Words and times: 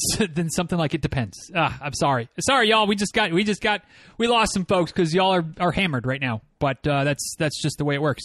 than 0.34 0.50
something 0.50 0.78
like 0.78 0.94
it 0.94 1.02
depends. 1.02 1.50
Ah, 1.54 1.78
I'm 1.82 1.94
sorry, 1.94 2.28
sorry, 2.40 2.70
y'all. 2.70 2.86
We 2.86 2.96
just 2.96 3.12
got 3.12 3.32
we 3.32 3.44
just 3.44 3.60
got 3.60 3.82
we 4.18 4.26
lost 4.26 4.54
some 4.54 4.64
folks 4.64 4.92
because 4.92 5.14
y'all 5.14 5.34
are, 5.34 5.44
are 5.58 5.72
hammered 5.72 6.06
right 6.06 6.20
now. 6.20 6.42
But 6.58 6.86
uh, 6.86 7.04
that's 7.04 7.34
that's 7.38 7.60
just 7.60 7.78
the 7.78 7.84
way 7.84 7.94
it 7.94 8.02
works. 8.02 8.22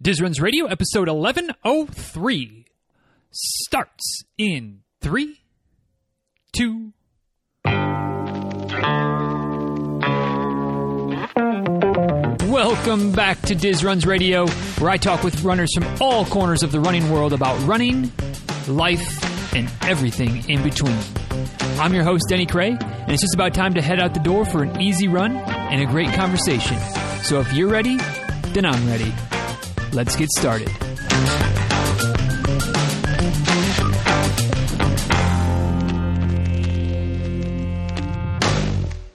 Diz 0.00 0.20
Runs 0.20 0.40
Radio 0.40 0.66
episode 0.66 1.08
1103 1.08 2.66
starts 3.30 4.24
in 4.36 4.80
three, 5.00 5.40
two. 6.52 6.92
Welcome 12.52 13.12
back 13.12 13.40
to 13.42 13.54
Diz 13.54 13.82
Runs 13.84 14.06
Radio, 14.06 14.46
where 14.78 14.90
I 14.90 14.96
talk 14.96 15.22
with 15.22 15.42
runners 15.42 15.70
from 15.74 15.86
all 16.00 16.24
corners 16.26 16.62
of 16.62 16.72
the 16.72 16.80
running 16.80 17.10
world 17.10 17.32
about 17.32 17.58
running, 17.66 18.12
life, 18.68 19.31
and 19.54 19.70
everything 19.82 20.48
in 20.48 20.62
between. 20.62 20.98
I'm 21.78 21.94
your 21.94 22.04
host, 22.04 22.24
Denny 22.28 22.46
Krahe, 22.46 22.80
and 22.82 23.10
it's 23.10 23.22
just 23.22 23.34
about 23.34 23.54
time 23.54 23.74
to 23.74 23.82
head 23.82 24.00
out 24.00 24.14
the 24.14 24.20
door 24.20 24.44
for 24.44 24.62
an 24.62 24.80
easy 24.80 25.08
run 25.08 25.36
and 25.36 25.82
a 25.82 25.86
great 25.86 26.12
conversation. 26.14 26.78
So 27.22 27.40
if 27.40 27.52
you're 27.52 27.70
ready, 27.70 27.96
then 28.52 28.64
I'm 28.64 28.86
ready. 28.86 29.12
Let's 29.92 30.16
get 30.16 30.28
started. 30.30 30.70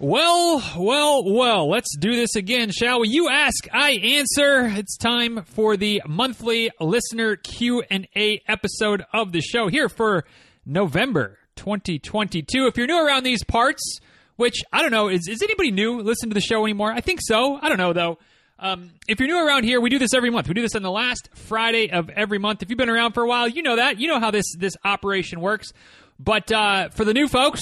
Well, 0.09 0.63
well, 0.77 1.33
well, 1.33 1.69
let's 1.69 1.93
do 1.97 2.15
this 2.15 2.37
again, 2.37 2.71
shall 2.71 3.01
we? 3.01 3.09
You 3.09 3.27
ask, 3.27 3.67
I 3.73 3.91
answer. 3.91 4.65
It's 4.65 4.95
time 4.95 5.43
for 5.43 5.75
the 5.75 6.01
monthly 6.07 6.71
listener 6.79 7.35
Q&A 7.35 8.41
episode 8.47 9.03
of 9.11 9.33
the 9.33 9.41
show 9.41 9.67
here 9.67 9.89
for 9.89 10.23
November 10.65 11.37
2022. 11.57 12.67
If 12.67 12.77
you're 12.77 12.87
new 12.87 13.05
around 13.05 13.23
these 13.23 13.43
parts, 13.43 13.99
which 14.37 14.63
I 14.71 14.81
don't 14.81 14.91
know, 14.91 15.09
is, 15.09 15.27
is 15.27 15.41
anybody 15.41 15.71
new 15.71 15.99
listen 15.99 16.29
to 16.29 16.33
the 16.33 16.39
show 16.39 16.63
anymore? 16.63 16.93
I 16.93 17.01
think 17.01 17.19
so. 17.21 17.59
I 17.61 17.67
don't 17.67 17.77
know 17.77 17.91
though. 17.91 18.17
Um, 18.59 18.91
if 19.09 19.19
you're 19.19 19.27
new 19.27 19.45
around 19.45 19.65
here, 19.65 19.81
we 19.81 19.89
do 19.89 19.99
this 19.99 20.13
every 20.15 20.29
month. 20.29 20.47
We 20.47 20.53
do 20.53 20.61
this 20.61 20.75
on 20.75 20.83
the 20.83 20.89
last 20.89 21.27
Friday 21.33 21.91
of 21.91 22.09
every 22.11 22.39
month. 22.39 22.63
If 22.63 22.69
you've 22.69 22.79
been 22.79 22.89
around 22.89 23.11
for 23.11 23.23
a 23.23 23.27
while, 23.27 23.49
you 23.49 23.61
know 23.61 23.75
that. 23.75 23.99
You 23.99 24.07
know 24.07 24.21
how 24.21 24.31
this 24.31 24.45
this 24.57 24.75
operation 24.85 25.41
works. 25.41 25.73
But 26.17 26.49
uh, 26.49 26.89
for 26.89 27.03
the 27.03 27.13
new 27.13 27.27
folks, 27.27 27.61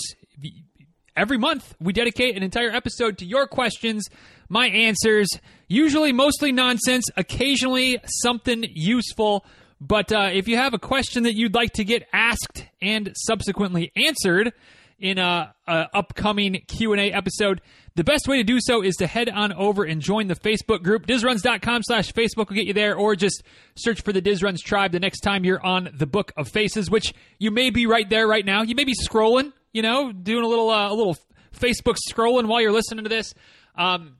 every 1.16 1.38
month 1.38 1.76
we 1.80 1.94
dedicate 1.94 2.36
an 2.36 2.44
entire 2.44 2.72
episode 2.72 3.18
to 3.20 3.26
your 3.26 3.48
questions, 3.48 4.08
my 4.50 4.68
answers, 4.68 5.28
usually 5.68 6.12
mostly 6.12 6.52
nonsense, 6.52 7.06
occasionally 7.18 8.00
something 8.06 8.66
useful. 8.74 9.46
But 9.82 10.12
uh, 10.12 10.30
if 10.34 10.48
you 10.48 10.58
have 10.58 10.74
a 10.74 10.80
question 10.80 11.24
that 11.24 11.36
you'd 11.36 11.54
like 11.54 11.74
to 11.74 11.84
get 11.84 12.08
asked 12.14 12.66
and 12.82 13.12
subsequently 13.16 13.92
answered 13.96 14.54
in 14.98 15.18
a, 15.18 15.54
a 15.68 15.90
upcoming 15.94 16.62
Q 16.68 16.94
and 16.94 17.02
A 17.02 17.12
episode, 17.12 17.62
the 17.96 18.04
best 18.04 18.28
way 18.28 18.38
to 18.38 18.44
do 18.44 18.60
so 18.62 18.82
is 18.82 18.96
to 18.98 19.08
head 19.08 19.30
on 19.30 19.52
over 19.54 19.84
and 19.84 20.02
join 20.02 20.28
the 20.28 20.36
Facebook 20.36 20.84
group. 20.84 21.06
DizRuns.com 21.06 21.84
slash 21.84 22.12
Facebook 22.14 22.50
will 22.50 22.56
get 22.56 22.66
you 22.66 22.74
there, 22.74 22.96
or 22.96 23.16
just 23.16 23.44
search 23.76 24.02
for 24.02 24.14
the 24.14 24.22
DizRuns 24.22 24.60
tribe 24.60 24.92
the 24.92 25.00
next 25.00 25.22
time 25.22 25.44
you're 25.44 25.66
on 25.66 25.90
the 25.94 26.06
Book 26.06 26.32
of 26.38 26.48
Faces, 26.48 26.90
which 26.90 27.14
you 27.40 27.52
may 27.52 27.70
be 27.70 27.86
right 27.86 28.10
there 28.10 28.28
right 28.28 28.46
now. 28.46 28.64
You 28.64 28.76
may 28.76 28.86
be 28.86 28.96
scrolling 28.96 29.52
you 29.76 29.82
know, 29.82 30.14
doing 30.14 30.46
a 30.46 30.48
little 30.48 30.70
uh, 30.70 30.90
a 30.90 30.96
little 30.96 31.18
Facebook 31.54 31.98
scrolling 32.10 32.48
while 32.48 32.62
you're 32.62 32.72
listening 32.72 33.04
to 33.04 33.10
this. 33.10 33.34
Um, 33.78 34.16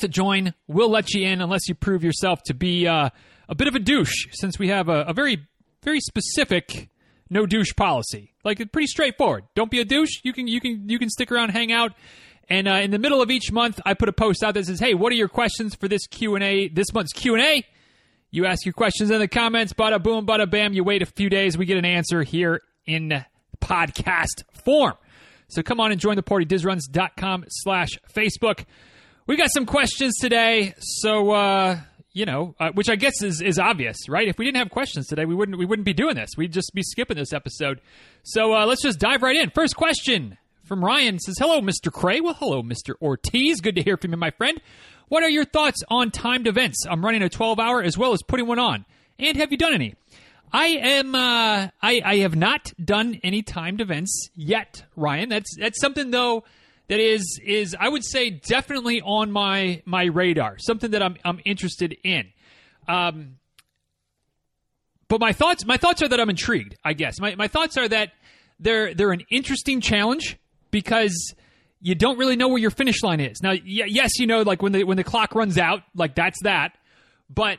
to 0.00 0.08
join. 0.08 0.52
We'll 0.66 0.90
let 0.90 1.14
you 1.14 1.26
in 1.26 1.40
unless 1.40 1.68
you 1.68 1.74
prove 1.74 2.04
yourself 2.04 2.42
to 2.46 2.54
be 2.54 2.86
uh, 2.86 3.10
a 3.48 3.54
bit 3.54 3.68
of 3.68 3.74
a 3.74 3.78
douche, 3.78 4.26
since 4.32 4.58
we 4.58 4.68
have 4.68 4.88
a, 4.88 5.02
a 5.02 5.14
very 5.14 5.46
very 5.82 6.00
specific 6.00 6.90
no 7.30 7.46
douche 7.46 7.74
policy. 7.76 8.34
Like 8.44 8.58
it's 8.58 8.70
pretty 8.72 8.88
straightforward. 8.88 9.44
Don't 9.54 9.70
be 9.70 9.80
a 9.80 9.84
douche. 9.84 10.20
You 10.24 10.32
can 10.32 10.48
you 10.48 10.60
can 10.60 10.88
you 10.88 10.98
can 10.98 11.08
stick 11.08 11.30
around, 11.30 11.50
hang 11.50 11.70
out. 11.70 11.92
And 12.48 12.66
uh, 12.66 12.72
in 12.72 12.90
the 12.90 12.98
middle 12.98 13.22
of 13.22 13.30
each 13.30 13.52
month, 13.52 13.80
I 13.86 13.94
put 13.94 14.08
a 14.08 14.12
post 14.12 14.42
out 14.42 14.54
that 14.54 14.66
says, 14.66 14.80
"Hey, 14.80 14.94
what 14.94 15.12
are 15.12 15.16
your 15.16 15.28
questions 15.28 15.76
for 15.76 15.86
this 15.86 16.08
Q 16.08 16.34
and 16.34 16.42
A? 16.42 16.66
This 16.66 16.92
month's 16.92 17.12
Q 17.12 17.36
and 17.36 17.44
A." 17.44 17.64
You 18.32 18.46
ask 18.46 18.66
your 18.66 18.74
questions 18.74 19.10
in 19.10 19.20
the 19.20 19.28
comments. 19.28 19.72
Bada 19.72 20.02
boom, 20.02 20.26
bada 20.26 20.50
bam. 20.50 20.72
You 20.72 20.82
wait 20.82 21.02
a 21.02 21.06
few 21.06 21.30
days. 21.30 21.56
We 21.56 21.66
get 21.66 21.78
an 21.78 21.84
answer 21.84 22.24
here 22.24 22.62
in 22.84 23.24
podcast 23.60 24.44
form. 24.64 24.94
So 25.48 25.62
come 25.62 25.80
on 25.80 25.90
and 25.90 26.00
join 26.00 26.16
the 26.16 26.22
party, 26.22 26.46
dizruns.com 26.46 27.44
slash 27.48 27.98
Facebook. 28.14 28.64
We 29.26 29.36
got 29.36 29.50
some 29.52 29.66
questions 29.66 30.16
today. 30.20 30.74
So, 30.78 31.32
uh, 31.32 31.80
you 32.12 32.24
know, 32.24 32.54
uh, 32.58 32.70
which 32.72 32.88
I 32.88 32.96
guess 32.96 33.22
is, 33.22 33.40
is 33.40 33.58
obvious, 33.58 33.96
right? 34.08 34.26
If 34.28 34.38
we 34.38 34.44
didn't 34.44 34.58
have 34.58 34.70
questions 34.70 35.06
today, 35.06 35.24
we 35.24 35.34
wouldn't 35.34 35.58
we 35.58 35.64
wouldn't 35.64 35.86
be 35.86 35.92
doing 35.92 36.14
this. 36.16 36.30
We'd 36.36 36.52
just 36.52 36.72
be 36.74 36.82
skipping 36.82 37.16
this 37.16 37.32
episode. 37.32 37.80
So 38.22 38.54
uh, 38.54 38.66
let's 38.66 38.82
just 38.82 38.98
dive 38.98 39.22
right 39.22 39.36
in. 39.36 39.50
First 39.50 39.76
question 39.76 40.36
from 40.64 40.84
Ryan 40.84 41.18
says, 41.18 41.36
"Hello, 41.38 41.60
Mr. 41.60 41.90
Krahe. 41.92 42.22
Well, 42.22 42.34
hello, 42.34 42.62
Mr. 42.62 42.94
Ortiz. 43.00 43.60
Good 43.60 43.76
to 43.76 43.82
hear 43.82 43.96
from 43.96 44.10
you, 44.12 44.16
my 44.16 44.30
friend. 44.30 44.60
What 45.08 45.22
are 45.24 45.28
your 45.28 45.44
thoughts 45.44 45.82
on 45.88 46.10
timed 46.10 46.46
events? 46.46 46.84
I'm 46.88 47.04
running 47.04 47.22
a 47.22 47.28
12 47.28 47.58
hour 47.58 47.82
as 47.82 47.98
well 47.98 48.12
as 48.12 48.22
putting 48.22 48.46
one 48.46 48.60
on. 48.60 48.84
And 49.18 49.36
have 49.36 49.50
you 49.50 49.58
done 49.58 49.74
any? 49.74 49.94
I 50.52 50.66
am. 50.66 51.14
Uh, 51.14 51.68
I 51.80 52.00
I 52.04 52.16
have 52.18 52.34
not 52.36 52.72
done 52.84 53.20
any 53.22 53.42
timed 53.42 53.80
events 53.80 54.30
yet, 54.34 54.84
Ryan. 54.96 55.28
That's 55.28 55.54
that's 55.58 55.80
something 55.80 56.10
though 56.10 56.44
that 56.88 56.98
is 56.98 57.40
is 57.44 57.76
I 57.78 57.88
would 57.88 58.04
say 58.04 58.30
definitely 58.30 59.00
on 59.00 59.30
my 59.30 59.82
my 59.84 60.04
radar. 60.04 60.58
Something 60.58 60.90
that 60.90 61.02
I'm 61.02 61.16
I'm 61.24 61.40
interested 61.44 61.96
in. 62.02 62.32
Um, 62.88 63.36
but 65.08 65.20
my 65.20 65.32
thoughts 65.32 65.64
my 65.64 65.76
thoughts 65.76 66.02
are 66.02 66.08
that 66.08 66.20
I'm 66.20 66.30
intrigued. 66.30 66.76
I 66.84 66.94
guess 66.94 67.20
my 67.20 67.34
my 67.36 67.46
thoughts 67.48 67.76
are 67.76 67.88
that 67.88 68.12
they're 68.58 68.92
they're 68.94 69.12
an 69.12 69.22
interesting 69.30 69.80
challenge 69.80 70.36
because 70.70 71.34
you 71.80 71.94
don't 71.94 72.18
really 72.18 72.36
know 72.36 72.48
where 72.48 72.58
your 72.58 72.70
finish 72.70 73.02
line 73.02 73.20
is. 73.20 73.40
Now, 73.42 73.50
y- 73.50 73.60
yes, 73.64 74.18
you 74.18 74.26
know, 74.26 74.42
like 74.42 74.60
when 74.62 74.72
the 74.72 74.84
when 74.84 74.96
the 74.96 75.04
clock 75.04 75.34
runs 75.34 75.58
out, 75.58 75.82
like 75.94 76.14
that's 76.14 76.42
that. 76.42 76.76
But 77.32 77.58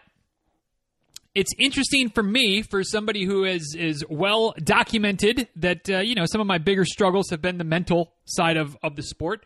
it's 1.33 1.51
interesting 1.57 2.09
for 2.09 2.23
me, 2.23 2.61
for 2.61 2.83
somebody 2.83 3.25
who 3.25 3.45
is 3.45 3.75
is 3.77 4.03
well 4.09 4.53
documented, 4.63 5.47
that 5.55 5.89
uh, 5.89 5.99
you 5.99 6.15
know 6.15 6.25
some 6.25 6.41
of 6.41 6.47
my 6.47 6.57
bigger 6.57 6.85
struggles 6.85 7.29
have 7.29 7.41
been 7.41 7.57
the 7.57 7.63
mental 7.63 8.13
side 8.25 8.57
of 8.57 8.77
of 8.83 8.95
the 8.95 9.03
sport. 9.03 9.45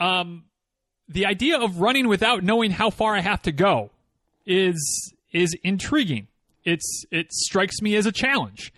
Um, 0.00 0.44
the 1.08 1.26
idea 1.26 1.58
of 1.58 1.80
running 1.80 2.08
without 2.08 2.42
knowing 2.42 2.70
how 2.70 2.90
far 2.90 3.14
I 3.14 3.20
have 3.20 3.42
to 3.42 3.52
go 3.52 3.90
is 4.46 5.12
is 5.32 5.54
intriguing. 5.62 6.28
It's 6.64 7.04
it 7.10 7.32
strikes 7.32 7.80
me 7.82 7.96
as 7.96 8.06
a 8.06 8.12
challenge. 8.12 8.72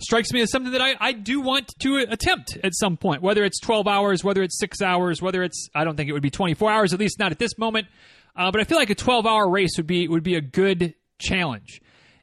Strikes 0.00 0.32
me 0.32 0.40
as 0.42 0.50
something 0.52 0.72
that 0.72 0.80
I, 0.80 0.94
I 1.00 1.12
do 1.12 1.40
want 1.40 1.74
to 1.80 1.96
attempt 2.08 2.56
at 2.62 2.72
some 2.72 2.96
point, 2.96 3.20
whether 3.20 3.42
it's 3.42 3.58
12 3.58 3.88
hours, 3.88 4.22
whether 4.22 4.44
it's 4.44 4.56
six 4.56 4.80
hours, 4.80 5.20
whether 5.20 5.42
it's, 5.42 5.68
I 5.74 5.82
don't 5.82 5.96
think 5.96 6.08
it 6.08 6.12
would 6.12 6.22
be 6.22 6.30
24 6.30 6.70
hours, 6.70 6.94
at 6.94 7.00
least 7.00 7.18
not 7.18 7.32
at 7.32 7.40
this 7.40 7.58
moment. 7.58 7.88
Uh, 8.36 8.52
but 8.52 8.60
I 8.60 8.64
feel 8.64 8.78
like 8.78 8.90
a 8.90 8.94
12 8.94 9.26
hour 9.26 9.50
race 9.50 9.72
would 9.76 9.88
be, 9.88 10.06
would 10.06 10.22
be 10.22 10.36
a 10.36 10.40
good 10.40 10.94
challenge. 11.18 11.80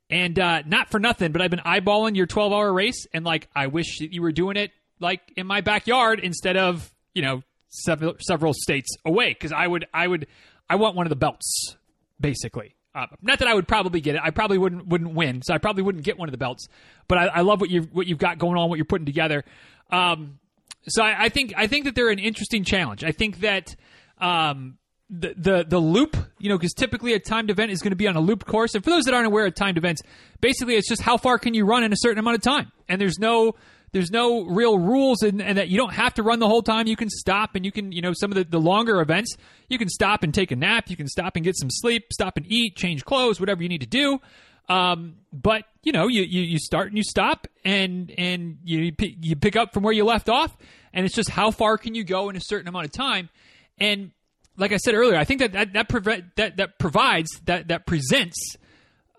And 0.10 0.38
uh, 0.38 0.62
not 0.66 0.92
for 0.92 1.00
nothing, 1.00 1.32
but 1.32 1.42
I've 1.42 1.50
been 1.50 1.60
eyeballing 1.60 2.16
your 2.16 2.28
12 2.28 2.54
hour 2.54 2.72
race, 2.72 3.08
and 3.14 3.26
like 3.26 3.48
I 3.56 3.68
wish 3.68 4.00
that 4.00 4.14
you 4.14 4.22
were 4.22 4.32
doing 4.32 4.56
it 4.56 4.72
like 5.00 5.22
in 5.36 5.48
my 5.48 5.62
backyard 5.62 6.20
instead 6.22 6.58
of 6.58 6.94
you 7.14 7.22
know 7.22 7.42
several 7.70 8.16
several 8.20 8.54
states 8.54 8.90
away 9.04 9.30
because 9.30 9.52
I 9.52 9.68
would 9.68 9.88
I 9.94 10.08
would 10.08 10.28
I 10.70 10.76
want 10.76 10.96
one 10.96 11.06
of 11.06 11.10
the 11.10 11.16
belts 11.16 11.76
basically. 12.20 12.76
Uh, 12.94 13.08
not 13.22 13.40
that 13.40 13.48
I 13.48 13.54
would 13.54 13.68
probably 13.68 14.00
get 14.00 14.16
it. 14.16 14.22
I 14.24 14.30
probably 14.30 14.58
wouldn't 14.58 14.88
wouldn't 14.88 15.14
win, 15.14 15.42
so 15.42 15.54
I 15.54 15.58
probably 15.58 15.84
wouldn't 15.84 16.06
get 16.06 16.18
one 16.18 16.30
of 16.30 16.32
the 16.32 16.38
belts. 16.38 16.68
But 17.08 17.18
I, 17.18 17.26
I 17.26 17.42
love 17.42 17.60
what 17.60 17.70
you 17.70 17.84
what 17.92 18.08
you've 18.08 18.20
got 18.20 18.38
going 18.38 18.58
on, 18.58 18.70
what 18.70 18.78
you're 18.78 18.86
putting 18.86 19.06
together. 19.06 19.44
Um, 19.92 20.40
so 20.88 21.04
I, 21.04 21.26
I, 21.26 21.30
think 21.30 21.54
I 21.58 21.68
think 21.68 21.86
that 21.86 21.96
they're 21.96 22.10
an 22.10 22.20
interesting 22.20 22.64
challenge. 22.64 23.04
I 23.04 23.12
think 23.12 23.42
that 23.42 23.76
um, 24.20 24.78
the 25.10 25.34
the 25.38 25.66
the 25.68 25.80
loop, 25.80 26.18
you 26.40 26.50
know, 26.50 26.58
because 26.58 26.74
typically 26.74 27.14
a 27.14 27.20
timed 27.20 27.50
event 27.50 27.72
is 27.72 27.82
going 27.82 27.92
to 27.92 27.96
be 27.96 28.08
on 28.08 28.16
a 28.16 28.20
looped 28.20 28.46
course. 28.46 28.74
And 28.74 28.84
for 28.84 28.90
those 28.90 29.06
that 29.06 29.14
aren't 29.14 29.28
aware 29.28 29.46
of 29.46 29.54
timed 29.54 29.78
events, 29.78 30.02
basically 30.42 30.76
it's 30.76 30.90
just 30.90 31.02
how 31.02 31.18
far 31.18 31.38
can 31.38 31.54
you 31.54 31.66
run 31.66 31.84
in 31.84 31.94
a 31.94 31.98
certain 31.98 32.18
amount 32.18 32.36
of 32.36 32.42
time. 32.42 32.72
And 32.90 33.00
there's 33.00 33.20
no 33.20 33.56
there's 33.92 34.12
no 34.12 34.44
real 34.44 34.78
rules 34.78 35.22
and, 35.22 35.40
that 35.40 35.70
you 35.70 35.78
don't 35.78 35.94
have 35.94 36.16
to 36.16 36.24
run 36.24 36.40
the 36.40 36.48
whole 36.48 36.62
time. 36.62 36.86
You 36.86 36.98
can 36.98 37.10
stop 37.10 37.56
and 37.56 37.64
you 37.64 37.72
can, 37.72 37.94
you 37.94 38.02
know, 38.02 38.12
some 38.14 38.30
of 38.30 38.36
the, 38.36 38.44
the 38.44 38.60
longer 38.60 39.00
events, 39.00 39.38
you 39.70 39.78
can 39.78 39.88
stop 39.88 40.22
and 40.22 40.34
take 40.34 40.52
a 40.52 40.56
nap. 40.58 40.90
You 40.90 40.98
can 40.98 41.08
stop 41.08 41.38
and 41.38 41.46
get 41.46 41.56
some 41.58 41.70
sleep, 41.70 42.12
stop 42.12 42.36
and 42.36 42.46
eat, 42.46 42.76
change 42.76 43.06
clothes, 43.06 43.40
whatever 43.40 43.64
you 43.64 43.70
need 43.70 43.82
to 43.82 43.88
do. 43.88 44.20
Um, 44.68 45.16
but 45.32 45.64
you 45.84 45.94
know, 45.94 46.08
you, 46.08 46.24
you, 46.24 46.42
you 46.42 46.60
start 46.60 46.90
and 46.90 46.98
you 46.98 47.04
stop 47.04 47.48
and, 47.64 48.12
and 48.18 48.58
you, 48.66 48.92
you 49.00 49.36
pick 49.38 49.56
up 49.56 49.74
from 49.74 49.84
where 49.84 49.94
you 49.94 50.04
left 50.04 50.28
off. 50.28 50.58
And 50.92 51.06
it's 51.06 51.16
just 51.16 51.30
how 51.30 51.52
far 51.52 51.78
can 51.78 51.96
you 51.96 52.04
go 52.04 52.30
in 52.30 52.36
a 52.36 52.42
certain 52.42 52.68
amount 52.68 52.86
of 52.88 52.92
time. 52.92 53.30
And 53.78 54.12
like 54.58 54.72
I 54.72 54.78
said 54.78 54.94
earlier, 54.94 55.18
I 55.18 55.24
think 55.24 55.40
that 55.42 55.52
that 55.54 55.74
that, 55.74 55.90
preve- 55.90 56.24
that, 56.36 56.58
that 56.58 56.80
provides 56.80 57.30
that 57.46 57.68
that 57.70 57.86
presents 57.86 58.56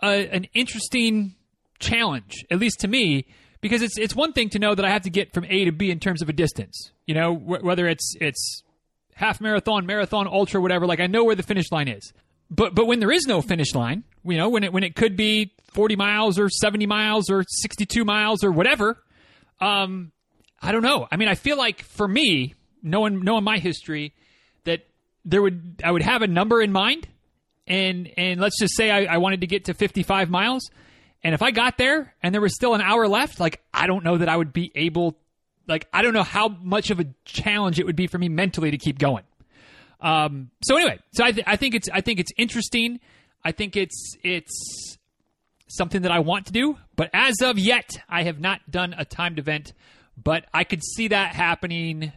an 0.01 0.47
interesting 0.55 1.35
challenge, 1.79 2.45
at 2.51 2.59
least 2.59 2.81
to 2.81 2.89
me, 2.89 3.27
because 3.61 3.83
it's 3.83 3.99
it's 3.99 4.15
one 4.15 4.33
thing 4.33 4.49
to 4.51 4.59
know 4.59 4.75
that 4.75 4.85
I 4.85 4.91
have 4.91 5.03
to 5.03 5.11
get 5.11 5.33
from 5.33 5.45
A 5.45 5.65
to 5.65 5.73
B 5.73 5.91
in 5.91 6.01
terms 6.01 6.23
of 6.23 6.29
a 6.29 6.33
distance. 6.33 6.91
You 7.07 7.15
know, 7.15 7.35
wh- 7.35 7.63
whether 7.65 7.87
it's 7.87 8.15
it's 8.21 8.63
half 9.15 9.41
marathon, 9.41 9.87
marathon, 9.87 10.27
ultra, 10.27 10.61
whatever. 10.61 10.87
Like 10.87 11.01
I 11.01 11.07
know 11.07 11.25
where 11.25 11.35
the 11.35 11.43
finish 11.43 11.71
line 11.73 11.89
is. 11.89 12.13
But 12.51 12.75
but 12.75 12.87
when 12.87 13.01
there 13.01 13.11
is 13.11 13.27
no 13.27 13.43
finish 13.43 13.75
line, 13.75 14.05
you 14.25 14.37
know, 14.37 14.49
when 14.49 14.63
it 14.65 14.73
when 14.73 14.85
it 14.85 14.95
could 14.95 15.17
be 15.17 15.53
forty 15.73 15.97
miles 15.97 16.39
or 16.39 16.49
seventy 16.49 16.87
miles 16.87 17.29
or 17.31 17.45
sixty 17.49 17.87
two 17.87 18.05
miles 18.05 18.45
or 18.45 18.53
whatever, 18.53 18.99
Um, 19.61 20.13
I 20.63 20.73
don't 20.73 20.83
know. 20.83 21.09
I 21.11 21.17
mean, 21.17 21.29
I 21.29 21.35
feel 21.35 21.57
like 21.59 21.83
for 21.83 22.07
me, 22.07 22.55
knowing 22.83 23.23
knowing 23.25 23.45
my 23.45 23.59
history, 23.59 24.15
there 25.27 25.43
would 25.43 25.83
I 25.85 25.91
would 25.91 26.03
have 26.03 26.23
a 26.23 26.27
number 26.27 26.63
in 26.63 26.73
mind, 26.73 27.07
and 27.67 28.09
and 28.17 28.41
let's 28.41 28.59
just 28.59 28.75
say 28.77 28.91
I, 28.91 29.15
I 29.15 29.19
wanted 29.19 29.43
to 29.43 29.47
get 29.47 29.67
to 29.67 29.75
55 29.75 30.31
miles, 30.31 30.71
and 31.23 31.35
if 31.35 31.43
I 31.43 31.51
got 31.51 31.77
there 31.77 32.15
and 32.23 32.33
there 32.33 32.41
was 32.41 32.55
still 32.55 32.75
an 32.75 32.81
hour 32.81 33.07
left, 33.09 33.41
like 33.41 33.61
I 33.75 33.87
don't 33.87 34.05
know 34.05 34.17
that 34.17 34.29
I 34.29 34.37
would 34.37 34.53
be 34.53 34.71
able, 34.75 35.19
like 35.67 35.89
I 35.93 36.03
don't 36.03 36.15
know 36.15 36.23
how 36.23 36.49
much 36.49 36.91
of 36.91 37.01
a 37.01 37.07
challenge 37.25 37.79
it 37.81 37.85
would 37.85 37.97
be 37.97 38.07
for 38.07 38.19
me 38.19 38.29
mentally 38.29 38.71
to 38.71 38.79
keep 38.79 38.99
going. 38.99 39.25
Um, 40.01 40.51
so 40.63 40.77
anyway, 40.77 41.01
so 41.13 41.25
I, 41.25 41.33
th- 41.33 41.47
I 41.47 41.57
think 41.57 41.75
it's 41.75 41.89
I 41.93 42.01
think 42.01 42.21
it's 42.21 42.33
interesting. 42.37 43.01
I 43.45 43.53
think 43.53 43.77
it's 43.77 44.15
it's 44.23 44.97
something 45.69 46.03
that 46.03 46.13
I 46.13 46.21
want 46.21 46.47
to 46.47 46.53
do, 46.53 46.79
but 46.95 47.11
as 47.13 47.35
of 47.43 47.59
yet, 47.59 47.91
I 48.09 48.23
have 48.23 48.39
not 48.39 48.71
done 48.71 48.95
a 48.97 49.05
timed 49.05 49.39
event. 49.39 49.73
But 50.23 50.47
I 50.55 50.65
could 50.65 50.83
see 50.83 51.09
that 51.09 51.35
happening 51.35 52.13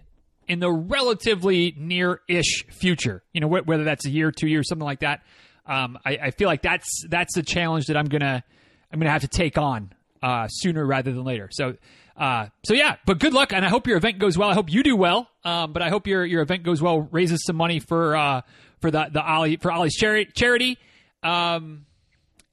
in 0.49 0.59
the 0.59 0.71
relatively 0.71 1.75
near-ish 1.77 2.65
future. 2.67 3.23
You 3.31 3.41
know, 3.41 3.47
wh- 3.47 3.65
whether 3.65 3.85
that's 3.85 4.05
a 4.05 4.09
year, 4.09 4.31
two 4.31 4.47
years, 4.47 4.67
something 4.67 4.85
like 4.85 4.99
that. 5.01 5.21
Um, 5.65 5.99
I, 6.03 6.17
I, 6.17 6.31
feel 6.31 6.47
like 6.47 6.63
that's 6.63 7.05
that's 7.07 7.37
a 7.37 7.43
challenge 7.43 7.85
that 7.85 7.95
I'm 7.95 8.07
gonna 8.07 8.43
I'm 8.91 8.99
gonna 8.99 9.11
have 9.11 9.21
to 9.21 9.27
take 9.27 9.59
on 9.59 9.93
uh, 10.21 10.47
sooner 10.47 10.85
rather 10.85 11.13
than 11.13 11.23
later. 11.23 11.47
So. 11.51 11.75
Uh, 12.17 12.49
so 12.65 12.73
yeah, 12.73 12.97
but 13.05 13.17
good 13.17 13.31
luck, 13.31 13.53
and 13.53 13.63
I 13.63 13.69
hope 13.69 13.87
your 13.87 13.95
event 13.95 14.19
goes 14.19 14.37
well. 14.37 14.49
I 14.49 14.53
hope 14.53 14.69
you 14.69 14.83
do 14.83 14.93
well, 14.93 15.29
um, 15.45 15.71
but 15.71 15.81
I 15.81 15.87
hope 15.87 16.05
your 16.05 16.25
your 16.25 16.41
event 16.41 16.63
goes 16.63 16.81
well, 16.81 16.99
raises 16.99 17.45
some 17.45 17.55
money 17.55 17.79
for 17.79 18.13
uh, 18.13 18.41
for 18.81 18.91
the 18.91 19.07
the 19.09 19.23
Ollie 19.23 19.55
for 19.55 19.71
Ollie's 19.71 19.95
charity. 19.95 20.29
charity. 20.35 20.77
Um, 21.23 21.85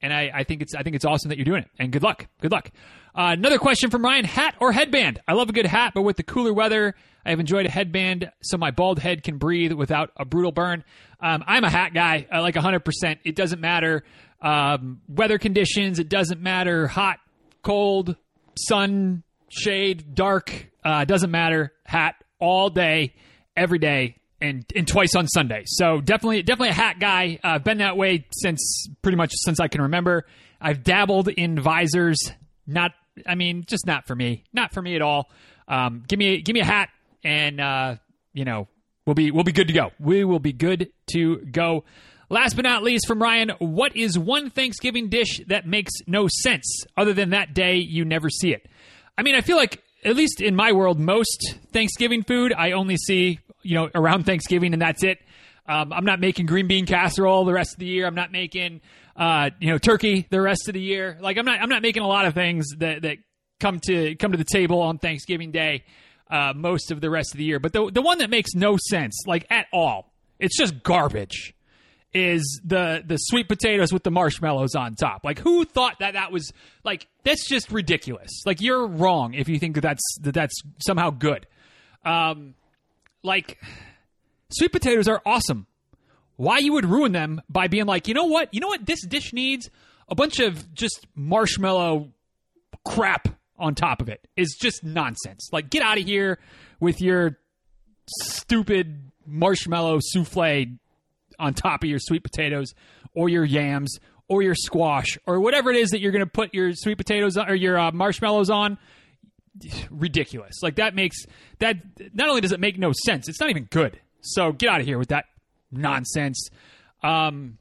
and 0.01 0.13
I, 0.13 0.31
I 0.33 0.43
think 0.45 0.61
it's 0.61 0.73
I 0.73 0.83
think 0.83 0.95
it's 0.95 1.03
awesome 1.03 1.27
that 1.29 1.37
you're 1.37 1.43
doing 1.43 1.63
it. 1.63 1.69
And 1.79 1.91
good 1.91 2.01
luck, 2.01 2.27
good 2.39 2.53
luck. 2.53 2.71
Uh, 3.17 3.31
another 3.31 3.57
question 3.57 3.89
from 3.89 4.03
Ryan: 4.05 4.25
Hat 4.25 4.55
or 4.59 4.71
headband? 4.71 5.19
I 5.27 5.33
love 5.33 5.49
a 5.49 5.53
good 5.53 5.65
hat, 5.65 5.93
but 5.95 6.03
with 6.03 6.17
the 6.17 6.23
cooler 6.23 6.53
weather, 6.53 6.93
I 7.25 7.31
have 7.31 7.39
enjoyed 7.39 7.65
a 7.65 7.69
headband 7.69 8.31
so 8.43 8.57
my 8.57 8.69
bald 8.69 8.99
head 8.99 9.23
can 9.23 9.37
breathe 9.39 9.73
without 9.73 10.11
a 10.17 10.23
brutal 10.23 10.51
burn. 10.51 10.83
Um, 11.19 11.43
I'm 11.47 11.63
a 11.63 11.69
hat 11.69 11.93
guy, 11.95 12.27
I 12.31 12.39
like 12.39 12.55
100. 12.55 12.81
percent 12.81 13.19
It 13.25 13.35
doesn't 13.35 13.59
matter 13.59 14.03
um, 14.39 15.01
weather 15.07 15.39
conditions. 15.39 15.97
It 15.97 16.09
doesn't 16.09 16.41
matter 16.41 16.87
hot, 16.87 17.17
cold, 17.63 18.15
sun, 18.55 19.23
shade, 19.49 20.13
dark. 20.13 20.69
Uh, 20.83 21.05
doesn't 21.05 21.31
matter. 21.31 21.73
Hat 21.85 22.15
all 22.39 22.69
day, 22.69 23.15
every 23.55 23.79
day 23.79 24.17
and 24.39 24.63
and 24.75 24.87
twice 24.87 25.15
on 25.15 25.27
Sunday. 25.27 25.63
So 25.65 26.01
definitely 26.01 26.43
definitely 26.43 26.69
a 26.69 26.73
hat 26.73 26.99
guy. 26.99 27.39
I've 27.43 27.61
uh, 27.61 27.63
been 27.63 27.79
that 27.79 27.97
way 27.97 28.27
since 28.31 28.87
pretty 29.01 29.15
much 29.15 29.31
since 29.33 29.59
I 29.59 29.67
can 29.67 29.81
remember. 29.81 30.25
I've 30.61 30.83
dabbled 30.83 31.29
in 31.29 31.59
visors. 31.59 32.19
Not 32.67 32.91
I 33.25 33.35
mean 33.35 33.65
just 33.67 33.85
not 33.85 34.07
for 34.07 34.15
me. 34.15 34.43
Not 34.53 34.73
for 34.73 34.81
me 34.81 34.95
at 34.95 35.01
all. 35.01 35.29
Um, 35.67 36.03
give 36.07 36.19
me 36.19 36.41
give 36.41 36.53
me 36.53 36.59
a 36.61 36.65
hat 36.65 36.89
and 37.23 37.59
uh, 37.59 37.95
you 38.33 38.45
know 38.45 38.67
we'll 39.05 39.15
be 39.15 39.31
we'll 39.31 39.43
be 39.43 39.51
good 39.51 39.67
to 39.67 39.73
go. 39.73 39.91
We 39.99 40.23
will 40.23 40.39
be 40.39 40.53
good 40.53 40.91
to 41.13 41.37
go. 41.37 41.83
Last 42.29 42.57
but 42.57 42.63
not 42.63 42.83
least, 42.83 43.07
from 43.07 43.21
Ryan, 43.21 43.51
what 43.59 43.95
is 43.95 44.19
one 44.19 44.49
Thanksgiving 44.49 45.07
dish 45.07 45.39
that 45.47 45.65
makes 45.65 45.93
no 46.07 46.27
sense 46.27 46.83
other 46.97 47.13
than 47.13 47.29
that 47.29 47.53
day 47.53 47.75
you 47.77 48.03
never 48.03 48.29
see 48.29 48.51
it? 48.51 48.67
I 49.17 49.23
mean, 49.23 49.33
I 49.33 49.39
feel 49.39 49.55
like 49.55 49.81
at 50.03 50.15
least 50.15 50.41
in 50.41 50.53
my 50.53 50.73
world, 50.73 50.99
most 50.99 51.55
Thanksgiving 51.71 52.23
food 52.23 52.53
I 52.53 52.71
only 52.71 52.97
see 52.97 53.39
you 53.67 53.75
know, 53.75 53.89
around 53.93 54.25
Thanksgiving 54.25 54.73
and 54.73 54.81
that's 54.81 55.03
it. 55.03 55.19
Um, 55.67 55.91
I'm 55.91 56.05
not 56.05 56.21
making 56.21 56.45
green 56.45 56.67
bean 56.67 56.85
casserole 56.85 57.43
the 57.43 57.53
rest 57.53 57.73
of 57.73 57.79
the 57.79 57.85
year. 57.85 58.07
I'm 58.07 58.15
not 58.15 58.31
making, 58.31 58.79
uh, 59.17 59.49
you 59.59 59.69
know, 59.71 59.77
turkey 59.77 60.27
the 60.29 60.41
rest 60.41 60.67
of 60.67 60.73
the 60.73 60.81
year. 60.81 61.17
Like 61.19 61.37
I'm 61.37 61.45
not, 61.45 61.61
I'm 61.61 61.69
not 61.69 61.81
making 61.81 62.03
a 62.03 62.07
lot 62.07 62.25
of 62.25 62.33
things 62.33 62.67
that, 62.77 63.01
that 63.01 63.17
come 63.59 63.79
to, 63.87 64.15
come 64.15 64.31
to 64.31 64.37
the 64.37 64.45
table 64.45 64.81
on 64.81 64.99
Thanksgiving 64.99 65.51
Day, 65.51 65.83
uh, 66.29 66.53
most 66.55 66.91
of 66.91 67.01
the 67.01 67.09
rest 67.09 67.33
of 67.33 67.39
the 67.39 67.43
year. 67.43 67.59
But 67.59 67.73
the, 67.73 67.89
the 67.91 68.01
one 68.01 68.19
that 68.19 68.29
makes 68.29 68.53
no 68.53 68.77
sense, 68.77 69.23
like 69.25 69.45
at 69.49 69.65
all, 69.73 70.13
it's 70.39 70.55
just 70.57 70.83
garbage 70.83 71.55
is 72.13 72.61
the 72.63 73.03
the 73.05 73.17
sweet 73.17 73.47
potatoes 73.47 73.91
with 73.91 74.03
the 74.03 74.11
marshmallows 74.11 74.75
on 74.75 74.95
top. 74.95 75.23
Like 75.23 75.39
who 75.39 75.65
thought 75.65 75.99
that 75.99 76.13
that 76.13 76.31
was 76.31 76.51
like 76.83 77.07
that's 77.23 77.47
just 77.47 77.71
ridiculous. 77.71 78.43
Like 78.45 78.61
you're 78.61 78.87
wrong 78.87 79.33
if 79.33 79.49
you 79.49 79.59
think 79.59 79.75
that 79.75 79.81
that's 79.81 80.03
that 80.21 80.33
that's 80.33 80.61
somehow 80.85 81.09
good. 81.09 81.47
Um, 82.05 82.55
like 83.23 83.59
sweet 84.49 84.71
potatoes 84.71 85.07
are 85.07 85.21
awesome. 85.25 85.67
Why 86.37 86.59
you 86.59 86.73
would 86.73 86.85
ruin 86.85 87.11
them 87.11 87.41
by 87.49 87.67
being 87.67 87.85
like, 87.85 88.07
you 88.07 88.13
know 88.13 88.25
what? 88.25 88.53
You 88.53 88.61
know 88.61 88.67
what 88.67 88.85
this 88.85 89.05
dish 89.05 89.33
needs? 89.33 89.69
A 90.07 90.15
bunch 90.15 90.39
of 90.39 90.73
just 90.73 91.05
marshmallow 91.15 92.11
crap 92.85 93.27
on 93.59 93.75
top 93.75 94.01
of 94.01 94.07
it 94.07 94.27
is 94.37 94.55
just 94.59 94.83
nonsense. 94.83 95.49
Like, 95.51 95.69
get 95.69 95.81
out 95.81 95.97
of 95.97 96.05
here 96.05 96.39
with 96.79 97.01
your 97.01 97.37
stupid 98.07 99.11
marshmallow 99.25 99.99
souffle 100.01 100.77
on 101.39 101.53
top 101.53 101.83
of 101.83 101.89
your 101.89 101.99
sweet 101.99 102.23
potatoes 102.23 102.73
or 103.13 103.29
your 103.29 103.43
yams 103.43 103.97
or 104.27 104.41
your 104.41 104.55
squash 104.55 105.17
or 105.25 105.39
whatever 105.39 105.71
it 105.71 105.77
is 105.77 105.89
that 105.89 105.99
you're 105.99 106.11
going 106.11 106.23
to 106.23 106.31
put 106.31 106.53
your 106.53 106.71
sweet 106.73 106.97
potatoes 106.97 107.37
or 107.37 107.55
your 107.55 107.77
uh, 107.79 107.91
marshmallows 107.91 108.49
on 108.49 108.77
ridiculous. 109.89 110.61
Like 110.61 110.75
that 110.75 110.95
makes 110.95 111.17
that 111.59 111.77
not 112.13 112.29
only 112.29 112.41
does 112.41 112.51
it 112.51 112.59
make 112.59 112.77
no 112.77 112.91
sense, 113.05 113.27
it's 113.27 113.39
not 113.39 113.49
even 113.49 113.65
good. 113.65 113.99
So 114.21 114.51
get 114.51 114.69
out 114.69 114.81
of 114.81 114.85
here 114.85 114.97
with 114.97 115.09
that 115.09 115.25
nonsense. 115.71 116.49
Um, 117.03 117.57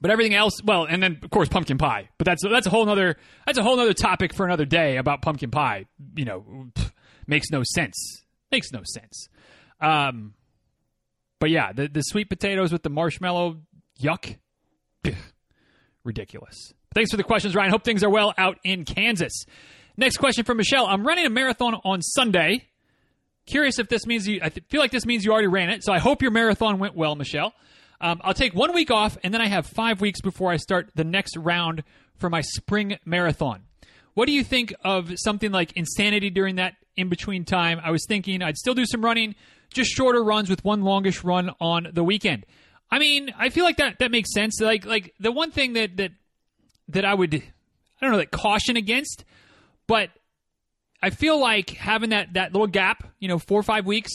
but 0.00 0.10
everything 0.10 0.34
else, 0.34 0.62
well, 0.62 0.84
and 0.84 1.02
then 1.02 1.18
of 1.22 1.30
course 1.30 1.48
pumpkin 1.48 1.78
pie. 1.78 2.10
But 2.18 2.26
that's 2.26 2.42
that's 2.42 2.66
a 2.66 2.70
whole 2.70 2.88
other 2.88 3.16
that's 3.46 3.58
a 3.58 3.62
whole 3.62 3.80
other 3.80 3.94
topic 3.94 4.34
for 4.34 4.44
another 4.44 4.66
day 4.66 4.98
about 4.98 5.22
pumpkin 5.22 5.50
pie. 5.50 5.86
You 6.16 6.24
know, 6.24 6.44
pff, 6.74 6.90
makes 7.26 7.48
no 7.50 7.62
sense. 7.64 8.22
Makes 8.52 8.70
no 8.72 8.82
sense. 8.84 9.28
Um, 9.80 10.34
but 11.40 11.50
yeah, 11.50 11.72
the 11.72 11.88
the 11.88 12.02
sweet 12.02 12.28
potatoes 12.28 12.70
with 12.70 12.82
the 12.82 12.90
marshmallow, 12.90 13.60
yuck, 14.00 14.36
ridiculous. 16.04 16.72
Thanks 16.94 17.10
for 17.10 17.16
the 17.16 17.24
questions, 17.24 17.54
Ryan. 17.54 17.70
Hope 17.70 17.84
things 17.84 18.04
are 18.04 18.10
well 18.10 18.34
out 18.36 18.58
in 18.62 18.84
Kansas. 18.84 19.46
Next 19.96 20.18
question 20.18 20.44
from 20.44 20.58
Michelle. 20.58 20.86
I'm 20.86 21.06
running 21.06 21.24
a 21.26 21.30
marathon 21.30 21.74
on 21.84 22.02
Sunday. 22.02 22.68
Curious 23.46 23.78
if 23.78 23.88
this 23.88 24.06
means 24.06 24.26
you, 24.26 24.40
I 24.42 24.48
feel 24.48 24.80
like 24.80 24.90
this 24.90 25.04
means 25.04 25.24
you 25.24 25.32
already 25.32 25.48
ran 25.48 25.70
it. 25.70 25.84
So 25.84 25.92
I 25.92 25.98
hope 25.98 26.22
your 26.22 26.30
marathon 26.30 26.78
went 26.78 26.94
well, 26.94 27.14
Michelle. 27.14 27.52
Um, 28.00 28.20
I'll 28.24 28.34
take 28.34 28.54
one 28.54 28.74
week 28.74 28.90
off, 28.90 29.16
and 29.22 29.32
then 29.32 29.40
I 29.40 29.48
have 29.48 29.66
five 29.66 30.00
weeks 30.00 30.20
before 30.20 30.50
I 30.50 30.56
start 30.56 30.90
the 30.94 31.04
next 31.04 31.36
round 31.36 31.84
for 32.16 32.28
my 32.28 32.40
spring 32.40 32.98
marathon. 33.04 33.64
What 34.14 34.26
do 34.26 34.32
you 34.32 34.44
think 34.44 34.74
of 34.84 35.12
something 35.16 35.52
like 35.52 35.72
insanity 35.72 36.30
during 36.30 36.56
that 36.56 36.74
in 36.96 37.08
between 37.08 37.44
time? 37.44 37.80
I 37.82 37.90
was 37.90 38.04
thinking 38.06 38.42
I'd 38.42 38.56
still 38.56 38.74
do 38.74 38.86
some 38.86 39.04
running, 39.04 39.34
just 39.72 39.90
shorter 39.90 40.22
runs 40.22 40.48
with 40.48 40.64
one 40.64 40.82
longish 40.82 41.24
run 41.24 41.50
on 41.60 41.88
the 41.92 42.04
weekend. 42.04 42.46
I 42.90 42.98
mean, 42.98 43.32
I 43.36 43.48
feel 43.48 43.64
like 43.64 43.78
that 43.78 43.98
that 43.98 44.10
makes 44.10 44.32
sense. 44.32 44.60
Like 44.60 44.84
like 44.84 45.14
the 45.18 45.32
one 45.32 45.50
thing 45.50 45.72
that 45.72 45.96
that 45.96 46.12
that 46.88 47.04
I 47.04 47.14
would 47.14 47.34
I 47.34 47.42
don't 48.00 48.12
know 48.12 48.18
that 48.18 48.30
caution 48.30 48.76
against 48.76 49.24
but 49.86 50.10
I 51.04 51.10
feel 51.10 51.38
like 51.38 51.68
having 51.70 52.10
that 52.10 52.32
that 52.32 52.52
little 52.54 52.66
gap, 52.66 53.06
you 53.18 53.28
know, 53.28 53.38
four 53.38 53.60
or 53.60 53.62
five 53.62 53.84
weeks 53.84 54.10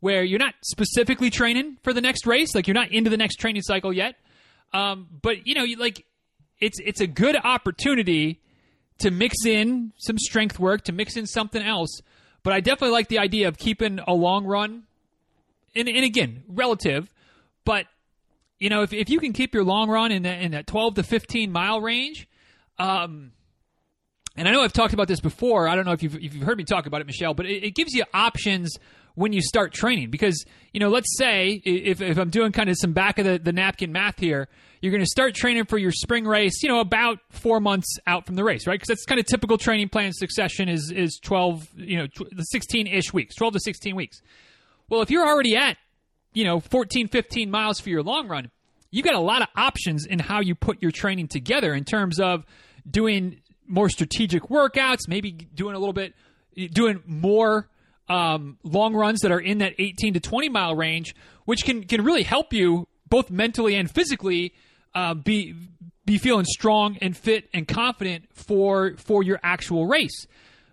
where 0.00 0.22
you're 0.22 0.38
not 0.38 0.52
specifically 0.62 1.30
training 1.30 1.78
for 1.82 1.94
the 1.94 2.02
next 2.02 2.26
race, 2.26 2.54
like 2.54 2.66
you're 2.66 2.74
not 2.74 2.92
into 2.92 3.08
the 3.08 3.16
next 3.16 3.36
training 3.36 3.62
cycle 3.62 3.90
yet. 3.90 4.16
Um, 4.74 5.08
but 5.22 5.46
you 5.46 5.54
know, 5.54 5.64
you, 5.64 5.78
like 5.78 6.04
it's 6.60 6.78
it's 6.84 7.00
a 7.00 7.06
good 7.06 7.34
opportunity 7.42 8.42
to 8.98 9.10
mix 9.10 9.46
in 9.46 9.94
some 9.96 10.18
strength 10.18 10.58
work, 10.58 10.84
to 10.84 10.92
mix 10.92 11.16
in 11.16 11.26
something 11.26 11.62
else. 11.62 12.02
But 12.42 12.52
I 12.52 12.60
definitely 12.60 12.92
like 12.92 13.08
the 13.08 13.20
idea 13.20 13.48
of 13.48 13.56
keeping 13.56 13.98
a 14.06 14.12
long 14.12 14.44
run, 14.44 14.82
and, 15.74 15.88
and 15.88 16.04
again, 16.04 16.44
relative. 16.46 17.10
But 17.64 17.86
you 18.58 18.68
know, 18.68 18.82
if 18.82 18.92
if 18.92 19.08
you 19.08 19.18
can 19.18 19.32
keep 19.32 19.54
your 19.54 19.64
long 19.64 19.88
run 19.88 20.12
in 20.12 20.24
that 20.24 20.42
in 20.42 20.50
that 20.50 20.66
12 20.66 20.96
to 20.96 21.02
15 21.04 21.50
mile 21.50 21.80
range, 21.80 22.28
um, 22.78 23.32
and 24.36 24.48
I 24.48 24.52
know 24.52 24.62
I've 24.62 24.72
talked 24.72 24.94
about 24.94 25.08
this 25.08 25.20
before. 25.20 25.68
I 25.68 25.76
don't 25.76 25.84
know 25.84 25.92
if 25.92 26.02
you've, 26.02 26.16
if 26.16 26.34
you've 26.34 26.42
heard 26.42 26.58
me 26.58 26.64
talk 26.64 26.86
about 26.86 27.00
it, 27.00 27.06
Michelle, 27.06 27.34
but 27.34 27.46
it, 27.46 27.64
it, 27.64 27.74
gives 27.74 27.94
you 27.94 28.04
options 28.12 28.76
when 29.14 29.32
you 29.32 29.40
start 29.40 29.72
training. 29.72 30.10
Because, 30.10 30.44
you 30.72 30.80
know, 30.80 30.88
let's 30.88 31.16
say 31.16 31.62
if, 31.64 32.00
if 32.00 32.18
I'm 32.18 32.30
doing 32.30 32.50
kind 32.50 32.68
of 32.68 32.76
some 32.76 32.92
back 32.92 33.18
of 33.18 33.26
the, 33.26 33.38
the 33.38 33.52
napkin 33.52 33.92
math 33.92 34.18
here, 34.18 34.48
you're 34.80 34.90
going 34.90 35.04
to 35.04 35.08
start 35.08 35.34
training 35.34 35.66
for 35.66 35.78
your 35.78 35.92
spring 35.92 36.26
race, 36.26 36.62
you 36.62 36.68
know, 36.68 36.80
about 36.80 37.18
four 37.30 37.60
months 37.60 37.96
out 38.06 38.26
from 38.26 38.34
the 38.34 38.42
race, 38.42 38.66
right? 38.66 38.74
Because 38.74 38.88
that's 38.88 39.04
kind 39.04 39.20
of 39.20 39.26
typical 39.26 39.56
training 39.56 39.88
plan 39.88 40.12
succession 40.12 40.68
is, 40.68 40.90
is 40.90 41.20
12, 41.22 41.68
you 41.76 41.96
know, 41.96 42.06
16 42.38 42.88
ish 42.88 43.12
weeks, 43.12 43.36
12 43.36 43.54
to 43.54 43.60
16 43.60 43.94
weeks. 43.94 44.20
Well, 44.88 45.00
if 45.00 45.10
you're 45.10 45.26
already 45.26 45.56
at, 45.56 45.78
you 46.32 46.44
know, 46.44 46.58
14, 46.58 47.08
15 47.08 47.50
miles 47.50 47.78
for 47.78 47.88
your 47.88 48.02
long 48.02 48.26
run, 48.26 48.50
you've 48.90 49.04
got 49.04 49.14
a 49.14 49.20
lot 49.20 49.42
of 49.42 49.48
options 49.56 50.06
in 50.06 50.18
how 50.18 50.40
you 50.40 50.56
put 50.56 50.82
your 50.82 50.90
training 50.90 51.28
together 51.28 51.72
in 51.72 51.84
terms 51.84 52.18
of 52.18 52.44
doing 52.88 53.40
more 53.66 53.88
strategic 53.88 54.44
workouts, 54.44 55.08
maybe 55.08 55.32
doing 55.32 55.74
a 55.74 55.78
little 55.78 55.92
bit, 55.92 56.14
doing 56.72 57.02
more 57.06 57.68
um, 58.08 58.58
long 58.62 58.94
runs 58.94 59.20
that 59.20 59.32
are 59.32 59.40
in 59.40 59.58
that 59.58 59.74
18 59.78 60.14
to 60.14 60.20
20 60.20 60.48
mile 60.48 60.76
range, 60.76 61.14
which 61.44 61.64
can 61.64 61.84
can 61.84 62.04
really 62.04 62.22
help 62.22 62.52
you 62.52 62.86
both 63.08 63.30
mentally 63.30 63.74
and 63.74 63.90
physically 63.90 64.52
uh, 64.94 65.14
be 65.14 65.54
be 66.04 66.18
feeling 66.18 66.44
strong 66.44 66.98
and 67.00 67.16
fit 67.16 67.48
and 67.54 67.66
confident 67.66 68.24
for 68.32 68.94
for 68.96 69.22
your 69.22 69.40
actual 69.42 69.86
race. 69.86 70.26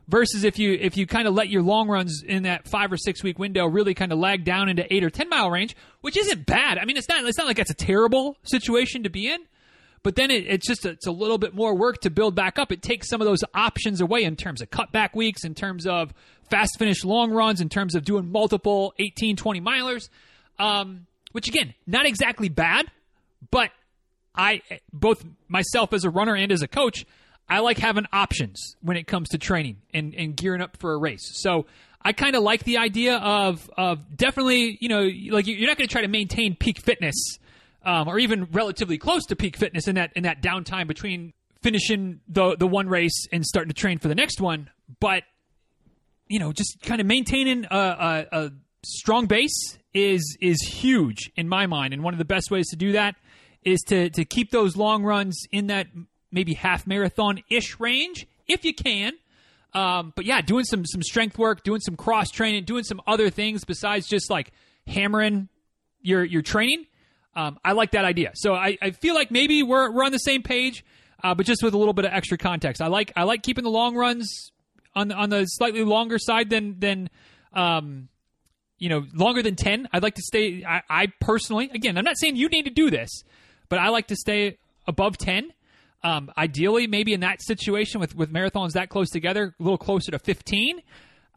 versus 0.07 0.43
if 0.43 0.59
you 0.59 0.73
if 0.73 0.97
you 0.97 1.07
kind 1.07 1.27
of 1.27 1.33
let 1.33 1.49
your 1.49 1.61
long 1.61 1.87
runs 1.87 2.21
in 2.21 2.43
that 2.43 2.67
five 2.67 2.91
or 2.91 2.97
six 2.97 3.23
week 3.23 3.39
window 3.39 3.65
really 3.65 3.93
kind 3.93 4.11
of 4.11 4.19
lag 4.19 4.43
down 4.43 4.67
into 4.67 4.93
eight 4.93 5.03
or 5.03 5.09
ten 5.09 5.29
mile 5.29 5.49
range, 5.49 5.75
which 6.01 6.17
isn't 6.17 6.45
bad. 6.45 6.77
I 6.77 6.85
mean, 6.85 6.97
it's 6.97 7.07
not 7.07 7.23
it's 7.23 7.37
not 7.37 7.47
like 7.47 7.57
that's 7.57 7.71
a 7.71 7.75
terrible 7.75 8.37
situation 8.43 9.03
to 9.03 9.09
be 9.09 9.31
in, 9.31 9.39
but 10.03 10.15
then 10.15 10.31
it, 10.31 10.45
it's 10.47 10.67
just 10.67 10.85
a, 10.85 10.89
it's 10.89 11.07
a 11.07 11.11
little 11.11 11.37
bit 11.37 11.53
more 11.53 11.75
work 11.75 12.01
to 12.01 12.09
build 12.09 12.35
back 12.35 12.57
up. 12.57 12.71
It 12.71 12.81
takes 12.81 13.09
some 13.09 13.21
of 13.21 13.27
those 13.27 13.43
options 13.53 14.01
away 14.01 14.23
in 14.23 14.35
terms 14.35 14.61
of 14.61 14.69
cutback 14.69 15.15
weeks, 15.15 15.43
in 15.43 15.53
terms 15.53 15.85
of 15.85 16.13
fast 16.49 16.77
finish 16.79 17.03
long 17.03 17.31
runs, 17.31 17.61
in 17.61 17.69
terms 17.69 17.95
of 17.95 18.03
doing 18.03 18.31
multiple 18.31 18.93
18, 18.99 19.35
20 19.35 19.61
milers. 19.61 20.09
Um, 20.59 21.07
which 21.31 21.47
again, 21.47 21.73
not 21.87 22.05
exactly 22.05 22.49
bad, 22.49 22.87
but 23.51 23.71
I 24.35 24.61
both 24.91 25.25
myself 25.47 25.93
as 25.93 26.03
a 26.03 26.09
runner 26.09 26.35
and 26.35 26.51
as 26.51 26.61
a 26.61 26.67
coach, 26.67 27.05
I 27.49 27.59
like 27.59 27.77
having 27.77 28.05
options 28.13 28.75
when 28.81 28.97
it 28.97 29.07
comes 29.07 29.29
to 29.29 29.37
training 29.37 29.77
and, 29.93 30.13
and 30.15 30.35
gearing 30.35 30.61
up 30.61 30.77
for 30.77 30.93
a 30.93 30.97
race. 30.97 31.31
So 31.41 31.65
I 32.01 32.13
kind 32.13 32.35
of 32.35 32.43
like 32.43 32.63
the 32.63 32.77
idea 32.77 33.17
of 33.17 33.69
of 33.77 34.15
definitely, 34.15 34.77
you 34.81 34.89
know, 34.89 35.09
like 35.33 35.47
you're 35.47 35.67
not 35.67 35.77
going 35.77 35.87
to 35.87 35.91
try 35.91 36.01
to 36.01 36.07
maintain 36.07 36.55
peak 36.55 36.79
fitness 36.79 37.37
um, 37.83 38.07
or 38.07 38.19
even 38.19 38.45
relatively 38.51 38.97
close 38.97 39.25
to 39.27 39.35
peak 39.35 39.57
fitness 39.57 39.87
in 39.87 39.95
that 39.95 40.11
in 40.15 40.23
that 40.23 40.41
downtime 40.41 40.87
between 40.87 41.33
finishing 41.61 42.21
the 42.27 42.55
the 42.55 42.67
one 42.67 42.87
race 42.87 43.27
and 43.31 43.45
starting 43.45 43.69
to 43.69 43.79
train 43.79 43.97
for 43.97 44.07
the 44.07 44.15
next 44.15 44.41
one. 44.41 44.69
But 44.99 45.23
you 46.27 46.39
know, 46.39 46.51
just 46.53 46.81
kind 46.81 47.01
of 47.01 47.07
maintaining 47.07 47.65
a, 47.69 47.77
a, 47.77 48.27
a 48.31 48.51
strong 48.85 49.27
base 49.27 49.77
is 49.93 50.37
is 50.41 50.61
huge 50.61 51.31
in 51.35 51.49
my 51.49 51.67
mind, 51.67 51.93
and 51.93 52.03
one 52.03 52.13
of 52.13 52.17
the 52.19 52.25
best 52.25 52.51
ways 52.51 52.69
to 52.69 52.75
do 52.75 52.93
that 52.93 53.15
is 53.63 53.81
to 53.87 54.09
to 54.11 54.25
keep 54.25 54.51
those 54.51 54.75
long 54.75 55.03
runs 55.03 55.45
in 55.51 55.67
that 55.67 55.87
maybe 56.31 56.53
half 56.53 56.87
marathon 56.87 57.43
ish 57.49 57.79
range 57.79 58.27
if 58.47 58.65
you 58.65 58.73
can. 58.73 59.13
Um, 59.73 60.11
but 60.15 60.25
yeah, 60.25 60.41
doing 60.41 60.65
some 60.65 60.85
some 60.85 61.01
strength 61.01 61.37
work, 61.37 61.63
doing 61.63 61.81
some 61.81 61.95
cross 61.95 62.29
training, 62.29 62.65
doing 62.65 62.83
some 62.83 63.01
other 63.07 63.29
things 63.29 63.63
besides 63.63 64.07
just 64.07 64.29
like 64.29 64.51
hammering 64.87 65.49
your 66.01 66.23
your 66.23 66.41
training. 66.41 66.85
Um, 67.35 67.59
I 67.63 67.71
like 67.73 67.91
that 67.91 68.05
idea. 68.05 68.31
So 68.35 68.53
I, 68.53 68.77
I 68.81 68.91
feel 68.91 69.15
like 69.15 69.31
maybe 69.31 69.63
we're 69.63 69.91
we're 69.91 70.03
on 70.03 70.11
the 70.11 70.17
same 70.17 70.43
page, 70.43 70.83
uh, 71.23 71.33
but 71.33 71.45
just 71.45 71.63
with 71.63 71.73
a 71.73 71.77
little 71.77 71.93
bit 71.93 72.05
of 72.05 72.11
extra 72.11 72.37
context. 72.37 72.81
I 72.81 72.87
like 72.87 73.13
I 73.15 73.23
like 73.23 73.43
keeping 73.43 73.63
the 73.63 73.69
long 73.69 73.95
runs 73.95 74.51
on 74.95 75.11
on 75.11 75.29
the 75.29 75.45
slightly 75.45 75.83
longer 75.83 76.19
side 76.19 76.49
than 76.49 76.79
than 76.79 77.09
um, 77.53 78.09
you 78.77 78.89
know 78.89 79.05
longer 79.13 79.41
than 79.41 79.55
ten. 79.55 79.87
I'd 79.93 80.03
like 80.03 80.15
to 80.15 80.21
stay. 80.21 80.65
I, 80.65 80.81
I 80.89 81.07
personally, 81.19 81.69
again, 81.73 81.97
I'm 81.97 82.05
not 82.05 82.17
saying 82.17 82.35
you 82.35 82.49
need 82.49 82.65
to 82.65 82.71
do 82.71 82.89
this, 82.89 83.23
but 83.69 83.79
I 83.79 83.89
like 83.89 84.07
to 84.07 84.15
stay 84.15 84.57
above 84.87 85.17
ten. 85.17 85.53
Um, 86.03 86.31
ideally, 86.35 86.87
maybe 86.87 87.13
in 87.13 87.19
that 87.19 87.43
situation 87.43 87.99
with, 88.01 88.15
with 88.15 88.33
marathons 88.33 88.71
that 88.71 88.89
close 88.89 89.09
together, 89.11 89.53
a 89.59 89.63
little 89.63 89.77
closer 89.77 90.09
to 90.11 90.17
15, 90.17 90.81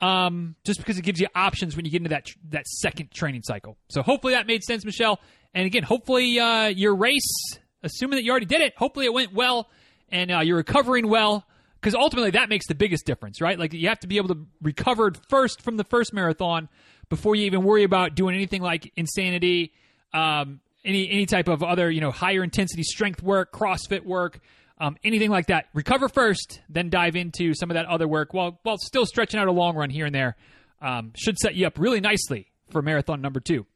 um, 0.00 0.54
just 0.64 0.78
because 0.78 0.98
it 0.98 1.02
gives 1.02 1.20
you 1.20 1.28
options 1.34 1.76
when 1.76 1.84
you 1.84 1.90
get 1.90 1.98
into 1.98 2.10
that 2.10 2.28
that 2.50 2.66
second 2.66 3.10
training 3.10 3.42
cycle. 3.42 3.76
So 3.88 4.02
hopefully 4.02 4.34
that 4.34 4.46
made 4.46 4.62
sense, 4.62 4.84
Michelle. 4.84 5.20
And 5.54 5.66
again, 5.66 5.82
hopefully 5.82 6.38
uh, 6.38 6.66
your 6.66 6.94
race, 6.94 7.58
assuming 7.82 8.16
that 8.16 8.24
you 8.24 8.30
already 8.30 8.46
did 8.46 8.60
it, 8.60 8.74
hopefully 8.76 9.06
it 9.06 9.12
went 9.12 9.32
well 9.32 9.68
and 10.10 10.30
uh, 10.30 10.40
you're 10.40 10.56
recovering 10.56 11.08
well. 11.08 11.46
Because 11.80 11.94
ultimately 11.94 12.30
that 12.30 12.48
makes 12.48 12.66
the 12.66 12.74
biggest 12.74 13.04
difference, 13.04 13.42
right? 13.42 13.58
Like 13.58 13.74
you 13.74 13.88
have 13.88 14.00
to 14.00 14.06
be 14.06 14.16
able 14.16 14.28
to 14.28 14.46
recover 14.62 15.12
first 15.28 15.60
from 15.60 15.76
the 15.76 15.84
first 15.84 16.14
marathon 16.14 16.70
before 17.10 17.36
you 17.36 17.44
even 17.44 17.62
worry 17.62 17.84
about 17.84 18.14
doing 18.14 18.34
anything 18.34 18.62
like 18.62 18.90
insanity, 18.96 19.72
um, 20.14 20.60
any 20.82 21.10
any 21.10 21.26
type 21.26 21.46
of 21.46 21.62
other 21.62 21.90
you 21.90 22.00
know 22.00 22.10
higher 22.10 22.42
intensity 22.42 22.82
strength 22.82 23.22
work, 23.22 23.52
CrossFit 23.52 24.02
work, 24.04 24.40
um, 24.78 24.96
anything 25.04 25.30
like 25.30 25.46
that. 25.46 25.66
Recover 25.74 26.08
first, 26.08 26.60
then 26.68 26.90
dive 26.90 27.16
into 27.16 27.54
some 27.54 27.70
of 27.70 27.74
that 27.74 27.86
other 27.86 28.08
work 28.08 28.34
while 28.34 28.58
while 28.62 28.78
still 28.78 29.06
stretching 29.06 29.40
out 29.40 29.48
a 29.48 29.52
long 29.52 29.76
run 29.76 29.90
here 29.90 30.06
and 30.06 30.14
there. 30.14 30.36
Um, 30.80 31.12
should 31.16 31.38
set 31.38 31.54
you 31.54 31.66
up 31.66 31.78
really 31.78 32.00
nicely 32.00 32.50
for 32.70 32.82
marathon 32.82 33.20
number 33.20 33.40
two. 33.40 33.66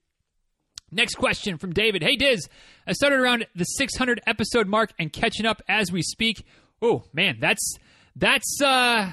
Next 0.90 1.14
question 1.14 1.58
from 1.58 1.72
David. 1.72 2.02
Hey 2.02 2.16
Diz, 2.16 2.48
I 2.86 2.92
started 2.92 3.20
around 3.20 3.46
the 3.54 3.64
600 3.64 4.20
episode 4.26 4.66
mark 4.66 4.92
and 4.98 5.12
catching 5.12 5.46
up 5.46 5.62
as 5.68 5.92
we 5.92 6.02
speak. 6.02 6.44
Oh 6.80 7.04
man, 7.12 7.38
that's 7.40 7.76
that's 8.16 8.60
uh, 8.62 9.12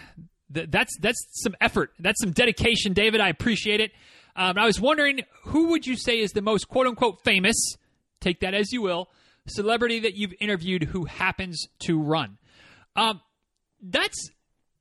th- 0.53 0.69
that's 0.71 0.97
that's 0.99 1.27
some 1.31 1.55
effort. 1.61 1.91
That's 1.99 2.19
some 2.21 2.31
dedication, 2.31 2.93
David. 2.93 3.21
I 3.21 3.29
appreciate 3.29 3.81
it. 3.81 3.91
Um, 4.35 4.57
I 4.57 4.65
was 4.65 4.79
wondering 4.79 5.21
who 5.43 5.69
would 5.69 5.85
you 5.85 5.95
say 5.95 6.19
is 6.19 6.31
the 6.31 6.41
most 6.41 6.67
quote 6.67 6.87
unquote 6.87 7.23
famous 7.23 7.55
take 8.21 8.39
that 8.39 8.53
as 8.53 8.71
you 8.71 8.81
will, 8.81 9.09
celebrity 9.47 9.99
that 10.01 10.15
you've 10.15 10.33
interviewed 10.39 10.83
who 10.83 11.05
happens 11.05 11.67
to 11.79 11.99
run. 11.99 12.37
Um, 12.95 13.21
that's 13.81 14.29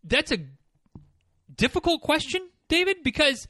that's 0.04 0.33
a 0.33 0.38
difficult 1.54 2.02
question, 2.02 2.49
David, 2.68 2.99
because 3.02 3.47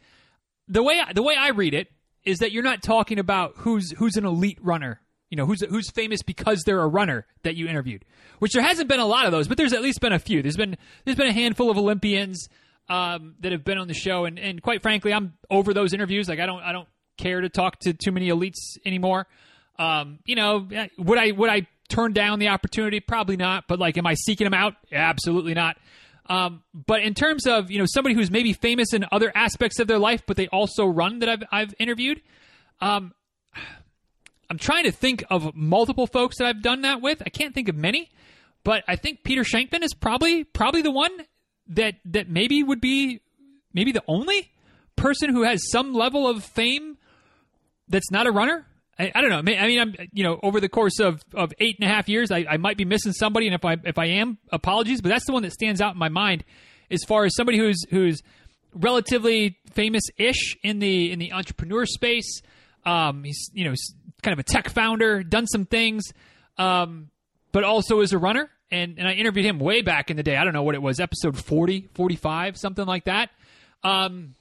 the 0.69 0.83
way 0.83 1.01
I, 1.01 1.13
the 1.13 1.23
way 1.23 1.35
I 1.39 1.51
read 1.51 1.75
it 1.75 1.89
is 2.25 2.39
that 2.39 2.53
you're 2.53 2.63
not 2.63 2.83
talking 2.83 3.19
about 3.19 3.55
who's 3.59 3.91
who's 3.93 4.17
an 4.17 4.25
elite 4.25 4.59
runner, 4.63 5.01
you 5.31 5.37
know, 5.37 5.47
who's 5.47 5.61
who's 5.63 5.91
famous 5.91 6.23
because 6.23 6.63
they're 6.65 6.81
a 6.81 6.89
runner 6.89 7.27
that 7.43 7.57
you 7.57 7.69
interviewed. 7.69 8.05
Which 8.39 8.53
there 8.53 8.63
hasn't 8.63 8.89
been 8.89 9.01
a 9.01 9.07
lot 9.07 9.27
of 9.27 9.33
those, 9.33 9.49
but 9.49 9.57
there's 9.57 9.73
at 9.73 9.83
least 9.83 10.01
been 10.01 10.13
a 10.13 10.19
few. 10.19 10.43
There's 10.43 10.57
been 10.57 10.77
there's 11.05 11.17
been 11.17 11.29
a 11.29 11.33
handful 11.33 11.71
of 11.71 11.79
Olympians 11.79 12.49
um, 12.89 13.37
that 13.41 13.53
have 13.53 13.65
been 13.65 13.79
on 13.79 13.89
the 13.89 13.95
show, 13.95 14.25
and, 14.25 14.39
and 14.39 14.61
quite 14.63 14.83
frankly, 14.83 15.13
I'm 15.13 15.35
over 15.51 15.73
those 15.73 15.93
interviews. 15.93 16.29
Like 16.29 16.41
I 16.41 16.47
don't 16.47 16.63
I 16.63 16.73
don't 16.73 16.89
care 17.17 17.41
to 17.41 17.49
talk 17.49 17.79
to 17.81 17.93
too 17.93 18.13
many 18.13 18.29
elites 18.29 18.79
anymore. 18.85 19.27
Um, 19.79 20.21
you 20.25 20.37
know, 20.37 20.69
would 20.99 21.19
I 21.19 21.31
would 21.33 21.51
I 21.51 21.67
turn 21.89 22.13
down 22.13 22.39
the 22.39 22.49
opportunity? 22.49 23.01
Probably 23.01 23.37
not. 23.37 23.65
But 23.69 23.79
like, 23.79 23.99
am 23.99 24.07
I 24.07 24.15
seeking 24.15 24.45
them 24.45 24.55
out? 24.55 24.75
Absolutely 24.93 25.55
not. 25.55 25.77
Um, 26.27 26.63
but 26.73 27.03
in 27.03 27.15
terms 27.15 27.47
of 27.47 27.71
you 27.71 27.79
know 27.79 27.87
somebody 27.87 28.15
who's 28.15 28.31
maybe 28.31 28.53
famous 28.53 28.93
in 28.93 29.05
other 29.13 29.31
aspects 29.35 29.79
of 29.79 29.87
their 29.87 29.99
life, 29.99 30.23
but 30.27 30.37
they 30.37 30.49
also 30.49 30.87
run 30.87 31.19
that 31.21 31.29
I've 31.29 31.43
I've 31.53 31.75
interviewed. 31.79 32.23
Um, 32.81 33.13
I'm 34.51 34.59
trying 34.59 34.85
to 34.85 34.93
think 34.93 35.25
of 35.31 35.55
multiple 35.55 36.07
folks 36.07 36.39
that 36.39 36.47
I've 36.47 36.63
done 36.63 36.83
that 36.83 37.03
with. 37.03 37.23
I 37.25 37.31
can't 37.31 37.55
think 37.55 37.69
of 37.69 37.77
many, 37.77 38.11
but 38.63 38.85
I 38.89 38.97
think 38.97 39.25
Peter 39.25 39.43
Shankman 39.43 39.83
is 39.83 39.95
probably 39.95 40.45
probably 40.45 40.83
the 40.83 40.91
one 40.91 41.11
that 41.69 41.97
that 42.07 42.29
maybe 42.29 42.63
would 42.63 42.81
be 42.81 43.21
maybe 43.73 43.93
the 43.93 44.03
only 44.09 44.51
person 44.97 45.31
who 45.31 45.43
has 45.43 45.71
some 45.71 45.93
level 45.93 46.29
of 46.29 46.43
fame 46.45 46.97
that's 47.89 48.11
not 48.11 48.27
a 48.27 48.33
runner. 48.33 48.67
I, 48.99 49.11
I, 49.15 49.21
don't 49.21 49.31
know. 49.31 49.39
I 49.39 49.67
mean, 49.67 49.81
I'm 49.81 49.95
you 50.13 50.23
know 50.23 50.39
over 50.43 50.61
the 50.61 50.69
course 50.69 51.01
of, 51.01 51.23
of 51.35 51.53
eight 51.59 51.77
and 51.81 51.89
a 51.89 51.93
half 51.93 52.09
years, 52.09 52.31
I, 52.31 52.47
I 52.49 52.57
might 52.57 52.77
be 52.77 52.85
missing 52.85 53.13
somebody, 53.13 53.47
and 53.47 53.55
if 53.55 53.65
I 53.65 53.77
if 53.85 53.99
I 53.99 54.07
am, 54.07 54.39
apologies. 54.53 55.01
But 55.01 55.09
that's 55.09 55.27
the 55.27 55.33
one 55.33 55.43
that 55.43 55.53
stands 55.53 55.81
out 55.81 55.95
in 55.95 55.99
my 55.99 56.09
mind 56.09 56.45
as 56.91 57.03
far 57.05 57.25
as 57.25 57.35
somebody 57.35 57.59
who's 57.59 57.83
who's 57.91 58.23
relatively 58.73 59.59
famous-ish 59.73 60.57
in 60.63 60.79
the 60.79 61.11
in 61.11 61.19
the 61.19 61.33
entrepreneur 61.33 61.87
space. 61.87 62.43
Um, 62.85 63.25
he's 63.25 63.51
you 63.53 63.65
know 63.65 63.75
kind 64.23 64.33
of 64.33 64.39
a 64.39 64.45
tech 64.45 64.69
founder, 64.71 65.23
done 65.23 65.47
some 65.47 65.67
things, 65.67 66.13
um, 66.57 67.11
but 67.53 67.65
also 67.65 68.01
is 68.01 68.13
a 68.13 68.19
runner. 68.19 68.51
And 68.71 68.99
and 68.99 69.09
I 69.09 69.13
interviewed 69.13 69.47
him 69.47 69.59
way 69.59 69.83
back 69.83 70.11
in 70.11 70.17
the 70.17 70.23
day. 70.23 70.37
I 70.37 70.45
don't 70.45 70.53
know 70.53 70.63
what 70.63 70.75
it 70.75 70.83
was, 70.83 71.01
episode 71.01 71.37
40, 71.37 71.89
45, 71.95 72.57
something 72.57 72.87
like 72.87 73.05
that. 73.05 73.31
Um, 73.83 74.35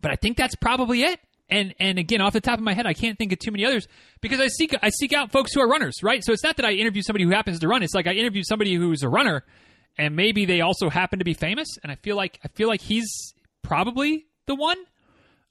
but 0.00 0.10
I 0.10 0.16
think 0.16 0.36
that's 0.36 0.54
probably 0.54 1.02
it 1.02 1.18
and 1.52 1.74
and 1.78 1.98
again 1.98 2.20
off 2.20 2.32
the 2.32 2.40
top 2.40 2.58
of 2.58 2.64
my 2.64 2.72
head 2.72 2.86
i 2.86 2.94
can't 2.94 3.18
think 3.18 3.32
of 3.32 3.38
too 3.38 3.50
many 3.50 3.64
others 3.64 3.86
because 4.20 4.40
i 4.40 4.48
seek 4.48 4.74
i 4.82 4.88
seek 4.88 5.12
out 5.12 5.30
folks 5.30 5.52
who 5.54 5.60
are 5.60 5.68
runners 5.68 6.02
right? 6.02 6.24
So 6.24 6.32
it's 6.32 6.42
not 6.42 6.56
that 6.56 6.66
i 6.66 6.72
interview 6.72 7.02
somebody 7.02 7.24
who 7.24 7.30
happens 7.30 7.60
to 7.60 7.68
run. 7.68 7.82
It's 7.82 7.94
like 7.94 8.06
i 8.06 8.12
interview 8.12 8.42
somebody 8.42 8.74
who's 8.74 9.02
a 9.02 9.08
runner 9.08 9.44
and 9.98 10.16
maybe 10.16 10.46
they 10.46 10.62
also 10.62 10.88
happen 10.88 11.18
to 11.18 11.24
be 11.24 11.34
famous 11.34 11.68
and 11.82 11.92
i 11.92 11.96
feel 11.96 12.16
like 12.16 12.40
i 12.44 12.48
feel 12.48 12.68
like 12.68 12.80
he's 12.80 13.34
probably 13.62 14.26
the 14.46 14.54
one. 14.54 14.78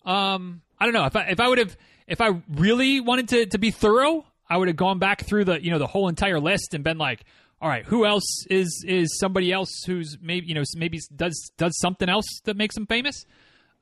Um 0.06 0.62
i 0.80 0.86
don't 0.86 0.94
know. 0.94 1.06
If 1.06 1.16
i 1.16 1.24
if 1.30 1.40
i 1.40 1.48
would 1.48 1.60
have 1.60 1.78
if 2.08 2.20
i 2.20 2.42
really 2.50 3.00
wanted 3.00 3.30
to 3.30 3.46
to 3.46 3.58
be 3.58 3.72
thorough 3.72 4.26
i 4.50 4.58
would 4.58 4.68
have 4.68 4.78
gone 4.78 5.00
back 5.00 5.26
through 5.26 5.46
the 5.46 5.64
you 5.64 5.72
know 5.72 5.80
the 5.80 5.88
whole 5.88 6.10
entire 6.10 6.40
list 6.40 6.74
and 6.74 6.84
been 6.84 6.98
like 6.98 7.24
all 7.62 7.70
right 7.70 7.86
who 7.86 8.06
else 8.06 8.46
is 8.50 8.84
is 8.88 9.20
somebody 9.20 9.52
else 9.52 9.84
who's 9.86 10.18
maybe 10.22 10.48
you 10.48 10.56
know 10.56 10.64
maybe 10.76 11.00
does 11.16 11.52
does 11.58 11.78
something 11.80 12.10
else 12.10 12.26
that 12.46 12.58
makes 12.58 12.76
them 12.76 12.88
famous? 12.88 13.26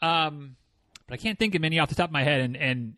Um 0.01 0.57
but 1.09 1.19
I 1.19 1.21
can't 1.21 1.39
think 1.39 1.55
of 1.55 1.63
any 1.63 1.79
off 1.79 1.89
the 1.89 1.95
top 1.95 2.09
of 2.09 2.13
my 2.13 2.23
head. 2.23 2.41
And 2.41 2.55
and 2.55 2.93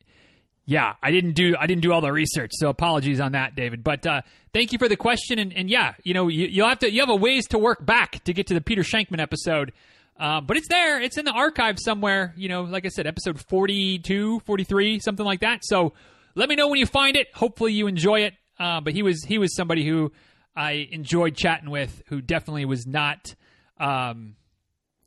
yeah, 0.66 0.96
I 1.02 1.12
didn't 1.12 1.34
do 1.34 1.56
I 1.58 1.66
didn't 1.66 1.82
do 1.82 1.92
all 1.92 2.02
the 2.02 2.12
research, 2.12 2.52
so 2.54 2.70
apologies 2.70 3.20
on 3.20 3.32
that, 3.32 3.56
David. 3.56 3.84
But 3.84 4.06
uh, 4.06 4.22
thank 4.54 4.74
you 4.74 4.78
for 4.78 4.88
the 4.88 4.98
question. 4.98 5.40
And, 5.40 5.54
and 5.54 5.70
yeah, 5.70 5.94
you 6.04 6.14
know 6.14 6.28
you, 6.28 6.48
you'll 6.48 6.68
have 6.68 6.80
to 6.80 6.92
you 6.92 7.00
have 7.00 7.10
a 7.10 7.16
ways 7.16 7.48
to 7.48 7.58
work 7.58 7.86
back 7.86 8.24
to 8.26 8.34
get 8.34 8.48
to 8.48 8.54
the 8.54 8.62
Peter 8.62 8.84
Shankman 8.84 9.20
episode. 9.20 9.72
Uh, 10.20 10.40
but 10.42 10.56
it's 10.56 10.68
there. 10.68 11.02
It's 11.02 11.18
in 11.18 11.26
the 11.26 11.32
archive 11.32 11.80
somewhere. 11.80 12.34
You 12.38 12.50
know, 12.50 12.64
like 12.64 12.86
I 12.86 12.90
said, 12.90 13.08
episode 13.08 13.40
42, 13.40 14.42
43, 14.42 15.00
something 15.00 15.26
like 15.26 15.40
that. 15.40 15.62
So 15.64 15.94
let 16.36 16.48
me 16.48 16.56
know 16.56 16.68
when 16.68 16.80
you 16.80 16.86
find 16.86 17.16
it. 17.16 17.28
Hopefully 17.34 17.74
you 17.74 17.88
enjoy 17.88 18.22
it. 18.22 18.36
Uh, 18.60 18.82
but 18.82 18.94
he 18.94 19.02
was 19.02 19.24
he 19.24 19.40
was 19.40 19.56
somebody 19.56 19.88
who 19.88 20.12
I 20.56 20.88
enjoyed 20.92 21.36
chatting 21.36 21.70
with, 21.70 22.04
who 22.08 22.22
definitely 22.22 22.66
was 22.66 22.86
not 22.86 23.34
um, 23.80 24.36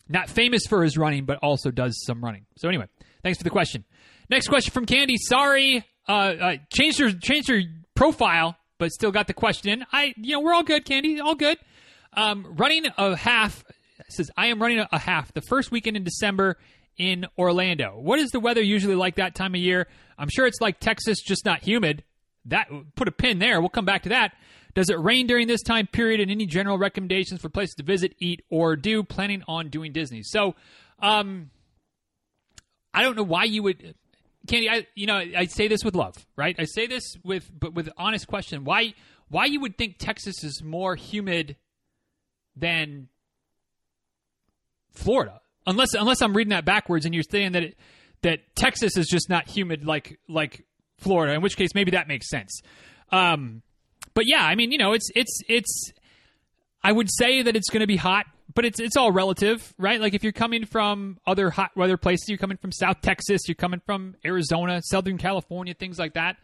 not 0.09 0.29
famous 0.29 0.67
for 0.67 0.83
his 0.83 0.97
running, 0.97 1.25
but 1.25 1.39
also 1.39 1.71
does 1.71 2.03
some 2.05 2.23
running. 2.23 2.47
So 2.57 2.69
anyway, 2.69 2.87
thanks 3.23 3.39
for 3.39 3.45
the 3.45 3.51
question. 3.51 3.85
Next 4.31 4.49
question 4.49 4.73
from 4.73 4.87
Candy. 4.87 5.17
Sorry, 5.17 5.85
uh, 6.09 6.13
uh, 6.13 6.57
changed 6.73 6.99
her 7.01 7.13
changed 7.13 7.49
her 7.49 7.61
profile, 7.95 8.57
but 8.79 8.91
still 8.91 9.13
got 9.13 9.27
the 9.27 9.35
question 9.35 9.71
in. 9.71 9.87
I, 9.93 10.15
you 10.17 10.33
know, 10.33 10.41
we're 10.41 10.55
all 10.55 10.63
good, 10.63 10.85
Candy, 10.85 11.21
all 11.21 11.35
good. 11.35 11.59
Um, 12.17 12.55
running 12.57 12.87
a 12.97 13.17
half 13.17 13.65
says, 14.09 14.31
I 14.37 14.49
am 14.49 14.61
running 14.61 14.81
a, 14.81 14.89
a 14.93 14.99
half 14.99 15.33
the 15.33 15.43
first 15.43 15.71
weekend 15.71 15.97
in 15.97 16.05
December 16.05 16.59
in 16.97 17.27
Orlando. 17.39 17.99
What 17.99 18.19
is 18.19 18.31
the 18.31 18.41
weather 18.41 18.63
usually 18.63 18.95
like 18.95 19.17
that 19.17 19.35
time 19.35 19.55
of 19.55 19.61
year? 19.61 19.89
I'm 20.19 20.29
sure 20.29 20.47
it's 20.47 20.61
like 20.61 20.81
Texas, 20.81 21.21
just 21.21 21.45
not 21.45 21.63
humid. 21.63 22.05
That 22.47 22.69
put 22.95 23.09
a 23.09 23.13
pin 23.13 23.39
there. 23.39 23.61
We'll 23.61 23.71
come 23.71 23.85
back 23.85 24.05
to 24.05 24.11
that. 24.11 24.33
Does 24.75 24.91
it 24.91 24.99
rain 24.99 25.27
during 25.27 25.47
this 25.47 25.63
time 25.63 25.87
period? 25.87 26.21
And 26.21 26.31
any 26.31 26.47
general 26.47 26.79
recommendations 26.79 27.41
for 27.41 27.49
places 27.49 27.77
to 27.77 27.83
visit, 27.83 28.15
eat, 28.19 28.43
or 28.51 28.77
do? 28.77 29.03
Planning 29.03 29.43
on 29.47 29.69
doing 29.69 29.93
Disney. 29.93 30.23
So, 30.23 30.55
um, 31.01 31.51
I 32.93 33.03
don't 33.03 33.17
know 33.17 33.25
why 33.25 33.45
you 33.45 33.63
would, 33.65 33.95
Candy. 34.47 34.71
I 34.71 34.87
you 34.95 35.07
know 35.07 35.17
I 35.17 35.47
say 35.47 35.69
this 35.69 35.85
with 35.85 35.95
love, 35.95 36.15
right? 36.37 36.55
I 36.59 36.65
say 36.65 36.87
this 36.87 37.17
with 37.25 37.51
but 37.59 37.75
with 37.75 37.89
honest 37.97 38.27
question. 38.27 38.65
Why 38.65 38.95
why 39.29 39.47
you 39.47 39.61
would 39.61 39.77
think 39.77 39.99
Texas 39.99 40.45
is 40.45 40.63
more 40.63 40.95
humid 40.95 41.57
than 42.57 43.09
Florida? 44.93 45.41
Unless 45.67 45.95
unless 45.95 46.23
I'm 46.23 46.37
reading 46.37 46.51
that 46.51 46.65
backwards 46.65 47.05
and 47.05 47.15
you're 47.15 47.25
saying 47.29 47.53
that 47.53 47.63
it, 47.63 47.77
that 48.23 48.55
Texas 48.55 48.97
is 48.97 49.07
just 49.07 49.29
not 49.29 49.49
humid 49.49 49.85
like 49.85 50.21
like 50.29 50.65
Florida. 50.99 51.35
In 51.35 51.43
which 51.43 51.57
case, 51.57 51.71
maybe 51.75 51.93
that 51.93 52.07
makes 52.07 52.29
sense. 52.29 52.61
Um, 53.11 53.63
but 54.15 54.27
yeah, 54.27 54.45
I 54.45 54.55
mean, 54.55 54.73
you 54.73 54.79
know, 54.79 54.93
it's 54.93 55.11
it's 55.15 55.41
it's. 55.49 55.93
I 56.83 56.93
would 56.93 57.09
say 57.11 57.43
that 57.43 57.57
it's 57.57 57.71
going 57.71 57.81
to 57.81 57.87
be 57.87 57.97
hot, 57.97 58.27
but 58.55 58.65
it's 58.65 58.79
it's 58.79 58.97
all 58.97 59.11
relative, 59.11 59.75
right? 59.79 60.01
Like 60.01 60.15
if 60.15 60.23
you're 60.23 60.33
coming 60.33 60.65
from 60.65 61.19
other 61.27 61.51
hot 61.51 61.77
weather 61.77 61.97
places, 61.97 62.29
you're 62.29 62.39
coming 62.39 62.57
from 62.57 62.73
South 62.73 63.01
Texas, 63.01 63.43
you're 63.49 63.55
coming 63.55 63.81
from 63.85 64.17
Arizona, 64.25 64.81
Southern 64.83 65.19
California, 65.19 65.75
things 65.75 65.99
like 65.99 66.15
that. 66.15 66.37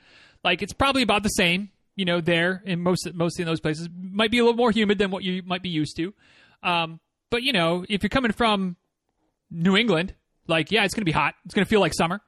Like 0.42 0.62
it's 0.62 0.72
probably 0.72 1.02
about 1.02 1.22
the 1.22 1.28
same, 1.28 1.70
you 1.96 2.04
know, 2.04 2.20
there 2.20 2.62
in 2.64 2.80
most 2.80 3.08
mostly 3.14 3.42
in 3.42 3.46
those 3.46 3.60
places. 3.60 3.88
Might 3.94 4.30
be 4.30 4.38
a 4.38 4.42
little 4.42 4.56
more 4.56 4.70
humid 4.70 4.98
than 4.98 5.10
what 5.10 5.22
you 5.22 5.42
might 5.44 5.62
be 5.62 5.68
used 5.68 5.96
to. 5.96 6.14
Um, 6.62 7.00
but 7.30 7.42
you 7.42 7.52
know, 7.52 7.84
if 7.88 8.02
you're 8.02 8.10
coming 8.10 8.32
from 8.32 8.76
New 9.50 9.76
England, 9.76 10.14
like 10.46 10.72
yeah, 10.72 10.84
it's 10.84 10.94
going 10.94 11.02
to 11.02 11.06
be 11.06 11.12
hot. 11.12 11.34
It's 11.44 11.54
going 11.54 11.64
to 11.64 11.68
feel 11.68 11.80
like 11.80 11.94
summer. 11.94 12.20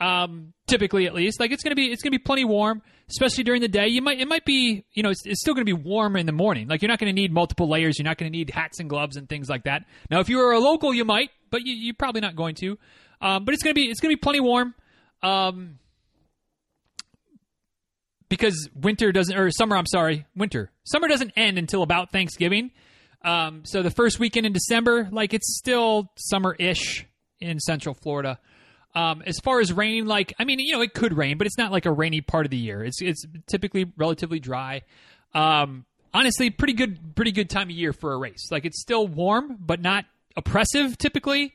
Um, 0.00 0.52
typically, 0.68 1.06
at 1.06 1.14
least, 1.14 1.40
like 1.40 1.50
it's 1.50 1.62
to 1.64 1.74
be 1.74 1.86
it's 1.86 2.02
to 2.02 2.10
be 2.10 2.18
plenty 2.18 2.44
warm, 2.44 2.82
especially 3.10 3.44
during 3.44 3.60
the 3.60 3.68
day. 3.68 3.88
You 3.88 4.00
might 4.00 4.20
it 4.20 4.28
might 4.28 4.44
be 4.44 4.84
you 4.92 5.02
know 5.02 5.10
it's, 5.10 5.26
it's 5.26 5.40
still 5.40 5.54
to 5.56 5.64
be 5.64 5.72
warm 5.72 6.16
in 6.16 6.26
the 6.26 6.32
morning. 6.32 6.68
Like 6.68 6.82
you're 6.82 6.88
not 6.88 7.00
to 7.00 7.12
need 7.12 7.32
multiple 7.32 7.68
layers. 7.68 7.98
You're 7.98 8.04
not 8.04 8.18
to 8.18 8.30
need 8.30 8.50
hats 8.50 8.78
and 8.78 8.88
gloves 8.88 9.16
and 9.16 9.28
things 9.28 9.48
like 9.48 9.64
that. 9.64 9.84
Now, 10.10 10.20
if 10.20 10.28
you 10.28 10.36
were 10.36 10.52
a 10.52 10.60
local, 10.60 10.94
you 10.94 11.04
might, 11.04 11.30
but 11.50 11.62
you, 11.64 11.74
you're 11.74 11.94
probably 11.98 12.20
not 12.20 12.36
going 12.36 12.54
to. 12.56 12.78
Um, 13.20 13.44
but 13.44 13.54
it's 13.54 13.62
to 13.74 13.80
be 13.80 13.90
it's 13.90 14.00
to 14.00 14.08
be 14.08 14.16
plenty 14.16 14.40
warm. 14.40 14.74
Um, 15.20 15.78
because 18.28 18.68
winter 18.74 19.12
doesn't 19.12 19.36
or 19.36 19.50
summer 19.50 19.76
I'm 19.76 19.86
sorry 19.86 20.26
winter 20.36 20.70
summer 20.84 21.08
doesn't 21.08 21.32
end 21.36 21.58
until 21.58 21.82
about 21.82 22.12
Thanksgiving 22.12 22.70
um, 23.24 23.62
so 23.64 23.82
the 23.82 23.90
first 23.90 24.18
weekend 24.18 24.46
in 24.46 24.52
December 24.52 25.08
like 25.10 25.34
it's 25.34 25.56
still 25.56 26.12
summer-ish 26.16 27.06
in 27.40 27.58
Central 27.58 27.94
Florida 27.94 28.38
um, 28.94 29.22
as 29.26 29.38
far 29.38 29.60
as 29.60 29.72
rain 29.72 30.06
like 30.06 30.34
I 30.38 30.44
mean 30.44 30.58
you 30.58 30.72
know 30.72 30.80
it 30.80 30.94
could 30.94 31.16
rain 31.16 31.38
but 31.38 31.46
it's 31.46 31.58
not 31.58 31.72
like 31.72 31.86
a 31.86 31.92
rainy 31.92 32.20
part 32.20 32.46
of 32.46 32.50
the 32.50 32.56
year 32.56 32.84
it's 32.84 33.00
it's 33.00 33.24
typically 33.46 33.92
relatively 33.96 34.40
dry 34.40 34.82
um, 35.34 35.84
honestly 36.12 36.50
pretty 36.50 36.72
good 36.72 37.14
pretty 37.14 37.32
good 37.32 37.50
time 37.50 37.68
of 37.68 37.72
year 37.72 37.92
for 37.92 38.12
a 38.12 38.18
race 38.18 38.48
like 38.50 38.64
it's 38.64 38.80
still 38.80 39.06
warm 39.06 39.56
but 39.60 39.80
not 39.80 40.04
oppressive 40.36 40.98
typically 40.98 41.54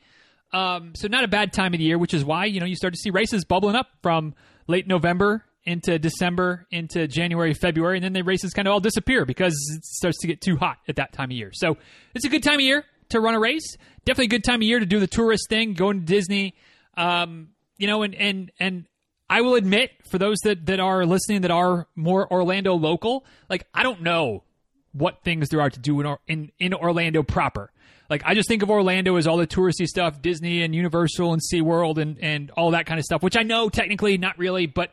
um, 0.53 0.93
so 0.95 1.07
not 1.07 1.23
a 1.23 1.27
bad 1.27 1.51
time 1.53 1.73
of 1.73 1.79
the 1.79 1.85
year 1.85 1.97
which 1.97 2.13
is 2.13 2.23
why 2.23 2.45
you 2.45 2.59
know 2.59 2.65
you 2.65 2.75
start 2.75 2.93
to 2.93 2.99
see 2.99 3.09
races 3.09 3.45
bubbling 3.45 3.75
up 3.75 3.87
from 4.01 4.33
late 4.67 4.87
November 4.87 5.43
into 5.65 5.97
December, 5.97 6.67
into 6.71 7.07
January, 7.07 7.53
February, 7.53 7.97
and 7.97 8.03
then 8.03 8.13
the 8.13 8.21
races 8.21 8.53
kind 8.53 8.67
of 8.67 8.73
all 8.73 8.79
disappear 8.79 9.25
because 9.25 9.53
it 9.75 9.85
starts 9.85 10.19
to 10.19 10.27
get 10.27 10.41
too 10.41 10.57
hot 10.57 10.77
at 10.87 10.97
that 10.97 11.13
time 11.13 11.31
of 11.31 11.37
year. 11.37 11.51
So 11.53 11.77
it's 12.13 12.25
a 12.25 12.29
good 12.29 12.43
time 12.43 12.55
of 12.55 12.61
year 12.61 12.83
to 13.09 13.19
run 13.21 13.33
a 13.33 13.39
race. 13.39 13.77
Definitely 14.05 14.25
a 14.25 14.29
good 14.29 14.43
time 14.43 14.55
of 14.55 14.63
year 14.63 14.79
to 14.79 14.85
do 14.85 14.99
the 14.99 15.07
tourist 15.07 15.47
thing, 15.49 15.73
going 15.73 16.01
to 16.01 16.05
Disney. 16.05 16.55
Um, 16.95 17.49
you 17.77 17.87
know, 17.87 18.03
and 18.03 18.15
and 18.15 18.51
and 18.59 18.85
I 19.29 19.41
will 19.41 19.55
admit, 19.55 19.91
for 20.05 20.17
those 20.17 20.37
that 20.43 20.65
that 20.67 20.79
are 20.79 21.05
listening 21.05 21.41
that 21.41 21.51
are 21.51 21.87
more 21.95 22.31
Orlando 22.31 22.75
local, 22.75 23.25
like 23.49 23.65
I 23.73 23.83
don't 23.83 24.01
know 24.01 24.43
what 24.91 25.23
things 25.23 25.49
there 25.49 25.61
are 25.61 25.69
to 25.69 25.79
do 25.79 25.99
in 26.01 26.17
in, 26.27 26.51
in 26.59 26.73
Orlando 26.73 27.23
proper. 27.23 27.71
Like 28.09 28.21
I 28.25 28.35
just 28.35 28.47
think 28.47 28.61
of 28.61 28.69
Orlando 28.69 29.15
as 29.15 29.25
all 29.27 29.37
the 29.37 29.47
touristy 29.47 29.87
stuff, 29.87 30.21
Disney 30.21 30.61
and 30.61 30.75
Universal 30.75 31.33
and 31.33 31.41
SeaWorld 31.41 31.97
and 31.97 32.19
and 32.19 32.51
all 32.51 32.71
that 32.71 32.85
kind 32.85 32.99
of 32.99 33.05
stuff, 33.05 33.23
which 33.23 33.37
I 33.37 33.43
know 33.43 33.69
technically 33.69 34.17
not 34.17 34.37
really, 34.37 34.65
but 34.65 34.91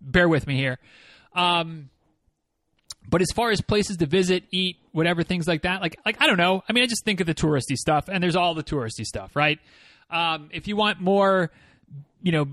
bear 0.00 0.28
with 0.28 0.46
me 0.46 0.56
here. 0.56 0.78
Um, 1.34 1.90
but 3.08 3.22
as 3.22 3.28
far 3.34 3.50
as 3.50 3.60
places 3.60 3.96
to 3.98 4.06
visit, 4.06 4.44
eat, 4.50 4.76
whatever 4.92 5.22
things 5.22 5.46
like 5.46 5.62
that, 5.62 5.80
like 5.80 5.98
like 6.04 6.20
I 6.20 6.26
don't 6.26 6.36
know. 6.36 6.62
I 6.68 6.72
mean, 6.72 6.84
I 6.84 6.86
just 6.86 7.04
think 7.04 7.20
of 7.20 7.26
the 7.26 7.34
touristy 7.34 7.76
stuff, 7.76 8.08
and 8.08 8.22
there's 8.22 8.36
all 8.36 8.54
the 8.54 8.62
touristy 8.62 9.04
stuff, 9.04 9.34
right? 9.34 9.58
Um, 10.10 10.48
if 10.52 10.68
you 10.68 10.76
want 10.76 11.00
more, 11.00 11.50
you 12.22 12.32
know, 12.32 12.48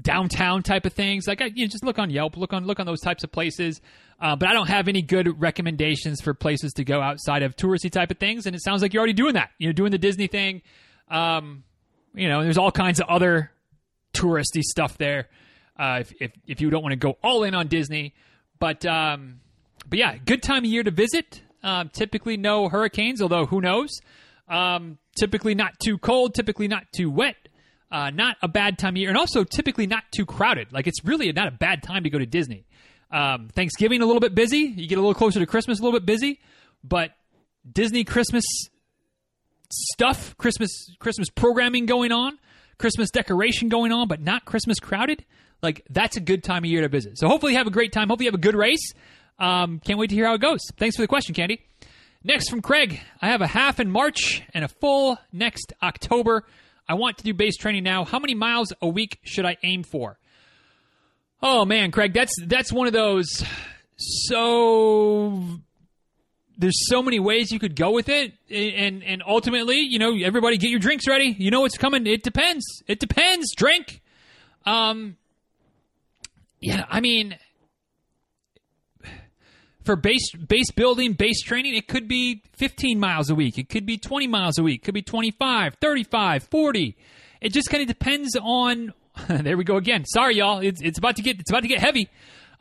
downtown 0.00 0.62
type 0.62 0.86
of 0.86 0.92
things, 0.92 1.26
like 1.26 1.40
you 1.40 1.64
know, 1.64 1.68
just 1.68 1.84
look 1.84 1.98
on 1.98 2.10
Yelp, 2.10 2.36
look 2.36 2.52
on 2.52 2.64
look 2.66 2.80
on 2.80 2.86
those 2.86 3.00
types 3.00 3.24
of 3.24 3.32
places. 3.32 3.80
Uh, 4.20 4.34
but 4.34 4.48
I 4.48 4.52
don't 4.52 4.68
have 4.68 4.88
any 4.88 5.02
good 5.02 5.40
recommendations 5.40 6.20
for 6.20 6.34
places 6.34 6.72
to 6.74 6.84
go 6.84 7.00
outside 7.00 7.42
of 7.42 7.54
touristy 7.54 7.90
type 7.90 8.10
of 8.10 8.18
things, 8.18 8.46
and 8.46 8.56
it 8.56 8.62
sounds 8.62 8.82
like 8.82 8.92
you're 8.92 9.00
already 9.00 9.12
doing 9.12 9.34
that. 9.34 9.50
You 9.58 9.68
know, 9.68 9.72
doing 9.72 9.92
the 9.92 9.98
Disney 9.98 10.26
thing. 10.26 10.62
Um, 11.08 11.62
you 12.14 12.28
know, 12.28 12.42
there's 12.42 12.58
all 12.58 12.72
kinds 12.72 13.00
of 13.00 13.08
other 13.08 13.52
touristy 14.12 14.62
stuff 14.62 14.98
there 14.98 15.28
uh, 15.78 15.98
if, 16.00 16.12
if, 16.20 16.32
if 16.46 16.60
you 16.60 16.70
don't 16.70 16.82
want 16.82 16.92
to 16.92 16.96
go 16.96 17.16
all 17.22 17.44
in 17.44 17.54
on 17.54 17.68
Disney. 17.68 18.14
But 18.58 18.84
um, 18.84 19.40
but 19.88 19.98
yeah, 19.98 20.16
good 20.16 20.42
time 20.42 20.64
of 20.64 20.70
year 20.70 20.82
to 20.82 20.90
visit. 20.90 21.42
Um, 21.62 21.88
typically 21.88 22.36
no 22.36 22.68
hurricanes, 22.68 23.20
although 23.20 23.46
who 23.46 23.60
knows. 23.60 23.90
Um, 24.48 24.98
typically 25.18 25.54
not 25.54 25.78
too 25.82 25.98
cold. 25.98 26.34
Typically 26.34 26.68
not 26.68 26.84
too 26.92 27.10
wet. 27.10 27.36
Uh, 27.90 28.10
not 28.10 28.36
a 28.42 28.48
bad 28.48 28.78
time 28.78 28.94
of 28.94 28.96
year, 28.98 29.08
and 29.08 29.16
also 29.16 29.44
typically 29.44 29.86
not 29.86 30.04
too 30.14 30.26
crowded. 30.26 30.72
Like 30.72 30.86
it's 30.86 31.02
really 31.04 31.32
not 31.32 31.48
a 31.48 31.50
bad 31.50 31.82
time 31.82 32.04
to 32.04 32.10
go 32.10 32.18
to 32.18 32.26
Disney. 32.26 32.66
Um, 33.10 33.48
Thanksgiving 33.48 34.02
a 34.02 34.06
little 34.06 34.20
bit 34.20 34.34
busy. 34.34 34.58
You 34.58 34.86
get 34.86 34.98
a 34.98 35.00
little 35.00 35.14
closer 35.14 35.40
to 35.40 35.46
Christmas, 35.46 35.80
a 35.80 35.82
little 35.82 35.98
bit 35.98 36.04
busy, 36.04 36.40
but 36.84 37.12
Disney 37.70 38.04
Christmas 38.04 38.44
stuff, 39.70 40.36
Christmas 40.36 40.70
Christmas 40.98 41.30
programming 41.30 41.86
going 41.86 42.12
on, 42.12 42.38
Christmas 42.76 43.10
decoration 43.10 43.68
going 43.68 43.92
on, 43.92 44.08
but 44.08 44.20
not 44.20 44.44
Christmas 44.44 44.78
crowded. 44.78 45.24
Like 45.62 45.82
that's 45.88 46.16
a 46.16 46.20
good 46.20 46.44
time 46.44 46.64
of 46.64 46.70
year 46.70 46.82
to 46.82 46.88
visit. 46.88 47.18
So 47.18 47.28
hopefully 47.28 47.52
you 47.52 47.58
have 47.58 47.66
a 47.66 47.70
great 47.70 47.92
time. 47.92 48.08
Hopefully 48.08 48.26
you 48.26 48.32
have 48.32 48.38
a 48.38 48.42
good 48.42 48.54
race. 48.54 48.92
Um, 49.38 49.80
can't 49.84 49.98
wait 49.98 50.10
to 50.10 50.14
hear 50.14 50.26
how 50.26 50.34
it 50.34 50.40
goes. 50.40 50.60
Thanks 50.76 50.96
for 50.96 51.02
the 51.02 51.08
question, 51.08 51.34
Candy. 51.34 51.67
Next 52.24 52.50
from 52.50 52.62
Craig, 52.62 53.00
I 53.22 53.28
have 53.28 53.42
a 53.42 53.46
half 53.46 53.78
in 53.78 53.90
March 53.90 54.42
and 54.52 54.64
a 54.64 54.68
full 54.68 55.18
next 55.32 55.72
October. 55.82 56.44
I 56.88 56.94
want 56.94 57.18
to 57.18 57.24
do 57.24 57.32
base 57.32 57.56
training 57.56 57.84
now. 57.84 58.04
How 58.04 58.18
many 58.18 58.34
miles 58.34 58.72
a 58.82 58.88
week 58.88 59.18
should 59.22 59.44
I 59.44 59.56
aim 59.62 59.84
for? 59.84 60.18
Oh 61.40 61.64
man, 61.64 61.92
Craig, 61.92 62.12
that's 62.12 62.32
that's 62.46 62.72
one 62.72 62.88
of 62.88 62.92
those 62.92 63.44
so 63.96 65.42
there's 66.56 66.88
so 66.88 67.02
many 67.02 67.20
ways 67.20 67.52
you 67.52 67.60
could 67.60 67.76
go 67.76 67.92
with 67.92 68.08
it 68.08 68.32
and 68.50 69.04
and 69.04 69.22
ultimately, 69.24 69.78
you 69.78 70.00
know, 70.00 70.12
everybody 70.16 70.56
get 70.56 70.70
your 70.70 70.80
drinks 70.80 71.06
ready. 71.06 71.36
You 71.38 71.52
know 71.52 71.60
what's 71.60 71.78
coming. 71.78 72.06
It 72.06 72.24
depends. 72.24 72.64
It 72.88 72.98
depends. 72.98 73.54
Drink. 73.54 74.00
Um 74.66 75.16
yeah, 76.60 76.84
I 76.88 77.00
mean, 77.00 77.36
for 79.88 79.96
base 79.96 80.32
base 80.32 80.70
building, 80.70 81.14
base 81.14 81.40
training, 81.40 81.74
it 81.74 81.88
could 81.88 82.06
be 82.06 82.42
15 82.58 83.00
miles 83.00 83.30
a 83.30 83.34
week. 83.34 83.56
It 83.56 83.70
could 83.70 83.86
be 83.86 83.96
20 83.96 84.26
miles 84.26 84.58
a 84.58 84.62
week. 84.62 84.82
It 84.82 84.84
could 84.84 84.92
be 84.92 85.00
25, 85.00 85.76
35, 85.80 86.42
40. 86.42 86.96
It 87.40 87.54
just 87.54 87.70
kind 87.70 87.80
of 87.80 87.88
depends 87.88 88.36
on. 88.36 88.92
there 89.28 89.56
we 89.56 89.64
go 89.64 89.78
again. 89.78 90.04
Sorry, 90.04 90.36
y'all. 90.36 90.58
It's, 90.58 90.82
it's 90.82 90.98
about 90.98 91.16
to 91.16 91.22
get 91.22 91.40
it's 91.40 91.50
about 91.50 91.62
to 91.62 91.68
get 91.68 91.78
heavy. 91.78 92.10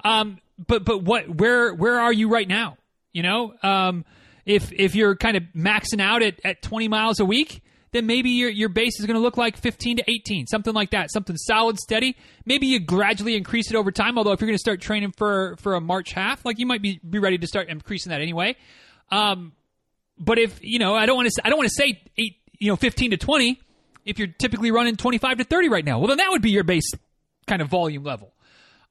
Um, 0.06 0.40
but 0.70 0.86
but 0.86 1.04
what 1.04 1.28
where 1.28 1.74
where 1.74 2.00
are 2.00 2.14
you 2.14 2.30
right 2.30 2.48
now? 2.48 2.78
You 3.12 3.24
know, 3.24 3.56
um, 3.62 4.06
if 4.46 4.72
if 4.72 4.96
you're 4.96 5.18
kind 5.18 5.36
of 5.36 5.44
maxing 5.54 6.00
out 6.00 6.24
at, 6.24 6.40
at 6.46 6.62
20 6.62 6.88
miles 6.88 7.20
a 7.20 7.26
week, 7.26 7.62
then 7.92 8.06
maybe 8.06 8.30
your, 8.32 8.50
your 8.50 8.70
base 8.70 9.00
is 9.00 9.06
going 9.06 9.16
to 9.16 9.22
look 9.22 9.38
like 9.38 9.58
15 9.58 9.98
to 9.98 10.04
18, 10.08 10.48
something 10.48 10.74
like 10.74 10.92
that, 10.92 11.12
something 11.12 11.38
solid, 11.38 11.78
steady. 11.80 12.18
Maybe 12.46 12.68
you 12.68 12.80
gradually 12.80 13.36
increase 13.36 13.70
it 13.70 13.76
over 13.76 13.92
time. 13.92 14.18
Although 14.18 14.34
if 14.34 14.42
you're 14.42 14.48
going 14.48 14.58
to 14.58 14.62
start 14.62 14.82
training 14.82 15.14
for 15.18 15.56
for 15.58 15.76
a 15.76 15.82
March 15.82 16.12
half, 16.12 16.46
like 16.46 16.60
you 16.60 16.66
might 16.66 16.82
be 16.82 17.00
be 17.08 17.20
ready 17.20 17.38
to 17.38 17.48
start 17.48 17.70
increasing 17.70 18.12
that 18.12 18.22
anyway. 18.22 18.56
Um, 19.10 19.54
but 20.20 20.38
if 20.40 20.60
you 20.62 20.80
know, 20.80 20.96
I 20.96 21.06
don't 21.06 21.16
want 21.16 21.30
to 21.30 21.42
I 21.46 21.50
don't 21.50 21.58
want 21.58 21.70
to 21.70 21.76
say 21.76 22.02
eight, 22.18 22.36
you 22.60 22.70
know, 22.70 22.76
15 22.76 23.12
to 23.12 23.18
20. 23.18 23.60
If 24.06 24.20
you're 24.20 24.30
typically 24.30 24.72
running 24.72 24.96
25 24.96 25.40
to 25.40 25.44
30 25.44 25.70
right 25.70 25.84
now, 25.84 26.00
well, 26.00 26.08
then 26.08 26.18
that 26.18 26.30
would 26.30 26.42
be 26.42 26.52
your 26.52 26.64
base 26.64 26.90
kind 27.46 27.62
of 27.62 27.68
volume 27.68 28.04
level. 28.04 28.34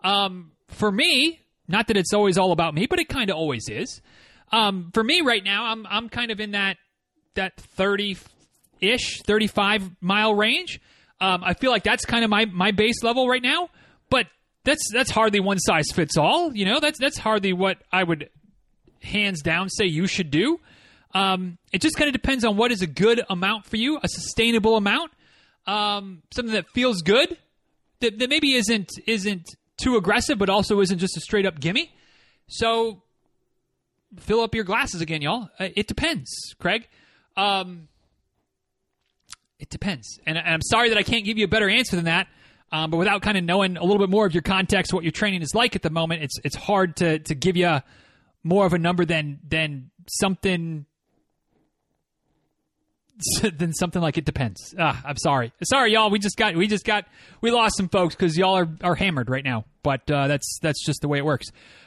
Um, 0.04 0.52
for 0.68 0.92
me, 0.92 1.40
not 1.68 1.88
that 1.88 1.96
it's 1.96 2.12
always 2.12 2.36
all 2.36 2.52
about 2.52 2.74
me, 2.74 2.86
but 2.86 2.98
it 2.98 3.08
kind 3.08 3.30
of 3.30 3.36
always 3.36 3.68
is. 3.68 4.00
Um, 4.52 4.90
for 4.92 5.02
me 5.02 5.22
right 5.22 5.42
now, 5.42 5.64
I'm 5.66 5.86
I'm 5.86 6.08
kind 6.08 6.30
of 6.30 6.40
in 6.40 6.52
that 6.52 6.76
that 7.34 7.56
30 7.56 8.16
ish, 8.80 9.22
35 9.22 9.90
mile 10.00 10.34
range. 10.34 10.80
Um, 11.20 11.42
I 11.44 11.54
feel 11.54 11.70
like 11.70 11.84
that's 11.84 12.04
kind 12.04 12.24
of 12.24 12.30
my, 12.30 12.44
my 12.46 12.72
base 12.72 13.02
level 13.02 13.28
right 13.28 13.42
now, 13.42 13.70
but 14.10 14.26
that's 14.64 14.82
that's 14.92 15.10
hardly 15.10 15.40
one 15.40 15.58
size 15.58 15.86
fits 15.94 16.16
all. 16.18 16.54
You 16.54 16.66
know, 16.66 16.80
that's 16.80 16.98
that's 16.98 17.16
hardly 17.16 17.52
what 17.52 17.78
I 17.90 18.02
would 18.02 18.28
hands 19.00 19.40
down 19.40 19.70
say 19.70 19.86
you 19.86 20.06
should 20.06 20.30
do. 20.30 20.60
Um, 21.14 21.56
it 21.72 21.80
just 21.80 21.96
kind 21.96 22.08
of 22.08 22.12
depends 22.12 22.44
on 22.44 22.56
what 22.56 22.72
is 22.72 22.82
a 22.82 22.86
good 22.86 23.22
amount 23.30 23.64
for 23.64 23.76
you, 23.76 23.98
a 24.02 24.08
sustainable 24.08 24.76
amount, 24.76 25.12
um, 25.66 26.22
something 26.34 26.52
that 26.52 26.68
feels 26.68 27.00
good, 27.00 27.38
that, 28.00 28.18
that 28.18 28.28
maybe 28.28 28.54
isn't 28.54 28.90
isn't 29.06 29.56
too 29.78 29.96
aggressive, 29.96 30.36
but 30.38 30.50
also 30.50 30.80
isn't 30.80 30.98
just 30.98 31.16
a 31.16 31.20
straight 31.20 31.46
up 31.46 31.60
gimme. 31.60 31.94
So 32.48 33.02
fill 34.18 34.40
up 34.40 34.54
your 34.54 34.64
glasses 34.64 35.00
again, 35.00 35.22
y'all. 35.22 35.48
Uh, 35.58 35.68
it 35.74 35.86
depends, 35.86 36.30
Craig. 36.58 36.88
Um, 37.36 37.88
it 39.58 39.70
depends, 39.70 40.18
and, 40.26 40.38
I'm 40.38 40.62
sorry 40.62 40.90
that 40.90 40.98
I 40.98 41.02
can't 41.02 41.24
give 41.24 41.38
you 41.38 41.44
a 41.44 41.48
better 41.48 41.68
answer 41.68 41.96
than 41.96 42.06
that. 42.06 42.28
Um, 42.72 42.90
but 42.90 42.96
without 42.96 43.22
kind 43.22 43.38
of 43.38 43.44
knowing 43.44 43.76
a 43.76 43.82
little 43.82 43.98
bit 43.98 44.10
more 44.10 44.26
of 44.26 44.34
your 44.34 44.42
context, 44.42 44.92
what 44.92 45.04
your 45.04 45.12
training 45.12 45.42
is 45.42 45.54
like 45.54 45.76
at 45.76 45.82
the 45.82 45.90
moment, 45.90 46.22
it's 46.24 46.34
it's 46.42 46.56
hard 46.56 46.96
to 46.96 47.20
to 47.20 47.34
give 47.34 47.56
you 47.56 47.80
more 48.42 48.66
of 48.66 48.72
a 48.72 48.78
number 48.78 49.04
than 49.04 49.38
than 49.46 49.90
something 50.08 50.84
than 53.42 53.72
something 53.72 54.02
like 54.02 54.18
it 54.18 54.24
depends. 54.24 54.74
Ah, 54.78 55.00
I'm 55.04 55.16
sorry, 55.16 55.52
sorry, 55.62 55.92
y'all. 55.92 56.10
We 56.10 56.18
just 56.18 56.36
got 56.36 56.56
we 56.56 56.66
just 56.66 56.84
got 56.84 57.06
we 57.40 57.50
lost 57.50 57.76
some 57.76 57.88
folks 57.88 58.14
because 58.14 58.36
y'all 58.36 58.56
are, 58.56 58.68
are 58.82 58.94
hammered 58.94 59.30
right 59.30 59.44
now. 59.44 59.64
But 59.82 60.10
uh, 60.10 60.26
that's 60.26 60.58
that's 60.60 60.84
just 60.84 61.00
the 61.00 61.08
way 61.08 61.18
it 61.18 61.24
works. 61.24 61.46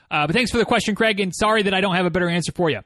Uh, 0.09 0.25
but 0.27 0.35
thanks 0.35 0.49
for 0.49 0.57
the 0.57 0.65
question, 0.65 0.95
Craig, 0.95 1.19
and 1.19 1.35
sorry 1.35 1.63
that 1.63 1.73
I 1.73 1.81
don't 1.81 1.95
have 1.95 2.05
a 2.05 2.09
better 2.09 2.29
answer 2.29 2.51
for 2.51 2.69
you. 2.69 2.79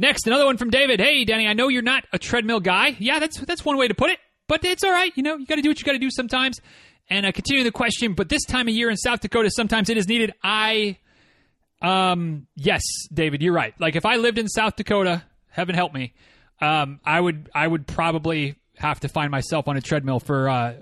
Next, 0.00 0.28
another 0.28 0.46
one 0.46 0.56
from 0.56 0.70
David. 0.70 1.00
Hey, 1.00 1.24
Danny, 1.24 1.48
I 1.48 1.54
know 1.54 1.66
you're 1.66 1.82
not 1.82 2.04
a 2.12 2.18
treadmill 2.20 2.60
guy. 2.60 2.96
Yeah, 3.00 3.18
that's 3.18 3.38
that's 3.40 3.64
one 3.64 3.76
way 3.76 3.88
to 3.88 3.94
put 3.94 4.10
it, 4.10 4.20
but 4.46 4.64
it's 4.64 4.84
all 4.84 4.92
right. 4.92 5.12
You 5.16 5.24
know, 5.24 5.36
you 5.36 5.44
got 5.44 5.56
to 5.56 5.62
do 5.62 5.68
what 5.68 5.80
you 5.80 5.84
got 5.84 5.92
to 5.92 5.98
do 5.98 6.10
sometimes. 6.10 6.60
And 7.10 7.26
uh, 7.26 7.32
continue 7.32 7.64
the 7.64 7.72
question. 7.72 8.14
But 8.14 8.28
this 8.28 8.44
time 8.44 8.68
of 8.68 8.74
year 8.74 8.90
in 8.90 8.96
South 8.96 9.20
Dakota, 9.20 9.50
sometimes 9.50 9.90
it 9.90 9.96
is 9.96 10.06
needed. 10.06 10.34
I, 10.42 10.98
um, 11.82 12.46
yes, 12.54 12.82
David, 13.12 13.42
you're 13.42 13.52
right. 13.52 13.74
Like 13.80 13.96
if 13.96 14.06
I 14.06 14.16
lived 14.16 14.38
in 14.38 14.46
South 14.46 14.76
Dakota, 14.76 15.24
heaven 15.48 15.74
help 15.74 15.92
me, 15.92 16.14
um, 16.60 17.00
I 17.04 17.20
would 17.20 17.50
I 17.52 17.66
would 17.66 17.86
probably 17.86 18.54
have 18.76 19.00
to 19.00 19.08
find 19.08 19.32
myself 19.32 19.66
on 19.66 19.76
a 19.76 19.80
treadmill 19.80 20.20
for 20.20 20.48
uh, 20.48 20.74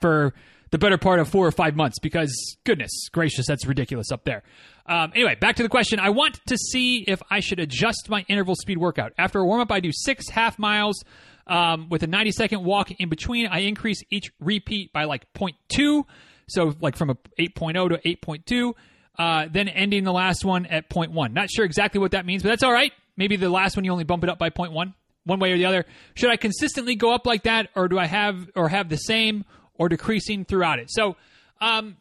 for 0.00 0.34
the 0.74 0.78
better 0.78 0.98
part 0.98 1.20
of 1.20 1.28
four 1.28 1.46
or 1.46 1.52
five 1.52 1.76
months 1.76 2.00
because 2.00 2.56
goodness 2.64 3.08
gracious, 3.12 3.46
that's 3.46 3.64
ridiculous 3.64 4.10
up 4.10 4.24
there. 4.24 4.42
Um, 4.86 5.12
anyway, 5.14 5.36
back 5.36 5.54
to 5.56 5.62
the 5.62 5.68
question. 5.68 6.00
I 6.00 6.10
want 6.10 6.44
to 6.48 6.58
see 6.58 7.04
if 7.06 7.22
I 7.30 7.38
should 7.38 7.60
adjust 7.60 8.08
my 8.08 8.24
interval 8.28 8.56
speed 8.56 8.78
workout. 8.78 9.12
After 9.16 9.38
a 9.38 9.44
warm 9.44 9.60
up, 9.60 9.70
I 9.70 9.78
do 9.78 9.92
six 9.92 10.28
half 10.28 10.58
miles 10.58 11.04
um, 11.46 11.88
with 11.90 12.02
a 12.02 12.08
90 12.08 12.32
second 12.32 12.64
walk 12.64 12.90
in 12.90 13.08
between. 13.08 13.46
I 13.46 13.60
increase 13.60 14.02
each 14.10 14.32
repeat 14.40 14.92
by 14.92 15.04
like 15.04 15.32
0.2, 15.34 16.02
so 16.48 16.74
like 16.80 16.96
from 16.96 17.10
a 17.10 17.14
8.0 17.38 17.90
to 17.90 18.16
8.2. 18.16 18.72
Uh, 19.16 19.46
then 19.48 19.68
ending 19.68 20.02
the 20.02 20.12
last 20.12 20.44
one 20.44 20.66
at 20.66 20.90
0.1. 20.90 21.32
Not 21.32 21.50
sure 21.52 21.64
exactly 21.64 22.00
what 22.00 22.10
that 22.10 22.26
means, 22.26 22.42
but 22.42 22.48
that's 22.48 22.64
all 22.64 22.72
right. 22.72 22.90
Maybe 23.16 23.36
the 23.36 23.48
last 23.48 23.76
one 23.76 23.84
you 23.84 23.92
only 23.92 24.02
bump 24.02 24.24
it 24.24 24.28
up 24.28 24.40
by 24.40 24.50
0.1, 24.50 24.92
one 25.22 25.38
way 25.38 25.52
or 25.52 25.56
the 25.56 25.66
other. 25.66 25.86
Should 26.14 26.30
I 26.30 26.36
consistently 26.36 26.96
go 26.96 27.14
up 27.14 27.26
like 27.26 27.44
that, 27.44 27.68
or 27.76 27.86
do 27.86 27.96
I 27.96 28.06
have 28.06 28.50
or 28.56 28.68
have 28.68 28.88
the 28.88 28.96
same, 28.96 29.44
or 29.76 29.88
decreasing 29.88 30.44
throughout 30.44 30.78
it. 30.78 30.90
So, 30.90 31.16
um, 31.60 31.96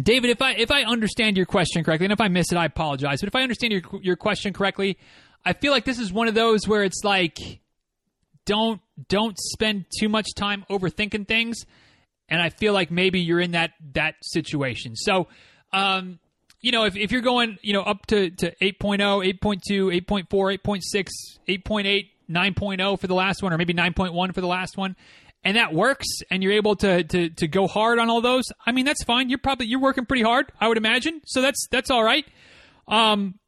David, 0.00 0.30
if 0.30 0.40
I 0.40 0.52
if 0.52 0.70
I 0.70 0.82
understand 0.84 1.36
your 1.36 1.46
question 1.46 1.82
correctly, 1.82 2.06
and 2.06 2.12
if 2.12 2.20
I 2.20 2.28
miss 2.28 2.52
it, 2.52 2.56
I 2.56 2.66
apologize. 2.66 3.20
But 3.20 3.28
if 3.28 3.34
I 3.34 3.42
understand 3.42 3.72
your 3.72 3.82
your 4.00 4.16
question 4.16 4.52
correctly, 4.52 4.96
I 5.44 5.52
feel 5.54 5.72
like 5.72 5.84
this 5.84 5.98
is 5.98 6.12
one 6.12 6.28
of 6.28 6.34
those 6.34 6.68
where 6.68 6.84
it's 6.84 7.02
like, 7.02 7.36
don't 8.44 8.80
don't 9.08 9.36
spend 9.38 9.86
too 9.98 10.08
much 10.08 10.28
time 10.36 10.64
overthinking 10.70 11.26
things, 11.26 11.64
and 12.28 12.40
I 12.40 12.50
feel 12.50 12.72
like 12.72 12.90
maybe 12.90 13.20
you're 13.20 13.40
in 13.40 13.52
that 13.52 13.72
that 13.94 14.14
situation. 14.22 14.94
So, 14.94 15.26
um, 15.72 16.20
you 16.60 16.72
know, 16.72 16.84
if, 16.84 16.96
if 16.96 17.12
you're 17.12 17.20
going, 17.20 17.58
you 17.62 17.72
know, 17.72 17.82
up 17.82 18.06
to, 18.06 18.30
to 18.30 18.54
8.0, 18.56 18.98
8.2, 19.40 20.02
8.4, 20.02 20.58
8.6, 20.58 21.08
8.8, 21.48 22.08
9.0 22.28 23.00
for 23.00 23.06
the 23.06 23.14
last 23.14 23.42
one, 23.42 23.52
or 23.52 23.58
maybe 23.58 23.74
9.1 23.74 24.34
for 24.34 24.40
the 24.40 24.46
last 24.46 24.76
one, 24.76 24.96
and 25.44 25.56
that 25.56 25.72
works 25.72 26.06
and 26.30 26.42
you're 26.42 26.52
able 26.52 26.76
to, 26.76 27.04
to 27.04 27.30
to 27.30 27.48
go 27.48 27.66
hard 27.66 27.98
on 27.98 28.10
all 28.10 28.20
those 28.20 28.44
i 28.66 28.72
mean 28.72 28.84
that's 28.84 29.04
fine. 29.04 29.28
You're 29.28 29.38
probably 29.38 29.66
you're 29.66 29.80
working 29.80 30.04
pretty 30.04 30.22
hard 30.22 30.52
i 30.60 30.68
would 30.68 30.76
imagine. 30.78 31.20
So 31.26 31.40
that's 31.42 31.66
that's 31.70 31.90
all 31.90 32.02
right. 32.02 32.24
Um 32.86 33.38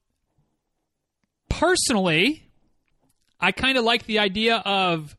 personally 1.48 2.48
i 3.40 3.50
kind 3.52 3.76
of 3.76 3.84
like 3.84 4.06
the 4.06 4.20
idea 4.20 4.56
of 4.58 5.16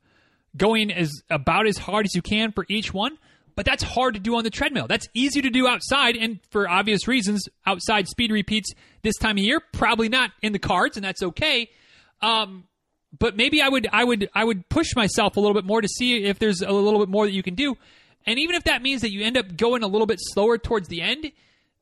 going 0.56 0.92
as 0.92 1.12
about 1.30 1.68
as 1.68 1.78
hard 1.78 2.06
as 2.06 2.16
you 2.16 2.22
can 2.22 2.52
for 2.52 2.66
each 2.70 2.94
one 2.94 3.18
but 3.56 3.66
that's 3.66 3.84
hard 3.84 4.14
to 4.14 4.20
do 4.20 4.36
on 4.38 4.46
the 4.46 4.50
treadmill. 4.50 4.88
That's 4.88 5.08
easy 5.14 5.42
to 5.42 5.50
do 5.50 5.68
outside 5.68 6.16
and 6.16 6.40
for 6.52 6.70
obvious 6.70 7.08
reasons 7.08 7.44
outside 7.66 8.08
speed 8.08 8.32
repeats 8.32 8.72
this 9.04 9.18
time 9.18 9.38
of 9.38 9.44
year 9.44 9.62
probably 9.74 10.10
not 10.10 10.32
in 10.42 10.54
the 10.54 10.60
cards 10.60 10.98
and 10.98 11.06
that's 11.06 11.22
okay. 11.22 11.70
Um 12.22 12.64
but 13.18 13.36
maybe 13.36 13.62
I 13.62 13.70
would 13.70 13.88
I 13.92 14.04
would 14.04 14.30
I 14.34 14.44
would 14.44 14.68
push 14.70 14.96
myself 14.96 15.38
a 15.38 15.40
little 15.40 15.54
bit 15.54 15.66
more 15.66 15.82
to 15.82 15.88
see 15.88 16.24
if 16.24 16.40
there's 16.40 16.62
a 16.62 16.72
little 16.72 17.00
bit 17.00 17.10
more 17.10 17.26
that 17.26 17.34
you 17.34 17.44
can 17.44 17.56
do. 17.56 17.78
And 18.26 18.40
even 18.40 18.56
if 18.56 18.66
that 18.66 18.82
means 18.82 19.02
that 19.02 19.12
you 19.12 19.24
end 19.24 19.38
up 19.38 19.58
going 19.58 19.84
a 19.84 19.88
little 19.88 20.08
bit 20.08 20.20
slower 20.22 20.58
towards 20.58 20.88
the 20.88 21.02
end, 21.02 21.32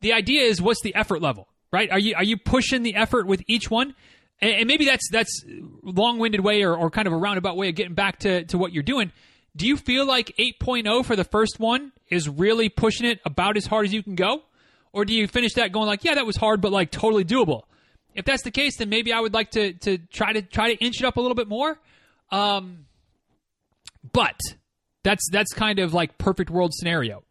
the 0.01 0.13
idea 0.13 0.43
is 0.43 0.61
what's 0.61 0.81
the 0.81 0.95
effort 0.95 1.21
level, 1.21 1.47
right? 1.71 1.91
Are 1.91 1.99
you 1.99 2.15
are 2.15 2.23
you 2.23 2.37
pushing 2.37 2.83
the 2.83 2.95
effort 2.95 3.27
with 3.27 3.43
each 3.47 3.69
one? 3.69 3.95
And, 4.41 4.67
maybe 4.67 4.85
that's 4.85 5.09
that's 5.11 5.43
long-winded 5.83 6.39
way 6.39 6.63
or, 6.63 6.75
or 6.75 6.89
kind 6.89 7.07
of 7.07 7.13
a 7.13 7.17
roundabout 7.17 7.57
way 7.57 7.69
of 7.69 7.75
getting 7.75 7.93
back 7.93 8.19
to, 8.19 8.45
to 8.45 8.57
what 8.57 8.71
you're 8.71 8.83
doing. 8.83 9.11
Do 9.55 9.67
you 9.67 9.75
feel 9.75 10.05
like 10.05 10.33
8.0 10.39 11.03
for 11.03 11.15
the 11.15 11.25
first 11.25 11.59
one 11.59 11.91
is 12.07 12.29
really 12.29 12.69
pushing 12.69 13.05
it 13.05 13.19
about 13.25 13.57
as 13.57 13.65
hard 13.65 13.85
as 13.85 13.93
you 13.93 14.01
can 14.01 14.15
go? 14.15 14.43
Or 14.93 15.05
do 15.05 15.13
you 15.13 15.27
finish 15.27 15.55
that 15.55 15.71
going 15.71 15.87
like, 15.87 16.03
yeah, 16.03 16.15
that 16.15 16.25
was 16.25 16.37
hard, 16.37 16.61
but 16.61 16.71
like 16.71 16.91
totally 16.91 17.25
doable? 17.25 17.63
If 18.19 18.25
that's 18.25 18.43
the 18.43 18.51
case, 18.51 18.77
then 18.77 18.89
maybe 18.89 19.13
I 19.13 19.19
would 19.19 19.33
like 19.33 19.51
to 19.51 19.73
to 19.73 19.97
try 19.97 20.33
to 20.33 20.41
try 20.41 20.73
to 20.73 20.83
inch 20.83 20.99
it 20.99 21.05
up 21.05 21.17
a 21.17 21.21
little 21.21 21.35
bit 21.35 21.47
more. 21.47 21.79
Um, 22.31 22.85
but 24.11 24.37
that's 25.03 25.27
that's 25.31 25.53
kind 25.53 25.79
of 25.79 25.93
like 25.93 26.17
perfect 26.17 26.49
world 26.49 26.73
scenario. 26.73 27.23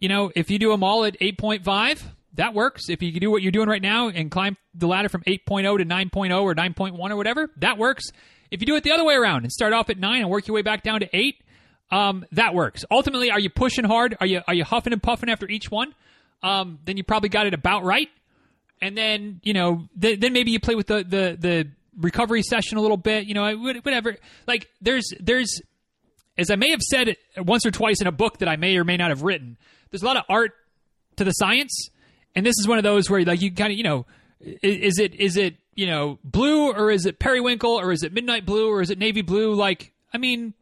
You 0.00 0.08
know, 0.08 0.32
if 0.34 0.50
you 0.50 0.58
do 0.58 0.70
them 0.70 0.82
all 0.82 1.04
at 1.04 1.16
eight 1.20 1.38
point 1.38 1.64
five, 1.64 2.02
that 2.34 2.54
works. 2.54 2.88
If 2.88 3.02
you 3.02 3.12
do 3.20 3.30
what 3.30 3.42
you're 3.42 3.52
doing 3.52 3.68
right 3.68 3.82
now 3.82 4.08
and 4.08 4.30
climb 4.30 4.56
the 4.74 4.86
ladder 4.86 5.10
from 5.10 5.22
8.0 5.22 5.78
to 5.78 5.84
9.0 5.84 6.42
or 6.42 6.54
9.1 6.54 7.10
or 7.10 7.16
whatever, 7.16 7.50
that 7.58 7.76
works. 7.76 8.04
If 8.50 8.60
you 8.60 8.66
do 8.66 8.74
it 8.76 8.84
the 8.84 8.92
other 8.92 9.04
way 9.04 9.14
around 9.14 9.42
and 9.42 9.52
start 9.52 9.74
off 9.74 9.90
at 9.90 9.98
nine 9.98 10.22
and 10.22 10.30
work 10.30 10.46
your 10.46 10.54
way 10.54 10.62
back 10.62 10.82
down 10.82 11.00
to 11.00 11.08
eight, 11.14 11.42
um, 11.90 12.24
that 12.32 12.54
works. 12.54 12.86
Ultimately, 12.90 13.30
are 13.30 13.38
you 13.38 13.50
pushing 13.50 13.84
hard? 13.84 14.16
Are 14.18 14.26
you 14.26 14.40
are 14.48 14.54
you 14.54 14.64
huffing 14.64 14.94
and 14.94 15.02
puffing 15.02 15.28
after 15.28 15.46
each 15.46 15.70
one? 15.70 15.94
Um, 16.42 16.78
then 16.84 16.96
you 16.96 17.04
probably 17.04 17.28
got 17.28 17.46
it 17.46 17.54
about 17.54 17.84
right 17.84 18.08
and 18.82 18.98
then 18.98 19.40
you 19.42 19.54
know 19.54 19.88
th- 19.98 20.20
then 20.20 20.34
maybe 20.34 20.50
you 20.50 20.60
play 20.60 20.74
with 20.74 20.88
the, 20.88 21.04
the 21.04 21.36
the 21.38 21.68
recovery 21.98 22.42
session 22.42 22.76
a 22.76 22.80
little 22.80 22.98
bit 22.98 23.26
you 23.26 23.34
know 23.34 23.56
whatever. 23.56 24.16
Like 24.46 24.68
there's 24.82 25.08
there's 25.20 25.62
as 26.38 26.50
i 26.50 26.56
may 26.56 26.70
have 26.70 26.80
said 26.80 27.14
once 27.36 27.66
or 27.66 27.70
twice 27.70 28.00
in 28.00 28.06
a 28.06 28.12
book 28.12 28.38
that 28.38 28.48
i 28.48 28.56
may 28.56 28.74
or 28.78 28.84
may 28.84 28.96
not 28.96 29.10
have 29.10 29.20
written 29.20 29.58
there's 29.90 30.02
a 30.02 30.06
lot 30.06 30.16
of 30.16 30.24
art 30.28 30.52
to 31.16 31.24
the 31.24 31.32
science. 31.32 31.90
And 32.34 32.44
this 32.44 32.54
is 32.58 32.66
one 32.66 32.78
of 32.78 32.84
those 32.84 33.08
where 33.08 33.22
like 33.24 33.42
you 33.42 33.52
kind 33.52 33.70
of 33.70 33.78
you 33.78 33.84
know 33.84 34.06
is 34.40 34.98
it 34.98 35.14
is 35.14 35.36
it 35.36 35.56
you 35.74 35.86
know 35.86 36.18
blue 36.24 36.72
or 36.72 36.90
is 36.90 37.06
it 37.06 37.18
periwinkle 37.18 37.78
or 37.78 37.92
is 37.92 38.02
it 38.02 38.12
midnight 38.12 38.44
blue 38.46 38.68
or 38.68 38.80
is 38.80 38.90
it 38.90 38.98
navy 38.98 39.22
blue? 39.22 39.54
Like 39.54 39.92
i 40.12 40.18
mean 40.18 40.54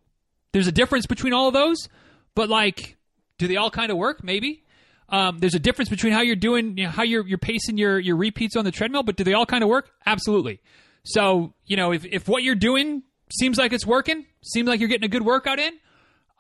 there's 0.53 0.67
a 0.67 0.73
difference 0.73 1.07
between 1.07 1.33
all 1.33 1.49
of 1.49 1.55
those. 1.55 1.89
But 2.35 2.49
like 2.49 2.97
do 3.39 3.47
they 3.47 3.57
all 3.57 3.71
kind 3.71 3.91
of 3.91 3.97
work? 3.97 4.23
Maybe 4.23 4.65
um, 5.11 5.39
there's 5.41 5.55
a 5.55 5.59
difference 5.59 5.89
between 5.89 6.13
how 6.13 6.23
you're 6.23 6.37
doing, 6.37 6.79
you 6.79 6.85
know, 6.85 6.91
how 6.91 7.03
you're 7.03 7.27
you're 7.27 7.39
pacing 7.39 7.77
your 7.77 7.99
your 7.99 8.17
repeats 8.17 8.57
on 8.57 8.65
the 8.65 8.71
treadmill, 8.71 9.03
but 9.03 9.17
do 9.17 9.25
they 9.25 9.35
all 9.35 9.47
kind 9.47 9.63
of 9.63 9.69
work? 9.69 9.91
Absolutely. 10.07 10.61
So 11.03 11.55
you 11.67 11.77
know, 11.77 11.93
if 11.93 12.05
if 12.05 12.29
what 12.29 12.43
you're 12.43 12.55
doing 12.55 13.03
seems 13.33 13.59
like 13.59 13.73
it's 13.73 13.87
working, 13.87 14.27
seems 14.43 14.69
like 14.69 14.81
you're 14.81 14.89
getting 14.89 15.05
a 15.05 15.09
good 15.09 15.25
workout 15.25 15.59
in, 15.59 15.73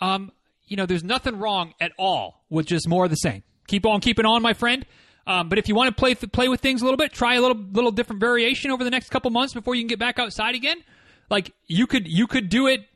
um, 0.00 0.32
you 0.66 0.76
know, 0.76 0.86
there's 0.86 1.04
nothing 1.04 1.38
wrong 1.38 1.74
at 1.80 1.92
all 1.98 2.44
with 2.48 2.66
just 2.66 2.88
more 2.88 3.04
of 3.04 3.10
the 3.10 3.16
same. 3.16 3.42
Keep 3.66 3.86
on 3.86 4.00
keeping 4.00 4.24
on, 4.24 4.40
my 4.42 4.54
friend. 4.54 4.86
Um, 5.26 5.48
but 5.48 5.58
if 5.58 5.68
you 5.68 5.74
want 5.74 5.94
to 5.94 5.98
play 5.98 6.14
play 6.14 6.48
with 6.48 6.60
things 6.60 6.80
a 6.80 6.84
little 6.84 6.96
bit, 6.96 7.12
try 7.12 7.34
a 7.34 7.40
little 7.40 7.56
little 7.56 7.90
different 7.90 8.20
variation 8.20 8.70
over 8.70 8.84
the 8.84 8.90
next 8.90 9.10
couple 9.10 9.30
months 9.30 9.52
before 9.52 9.74
you 9.74 9.82
can 9.82 9.88
get 9.88 9.98
back 9.98 10.18
outside 10.18 10.54
again. 10.54 10.78
Like 11.28 11.52
you 11.66 11.86
could 11.86 12.08
you 12.08 12.26
could 12.26 12.48
do 12.48 12.66
it 12.66 12.86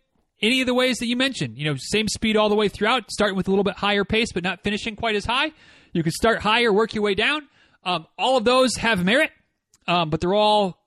any 0.42 0.60
of 0.60 0.66
the 0.66 0.74
ways 0.74 0.98
that 0.98 1.06
you 1.06 1.16
mentioned. 1.16 1.58
You 1.58 1.64
know, 1.64 1.76
same 1.78 2.08
speed 2.08 2.36
all 2.36 2.48
the 2.48 2.54
way 2.54 2.68
throughout, 2.68 3.10
starting 3.10 3.36
with 3.36 3.48
a 3.48 3.50
little 3.50 3.64
bit 3.64 3.76
higher 3.76 4.04
pace, 4.04 4.32
but 4.32 4.42
not 4.42 4.62
finishing 4.62 4.96
quite 4.96 5.16
as 5.16 5.24
high. 5.24 5.52
You 5.92 6.02
could 6.02 6.12
start 6.12 6.40
higher, 6.40 6.72
work 6.72 6.94
your 6.94 7.04
way 7.04 7.14
down. 7.14 7.48
Um, 7.84 8.06
all 8.18 8.36
of 8.36 8.44
those 8.44 8.76
have 8.76 9.04
merit, 9.04 9.30
um, 9.86 10.10
but 10.10 10.20
they're 10.20 10.34
all, 10.34 10.78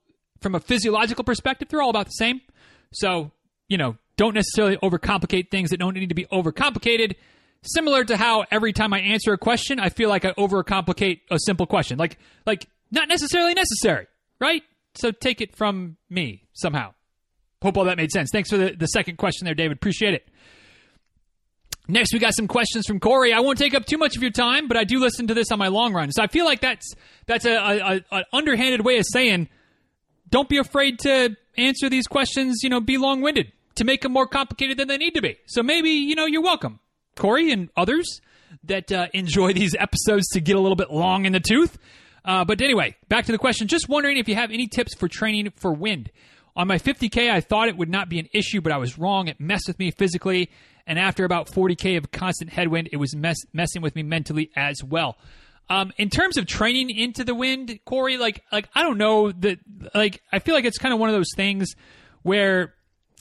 from 0.42 0.56
a 0.56 0.60
physiological 0.60 1.24
perspective, 1.24 1.70
they're 1.70 1.82
all 1.82 1.90
about 1.90 2.08
the 2.08 2.12
same. 2.12 2.42
So, 2.92 3.32
you 3.68 3.78
know, 3.78 3.98
don't 4.18 4.34
necessarily 4.34 4.78
overcomplicate 4.78 5.52
things 5.52 5.70
that 5.70 5.78
don't 5.78 5.94
need 5.94 6.10
to 6.10 6.16
be 6.16 6.26
overcomplicated. 6.26 7.16
Similar 7.62 8.04
to 8.06 8.18
how 8.18 8.46
every 8.52 8.74
time 8.74 8.94
I 8.94 9.00
answer 9.00 9.34
a 9.34 9.38
question, 9.38 9.80
I 9.80 9.90
feel 9.90 10.10
like 10.10 10.26
I 10.26 10.32
overcomplicate 10.32 11.22
a 11.30 11.38
simple 11.40 11.66
question. 11.68 11.98
Like, 11.98 12.18
like 12.46 12.68
not 12.92 13.08
necessarily 13.08 13.54
necessary, 13.54 14.08
right? 14.40 14.64
So 14.96 15.12
take 15.12 15.42
it 15.42 15.56
from 15.56 15.98
me 16.10 16.48
somehow. 16.54 16.94
Hope 17.62 17.78
all 17.78 17.86
that 17.86 17.98
made 17.98 18.12
sense. 18.12 18.30
Thanks 18.32 18.50
for 18.50 18.58
the, 18.58 18.72
the 18.72 18.88
second 18.88 19.18
question 19.18 19.46
there, 19.46 19.56
David. 19.56 19.78
Appreciate 19.78 20.14
it. 20.14 20.28
Next, 21.90 22.14
we 22.14 22.20
got 22.20 22.36
some 22.36 22.48
questions 22.48 22.86
from 22.86 23.00
Corey. 23.00 23.32
I 23.32 23.40
won't 23.40 23.58
take 23.58 23.74
up 23.74 23.86
too 23.86 23.98
much 23.98 24.18
of 24.18 24.22
your 24.22 24.32
time, 24.32 24.68
but 24.68 24.76
I 24.76 24.84
do 24.84 25.00
listen 25.00 25.28
to 25.28 25.34
this 25.34 25.52
on 25.52 25.60
my 25.60 25.70
long 25.70 25.94
run, 25.94 26.12
so 26.12 26.22
I 26.22 26.28
feel 26.28 26.46
like 26.46 26.60
that's 26.60 26.94
that's 27.28 27.46
a, 27.46 27.56
a, 27.56 28.02
a 28.12 28.26
underhanded 28.34 28.84
way 28.84 28.98
of 28.98 29.06
saying 29.10 29.48
don't 30.30 30.50
be 30.50 30.58
afraid 30.58 31.00
to 31.00 31.38
answer 31.58 31.90
these 31.90 32.06
questions. 32.06 32.60
You 32.62 32.70
know, 32.70 32.82
be 32.82 32.98
long 32.98 33.22
winded 33.22 33.54
to 33.76 33.86
make 33.86 34.02
them 34.02 34.12
more 34.12 34.28
complicated 34.28 34.78
than 34.78 34.90
they 34.90 34.98
need 34.98 35.12
to 35.12 35.22
be. 35.22 35.38
So 35.46 35.64
maybe 35.64 35.92
you 35.92 36.16
know 36.16 36.26
you're 36.26 36.42
welcome, 36.42 36.80
Corey 37.16 37.52
and 37.52 37.70
others 37.78 38.20
that 38.66 38.92
uh, 38.92 39.08
enjoy 39.14 39.54
these 39.54 39.74
episodes 39.80 40.28
to 40.30 40.42
get 40.42 40.58
a 40.58 40.60
little 40.60 40.76
bit 40.76 40.92
long 40.92 41.26
in 41.26 41.32
the 41.32 41.40
tooth. 41.40 41.78
Uh, 42.26 42.44
but 42.44 42.62
anyway, 42.62 42.96
back 43.08 43.26
to 43.26 43.32
the 43.32 43.38
question. 43.38 43.70
Just 43.70 43.88
wondering 43.88 44.18
if 44.18 44.28
you 44.28 44.36
have 44.36 44.52
any 44.52 44.68
tips 44.68 44.94
for 44.94 45.08
training 45.08 45.52
for 45.56 45.72
wind. 45.72 46.12
On 46.58 46.68
my 46.68 46.80
50K, 46.80 47.30
I 47.30 47.40
thought 47.40 47.68
it 47.68 47.78
would 47.78 47.90
not 47.90 48.10
be 48.10 48.18
an 48.18 48.28
issue, 48.34 48.62
but 48.62 48.72
I 48.72 48.78
was 48.78 48.98
wrong. 48.98 49.28
It 49.28 49.40
messed 49.40 49.68
with 49.68 49.78
me 49.78 49.92
physically. 49.92 50.50
And 50.88 50.98
after 50.98 51.24
about 51.24 51.48
40K 51.52 51.98
of 51.98 52.12
constant 52.12 52.52
headwind, 52.52 52.90
it 52.92 52.98
was 52.98 53.16
mess- 53.16 53.46
messing 53.54 53.84
with 53.84 53.96
me 53.96 54.02
mentally 54.02 54.50
as 54.56 54.84
well. 54.84 55.18
Um, 55.70 55.94
in 55.98 56.10
terms 56.10 56.36
of 56.36 56.48
training 56.48 56.90
into 56.90 57.24
the 57.24 57.36
wind, 57.36 57.80
Corey, 57.86 58.18
like, 58.18 58.42
like 58.52 58.70
I 58.74 58.82
don't 58.82 58.98
know 58.98 59.32
that, 59.32 59.60
like, 59.94 60.24
I 60.32 60.40
feel 60.40 60.56
like 60.56 60.66
it's 60.66 60.80
kind 60.80 60.94
of 60.94 61.00
one 61.00 61.10
of 61.10 61.16
those 61.16 61.32
things 61.36 61.76
where 62.24 62.74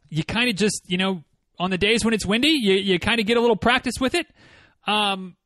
you 0.09 0.25
kind 0.25 0.49
of 0.49 0.57
just, 0.57 0.83
you 0.87 0.97
know, 0.97 1.23
on 1.59 1.71
the 1.71 1.79
days 1.79 2.05
when 2.05 2.15
it's 2.15 2.25
windy, 2.25 2.49
you, 2.49 2.75
you 2.75 2.99
kind 2.99 3.21
of 3.21 3.27
get 3.27 3.37
a 3.37 3.41
little 3.41 3.57
practice 3.57 3.95
with 4.01 4.15
it. 4.15 4.27
Um, 4.87 5.37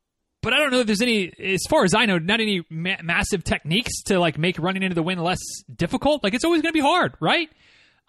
but 0.41 0.53
I 0.53 0.57
don't 0.57 0.71
know 0.71 0.79
if 0.79 0.87
there's 0.87 1.01
any, 1.01 1.33
as 1.39 1.61
far 1.69 1.83
as 1.83 1.93
I 1.93 2.05
know, 2.05 2.19
not 2.19 2.39
any 2.39 2.65
ma- 2.69 3.01
massive 3.03 3.43
techniques 3.43 4.03
to 4.03 4.19
like 4.19 4.37
make 4.37 4.57
running 4.59 4.83
into 4.83 4.95
the 4.95 5.03
wind 5.03 5.21
less 5.21 5.39
difficult. 5.75 6.23
Like 6.23 6.33
it's 6.33 6.45
always 6.45 6.61
going 6.61 6.71
to 6.71 6.77
be 6.77 6.79
hard, 6.79 7.15
right? 7.19 7.49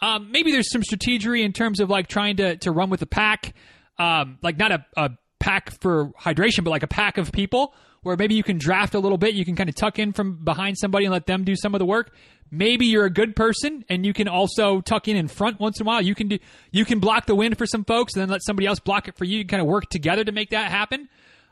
Um, 0.01 0.33
maybe 0.33 0.51
there's 0.51 0.71
some 0.71 0.83
strategy 0.83 1.43
in 1.43 1.53
terms 1.53 1.81
of 1.81 1.89
like 1.89 2.09
trying 2.09 2.37
to 2.37 2.57
to 2.59 2.73
run 2.73 2.91
with 2.91 3.03
a 3.03 3.07
pack, 3.07 3.55
um, 3.99 4.39
like 4.43 4.57
not 4.57 4.73
a, 4.73 4.87
a 4.97 5.11
pack 5.39 5.81
for 5.81 6.13
hydration, 6.21 6.65
but 6.65 6.71
like 6.71 6.83
a 6.83 6.89
pack 6.89 7.19
of 7.19 7.33
people 7.33 7.75
where 8.03 8.17
maybe 8.17 8.35
you 8.35 8.43
can 8.43 8.59
draft 8.59 8.95
a 8.95 8.99
little 8.99 9.19
bit. 9.19 9.35
You 9.35 9.45
can 9.45 9.55
kind 9.55 9.69
of 9.69 9.75
tuck 9.75 9.99
in 9.99 10.13
from 10.13 10.45
behind 10.45 10.77
somebody 10.77 11.05
and 11.05 11.13
let 11.13 11.27
them 11.27 11.45
do 11.45 11.55
some 11.55 11.75
of 11.75 11.79
the 11.79 11.85
work. 11.85 12.13
Maybe 12.51 12.87
you're 12.87 13.05
a 13.05 13.11
good 13.11 13.35
person 13.35 13.85
and 13.89 14.05
you 14.05 14.13
can 14.13 14.29
also 14.29 14.81
tuck 14.81 15.09
in 15.09 15.17
in 15.17 15.29
front 15.29 15.61
once 15.61 15.81
in 15.81 15.87
a 15.87 15.89
while. 15.89 16.03
You 16.03 16.15
can 16.15 16.29
do 16.29 16.39
you 16.71 16.85
can 16.85 16.99
block 16.99 17.27
the 17.27 17.35
wind 17.35 17.57
for 17.59 17.67
some 17.67 17.85
folks 17.85 18.15
and 18.15 18.23
then 18.23 18.29
let 18.29 18.43
somebody 18.43 18.67
else 18.67 18.81
block 18.81 19.09
it 19.09 19.17
for 19.17 19.25
you. 19.25 19.39
You 19.39 19.47
kind 19.47 19.63
of 19.63 19.69
work 19.69 19.89
together 19.89 20.25
to 20.25 20.33
make 20.33 20.51
that 20.51 20.71
happen. 20.71 21.09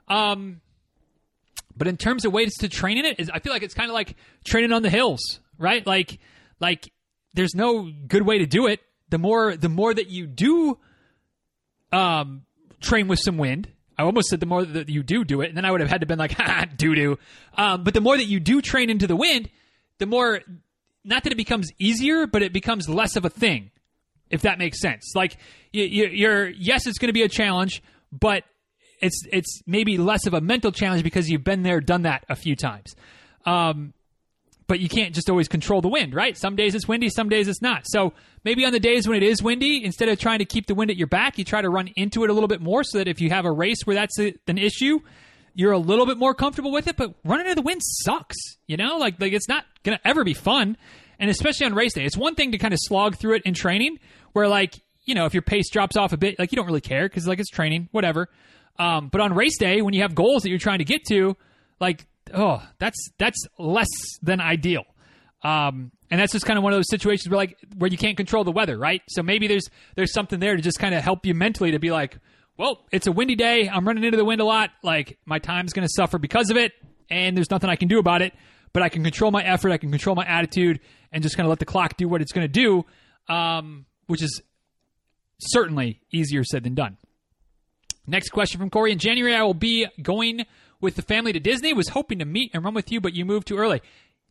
Um, 0.09 0.61
but 1.76 1.87
in 1.87 1.96
terms 1.96 2.24
of 2.24 2.33
ways 2.33 2.55
to 2.59 2.68
train 2.68 2.98
in 2.98 3.07
it, 3.07 3.18
is 3.18 3.31
I 3.33 3.38
feel 3.38 3.53
like 3.53 3.62
it's 3.62 3.74
kind 3.74 3.88
of 3.88 3.94
like 3.94 4.16
training 4.44 4.72
on 4.72 4.83
the 4.83 4.90
hills, 4.90 5.40
right? 5.57 5.87
Like, 5.87 6.18
like 6.59 6.92
there's 7.34 7.54
no 7.54 7.90
good 8.06 8.22
way 8.22 8.38
to 8.38 8.46
do 8.46 8.66
it. 8.66 8.80
The 9.10 9.18
more, 9.18 9.56
the 9.56 9.68
more 9.68 9.92
that 9.92 10.08
you 10.08 10.26
do, 10.26 10.78
um, 11.92 12.42
train 12.80 13.08
with 13.08 13.18
some 13.18 13.38
wind. 13.38 13.68
I 13.98 14.02
almost 14.04 14.28
said 14.28 14.40
the 14.40 14.46
more 14.46 14.64
that 14.64 14.88
you 14.88 15.02
do 15.02 15.24
do 15.24 15.42
it, 15.42 15.48
and 15.48 15.56
then 15.56 15.64
I 15.64 15.70
would 15.70 15.80
have 15.80 15.90
had 15.90 16.00
to 16.00 16.06
been 16.06 16.18
like, 16.18 16.32
ha, 16.38 16.66
doo 16.76 16.94
doo. 16.94 17.18
Um, 17.56 17.84
but 17.84 17.94
the 17.94 18.00
more 18.00 18.16
that 18.16 18.26
you 18.26 18.40
do 18.40 18.62
train 18.62 18.88
into 18.88 19.06
the 19.06 19.16
wind, 19.16 19.50
the 19.98 20.06
more, 20.06 20.40
not 21.04 21.24
that 21.24 21.32
it 21.32 21.36
becomes 21.36 21.70
easier, 21.78 22.26
but 22.26 22.42
it 22.42 22.52
becomes 22.52 22.88
less 22.88 23.16
of 23.16 23.24
a 23.24 23.30
thing, 23.30 23.70
if 24.30 24.42
that 24.42 24.58
makes 24.58 24.80
sense. 24.80 25.12
Like, 25.14 25.36
you, 25.72 25.84
you, 25.84 26.06
you're, 26.06 26.48
yes, 26.48 26.86
it's 26.86 26.98
going 26.98 27.08
to 27.08 27.12
be 27.12 27.22
a 27.22 27.28
challenge, 27.28 27.82
but 28.10 28.44
it's 29.00 29.22
it's 29.30 29.62
maybe 29.66 29.98
less 29.98 30.26
of 30.26 30.34
a 30.34 30.40
mental 30.40 30.72
challenge 30.72 31.02
because 31.02 31.28
you've 31.28 31.44
been 31.44 31.62
there, 31.62 31.80
done 31.80 32.02
that 32.02 32.24
a 32.28 32.36
few 32.36 32.56
times. 32.56 32.94
Um, 33.44 33.92
but 34.70 34.78
you 34.78 34.88
can't 34.88 35.12
just 35.12 35.28
always 35.28 35.48
control 35.48 35.80
the 35.80 35.88
wind, 35.88 36.14
right? 36.14 36.38
Some 36.38 36.54
days 36.54 36.76
it's 36.76 36.87
windy, 36.87 37.09
some 37.09 37.28
days 37.28 37.48
it's 37.48 37.61
not. 37.61 37.83
So 37.88 38.12
maybe 38.44 38.64
on 38.64 38.70
the 38.70 38.78
days 38.78 39.09
when 39.09 39.16
it 39.16 39.24
is 39.24 39.42
windy, 39.42 39.85
instead 39.85 40.09
of 40.09 40.16
trying 40.20 40.38
to 40.38 40.44
keep 40.44 40.66
the 40.66 40.76
wind 40.76 40.92
at 40.92 40.96
your 40.96 41.09
back, 41.09 41.38
you 41.38 41.44
try 41.44 41.61
to 41.61 41.68
run 41.68 41.88
into 41.96 42.22
it 42.22 42.30
a 42.30 42.33
little 42.33 42.46
bit 42.46 42.61
more 42.61 42.85
so 42.85 42.98
that 42.98 43.09
if 43.09 43.20
you 43.20 43.30
have 43.30 43.44
a 43.44 43.50
race 43.50 43.78
where 43.85 43.96
that's 43.96 44.16
a, 44.20 44.33
an 44.46 44.59
issue, 44.59 45.00
you're 45.54 45.72
a 45.72 45.78
little 45.78 46.06
bit 46.06 46.18
more 46.18 46.35
comfortable 46.35 46.70
with 46.70 46.87
it. 46.87 46.96
But 46.96 47.16
running 47.24 47.46
into 47.46 47.56
the 47.56 47.62
wind 47.62 47.80
sucks, 47.83 48.37
you 48.68 48.76
know? 48.76 48.96
Like, 48.96 49.20
like 49.20 49.33
it's 49.33 49.48
not 49.48 49.64
going 49.83 49.98
to 49.98 50.09
ever 50.09 50.22
be 50.22 50.35
fun. 50.35 50.76
And 51.18 51.28
especially 51.30 51.66
on 51.66 51.74
race 51.74 51.94
day, 51.94 52.04
it's 52.04 52.16
one 52.16 52.37
thing 52.37 52.52
to 52.52 52.59
kind 52.59 52.72
of 52.72 52.78
slog 52.80 53.16
through 53.16 53.35
it 53.35 53.42
in 53.44 53.54
training 53.54 53.98
where, 54.35 54.46
like, 54.46 54.80
you 55.04 55.16
know, 55.16 55.26
if 55.26 55.35
your 55.35 55.42
pace 55.42 55.68
drops 55.68 55.96
off 55.96 56.12
a 56.12 56.16
bit, 56.16 56.38
like, 56.38 56.52
you 56.52 56.56
don't 56.56 56.66
really 56.66 56.80
care 56.80 57.09
because, 57.09 57.26
like, 57.26 57.40
it's 57.40 57.50
training, 57.50 57.88
whatever. 57.90 58.28
Um, 58.78 59.09
but 59.09 59.20
on 59.20 59.35
race 59.35 59.59
day, 59.59 59.83
when 59.83 59.94
you 59.94 60.02
have 60.02 60.14
goals 60.14 60.44
that 60.44 60.48
you're 60.48 60.61
trying 60.61 60.78
to 60.78 60.85
get 60.85 61.02
to, 61.06 61.37
like, 61.80 62.06
oh, 62.34 62.62
that's 62.78 63.10
that's 63.18 63.46
less 63.58 63.88
than 64.22 64.40
ideal. 64.40 64.84
Um, 65.42 65.90
and 66.10 66.20
that's 66.20 66.32
just 66.32 66.44
kind 66.44 66.58
of 66.58 66.62
one 66.62 66.72
of 66.72 66.78
those 66.78 66.90
situations 66.90 67.30
where 67.30 67.36
like 67.36 67.56
where 67.76 67.90
you 67.90 67.96
can't 67.96 68.16
control 68.16 68.44
the 68.44 68.52
weather, 68.52 68.76
right? 68.76 69.02
So 69.08 69.22
maybe 69.22 69.46
there's 69.46 69.68
there's 69.96 70.12
something 70.12 70.40
there 70.40 70.56
to 70.56 70.62
just 70.62 70.78
kind 70.78 70.94
of 70.94 71.02
help 71.02 71.24
you 71.24 71.34
mentally 71.34 71.70
to 71.70 71.78
be 71.78 71.90
like, 71.90 72.18
well, 72.56 72.84
it's 72.92 73.06
a 73.06 73.12
windy 73.12 73.36
day. 73.36 73.68
I'm 73.68 73.86
running 73.86 74.04
into 74.04 74.16
the 74.16 74.24
wind 74.24 74.40
a 74.40 74.44
lot. 74.44 74.70
Like 74.82 75.18
my 75.24 75.38
time's 75.38 75.72
going 75.72 75.86
to 75.86 75.92
suffer 75.94 76.18
because 76.18 76.50
of 76.50 76.56
it, 76.56 76.72
and 77.08 77.36
there's 77.36 77.50
nothing 77.50 77.70
I 77.70 77.76
can 77.76 77.88
do 77.88 77.98
about 77.98 78.22
it. 78.22 78.34
But 78.72 78.82
I 78.82 78.88
can 78.88 79.02
control 79.02 79.30
my 79.30 79.42
effort. 79.42 79.72
I 79.72 79.78
can 79.78 79.90
control 79.90 80.14
my 80.14 80.24
attitude, 80.26 80.80
and 81.10 81.22
just 81.22 81.36
kind 81.36 81.46
of 81.46 81.50
let 81.50 81.58
the 81.58 81.64
clock 81.64 81.96
do 81.96 82.08
what 82.08 82.20
it's 82.20 82.32
going 82.32 82.46
to 82.46 82.52
do, 82.52 82.84
um, 83.32 83.86
which 84.06 84.22
is 84.22 84.42
certainly 85.38 86.00
easier 86.12 86.44
said 86.44 86.64
than 86.64 86.74
done. 86.74 86.96
Next 88.06 88.30
question 88.30 88.58
from 88.58 88.70
Corey. 88.70 88.92
In 88.92 88.98
January, 88.98 89.34
I 89.34 89.42
will 89.42 89.54
be 89.54 89.86
going 90.02 90.44
with 90.80 90.96
the 90.96 91.02
family 91.02 91.32
to 91.32 91.40
Disney. 91.40 91.72
Was 91.72 91.88
hoping 91.88 92.18
to 92.20 92.24
meet 92.24 92.50
and 92.54 92.64
run 92.64 92.74
with 92.74 92.90
you, 92.90 93.00
but 93.00 93.14
you 93.14 93.24
moved 93.24 93.48
too 93.48 93.56
early. 93.56 93.80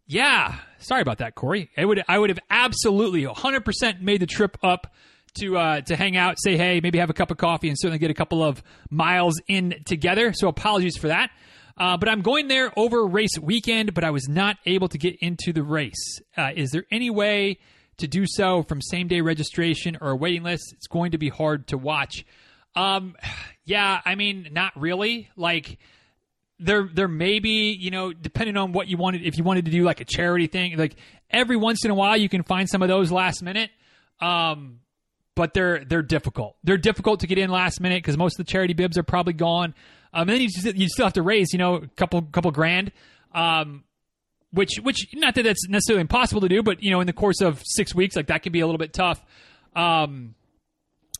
Yeah, 0.07 0.55
sorry 0.79 1.01
about 1.01 1.19
that, 1.19 1.35
Corey. 1.35 1.69
I 1.77 1.85
would 1.85 2.03
I 2.07 2.17
would 2.17 2.29
have 2.29 2.39
absolutely 2.49 3.23
100% 3.23 4.01
made 4.01 4.21
the 4.21 4.25
trip 4.25 4.57
up 4.63 4.91
to 5.39 5.57
uh, 5.57 5.81
to 5.81 5.95
hang 5.95 6.17
out, 6.17 6.37
say 6.39 6.57
hey, 6.57 6.79
maybe 6.81 6.97
have 6.99 7.09
a 7.09 7.13
cup 7.13 7.31
of 7.31 7.37
coffee, 7.37 7.69
and 7.69 7.77
certainly 7.79 7.99
get 7.99 8.11
a 8.11 8.15
couple 8.15 8.43
of 8.43 8.63
miles 8.89 9.39
in 9.47 9.75
together. 9.85 10.33
So 10.33 10.47
apologies 10.47 10.97
for 10.97 11.07
that. 11.09 11.29
Uh, 11.77 11.95
but 11.95 12.09
I'm 12.09 12.21
going 12.21 12.47
there 12.47 12.73
over 12.75 13.05
race 13.05 13.37
weekend, 13.41 13.93
but 13.93 14.03
I 14.03 14.09
was 14.09 14.27
not 14.27 14.57
able 14.65 14.89
to 14.89 14.97
get 14.97 15.15
into 15.21 15.53
the 15.53 15.63
race. 15.63 16.19
Uh, 16.35 16.49
is 16.55 16.71
there 16.71 16.83
any 16.91 17.09
way 17.09 17.59
to 17.97 18.07
do 18.07 18.25
so 18.27 18.63
from 18.63 18.81
same 18.81 19.07
day 19.07 19.21
registration 19.21 19.97
or 20.01 20.09
a 20.09 20.15
waiting 20.15 20.43
list? 20.43 20.73
It's 20.73 20.87
going 20.87 21.11
to 21.11 21.17
be 21.17 21.29
hard 21.29 21.67
to 21.67 21.77
watch. 21.77 22.25
Um, 22.75 23.15
yeah, 23.63 24.01
I 24.03 24.15
mean, 24.15 24.49
not 24.51 24.73
really. 24.75 25.29
Like 25.37 25.77
there, 26.59 26.89
there 26.93 27.07
may 27.07 27.39
be, 27.39 27.71
you 27.71 27.91
know, 27.91 28.13
depending 28.13 28.57
on 28.57 28.73
what 28.73 28.87
you 28.87 28.97
wanted. 28.97 29.23
If 29.23 29.37
you 29.37 29.43
wanted 29.43 29.65
to 29.65 29.71
do 29.71 29.83
like 29.83 30.01
a 30.01 30.05
charity 30.05 30.47
thing, 30.47 30.77
like 30.77 30.95
every 31.29 31.57
once 31.57 31.85
in 31.85 31.91
a 31.91 31.95
while, 31.95 32.17
you 32.17 32.29
can 32.29 32.43
find 32.43 32.69
some 32.69 32.81
of 32.81 32.87
those 32.87 33.11
last 33.11 33.41
minute. 33.41 33.71
Um, 34.19 34.79
but 35.35 35.53
they're 35.53 35.85
they're 35.85 36.01
difficult. 36.01 36.57
They're 36.63 36.77
difficult 36.77 37.21
to 37.21 37.27
get 37.27 37.37
in 37.37 37.49
last 37.49 37.79
minute 37.79 38.03
because 38.03 38.17
most 38.17 38.33
of 38.33 38.45
the 38.45 38.51
charity 38.51 38.73
bibs 38.73 38.97
are 38.97 39.03
probably 39.03 39.33
gone. 39.33 39.73
Um, 40.13 40.21
and 40.21 40.29
then 40.31 40.41
you 40.41 40.49
just, 40.49 40.75
you 40.75 40.89
still 40.89 41.05
have 41.05 41.13
to 41.13 41.21
raise, 41.21 41.53
you 41.53 41.59
know, 41.59 41.75
a 41.75 41.87
couple 41.87 42.21
couple 42.23 42.51
grand. 42.51 42.91
Um, 43.33 43.85
which 44.51 44.71
which 44.81 45.07
not 45.13 45.35
that 45.35 45.43
that's 45.43 45.69
necessarily 45.69 46.01
impossible 46.01 46.41
to 46.41 46.49
do, 46.49 46.61
but 46.61 46.83
you 46.83 46.91
know, 46.91 46.99
in 46.99 47.07
the 47.07 47.13
course 47.13 47.41
of 47.41 47.61
six 47.63 47.95
weeks, 47.95 48.15
like 48.15 48.27
that 48.27 48.43
can 48.43 48.51
be 48.51 48.59
a 48.59 48.65
little 48.65 48.79
bit 48.79 48.93
tough. 48.93 49.23
Um, 49.75 50.35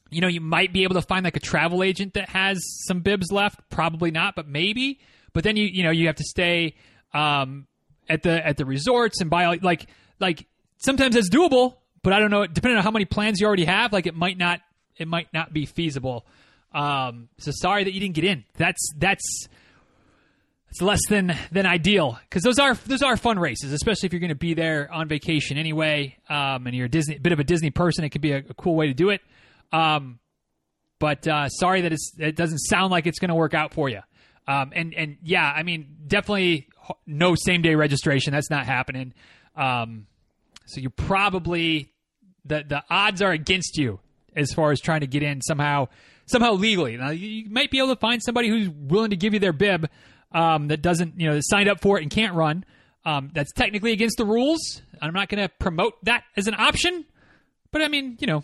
you 0.10 0.21
know, 0.21 0.28
you 0.28 0.41
might 0.41 0.73
be 0.73 0.84
able 0.84 0.95
to 0.95 1.02
find 1.02 1.23
like 1.23 1.38
a 1.38 1.39
travel 1.39 1.84
agent 1.84 2.15
that 2.15 2.30
has 2.30 2.60
some 2.88 3.02
bibs 3.02 3.32
left. 3.32 3.69
Probably 3.69 4.12
not, 4.12 4.36
but 4.36 4.47
maybe. 4.47 4.99
But 5.33 5.43
then 5.43 5.55
you 5.55 5.65
you 5.65 5.83
know 5.83 5.91
you 5.91 6.07
have 6.07 6.15
to 6.17 6.23
stay 6.23 6.75
um, 7.13 7.67
at 8.07 8.23
the 8.23 8.45
at 8.45 8.57
the 8.57 8.65
resorts 8.65 9.21
and 9.21 9.29
buy 9.29 9.47
like 9.57 9.89
like 10.19 10.47
sometimes 10.77 11.15
it's 11.15 11.29
doable, 11.29 11.75
but 12.03 12.13
I 12.13 12.19
don't 12.19 12.31
know. 12.31 12.45
Depending 12.45 12.77
on 12.77 12.83
how 12.83 12.91
many 12.91 13.05
plans 13.05 13.39
you 13.39 13.47
already 13.47 13.65
have, 13.65 13.93
like 13.93 14.07
it 14.07 14.15
might 14.15 14.37
not 14.37 14.61
it 14.97 15.07
might 15.07 15.33
not 15.33 15.53
be 15.53 15.65
feasible. 15.65 16.25
Um, 16.73 17.29
so 17.39 17.51
sorry 17.53 17.83
that 17.83 17.93
you 17.93 17.99
didn't 17.99 18.15
get 18.15 18.25
in. 18.25 18.43
That's 18.57 18.93
that's 18.97 19.47
it's 20.69 20.81
less 20.81 21.01
than 21.09 21.35
than 21.51 21.65
ideal 21.65 22.19
because 22.29 22.43
those 22.43 22.59
are 22.59 22.75
those 22.75 23.01
are 23.01 23.17
fun 23.17 23.39
races, 23.39 23.73
especially 23.73 24.07
if 24.07 24.13
you're 24.13 24.19
going 24.19 24.29
to 24.29 24.35
be 24.35 24.53
there 24.53 24.91
on 24.91 25.07
vacation 25.07 25.57
anyway. 25.57 26.17
Um, 26.29 26.67
and 26.67 26.75
you're 26.75 26.85
a 26.85 26.89
Disney 26.89 27.17
bit 27.17 27.33
of 27.33 27.39
a 27.39 27.43
Disney 27.43 27.71
person, 27.71 28.03
it 28.03 28.09
could 28.09 28.21
be 28.21 28.33
a, 28.33 28.37
a 28.37 28.53
cool 28.53 28.75
way 28.75 28.87
to 28.87 28.93
do 28.93 29.09
it. 29.09 29.21
Um, 29.71 30.19
but 30.99 31.27
uh, 31.27 31.47
sorry 31.49 31.81
that 31.81 31.93
it's, 31.93 32.11
it 32.19 32.35
doesn't 32.35 32.59
sound 32.59 32.91
like 32.91 33.07
it's 33.07 33.19
going 33.19 33.29
to 33.29 33.35
work 33.35 33.53
out 33.53 33.73
for 33.73 33.89
you. 33.89 34.01
Um, 34.49 34.71
and 34.73 34.95
and 34.95 35.17
yeah, 35.21 35.45
I 35.45 35.62
mean, 35.62 35.95
definitely 36.07 36.67
no 37.05 37.35
same 37.35 37.62
day 37.62 37.75
registration. 37.75 38.33
That's 38.33 38.49
not 38.49 38.65
happening. 38.65 39.13
Um, 39.55 40.07
so 40.65 40.81
you 40.81 40.89
probably 40.89 41.93
the 42.45 42.65
the 42.67 42.83
odds 42.89 43.21
are 43.21 43.31
against 43.31 43.77
you 43.77 43.99
as 44.35 44.51
far 44.51 44.71
as 44.71 44.81
trying 44.81 45.01
to 45.01 45.07
get 45.07 45.21
in 45.21 45.41
somehow 45.41 45.88
somehow 46.25 46.53
legally. 46.53 46.97
Now 46.97 47.12
you 47.12 47.47
might 47.47 47.69
be 47.69 47.77
able 47.77 47.89
to 47.89 47.99
find 47.99 48.23
somebody 48.23 48.49
who's 48.49 48.69
willing 48.69 49.12
to 49.12 49.15
give 49.15 49.35
you 49.35 49.39
their 49.39 49.53
bib 49.53 49.88
um, 50.31 50.69
that 50.69 50.81
doesn't 50.81 51.19
you 51.19 51.29
know 51.29 51.39
signed 51.43 51.69
up 51.69 51.79
for 51.79 51.99
it 51.99 52.01
and 52.01 52.09
can't 52.09 52.33
run. 52.33 52.65
Um, 53.05 53.29
that's 53.31 53.53
technically 53.53 53.91
against 53.91 54.17
the 54.17 54.25
rules. 54.25 54.81
I'm 54.99 55.13
not 55.13 55.29
going 55.29 55.47
to 55.47 55.49
promote 55.59 55.93
that 56.05 56.23
as 56.35 56.47
an 56.47 56.55
option, 56.55 57.05
but 57.71 57.83
I 57.83 57.88
mean, 57.88 58.17
you 58.19 58.25
know, 58.25 58.43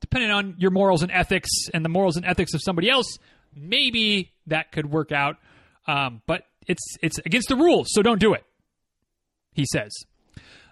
depending 0.00 0.30
on 0.30 0.56
your 0.58 0.70
morals 0.70 1.02
and 1.02 1.10
ethics 1.10 1.48
and 1.72 1.82
the 1.82 1.88
morals 1.88 2.16
and 2.16 2.26
ethics 2.26 2.52
of 2.52 2.60
somebody 2.62 2.90
else, 2.90 3.18
maybe 3.56 4.32
that 4.46 4.72
could 4.72 4.90
work 4.90 5.12
out. 5.12 5.36
Um, 5.86 6.22
but 6.26 6.44
it's 6.66 6.82
it's 7.02 7.18
against 7.18 7.48
the 7.48 7.56
rules, 7.56 7.88
so 7.90 8.02
don't 8.02 8.20
do 8.20 8.34
it. 8.34 8.44
He 9.52 9.66
says. 9.72 9.92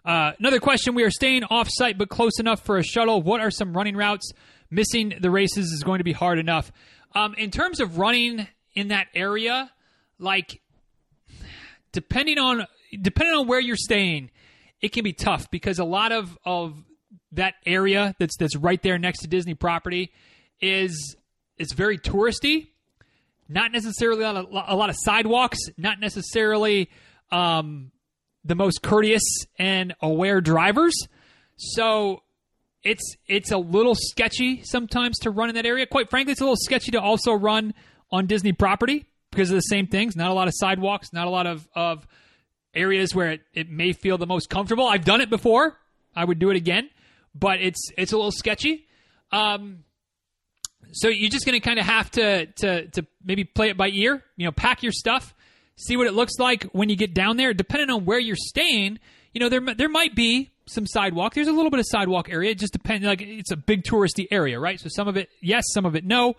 Uh, 0.05 0.33
another 0.39 0.59
question: 0.59 0.95
We 0.95 1.05
are 1.05 1.11
staying 1.11 1.45
off 1.45 1.69
site 1.71 1.99
but 1.99 2.09
close 2.09 2.39
enough 2.41 2.65
for 2.65 2.77
a 2.77 2.83
shuttle. 2.83 3.23
What 3.23 3.41
are 3.41 3.51
some 3.51 3.77
running 3.77 3.97
routes? 3.97 4.31
Missing 4.71 5.15
the 5.21 5.31
races 5.31 5.71
is 5.71 5.83
going 5.83 5.99
to 5.99 6.05
be 6.05 6.13
hard 6.13 6.39
enough. 6.39 6.73
Um, 7.15 7.35
in 7.35 7.51
terms 7.51 7.79
of 7.79 7.99
running 7.99 8.49
in 8.75 8.89
that 8.89 9.09
area, 9.15 9.71
like 10.19 10.63
depending 11.93 12.39
on 12.39 12.67
depending 13.01 13.35
on 13.35 13.47
where 13.47 13.61
you're 13.61 13.77
staying, 13.77 14.31
it 14.81 14.93
can 14.93 15.05
be 15.05 15.13
tough 15.13 15.51
because 15.51 15.79
a 15.79 15.85
lot 15.85 16.11
of 16.11 16.39
of 16.45 16.83
that 17.33 17.55
area 17.67 18.15
that's 18.19 18.37
that's 18.37 18.57
right 18.57 18.83
there 18.83 18.99
next 18.99 19.21
to 19.21 19.29
Disney 19.29 19.55
property 19.55 20.13
is 20.61 21.17
it's 21.59 21.73
very 21.73 21.99
touristy. 21.99 22.69
Not 23.53 23.73
necessarily 23.73 24.25
a 24.25 24.33
lot 24.33 24.37
of, 24.37 24.69
a 24.69 24.77
lot 24.77 24.91
of 24.91 24.97
sidewalks. 24.99 25.59
Not 25.77 26.01
necessarily 26.01 26.91
um, 27.31 27.93
the 28.45 28.55
most 28.55 28.83
courteous 28.83 29.23
and 29.59 29.95
aware 30.01 30.41
drivers. 30.41 30.95
So 31.57 32.23
it's 32.83 33.17
it's 33.27 33.53
a 33.53 33.59
little 33.59 33.95
sketchy 33.95 34.63
sometimes 34.65 35.19
to 35.21 35.31
run 35.31 35.49
in 35.49 35.55
that 35.55 35.67
area. 35.67 35.87
Quite 35.87 36.11
frankly, 36.11 36.33
it's 36.33 36.41
a 36.41 36.45
little 36.45 36.57
sketchy 36.57 36.91
to 36.93 37.01
also 37.01 37.33
run 37.33 37.75
on 38.11 38.27
Disney 38.27 38.53
property 38.53 39.07
because 39.31 39.51
of 39.51 39.57
the 39.57 39.61
same 39.61 39.87
things. 39.87 40.17
Not 40.17 40.31
a 40.31 40.35
lot 40.35 40.49
of 40.49 40.55
sidewalks, 40.57 41.13
not 41.13 41.27
a 41.27 41.31
lot 41.31 41.47
of, 41.47 41.67
of 41.75 42.07
areas 42.75 43.15
where 43.15 43.33
it, 43.33 43.41
it 43.55 43.71
may 43.71 43.93
feel 43.93 44.19
the 44.19 44.27
most 44.27 44.51
comfortable. 44.51 44.87
I've 44.87 45.05
done 45.05 45.21
it 45.21 45.31
before. 45.31 45.79
I 46.15 46.25
would 46.25 46.39
do 46.39 46.51
it 46.51 46.57
again, 46.57 46.91
but 47.35 47.61
it's 47.61 47.91
it's 47.97 48.13
a 48.13 48.17
little 48.17 48.33
sketchy. 48.33 48.87
Um, 49.31 49.85
so 50.93 51.09
you're 51.09 51.31
just 51.31 51.47
going 51.47 51.59
to 51.59 51.67
kind 51.67 51.79
of 51.79 51.87
have 51.87 52.11
to 52.13 52.47
to 52.47 52.87
to 52.89 53.07
maybe 53.25 53.45
play 53.45 53.71
it 53.71 53.77
by 53.77 53.89
ear. 53.89 54.23
You 54.37 54.47
know, 54.47 54.53
pack 54.53 54.83
your 54.83 54.93
stuff, 54.93 55.35
see 55.77 55.97
what 55.97 56.07
it 56.07 56.15
looks 56.15 56.39
like 56.39 56.65
when 56.73 56.89
you 56.89 56.97
get 56.97 57.15
down 57.15 57.37
there. 57.37 57.55
Depending 57.55 57.91
on 57.91 58.05
where 58.05 58.19
you're 58.19 58.37
staying, 58.37 58.99
you 59.33 59.41
know 59.41 59.49
there 59.49 59.61
there 59.75 59.89
might 59.89 60.15
be 60.15 60.51
some 60.67 60.87
sidewalk. 60.87 61.35
There's 61.35 61.49
a 61.49 61.53
little 61.53 61.71
bit 61.71 61.81
of 61.81 61.87
sidewalk 61.89 62.29
area. 62.31 62.51
It 62.51 62.59
just 62.59 62.73
depends. 62.73 63.07
Like 63.07 63.23
it's 63.23 63.51
a 63.51 63.57
big 63.57 63.85
touristy 63.85 64.27
area, 64.31 64.61
right? 64.61 64.79
So 64.79 64.89
some 64.89 65.09
of 65.09 65.17
it, 65.17 65.31
yes, 65.41 65.65
some 65.73 65.87
of 65.87 65.97
it, 65.97 66.05
no. 66.05 66.35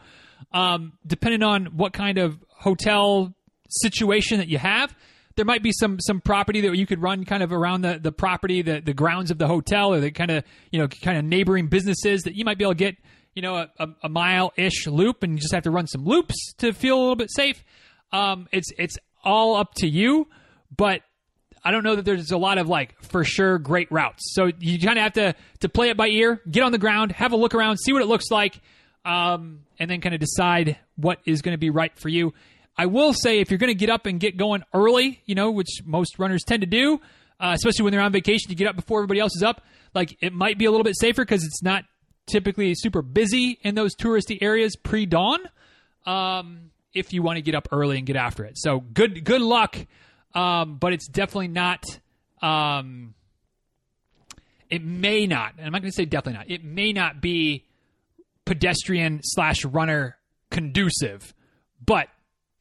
Um, 0.51 0.93
depending 1.05 1.43
on 1.43 1.65
what 1.77 1.93
kind 1.93 2.17
of 2.17 2.37
hotel 2.49 3.33
situation 3.69 4.37
that 4.37 4.47
you 4.47 4.57
have, 4.57 4.93
there 5.35 5.45
might 5.45 5.63
be 5.63 5.71
some 5.71 5.99
some 5.99 6.21
property 6.21 6.61
that 6.61 6.75
you 6.75 6.85
could 6.85 7.01
run 7.01 7.25
kind 7.25 7.41
of 7.41 7.51
around 7.51 7.81
the, 7.81 7.99
the 7.99 8.11
property, 8.11 8.61
the, 8.61 8.81
the 8.81 8.93
grounds 8.93 9.31
of 9.31 9.37
the 9.37 9.47
hotel, 9.47 9.93
or 9.93 9.99
the 9.99 10.11
kind 10.11 10.31
of 10.31 10.43
you 10.71 10.79
know 10.79 10.87
kind 10.87 11.17
of 11.17 11.25
neighboring 11.25 11.67
businesses 11.67 12.23
that 12.23 12.35
you 12.35 12.45
might 12.45 12.57
be 12.57 12.63
able 12.63 12.73
to 12.73 12.77
get 12.77 12.97
you 13.35 13.41
know 13.41 13.55
a, 13.55 13.69
a, 13.79 13.89
a 14.03 14.09
mile 14.09 14.53
ish 14.57 14.87
loop, 14.87 15.23
and 15.23 15.33
you 15.33 15.39
just 15.39 15.53
have 15.53 15.63
to 15.63 15.71
run 15.71 15.87
some 15.87 16.05
loops 16.05 16.53
to 16.59 16.73
feel 16.73 16.97
a 16.97 17.01
little 17.01 17.15
bit 17.15 17.31
safe. 17.31 17.63
Um, 18.11 18.47
it's 18.51 18.69
it's 18.77 18.97
all 19.23 19.55
up 19.55 19.73
to 19.75 19.87
you, 19.87 20.27
but 20.75 21.01
I 21.63 21.71
don't 21.71 21.83
know 21.83 21.95
that 21.95 22.05
there's 22.05 22.31
a 22.31 22.37
lot 22.37 22.57
of 22.57 22.67
like 22.67 23.01
for 23.01 23.23
sure 23.23 23.57
great 23.57 23.91
routes. 23.91 24.33
So 24.33 24.51
you 24.59 24.79
kind 24.79 24.97
of 24.97 25.03
have 25.03 25.13
to 25.13 25.35
to 25.61 25.69
play 25.69 25.89
it 25.89 25.97
by 25.97 26.07
ear, 26.07 26.41
get 26.49 26.63
on 26.63 26.71
the 26.71 26.77
ground, 26.77 27.11
have 27.13 27.31
a 27.31 27.37
look 27.37 27.55
around, 27.55 27.77
see 27.77 27.93
what 27.93 28.01
it 28.01 28.07
looks 28.07 28.29
like, 28.29 28.59
um, 29.05 29.61
and 29.79 29.89
then 29.89 30.01
kind 30.01 30.13
of 30.13 30.21
decide 30.21 30.77
what 30.95 31.19
is 31.25 31.41
going 31.41 31.53
to 31.53 31.59
be 31.59 31.69
right 31.69 31.97
for 31.97 32.09
you. 32.09 32.33
I 32.77 32.87
will 32.87 33.13
say 33.13 33.39
if 33.39 33.51
you're 33.51 33.59
going 33.59 33.69
to 33.69 33.75
get 33.75 33.89
up 33.89 34.05
and 34.05 34.19
get 34.19 34.35
going 34.35 34.63
early, 34.73 35.21
you 35.25 35.35
know, 35.35 35.51
which 35.51 35.81
most 35.85 36.17
runners 36.17 36.43
tend 36.43 36.61
to 36.61 36.67
do, 36.67 36.99
uh, 37.39 37.51
especially 37.53 37.83
when 37.83 37.91
they're 37.91 38.01
on 38.01 38.11
vacation, 38.11 38.49
you 38.49 38.55
get 38.55 38.67
up 38.67 38.75
before 38.75 38.99
everybody 38.99 39.19
else 39.19 39.35
is 39.35 39.43
up. 39.43 39.61
Like 39.93 40.17
it 40.21 40.33
might 40.33 40.57
be 40.57 40.65
a 40.65 40.71
little 40.71 40.83
bit 40.83 40.95
safer 40.97 41.23
because 41.23 41.43
it's 41.43 41.61
not 41.61 41.85
typically 42.25 42.73
super 42.75 43.01
busy 43.01 43.59
in 43.61 43.75
those 43.75 43.95
touristy 43.95 44.37
areas 44.41 44.75
pre 44.75 45.05
dawn. 45.05 45.39
Um, 46.05 46.71
if 46.93 47.13
you 47.13 47.23
want 47.23 47.37
to 47.37 47.41
get 47.41 47.55
up 47.55 47.67
early 47.71 47.97
and 47.97 48.05
get 48.05 48.15
after 48.15 48.45
it, 48.45 48.57
so 48.57 48.79
good 48.79 49.23
good 49.23 49.41
luck. 49.41 49.77
Um, 50.33 50.77
but 50.77 50.93
it's 50.93 51.07
definitely 51.07 51.49
not. 51.49 51.83
Um, 52.41 53.13
it 54.69 54.83
may 54.83 55.27
not, 55.27 55.53
and 55.57 55.65
I'm 55.65 55.71
not 55.71 55.81
going 55.81 55.91
to 55.91 55.95
say 55.95 56.05
definitely 56.05 56.39
not. 56.39 56.49
It 56.49 56.63
may 56.63 56.93
not 56.93 57.21
be 57.21 57.65
pedestrian 58.45 59.21
slash 59.23 59.63
runner 59.63 60.17
conducive, 60.49 61.33
but 61.83 62.07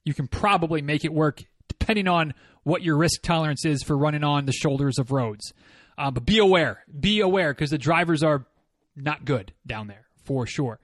you 0.05 0.15
can 0.15 0.29
probably 0.29 0.83
make 0.83 1.05
it 1.05 1.13
work 1.13 1.43
depending 1.69 2.09
on 2.09 2.35
what 2.65 2.83
your 2.83 2.97
risk 2.97 3.23
tolerance 3.23 3.65
is 3.65 3.83
for 3.83 3.97
running 3.97 4.25
on 4.25 4.47
the 4.47 4.53
shoulders 4.53 4.99
of 4.99 5.11
roads. 5.11 5.53
Uh, 5.99 6.11
but 6.11 6.25
be 6.25 6.39
aware, 6.39 6.85
be 7.01 7.21
aware 7.21 7.53
because 7.53 7.71
the 7.71 7.79
drivers 7.79 8.23
are 8.23 8.47
not 8.97 9.25
good 9.25 9.53
down 9.67 9.87
there 9.87 10.07
for 10.25 10.47
sure. 10.47 10.79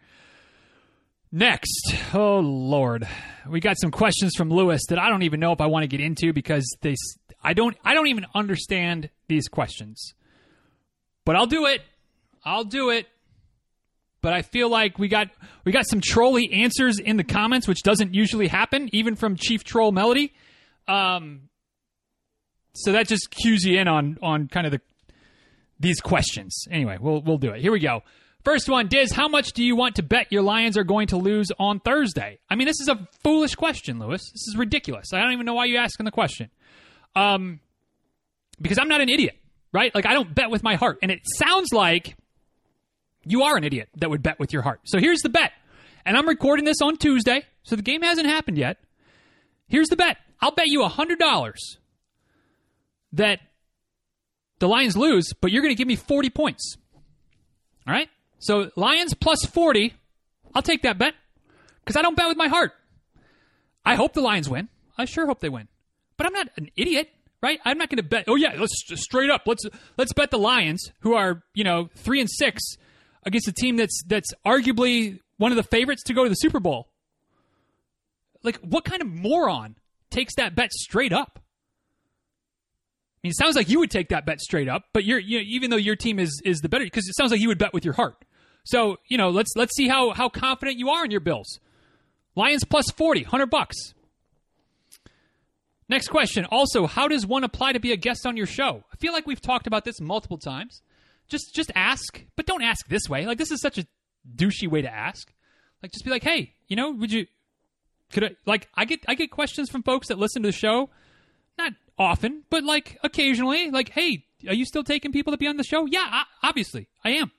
Next, 1.31 1.95
oh 2.15 2.39
Lord, 2.39 3.07
we 3.49 3.61
got 3.61 3.79
some 3.79 3.91
questions 3.91 4.33
from 4.37 4.51
Lewis 4.51 4.83
that 4.89 4.99
I 4.99 5.11
don't 5.11 5.23
even 5.23 5.41
know 5.41 5.53
if 5.53 5.61
I 5.61 5.67
want 5.67 5.83
to 5.83 5.89
get 5.89 6.01
into 6.01 6.33
because 6.33 6.67
they, 6.81 6.95
I 7.43 7.53
don't, 7.53 7.77
I 7.85 7.95
don't 7.95 8.07
even 8.07 8.27
understand 8.35 9.11
these 9.29 9.47
questions. 9.49 10.15
But 11.25 11.37
I'll 11.37 11.47
do 11.47 11.67
it. 11.67 11.83
I'll 12.45 12.65
do 12.65 12.91
it 12.91 13.07
but 14.21 14.33
I 14.33 14.43
feel 14.43 14.69
like 14.69 14.99
we 14.99 15.09
got 15.09 15.29
we 15.65 15.73
got 15.73 15.87
some 15.89 16.01
trolly 16.01 16.53
answers 16.53 16.99
in 16.99 17.17
the 17.17 17.25
comments, 17.25 17.69
which 17.69 17.83
doesn't 17.83 18.15
usually 18.15 18.49
happen, 18.49 18.89
even 18.93 19.15
from 19.15 19.37
Chief 19.37 19.65
Troll 19.65 19.93
Melody. 19.93 20.35
Um, 20.87 21.49
so 22.75 22.93
that 22.93 23.07
just 23.07 23.31
cues 23.31 23.65
you 23.65 23.79
in 23.79 23.89
on 23.89 24.19
on 24.23 24.49
kind 24.49 24.67
of 24.67 24.73
the 24.73 24.81
these 25.81 26.01
questions. 26.01 26.65
Anyway, 26.71 26.99
we'll 27.01 27.23
we'll 27.23 27.39
do 27.39 27.51
it. 27.51 27.61
Here 27.61 27.73
we 27.73 27.81
go. 27.81 28.03
First 28.45 28.69
one, 28.69 28.87
Diz, 28.89 29.13
how 29.13 29.29
much 29.29 29.53
do 29.53 29.65
you 29.65 29.77
want 29.77 29.97
to 29.97 30.03
bet 30.03 30.33
your 30.33 30.43
Lions 30.43 30.79
are 30.79 30.85
going 30.85 31.09
to 31.09 31.17
lose 31.17 31.49
on 31.59 31.81
Thursday? 31.81 32.39
I 32.49 32.55
mean, 32.55 32.67
this 32.67 32.81
is 32.81 32.89
a 32.89 33.09
foolish 33.23 33.57
question, 33.57 33.99
Lewis. 33.99 34.23
This 34.33 34.49
is 34.49 34.57
ridiculous. 34.57 35.13
I 35.13 35.21
don't 35.21 35.33
even 35.33 35.45
know 35.45 35.55
why 35.55 35.67
you're 35.67 35.83
asking 35.83 36.05
the 36.05 36.13
question. 36.13 36.51
Um, 37.17 37.61
because 38.61 38.79
I'm 38.79 38.89
not 38.89 39.01
an 39.01 39.09
idiot, 39.09 39.37
right? 39.73 39.95
Like 39.95 40.07
I 40.07 40.15
don't 40.15 40.35
bet 40.35 40.51
with 40.51 40.63
my 40.63 40.77
heart, 40.77 40.99
and 41.03 41.11
it 41.11 41.21
sounds 41.37 41.73
like 41.73 42.17
you 43.25 43.43
are 43.43 43.57
an 43.57 43.65
idiot 43.65 43.89
that 43.97 44.09
would 44.09 44.23
bet 44.23 44.39
with 44.39 44.53
your 44.53 44.63
heart. 44.63 44.81
So 44.85 44.99
here's 44.99 45.21
the 45.21 45.29
bet. 45.29 45.53
And 46.07 46.17
I'm 46.17 46.27
recording 46.27 46.65
this 46.65 46.81
on 46.83 46.97
Tuesday, 46.97 47.45
so 47.65 47.77
the 47.77 47.83
game 47.83 48.03
hasn't 48.03 48.27
happened 48.27 48.57
yet. 48.57 48.79
Here's 49.67 49.89
the 49.89 49.97
bet. 49.97 50.17
I'll 50.41 50.53
bet 50.53 50.69
you 50.69 50.81
$100 50.81 51.53
that 53.13 53.41
the 54.59 54.69
Lions 54.69 54.97
lose, 54.97 55.33
but 55.41 55.51
you're 55.51 55.63
going 55.63 55.75
to 55.75 55.79
give 55.79 55.89
me 55.89 55.97
40 55.97 56.31
points. 56.31 56.77
All 57.87 57.95
right? 57.95 58.09
So 58.39 58.71
Lions 58.77 59.15
plus 59.15 59.45
40, 59.45 59.95
I'll 60.55 60.63
take 60.63 60.83
that 60.83 60.99
bet 60.99 61.15
because 61.85 61.97
I 61.97 62.03
don't 62.03 62.17
bet 62.17 62.29
with 62.29 62.37
my 62.37 62.49
heart. 62.49 62.73
I 63.85 63.95
hope 63.95 64.13
the 64.13 64.21
Lions 64.21 64.49
win. 64.49 64.69
I 64.97 65.05
sure 65.05 65.27
hope 65.27 65.41
they 65.41 65.49
win. 65.49 65.69
But 66.17 66.27
I'm 66.27 66.33
not 66.33 66.49
an 66.57 66.71
idiot, 66.77 67.09
right? 67.43 67.61
I'm 67.65 67.79
not 67.79 67.89
going 67.89 67.99
to 67.99 68.03
bet. 68.03 68.25
Oh 68.27 68.35
yeah, 68.35 68.55
let's 68.59 68.75
straight 68.95 69.31
up. 69.31 69.43
Let's 69.47 69.65
let's 69.97 70.13
bet 70.13 70.31
the 70.31 70.39
Lions 70.39 70.93
who 71.01 71.15
are, 71.15 71.43
you 71.55 71.65
know, 71.65 71.89
3 71.95 72.21
and 72.21 72.31
6 72.31 72.63
against 73.25 73.49
a 73.49 73.53
team 73.53 73.77
that's 73.77 74.03
that's 74.07 74.33
arguably 74.45 75.21
one 75.39 75.53
of 75.53 75.57
the 75.57 75.63
favorites 75.63 76.03
to 76.05 76.15
go 76.15 76.25
to 76.25 76.29
the 76.29 76.35
Super 76.35 76.61
Bowl. 76.61 76.89
Like, 78.43 78.59
what 78.59 78.85
kind 78.85 79.01
of 79.01 79.09
moron 79.09 79.77
takes 80.11 80.35
that 80.37 80.55
bet 80.55 80.73
straight 80.73 81.13
up? 81.13 81.41
I 83.19 83.27
mean, 83.27 83.31
it 83.31 83.37
sounds 83.37 83.57
like 83.57 83.69
you 83.69 83.81
would 83.81 83.91
take 83.91 84.11
that 84.11 84.27
bet 84.27 84.41
straight 84.41 84.69
up, 84.69 84.85
but 84.93 85.05
you're 85.05 85.19
you 85.19 85.39
know, 85.39 85.45
even 85.47 85.71
though 85.71 85.77
your 85.77 85.97
team 85.97 86.19
is 86.19 86.41
is 86.45 86.61
the 86.61 86.69
better 86.69 86.85
because 86.85 87.09
it 87.09 87.17
sounds 87.17 87.33
like 87.33 87.41
you 87.41 87.49
would 87.49 87.59
bet 87.59 87.75
with 87.75 87.85
your 87.85 87.95
heart. 87.95 88.25
So 88.65 88.99
you 89.09 89.19
know, 89.19 89.31
let's 89.31 89.51
let's 89.57 89.75
see 89.75 89.89
how 89.89 90.13
how 90.13 90.29
confident 90.29 90.79
you 90.79 90.91
are 90.91 91.05
in 91.05 91.11
your 91.11 91.21
Bills. 91.21 91.59
Lions 92.37 92.63
plus 92.65 92.85
40, 92.97 93.23
100 93.23 93.47
bucks. 93.47 93.77
Next 95.89 96.09
question. 96.09 96.45
Also, 96.45 96.87
how 96.87 97.09
does 97.09 97.27
one 97.27 97.43
apply 97.43 97.73
to 97.73 97.81
be 97.81 97.91
a 97.91 97.97
guest 97.97 98.25
on 98.27 98.37
your 98.37 98.47
show? 98.47 98.85
I 98.93 98.97
feel 98.97 99.13
like 99.13 99.27
we've 99.27 99.41
talked 99.41 99.67
about 99.67 99.85
this 99.85 100.01
multiple 100.01 100.39
times. 100.39 100.83
Just 101.29 101.55
just 101.55 101.73
ask, 101.75 102.23
but 102.37 102.47
don't 102.47 102.63
ask 102.63 102.87
this 102.89 103.09
way. 103.09 103.27
Like 103.27 103.39
this 103.39 103.51
is 103.51 103.61
such 103.61 103.79
a 103.79 103.87
douchey 104.37 104.69
way 104.69 104.83
to 104.83 104.93
ask. 104.93 105.33
Like 105.83 105.91
just 105.91 106.05
be 106.05 106.11
like, 106.11 106.23
"Hey, 106.23 106.53
you 106.69 106.77
know, 106.77 106.93
would 106.93 107.11
you 107.11 107.27
could 108.13 108.25
I 108.25 108.31
like 108.47 108.69
I 108.75 108.85
get 108.85 109.01
I 109.09 109.15
get 109.15 109.31
questions 109.31 109.71
from 109.71 109.83
folks 109.83 110.09
that 110.09 110.19
listen 110.19 110.43
to 110.43 110.49
the 110.49 110.53
show 110.53 110.91
not 111.59 111.73
often, 111.99 112.45
but 112.51 112.65
like 112.65 112.99
occasionally 113.03 113.71
like, 113.71 113.91
"Hey, 113.91 114.25
are 114.47 114.55
you 114.55 114.65
still 114.65 114.85
taking 114.85 115.13
people 115.13 115.33
to 115.33 115.37
be 115.37 115.47
on 115.47 115.57
the 115.57 115.65
show?" 115.65 115.87
Yeah, 115.87 116.25
obviously. 116.43 116.89
I 117.05 117.11
am. 117.11 117.33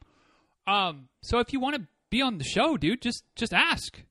Um 0.67 1.09
so 1.21 1.39
if 1.39 1.53
you 1.53 1.59
want 1.59 1.75
to 1.75 1.87
be 2.09 2.21
on 2.21 2.37
the 2.37 2.43
show, 2.43 2.77
dude, 2.77 3.01
just 3.01 3.23
just 3.35 3.53
ask. 3.53 4.01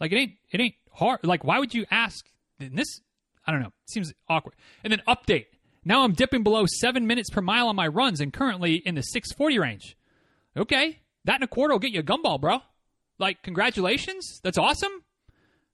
Like 0.00 0.12
it 0.12 0.16
ain't 0.16 0.32
it 0.50 0.60
ain't 0.60 0.74
hard. 0.92 1.20
Like 1.22 1.44
why 1.44 1.58
would 1.58 1.74
you 1.74 1.86
ask 1.90 2.26
in 2.58 2.74
this 2.74 3.00
I 3.46 3.52
don't 3.52 3.62
know. 3.62 3.72
Seems 3.86 4.12
awkward. 4.28 4.54
And 4.84 4.92
then 4.92 5.02
update. 5.08 5.46
Now 5.84 6.02
I'm 6.02 6.12
dipping 6.12 6.42
below 6.42 6.66
seven 6.66 7.06
minutes 7.06 7.30
per 7.30 7.40
mile 7.40 7.68
on 7.68 7.76
my 7.76 7.86
runs 7.86 8.20
and 8.20 8.32
currently 8.32 8.74
in 8.74 8.94
the 8.94 9.02
640 9.02 9.58
range. 9.58 9.96
Okay, 10.56 10.98
that 11.24 11.36
and 11.36 11.44
a 11.44 11.46
quarter 11.46 11.72
will 11.72 11.78
get 11.78 11.92
you 11.92 12.00
a 12.00 12.02
gumball, 12.02 12.40
bro. 12.40 12.60
Like, 13.18 13.42
congratulations. 13.42 14.40
That's 14.42 14.58
awesome. 14.58 14.92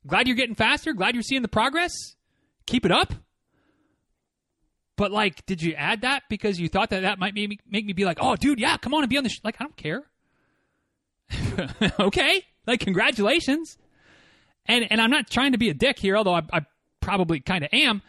Glad 0.07 0.26
you're 0.26 0.36
getting 0.36 0.55
faster. 0.55 0.92
Glad 0.92 1.14
you're 1.14 1.22
seeing 1.22 1.42
the 1.42 1.49
progress. 1.49 1.92
Keep 2.66 2.84
it 2.84 2.92
up. 2.92 3.14
But, 4.97 5.11
like, 5.11 5.45
did 5.47 5.61
you 5.62 5.74
add 5.74 6.03
that 6.03 6.22
because 6.28 6.61
you 6.61 6.68
thought 6.68 6.90
that 6.90 7.01
that 7.01 7.18
might 7.18 7.34
make 7.34 7.49
me, 7.49 7.59
make 7.68 7.84
me 7.84 7.92
be 7.92 8.05
like, 8.05 8.18
oh, 8.20 8.36
dude, 8.36 8.61
yeah, 8.61 8.76
come 8.76 8.95
on 8.95 9.03
and 9.03 9.11
be 9.11 9.18
on 9.18 9.24
the 9.24 9.30
sh-. 9.30 9.40
Like, 9.42 9.57
I 9.61 9.64
don't 9.64 9.76
care. 9.76 10.05
okay. 12.01 12.42
Like, 12.66 12.80
congratulations. 12.80 13.76
And, 14.66 14.86
and 14.90 15.01
I'm 15.01 15.11
not 15.11 15.28
trying 15.28 15.53
to 15.53 15.59
be 15.59 15.68
a 15.68 15.74
dick 15.74 15.99
here, 15.99 16.16
although 16.16 16.34
I, 16.34 16.42
I 16.53 16.61
probably 17.01 17.40
kind 17.40 17.64
of 17.64 17.70
am. 17.72 18.03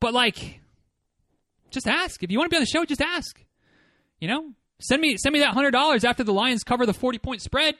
But, 0.00 0.14
like, 0.14 0.60
just 1.70 1.86
ask. 1.86 2.22
If 2.22 2.30
you 2.30 2.38
want 2.38 2.50
to 2.50 2.54
be 2.54 2.56
on 2.56 2.62
the 2.62 2.66
show, 2.66 2.84
just 2.84 3.02
ask. 3.02 3.42
You 4.18 4.28
know, 4.28 4.52
send 4.80 5.00
me 5.00 5.16
send 5.16 5.32
me 5.32 5.38
that 5.40 5.54
hundred 5.54 5.70
dollars 5.70 6.04
after 6.04 6.24
the 6.24 6.32
Lions 6.32 6.62
cover 6.62 6.84
the 6.84 6.92
forty 6.92 7.18
point 7.18 7.40
spread, 7.40 7.74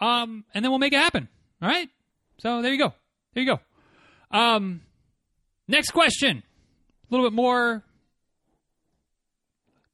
um, 0.00 0.44
and 0.54 0.64
then 0.64 0.70
we'll 0.70 0.78
make 0.78 0.92
it 0.92 0.98
happen. 0.98 1.28
All 1.60 1.68
right. 1.68 1.88
So 2.38 2.62
there 2.62 2.72
you 2.72 2.78
go. 2.78 2.94
There 3.34 3.42
you 3.42 3.56
go. 3.56 4.36
Um, 4.36 4.82
next 5.68 5.90
question. 5.90 6.42
A 7.10 7.14
little 7.14 7.28
bit 7.28 7.34
more 7.34 7.84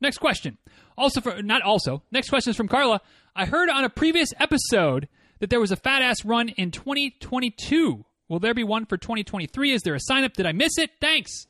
Next 0.00 0.18
question. 0.18 0.58
Also 0.96 1.20
for 1.20 1.42
not 1.42 1.62
also. 1.62 2.02
Next 2.10 2.28
question 2.28 2.50
is 2.50 2.56
from 2.56 2.68
Carla. 2.68 3.00
I 3.34 3.46
heard 3.46 3.68
on 3.68 3.84
a 3.84 3.90
previous 3.90 4.30
episode 4.38 5.08
that 5.38 5.50
there 5.50 5.60
was 5.60 5.70
a 5.72 5.76
fat 5.76 6.02
ass 6.02 6.24
run 6.24 6.48
in 6.50 6.70
2022. 6.70 8.04
Will 8.28 8.38
there 8.38 8.54
be 8.54 8.64
one 8.64 8.86
for 8.86 8.96
2023? 8.96 9.72
Is 9.72 9.82
there 9.82 9.94
a 9.94 10.00
sign 10.00 10.24
up? 10.24 10.34
Did 10.34 10.46
I 10.46 10.52
miss 10.52 10.78
it? 10.78 10.90
Thanks. 11.00 11.46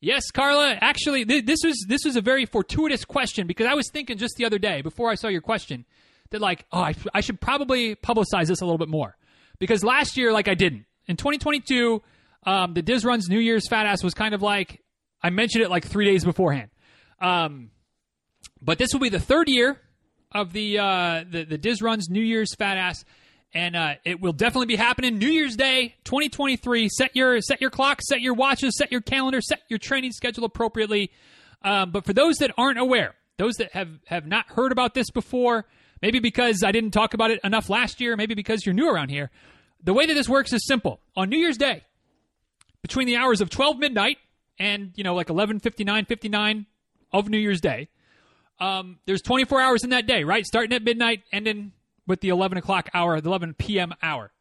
Yes, 0.00 0.30
Carla. 0.30 0.76
Actually, 0.80 1.24
th- 1.24 1.46
this 1.46 1.60
was 1.64 1.84
this 1.88 2.04
was 2.04 2.16
a 2.16 2.20
very 2.20 2.46
fortuitous 2.46 3.04
question 3.04 3.46
because 3.46 3.66
I 3.66 3.74
was 3.74 3.88
thinking 3.90 4.18
just 4.18 4.36
the 4.36 4.44
other 4.44 4.58
day 4.58 4.82
before 4.82 5.10
I 5.10 5.14
saw 5.14 5.28
your 5.28 5.40
question 5.40 5.84
that 6.30 6.40
like, 6.40 6.66
oh, 6.72 6.80
I, 6.80 6.94
I 7.14 7.20
should 7.20 7.40
probably 7.40 7.94
publicize 7.96 8.46
this 8.46 8.60
a 8.60 8.64
little 8.64 8.78
bit 8.78 8.88
more 8.88 9.16
because 9.58 9.82
last 9.84 10.16
year, 10.16 10.32
like, 10.32 10.48
I 10.48 10.54
didn't. 10.54 10.86
In 11.06 11.16
2022, 11.16 12.02
um, 12.44 12.74
the 12.74 12.82
Diz 12.82 13.04
Runs 13.04 13.28
New 13.28 13.38
Year's 13.38 13.68
Fat 13.68 13.86
Ass 13.86 14.02
was 14.02 14.12
kind 14.12 14.34
of 14.34 14.42
like 14.42 14.82
I 15.22 15.30
mentioned 15.30 15.64
it 15.64 15.70
like 15.70 15.84
three 15.84 16.04
days 16.04 16.24
beforehand. 16.24 16.70
Um, 17.20 17.70
but 18.60 18.78
this 18.78 18.92
will 18.92 19.00
be 19.00 19.08
the 19.08 19.20
third 19.20 19.48
year 19.48 19.80
of 20.32 20.52
the 20.52 20.78
uh, 20.78 21.24
the 21.28 21.44
the 21.44 21.58
Diz 21.58 21.82
Runs 21.82 22.08
New 22.08 22.22
Year's 22.22 22.54
Fat 22.54 22.76
Ass, 22.76 23.04
and 23.54 23.76
uh, 23.76 23.94
it 24.04 24.20
will 24.20 24.32
definitely 24.32 24.66
be 24.66 24.76
happening 24.76 25.18
New 25.18 25.28
Year's 25.28 25.56
Day, 25.56 25.94
2023. 26.04 26.88
Set 26.88 27.14
your 27.14 27.40
set 27.40 27.60
your 27.60 27.70
clock, 27.70 28.00
set 28.02 28.20
your 28.20 28.34
watches, 28.34 28.76
set 28.76 28.90
your 28.90 29.00
calendar, 29.00 29.40
set 29.40 29.62
your 29.68 29.78
training 29.78 30.12
schedule 30.12 30.44
appropriately. 30.44 31.10
Um, 31.62 31.90
but 31.90 32.04
for 32.04 32.12
those 32.12 32.36
that 32.36 32.52
aren't 32.58 32.78
aware, 32.78 33.14
those 33.38 33.54
that 33.56 33.72
have 33.72 33.88
have 34.06 34.26
not 34.26 34.46
heard 34.48 34.72
about 34.72 34.94
this 34.94 35.10
before, 35.10 35.66
maybe 36.02 36.18
because 36.18 36.62
I 36.64 36.72
didn't 36.72 36.90
talk 36.92 37.14
about 37.14 37.30
it 37.30 37.40
enough 37.44 37.70
last 37.70 38.00
year, 38.00 38.16
maybe 38.16 38.34
because 38.34 38.64
you're 38.64 38.74
new 38.74 38.90
around 38.90 39.10
here. 39.10 39.30
The 39.82 39.94
way 39.94 40.06
that 40.06 40.14
this 40.14 40.28
works 40.28 40.52
is 40.52 40.66
simple. 40.66 41.00
On 41.16 41.28
New 41.28 41.38
Year's 41.38 41.58
Day, 41.58 41.84
between 42.82 43.06
the 43.06 43.16
hours 43.16 43.40
of 43.40 43.50
12 43.50 43.78
midnight 43.78 44.18
and 44.58 44.92
you 44.96 45.04
know 45.04 45.14
like 45.14 45.28
11:59, 45.28 46.06
59 46.06 46.66
of 47.12 47.28
New 47.28 47.38
Year's 47.38 47.60
Day 47.60 47.88
um, 48.58 48.98
there's 49.06 49.22
24 49.22 49.60
hours 49.60 49.84
in 49.84 49.90
that 49.90 50.06
day, 50.06 50.24
right? 50.24 50.44
Starting 50.44 50.74
at 50.74 50.82
midnight, 50.82 51.22
ending 51.32 51.72
with 52.06 52.20
the 52.20 52.28
11 52.28 52.58
o'clock 52.58 52.88
hour, 52.94 53.20
the 53.20 53.28
11 53.28 53.54
p.m. 53.54 53.92
hour. 54.02 54.32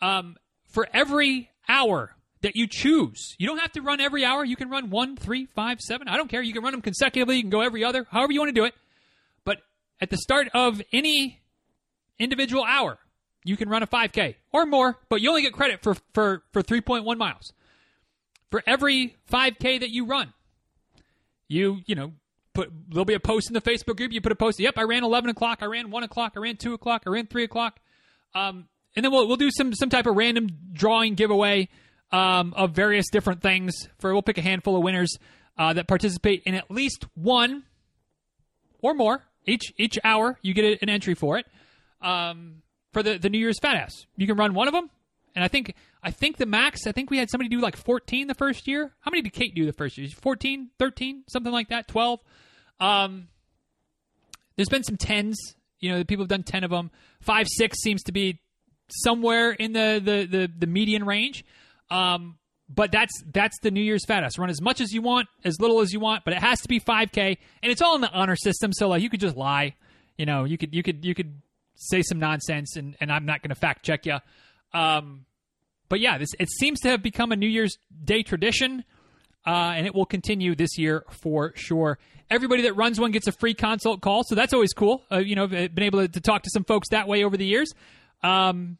Um, 0.00 0.36
for 0.68 0.86
every 0.92 1.50
hour 1.68 2.14
that 2.42 2.52
you 2.54 2.66
choose, 2.66 3.34
you 3.38 3.46
don't 3.46 3.58
have 3.58 3.72
to 3.72 3.82
run 3.82 4.00
every 4.00 4.24
hour. 4.24 4.44
You 4.44 4.56
can 4.56 4.68
run 4.68 4.90
one, 4.90 5.16
three, 5.16 5.46
five, 5.46 5.80
seven. 5.80 6.08
I 6.08 6.16
don't 6.16 6.28
care. 6.28 6.42
You 6.42 6.52
can 6.52 6.62
run 6.62 6.72
them 6.72 6.82
consecutively. 6.82 7.36
You 7.36 7.42
can 7.42 7.50
go 7.50 7.62
every 7.62 7.82
other, 7.82 8.06
however 8.10 8.32
you 8.32 8.40
want 8.40 8.54
to 8.54 8.60
do 8.60 8.64
it. 8.64 8.74
But 9.44 9.58
at 10.00 10.10
the 10.10 10.18
start 10.18 10.48
of 10.52 10.82
any 10.92 11.40
individual 12.18 12.64
hour, 12.64 12.98
you 13.44 13.56
can 13.56 13.68
run 13.68 13.82
a 13.82 13.86
5K 13.86 14.34
or 14.52 14.66
more, 14.66 14.98
but 15.08 15.20
you 15.20 15.30
only 15.30 15.42
get 15.42 15.52
credit 15.52 15.82
for, 15.82 15.94
for, 16.12 16.42
for 16.52 16.62
3.1 16.62 17.16
miles. 17.16 17.52
For 18.50 18.62
every 18.66 19.16
5K 19.30 19.80
that 19.80 19.90
you 19.90 20.04
run, 20.04 20.32
you, 21.48 21.80
you 21.86 21.94
know, 21.94 22.12
put 22.56 22.72
there'll 22.88 23.04
be 23.04 23.14
a 23.14 23.20
post 23.20 23.48
in 23.48 23.54
the 23.54 23.60
Facebook 23.60 23.96
group. 23.96 24.12
You 24.12 24.20
put 24.20 24.32
a 24.32 24.36
post. 24.36 24.58
Yep, 24.58 24.74
I 24.78 24.82
ran 24.82 25.04
eleven 25.04 25.30
o'clock. 25.30 25.58
I 25.60 25.66
ran 25.66 25.90
one 25.90 26.02
o'clock. 26.02 26.32
I 26.36 26.40
ran 26.40 26.56
two 26.56 26.72
o'clock. 26.74 27.02
I 27.06 27.10
ran 27.10 27.26
three 27.26 27.44
o'clock. 27.44 27.78
Um, 28.34 28.68
and 28.96 29.04
then 29.04 29.12
we'll 29.12 29.28
we'll 29.28 29.36
do 29.36 29.50
some 29.50 29.74
some 29.74 29.90
type 29.90 30.06
of 30.06 30.16
random 30.16 30.48
drawing 30.72 31.14
giveaway 31.14 31.68
um, 32.10 32.54
of 32.56 32.72
various 32.72 33.06
different 33.10 33.42
things. 33.42 33.74
For 33.98 34.12
we'll 34.12 34.22
pick 34.22 34.38
a 34.38 34.42
handful 34.42 34.76
of 34.76 34.82
winners 34.82 35.16
uh, 35.58 35.74
that 35.74 35.86
participate 35.86 36.42
in 36.46 36.54
at 36.54 36.70
least 36.70 37.04
one 37.14 37.64
or 38.80 38.94
more 38.94 39.22
each 39.44 39.72
each 39.76 39.98
hour. 40.02 40.38
You 40.42 40.54
get 40.54 40.82
an 40.82 40.88
entry 40.88 41.14
for 41.14 41.38
it 41.38 41.46
um, 42.00 42.62
for 42.92 43.02
the 43.02 43.18
the 43.18 43.28
New 43.28 43.38
Year's 43.38 43.58
Fat 43.60 43.76
Ass. 43.76 44.06
You 44.16 44.26
can 44.26 44.36
run 44.36 44.54
one 44.54 44.66
of 44.66 44.74
them, 44.74 44.90
and 45.34 45.44
I 45.44 45.48
think 45.48 45.74
I 46.02 46.10
think 46.10 46.36
the 46.38 46.46
max. 46.46 46.86
I 46.86 46.92
think 46.92 47.10
we 47.10 47.18
had 47.18 47.30
somebody 47.30 47.48
do 47.48 47.60
like 47.60 47.76
14 47.76 48.28
the 48.28 48.34
first 48.34 48.66
year. 48.66 48.92
How 49.00 49.10
many 49.10 49.22
did 49.22 49.32
Kate 49.32 49.54
do 49.54 49.66
the 49.66 49.72
first 49.72 49.98
year? 49.98 50.08
14, 50.08 50.70
13, 50.78 51.24
something 51.28 51.52
like 51.52 51.68
that. 51.68 51.88
12. 51.88 52.20
Um, 52.80 53.28
there's 54.56 54.68
been 54.68 54.84
some 54.84 54.96
tens. 54.96 55.38
You 55.80 55.92
know, 55.92 55.98
the 55.98 56.04
people 56.04 56.24
have 56.24 56.30
done 56.30 56.42
ten 56.42 56.64
of 56.64 56.70
them. 56.70 56.90
Five, 57.20 57.46
six 57.48 57.78
seems 57.80 58.02
to 58.04 58.12
be 58.12 58.40
somewhere 58.88 59.52
in 59.52 59.72
the 59.72 60.00
the 60.02 60.26
the, 60.26 60.52
the 60.58 60.66
median 60.66 61.04
range. 61.04 61.44
Um, 61.90 62.38
but 62.68 62.90
that's 62.90 63.12
that's 63.32 63.58
the 63.60 63.70
New 63.70 63.82
Year's 63.82 64.04
Fat 64.04 64.24
Ass. 64.24 64.38
Run 64.38 64.50
as 64.50 64.60
much 64.60 64.80
as 64.80 64.92
you 64.92 65.02
want, 65.02 65.28
as 65.44 65.60
little 65.60 65.80
as 65.80 65.92
you 65.92 66.00
want, 66.00 66.24
but 66.24 66.34
it 66.34 66.40
has 66.40 66.60
to 66.62 66.68
be 66.68 66.80
5K, 66.80 67.38
and 67.62 67.70
it's 67.72 67.80
all 67.80 67.94
in 67.94 68.00
the 68.00 68.10
honor 68.10 68.36
system. 68.36 68.72
So 68.72 68.88
like 68.88 69.02
you 69.02 69.10
could 69.10 69.20
just 69.20 69.36
lie, 69.36 69.74
you 70.18 70.26
know, 70.26 70.44
you 70.44 70.58
could 70.58 70.74
you 70.74 70.82
could 70.82 71.04
you 71.04 71.14
could 71.14 71.40
say 71.76 72.02
some 72.02 72.18
nonsense, 72.18 72.76
and 72.76 72.96
and 73.00 73.12
I'm 73.12 73.26
not 73.26 73.42
going 73.42 73.50
to 73.50 73.54
fact 73.54 73.84
check 73.84 74.06
you. 74.06 74.18
Um, 74.72 75.26
but 75.88 76.00
yeah, 76.00 76.18
this 76.18 76.30
it 76.38 76.48
seems 76.50 76.80
to 76.80 76.88
have 76.88 77.02
become 77.02 77.30
a 77.30 77.36
New 77.36 77.48
Year's 77.48 77.78
Day 78.04 78.22
tradition, 78.22 78.84
uh, 79.46 79.74
and 79.76 79.86
it 79.86 79.94
will 79.94 80.06
continue 80.06 80.54
this 80.54 80.76
year 80.78 81.04
for 81.10 81.52
sure. 81.54 81.98
Everybody 82.28 82.62
that 82.62 82.74
runs 82.74 82.98
one 82.98 83.12
gets 83.12 83.28
a 83.28 83.32
free 83.32 83.54
consult 83.54 84.00
call, 84.00 84.24
so 84.24 84.34
that's 84.34 84.52
always 84.52 84.72
cool. 84.72 85.04
Uh, 85.10 85.18
you 85.18 85.36
know, 85.36 85.44
I've 85.44 85.74
been 85.74 85.84
able 85.84 86.00
to, 86.00 86.08
to, 86.08 86.20
talk 86.20 86.42
to 86.42 86.50
some 86.52 86.64
folks 86.64 86.88
that 86.88 87.06
way 87.06 87.22
over 87.22 87.36
the 87.36 87.46
years. 87.46 87.72
Um, 88.24 88.78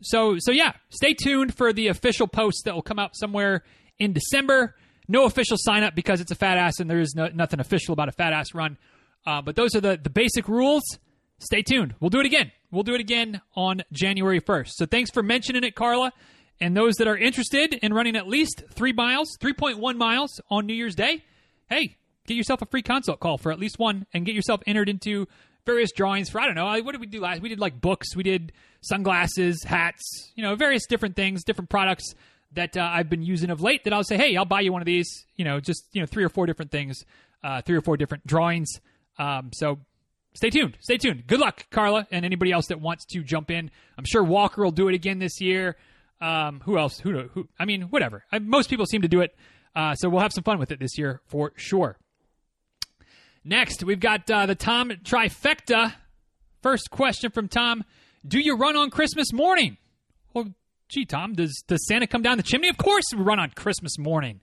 so, 0.00 0.36
so 0.38 0.50
yeah, 0.52 0.72
stay 0.88 1.12
tuned 1.12 1.54
for 1.54 1.72
the 1.72 1.88
official 1.88 2.26
post 2.26 2.62
that 2.64 2.74
will 2.74 2.82
come 2.82 2.98
out 2.98 3.14
somewhere 3.14 3.64
in 3.98 4.14
December. 4.14 4.74
No 5.08 5.24
official 5.24 5.56
sign 5.60 5.82
up 5.82 5.94
because 5.94 6.20
it's 6.20 6.30
a 6.30 6.34
fat 6.34 6.56
ass 6.56 6.80
and 6.80 6.88
there 6.88 7.00
is 7.00 7.14
no, 7.14 7.28
nothing 7.28 7.60
official 7.60 7.92
about 7.92 8.08
a 8.08 8.12
fat 8.12 8.32
ass 8.32 8.54
run. 8.54 8.78
Uh, 9.26 9.42
but 9.42 9.56
those 9.56 9.74
are 9.74 9.80
the, 9.80 9.98
the 10.02 10.10
basic 10.10 10.48
rules. 10.48 10.82
Stay 11.38 11.62
tuned. 11.62 11.94
We'll 12.00 12.10
do 12.10 12.20
it 12.20 12.26
again. 12.26 12.52
We'll 12.70 12.82
do 12.82 12.94
it 12.94 13.00
again 13.00 13.42
on 13.54 13.82
January 13.92 14.40
1st. 14.40 14.70
So 14.70 14.86
thanks 14.86 15.10
for 15.10 15.22
mentioning 15.22 15.64
it, 15.64 15.74
Carla. 15.74 16.12
And 16.60 16.76
those 16.76 16.94
that 16.96 17.08
are 17.08 17.16
interested 17.16 17.74
in 17.74 17.92
running 17.92 18.16
at 18.16 18.26
least 18.26 18.62
three 18.70 18.92
miles, 18.92 19.36
3.1 19.40 19.96
miles 19.96 20.40
on 20.50 20.66
New 20.66 20.74
Year's 20.74 20.94
Day, 20.94 21.22
hey, 21.68 21.96
get 22.26 22.34
yourself 22.34 22.62
a 22.62 22.66
free 22.66 22.82
consult 22.82 23.20
call 23.20 23.38
for 23.38 23.52
at 23.52 23.58
least 23.58 23.78
one 23.78 24.06
and 24.14 24.24
get 24.24 24.34
yourself 24.34 24.62
entered 24.66 24.88
into 24.88 25.26
various 25.66 25.90
drawings 25.92 26.30
for 26.30 26.40
I 26.40 26.46
don't 26.46 26.54
know 26.54 26.66
what 26.82 26.92
did 26.92 27.00
we 27.00 27.08
do 27.08 27.20
last? 27.20 27.42
We 27.42 27.48
did 27.48 27.58
like 27.58 27.80
books, 27.80 28.14
we 28.16 28.22
did 28.22 28.52
sunglasses, 28.80 29.64
hats, 29.64 30.32
you 30.34 30.42
know, 30.42 30.54
various 30.54 30.86
different 30.86 31.16
things, 31.16 31.44
different 31.44 31.68
products 31.68 32.14
that 32.52 32.76
uh, 32.76 32.82
I've 32.82 33.10
been 33.10 33.22
using 33.22 33.50
of 33.50 33.60
late. 33.60 33.84
That 33.84 33.92
I'll 33.92 34.04
say, 34.04 34.16
hey, 34.16 34.36
I'll 34.36 34.44
buy 34.44 34.60
you 34.60 34.72
one 34.72 34.82
of 34.82 34.86
these. 34.86 35.26
You 35.36 35.44
know, 35.44 35.60
just 35.60 35.84
you 35.92 36.00
know, 36.00 36.06
three 36.06 36.24
or 36.24 36.28
four 36.28 36.46
different 36.46 36.70
things, 36.70 37.04
uh, 37.42 37.62
three 37.62 37.76
or 37.76 37.80
four 37.82 37.96
different 37.96 38.26
drawings. 38.26 38.70
Um, 39.18 39.50
so 39.52 39.78
stay 40.34 40.50
tuned. 40.50 40.76
Stay 40.80 40.98
tuned. 40.98 41.26
Good 41.26 41.40
luck, 41.40 41.66
Carla, 41.70 42.06
and 42.10 42.24
anybody 42.24 42.52
else 42.52 42.66
that 42.68 42.80
wants 42.80 43.04
to 43.06 43.22
jump 43.22 43.50
in. 43.50 43.70
I'm 43.98 44.04
sure 44.04 44.22
Walker 44.22 44.62
will 44.62 44.70
do 44.70 44.88
it 44.88 44.94
again 44.94 45.18
this 45.18 45.40
year. 45.40 45.76
Um, 46.20 46.60
who 46.64 46.78
else? 46.78 46.98
Who? 47.00 47.28
Who? 47.28 47.48
I 47.58 47.64
mean, 47.64 47.82
whatever. 47.82 48.24
I, 48.32 48.38
most 48.38 48.70
people 48.70 48.86
seem 48.86 49.02
to 49.02 49.08
do 49.08 49.20
it. 49.20 49.34
Uh, 49.74 49.94
so 49.94 50.08
we'll 50.08 50.20
have 50.20 50.32
some 50.32 50.44
fun 50.44 50.58
with 50.58 50.72
it 50.72 50.80
this 50.80 50.96
year 50.96 51.20
for 51.26 51.52
sure. 51.56 51.98
Next, 53.44 53.84
we've 53.84 54.00
got 54.00 54.30
uh, 54.30 54.46
the 54.46 54.54
Tom 54.54 54.90
trifecta. 55.04 55.92
First 56.62 56.90
question 56.90 57.30
from 57.30 57.48
Tom 57.48 57.84
Do 58.26 58.40
you 58.40 58.56
run 58.56 58.76
on 58.76 58.90
Christmas 58.90 59.32
morning? 59.32 59.76
Well, 60.32 60.46
gee, 60.88 61.04
Tom, 61.04 61.34
does, 61.34 61.62
does 61.68 61.86
Santa 61.86 62.06
come 62.06 62.22
down 62.22 62.38
the 62.38 62.42
chimney? 62.42 62.68
Of 62.68 62.78
course 62.78 63.04
we 63.14 63.22
run 63.22 63.38
on 63.38 63.50
Christmas 63.50 63.98
morning. 63.98 64.40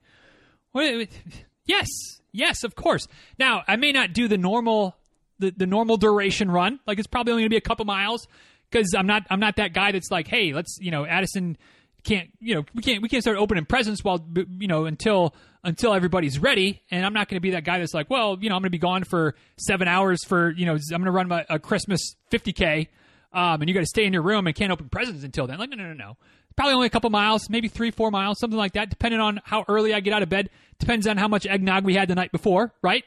yes, 0.73 1.87
yes, 2.31 2.63
of 2.63 2.75
course. 2.75 3.07
Now, 3.37 3.63
I 3.67 3.75
may 3.75 3.91
not 3.91 4.13
do 4.13 4.27
the 4.27 4.37
normal 4.37 4.95
the, 5.39 5.51
the 5.51 5.65
normal 5.65 5.97
duration 5.97 6.49
run. 6.49 6.79
Like 6.87 6.99
it's 6.99 7.07
probably 7.07 7.33
only 7.33 7.41
going 7.43 7.49
to 7.49 7.53
be 7.53 7.57
a 7.57 7.61
couple 7.61 7.85
miles 7.85 8.27
because 8.73 8.93
I'm 8.93 9.07
not 9.07 9.25
I'm 9.29 9.39
not 9.39 9.57
that 9.57 9.73
guy 9.73 9.91
that's 9.91 10.09
like, 10.11 10.27
hey, 10.27 10.53
let's 10.53 10.77
you 10.81 10.91
know, 10.91 11.05
Addison 11.05 11.57
can't 12.03 12.29
you 12.41 12.55
know 12.55 12.65
we 12.73 12.81
can't 12.81 13.01
we 13.01 13.07
can't 13.07 13.23
start 13.23 13.37
opening 13.37 13.65
presents 13.65 14.03
while 14.03 14.25
you 14.35 14.67
know 14.67 14.85
until 14.85 15.33
until 15.63 15.93
everybody's 15.93 16.39
ready. 16.39 16.81
And 16.91 17.05
I'm 17.05 17.13
not 17.13 17.29
going 17.29 17.37
to 17.37 17.41
be 17.41 17.51
that 17.51 17.63
guy 17.63 17.79
that's 17.79 17.93
like, 17.93 18.09
well, 18.09 18.37
you 18.39 18.49
know, 18.49 18.55
I'm 18.55 18.61
going 18.61 18.67
to 18.67 18.71
be 18.71 18.79
gone 18.79 19.03
for 19.03 19.35
seven 19.57 19.87
hours 19.87 20.23
for, 20.25 20.51
you 20.51 20.65
know, 20.65 20.73
I'm 20.73 21.01
going 21.01 21.05
to 21.05 21.11
run 21.11 21.27
my, 21.27 21.45
a 21.49 21.57
Christmas 21.57 22.15
50K. 22.31 22.87
Um, 23.31 23.61
and 23.61 23.69
you 23.69 23.73
got 23.73 23.79
to 23.79 23.87
stay 23.87 24.05
in 24.05 24.13
your 24.13 24.21
room 24.21 24.45
and 24.45 24.55
can't 24.55 24.71
open 24.71 24.89
presents 24.89 25.23
until 25.23 25.47
then. 25.47 25.57
Like, 25.57 25.69
no, 25.69 25.77
no, 25.77 25.85
no, 25.85 25.93
no. 25.93 26.17
Probably 26.55 26.73
only 26.75 26.87
a 26.87 26.89
couple 26.91 27.09
miles, 27.09 27.49
maybe 27.49 27.67
three, 27.67 27.89
four 27.89 28.11
miles, 28.11 28.39
something 28.39 28.57
like 28.57 28.73
that, 28.73 28.89
depending 28.89 29.19
on 29.19 29.41
how 29.43 29.65
early 29.67 29.93
I 29.93 30.01
get 30.01 30.13
out 30.13 30.21
of 30.21 30.29
bed. 30.29 30.49
Depends 30.77 31.07
on 31.07 31.17
how 31.17 31.27
much 31.27 31.47
eggnog 31.47 31.83
we 31.83 31.95
had 31.95 32.09
the 32.09 32.15
night 32.15 32.31
before, 32.31 32.73
right? 32.83 33.03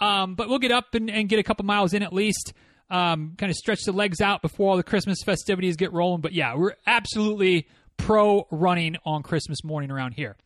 Um, 0.00 0.34
but 0.34 0.48
we'll 0.48 0.58
get 0.58 0.72
up 0.72 0.94
and, 0.94 1.08
and, 1.10 1.28
get 1.28 1.38
a 1.38 1.42
couple 1.42 1.64
miles 1.64 1.94
in 1.94 2.02
at 2.02 2.12
least. 2.12 2.52
Um, 2.90 3.34
kind 3.38 3.50
of 3.50 3.56
stretch 3.56 3.82
the 3.84 3.92
legs 3.92 4.20
out 4.20 4.42
before 4.42 4.70
all 4.70 4.76
the 4.76 4.82
Christmas 4.82 5.18
festivities 5.24 5.76
get 5.76 5.92
rolling. 5.92 6.20
But 6.20 6.32
yeah, 6.32 6.56
we're 6.56 6.74
absolutely 6.86 7.68
pro 7.96 8.46
running 8.50 8.96
on 9.04 9.22
Christmas 9.22 9.62
morning 9.62 9.90
around 9.90 10.12
here. 10.12 10.36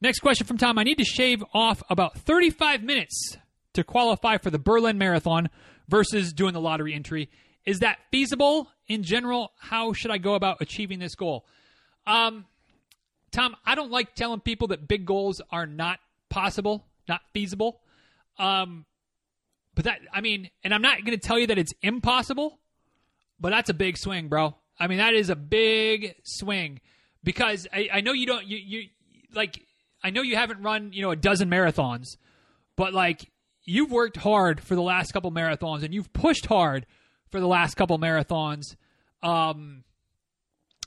Next 0.00 0.18
question 0.18 0.46
from 0.46 0.58
Tom. 0.58 0.78
I 0.78 0.82
need 0.82 0.98
to 0.98 1.04
shave 1.04 1.44
off 1.54 1.82
about 1.88 2.18
35 2.18 2.82
minutes 2.82 3.36
to 3.74 3.84
qualify 3.84 4.38
for 4.38 4.50
the 4.50 4.58
Berlin 4.58 4.98
Marathon 4.98 5.48
versus 5.88 6.32
doing 6.32 6.52
the 6.52 6.60
lottery 6.60 6.94
entry. 6.94 7.30
Is 7.64 7.80
that 7.80 7.98
feasible 8.10 8.68
in 8.88 9.02
general? 9.02 9.52
How 9.58 9.92
should 9.92 10.10
I 10.10 10.18
go 10.18 10.34
about 10.34 10.58
achieving 10.60 10.98
this 10.98 11.14
goal? 11.14 11.46
Um, 12.06 12.44
Tom, 13.30 13.56
I 13.64 13.74
don't 13.74 13.90
like 13.90 14.14
telling 14.14 14.40
people 14.40 14.68
that 14.68 14.86
big 14.86 15.06
goals 15.06 15.40
are 15.50 15.66
not 15.66 15.98
possible, 16.28 16.86
not 17.08 17.20
feasible. 17.32 17.80
Um, 18.38 18.84
but 19.74 19.84
that, 19.84 20.00
I 20.12 20.20
mean, 20.20 20.50
and 20.62 20.74
I'm 20.74 20.82
not 20.82 21.04
going 21.04 21.18
to 21.18 21.26
tell 21.26 21.38
you 21.38 21.48
that 21.48 21.58
it's 21.58 21.72
impossible, 21.82 22.60
but 23.40 23.50
that's 23.50 23.70
a 23.70 23.74
big 23.74 23.98
swing, 23.98 24.28
bro. 24.28 24.54
I 24.78 24.86
mean, 24.86 24.98
that 24.98 25.14
is 25.14 25.30
a 25.30 25.36
big 25.36 26.14
swing 26.24 26.80
because 27.22 27.66
I, 27.72 27.88
I 27.92 28.00
know 28.00 28.12
you 28.12 28.26
don't, 28.26 28.46
you, 28.46 28.56
you, 28.56 28.88
like, 29.34 29.60
I 30.02 30.10
know 30.10 30.22
you 30.22 30.36
haven't 30.36 30.62
run, 30.62 30.92
you 30.92 31.02
know, 31.02 31.10
a 31.10 31.16
dozen 31.16 31.48
marathons, 31.48 32.16
but 32.76 32.92
like 32.92 33.30
you've 33.64 33.90
worked 33.90 34.16
hard 34.16 34.60
for 34.60 34.74
the 34.74 34.82
last 34.82 35.12
couple 35.12 35.32
marathons 35.32 35.82
and 35.82 35.94
you've 35.94 36.12
pushed 36.12 36.46
hard 36.46 36.86
for 37.30 37.40
the 37.40 37.46
last 37.46 37.74
couple 37.74 37.98
marathons. 37.98 38.76
Um, 39.22 39.84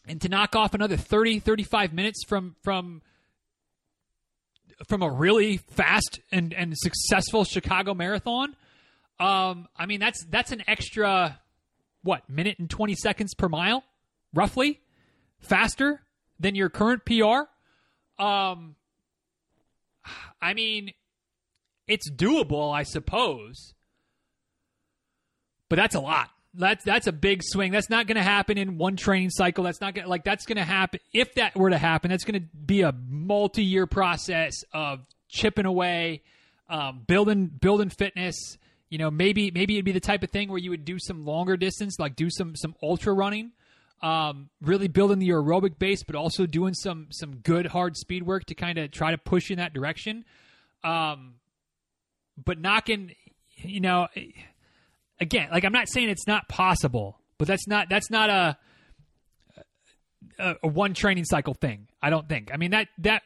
and 0.07 0.21
to 0.21 0.29
knock 0.29 0.55
off 0.55 0.73
another 0.73 0.95
30, 0.95 1.39
35 1.39 1.93
minutes 1.93 2.23
from 2.25 2.55
from 2.63 3.01
from 4.87 5.01
a 5.01 5.09
really 5.09 5.57
fast 5.57 6.19
and, 6.31 6.53
and 6.53 6.77
successful 6.77 7.43
Chicago 7.43 7.95
marathon, 7.95 8.55
um, 9.19 9.67
I 9.75 9.85
mean 9.85 9.99
that's 9.99 10.25
that's 10.25 10.51
an 10.51 10.63
extra 10.67 11.39
what 12.03 12.29
minute 12.29 12.59
and 12.59 12.69
twenty 12.69 12.95
seconds 12.95 13.33
per 13.33 13.49
mile, 13.49 13.83
roughly, 14.33 14.81
faster 15.39 16.01
than 16.39 16.55
your 16.55 16.69
current 16.69 17.03
PR. 17.05 17.49
Um, 18.21 18.75
I 20.41 20.53
mean, 20.53 20.93
it's 21.87 22.09
doable, 22.09 22.73
I 22.73 22.83
suppose, 22.83 23.73
but 25.69 25.77
that's 25.77 25.95
a 25.95 25.99
lot. 25.99 26.29
That's 26.53 26.83
that's 26.83 27.07
a 27.07 27.11
big 27.11 27.41
swing. 27.43 27.71
That's 27.71 27.89
not 27.89 28.07
going 28.07 28.15
to 28.15 28.23
happen 28.23 28.57
in 28.57 28.77
one 28.77 28.95
training 28.95 29.29
cycle. 29.29 29.63
That's 29.63 29.79
not 29.79 29.93
to 29.95 30.07
like 30.07 30.23
that's 30.23 30.45
going 30.45 30.57
to 30.57 30.63
happen 30.63 30.99
if 31.13 31.35
that 31.35 31.55
were 31.55 31.69
to 31.69 31.77
happen. 31.77 32.09
That's 32.09 32.23
going 32.23 32.41
to 32.41 32.47
be 32.65 32.81
a 32.81 32.93
multi-year 33.09 33.85
process 33.85 34.63
of 34.73 35.05
chipping 35.29 35.65
away, 35.65 36.23
um, 36.67 37.03
building 37.05 37.47
building 37.47 37.89
fitness. 37.89 38.57
You 38.89 38.97
know, 38.97 39.11
maybe 39.11 39.51
maybe 39.51 39.75
it'd 39.75 39.85
be 39.85 39.91
the 39.91 39.99
type 39.99 40.23
of 40.23 40.29
thing 40.29 40.49
where 40.49 40.59
you 40.59 40.69
would 40.69 40.85
do 40.85 40.97
some 40.99 41.25
longer 41.25 41.57
distance, 41.57 41.97
like 41.99 42.15
do 42.15 42.29
some 42.29 42.55
some 42.55 42.75
ultra 42.81 43.13
running, 43.13 43.51
um, 44.01 44.49
really 44.61 44.87
building 44.87 45.19
the 45.19 45.29
aerobic 45.29 45.77
base, 45.77 46.03
but 46.03 46.15
also 46.15 46.45
doing 46.45 46.73
some 46.73 47.07
some 47.11 47.37
good 47.37 47.67
hard 47.67 47.97
speed 47.97 48.23
work 48.23 48.45
to 48.45 48.55
kind 48.55 48.77
of 48.77 48.91
try 48.91 49.11
to 49.11 49.17
push 49.17 49.51
in 49.51 49.57
that 49.57 49.73
direction. 49.73 50.23
Um, 50.83 51.35
but 52.43 52.59
knocking, 52.59 53.13
you 53.57 53.81
know 53.81 54.07
again, 55.19 55.49
like 55.51 55.63
I'm 55.63 55.71
not 55.71 55.87
saying 55.89 56.09
it's 56.09 56.27
not 56.27 56.47
possible, 56.47 57.19
but 57.37 57.47
that's 57.47 57.67
not 57.67 57.89
that's 57.89 58.09
not 58.09 58.29
a 58.29 58.57
a, 60.39 60.55
a 60.63 60.67
one 60.67 60.93
training 60.93 61.25
cycle 61.25 61.53
thing. 61.53 61.87
I 62.01 62.09
don't 62.09 62.27
think. 62.27 62.51
I 62.53 62.57
mean 62.57 62.71
that 62.71 62.87
that 62.99 63.23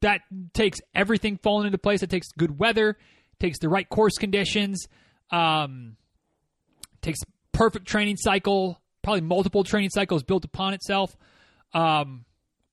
that 0.00 0.22
takes 0.54 0.78
everything 0.94 1.38
falling 1.42 1.66
into 1.66 1.78
place. 1.78 2.02
It 2.02 2.10
takes 2.10 2.28
good 2.36 2.58
weather, 2.58 2.96
takes 3.40 3.58
the 3.58 3.68
right 3.68 3.88
course 3.88 4.16
conditions, 4.18 4.86
um, 5.30 5.96
takes 7.02 7.18
perfect 7.52 7.86
training 7.86 8.16
cycle, 8.16 8.80
probably 9.02 9.22
multiple 9.22 9.64
training 9.64 9.90
cycles 9.90 10.22
built 10.22 10.44
upon 10.44 10.74
itself. 10.74 11.16
Um, 11.74 12.24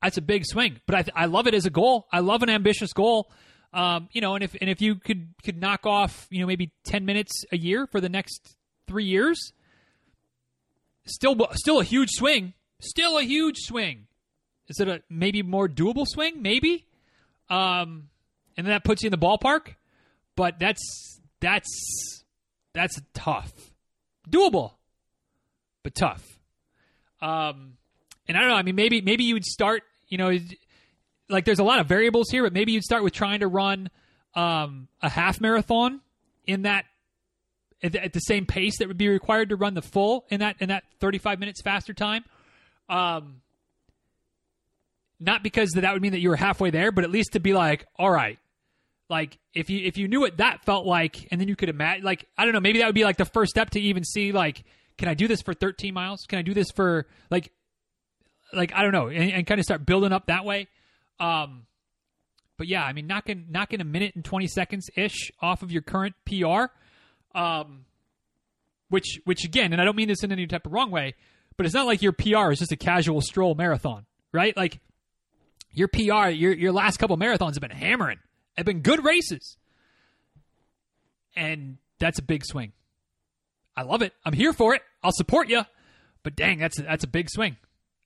that's 0.01 0.17
a 0.17 0.21
big 0.21 0.45
swing, 0.45 0.79
but 0.85 0.95
I, 1.15 1.23
I 1.23 1.25
love 1.25 1.47
it 1.47 1.53
as 1.53 1.65
a 1.65 1.69
goal. 1.69 2.07
I 2.11 2.19
love 2.19 2.43
an 2.43 2.49
ambitious 2.49 2.93
goal. 2.93 3.31
Um, 3.73 4.09
you 4.11 4.21
know, 4.21 4.35
and 4.35 4.43
if 4.43 4.55
and 4.61 4.69
if 4.69 4.81
you 4.81 4.95
could 4.95 5.27
could 5.43 5.59
knock 5.59 5.85
off, 5.85 6.27
you 6.29 6.39
know, 6.39 6.47
maybe 6.47 6.71
ten 6.83 7.05
minutes 7.05 7.43
a 7.51 7.57
year 7.57 7.87
for 7.87 7.99
the 7.99 8.09
next 8.09 8.55
three 8.87 9.03
years, 9.03 9.51
still 11.05 11.35
still 11.53 11.79
a 11.79 11.83
huge 11.83 12.09
swing. 12.11 12.53
Still 12.79 13.17
a 13.17 13.23
huge 13.23 13.57
swing. 13.57 14.07
Is 14.67 14.79
it 14.79 14.87
a 14.87 15.01
maybe 15.09 15.41
more 15.41 15.67
doable 15.67 16.05
swing? 16.07 16.41
Maybe. 16.41 16.85
Um, 17.49 18.09
and 18.55 18.65
then 18.65 18.67
that 18.67 18.83
puts 18.83 19.03
you 19.03 19.07
in 19.07 19.11
the 19.11 19.17
ballpark. 19.17 19.75
But 20.37 20.59
that's 20.59 21.19
that's 21.41 22.23
that's 22.73 23.01
tough. 23.13 23.51
Doable, 24.29 24.73
but 25.83 25.95
tough. 25.95 26.23
Um, 27.21 27.73
and 28.27 28.37
I 28.37 28.41
don't 28.41 28.49
know. 28.49 28.55
I 28.55 28.61
mean, 28.61 28.75
maybe 28.75 29.01
maybe 29.01 29.25
you 29.25 29.33
would 29.33 29.45
start. 29.45 29.83
You 30.07 30.17
know, 30.17 30.37
like 31.27 31.43
there's 31.43 31.59
a 31.59 31.63
lot 31.63 31.79
of 31.79 31.87
variables 31.87 32.29
here, 32.29 32.43
but 32.43 32.53
maybe 32.53 32.71
you'd 32.71 32.83
start 32.83 33.03
with 33.03 33.13
trying 33.13 33.39
to 33.41 33.47
run 33.47 33.89
um, 34.35 34.87
a 35.01 35.09
half 35.09 35.41
marathon 35.41 36.01
in 36.45 36.61
that 36.61 36.85
at 37.81 37.91
the, 37.91 38.03
at 38.03 38.13
the, 38.13 38.19
same 38.19 38.45
pace 38.45 38.77
that 38.77 38.87
would 38.87 38.97
be 38.97 39.07
required 39.07 39.49
to 39.49 39.55
run 39.55 39.73
the 39.73 39.81
full 39.81 40.25
in 40.29 40.39
that 40.39 40.55
in 40.59 40.69
that 40.69 40.83
35 40.99 41.39
minutes 41.39 41.61
faster 41.61 41.93
time. 41.93 42.23
Um, 42.89 43.41
not 45.19 45.41
because 45.41 45.71
that, 45.71 45.81
that 45.81 45.93
would 45.93 46.01
mean 46.01 46.11
that 46.11 46.19
you 46.19 46.29
were 46.29 46.35
halfway 46.35 46.69
there, 46.69 46.91
but 46.91 47.03
at 47.03 47.09
least 47.09 47.33
to 47.33 47.39
be 47.39 47.53
like, 47.53 47.85
all 47.97 48.11
right, 48.11 48.37
like 49.09 49.37
if 49.53 49.69
you 49.69 49.85
if 49.85 49.97
you 49.97 50.07
knew 50.07 50.19
what 50.19 50.37
that 50.37 50.65
felt 50.65 50.85
like, 50.85 51.27
and 51.31 51.39
then 51.39 51.47
you 51.47 51.55
could 51.55 51.69
imagine, 51.69 52.03
like 52.03 52.25
I 52.37 52.43
don't 52.43 52.53
know, 52.53 52.59
maybe 52.59 52.79
that 52.79 52.85
would 52.85 52.95
be 52.95 53.03
like 53.03 53.17
the 53.17 53.25
first 53.25 53.51
step 53.51 53.71
to 53.71 53.79
even 53.79 54.03
see 54.03 54.31
like, 54.31 54.63
can 54.97 55.07
I 55.07 55.13
do 55.13 55.27
this 55.27 55.41
for 55.41 55.53
13 55.53 55.93
miles? 55.93 56.25
Can 56.27 56.39
I 56.39 56.41
do 56.41 56.53
this 56.53 56.67
for 56.75 57.07
like, 57.29 57.51
like 58.53 58.73
I 58.73 58.83
don't 58.83 58.91
know, 58.91 59.07
and, 59.07 59.31
and 59.31 59.47
kind 59.47 59.59
of 59.59 59.63
start 59.63 59.85
building 59.85 60.11
up 60.11 60.27
that 60.27 60.45
way. 60.45 60.67
Um, 61.19 61.67
but 62.57 62.67
yeah, 62.67 62.83
I 62.83 62.93
mean, 62.93 63.07
knocking 63.07 63.45
knocking 63.49 63.81
a 63.81 63.85
minute 63.85 64.13
and 64.15 64.25
twenty 64.25 64.47
seconds 64.47 64.89
ish 64.95 65.31
off 65.41 65.61
of 65.61 65.71
your 65.71 65.83
current 65.83 66.15
PR, 66.25 66.65
um, 67.37 67.85
which 68.89 69.19
which 69.25 69.45
again, 69.45 69.73
and 69.73 69.81
I 69.81 69.85
don't 69.85 69.95
mean 69.95 70.07
this 70.07 70.23
in 70.23 70.31
any 70.31 70.47
type 70.47 70.65
of 70.65 70.73
wrong 70.73 70.89
way, 70.89 71.13
but 71.55 71.65
it's 71.65 71.75
not 71.75 71.85
like 71.85 72.01
your 72.01 72.13
PR 72.13 72.51
is 72.51 72.59
just 72.59 72.71
a 72.71 72.77
casual 72.77 73.21
stroll 73.21 73.53
marathon, 73.53 74.05
right? 74.31 74.57
Like 74.57 74.79
your 75.71 75.87
PR, 75.87 76.29
your 76.29 76.53
your 76.53 76.71
last 76.71 76.97
couple 76.97 77.15
marathons 77.17 77.53
have 77.53 77.61
been 77.61 77.69
hammering, 77.69 78.17
have 78.57 78.65
been 78.65 78.81
good 78.81 79.03
races, 79.05 79.57
and 81.35 81.77
that's 81.99 82.19
a 82.19 82.23
big 82.23 82.43
swing. 82.45 82.73
I 83.75 83.83
love 83.83 84.01
it. 84.01 84.13
I'm 84.25 84.33
here 84.33 84.53
for 84.53 84.73
it. 84.73 84.81
I'll 85.03 85.11
support 85.11 85.49
you, 85.49 85.63
but 86.23 86.35
dang, 86.35 86.57
that's 86.59 86.79
a, 86.79 86.81
that's 86.83 87.03
a 87.03 87.07
big 87.07 87.29
swing. 87.29 87.57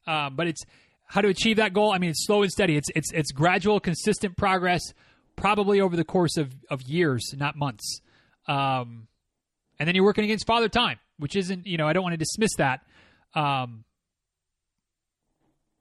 Um, 0.06 0.36
but 0.36 0.48
it's 0.48 0.64
how 1.12 1.22
to 1.22 1.28
achieve 1.28 1.58
that 1.58 1.74
goal? 1.74 1.92
I 1.92 1.98
mean, 1.98 2.10
it's 2.10 2.26
slow 2.26 2.42
and 2.42 2.52
steady. 2.52 2.78
It's 2.78 2.90
it's 2.96 3.12
it's 3.12 3.32
gradual, 3.32 3.80
consistent 3.80 4.38
progress, 4.38 4.82
probably 5.36 5.82
over 5.82 5.96
the 5.96 6.06
course 6.06 6.38
of 6.38 6.54
of 6.70 6.82
years, 6.84 7.34
not 7.36 7.56
months. 7.58 8.02
Um, 8.48 9.08
and 9.78 9.88
then 9.88 9.96
you're 9.96 10.06
working 10.06 10.24
against 10.24 10.48
father 10.48 10.70
time, 10.70 11.00
which 11.18 11.36
isn't 11.36 11.68
you 11.68 11.78
know 11.78 11.88
I 11.88 11.94
don't 11.94 12.04
want 12.04 12.14
to 12.14 12.18
dismiss 12.18 12.52
that. 12.58 12.82
Um, 13.34 13.84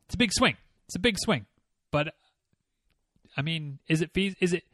it's 0.06 0.14
a 0.14 0.18
big 0.18 0.32
swing. 0.32 0.56
It's 0.86 0.96
a 0.96 1.00
big 1.00 1.16
swing, 1.18 1.46
but 1.92 2.14
I 3.40 3.42
mean, 3.42 3.78
is 3.88 4.02
it 4.02 4.10
fe- 4.12 4.36
is 4.38 4.52
it 4.52 4.64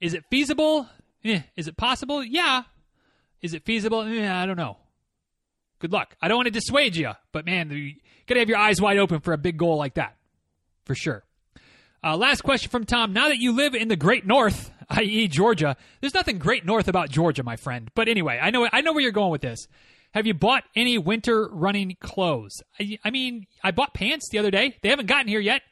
is 0.00 0.12
it 0.12 0.24
feasible? 0.28 0.88
Eh. 1.24 1.42
Is 1.54 1.68
it 1.68 1.76
possible? 1.76 2.24
Yeah. 2.24 2.64
Is 3.40 3.54
it 3.54 3.64
feasible? 3.64 4.00
Eh, 4.00 4.28
I 4.28 4.46
don't 4.46 4.56
know. 4.56 4.78
Good 5.78 5.92
luck. 5.92 6.16
I 6.20 6.26
don't 6.26 6.38
want 6.38 6.46
to 6.46 6.50
dissuade 6.50 6.96
you, 6.96 7.12
but 7.30 7.46
man, 7.46 7.70
you 7.70 7.94
got 8.26 8.34
to 8.34 8.40
have 8.40 8.48
your 8.48 8.58
eyes 8.58 8.80
wide 8.80 8.98
open 8.98 9.20
for 9.20 9.32
a 9.32 9.38
big 9.38 9.58
goal 9.58 9.76
like 9.76 9.94
that, 9.94 10.16
for 10.86 10.96
sure. 10.96 11.22
Uh, 12.02 12.16
last 12.16 12.40
question 12.40 12.68
from 12.68 12.84
Tom. 12.84 13.12
Now 13.12 13.28
that 13.28 13.38
you 13.38 13.52
live 13.52 13.76
in 13.76 13.86
the 13.86 13.94
Great 13.94 14.26
North, 14.26 14.72
i.e., 14.90 15.28
Georgia, 15.28 15.76
there's 16.00 16.14
nothing 16.14 16.38
great 16.38 16.66
north 16.66 16.88
about 16.88 17.10
Georgia, 17.10 17.44
my 17.44 17.54
friend. 17.54 17.92
But 17.94 18.08
anyway, 18.08 18.40
I 18.42 18.50
know 18.50 18.68
I 18.72 18.80
know 18.80 18.92
where 18.92 19.02
you're 19.02 19.12
going 19.12 19.30
with 19.30 19.42
this. 19.42 19.68
Have 20.14 20.26
you 20.26 20.34
bought 20.34 20.64
any 20.74 20.98
winter 20.98 21.46
running 21.52 21.96
clothes? 22.00 22.60
I, 22.80 22.98
I 23.04 23.10
mean, 23.10 23.46
I 23.62 23.70
bought 23.70 23.94
pants 23.94 24.28
the 24.32 24.38
other 24.38 24.50
day. 24.50 24.76
They 24.82 24.88
haven't 24.88 25.06
gotten 25.06 25.28
here 25.28 25.38
yet, 25.38 25.62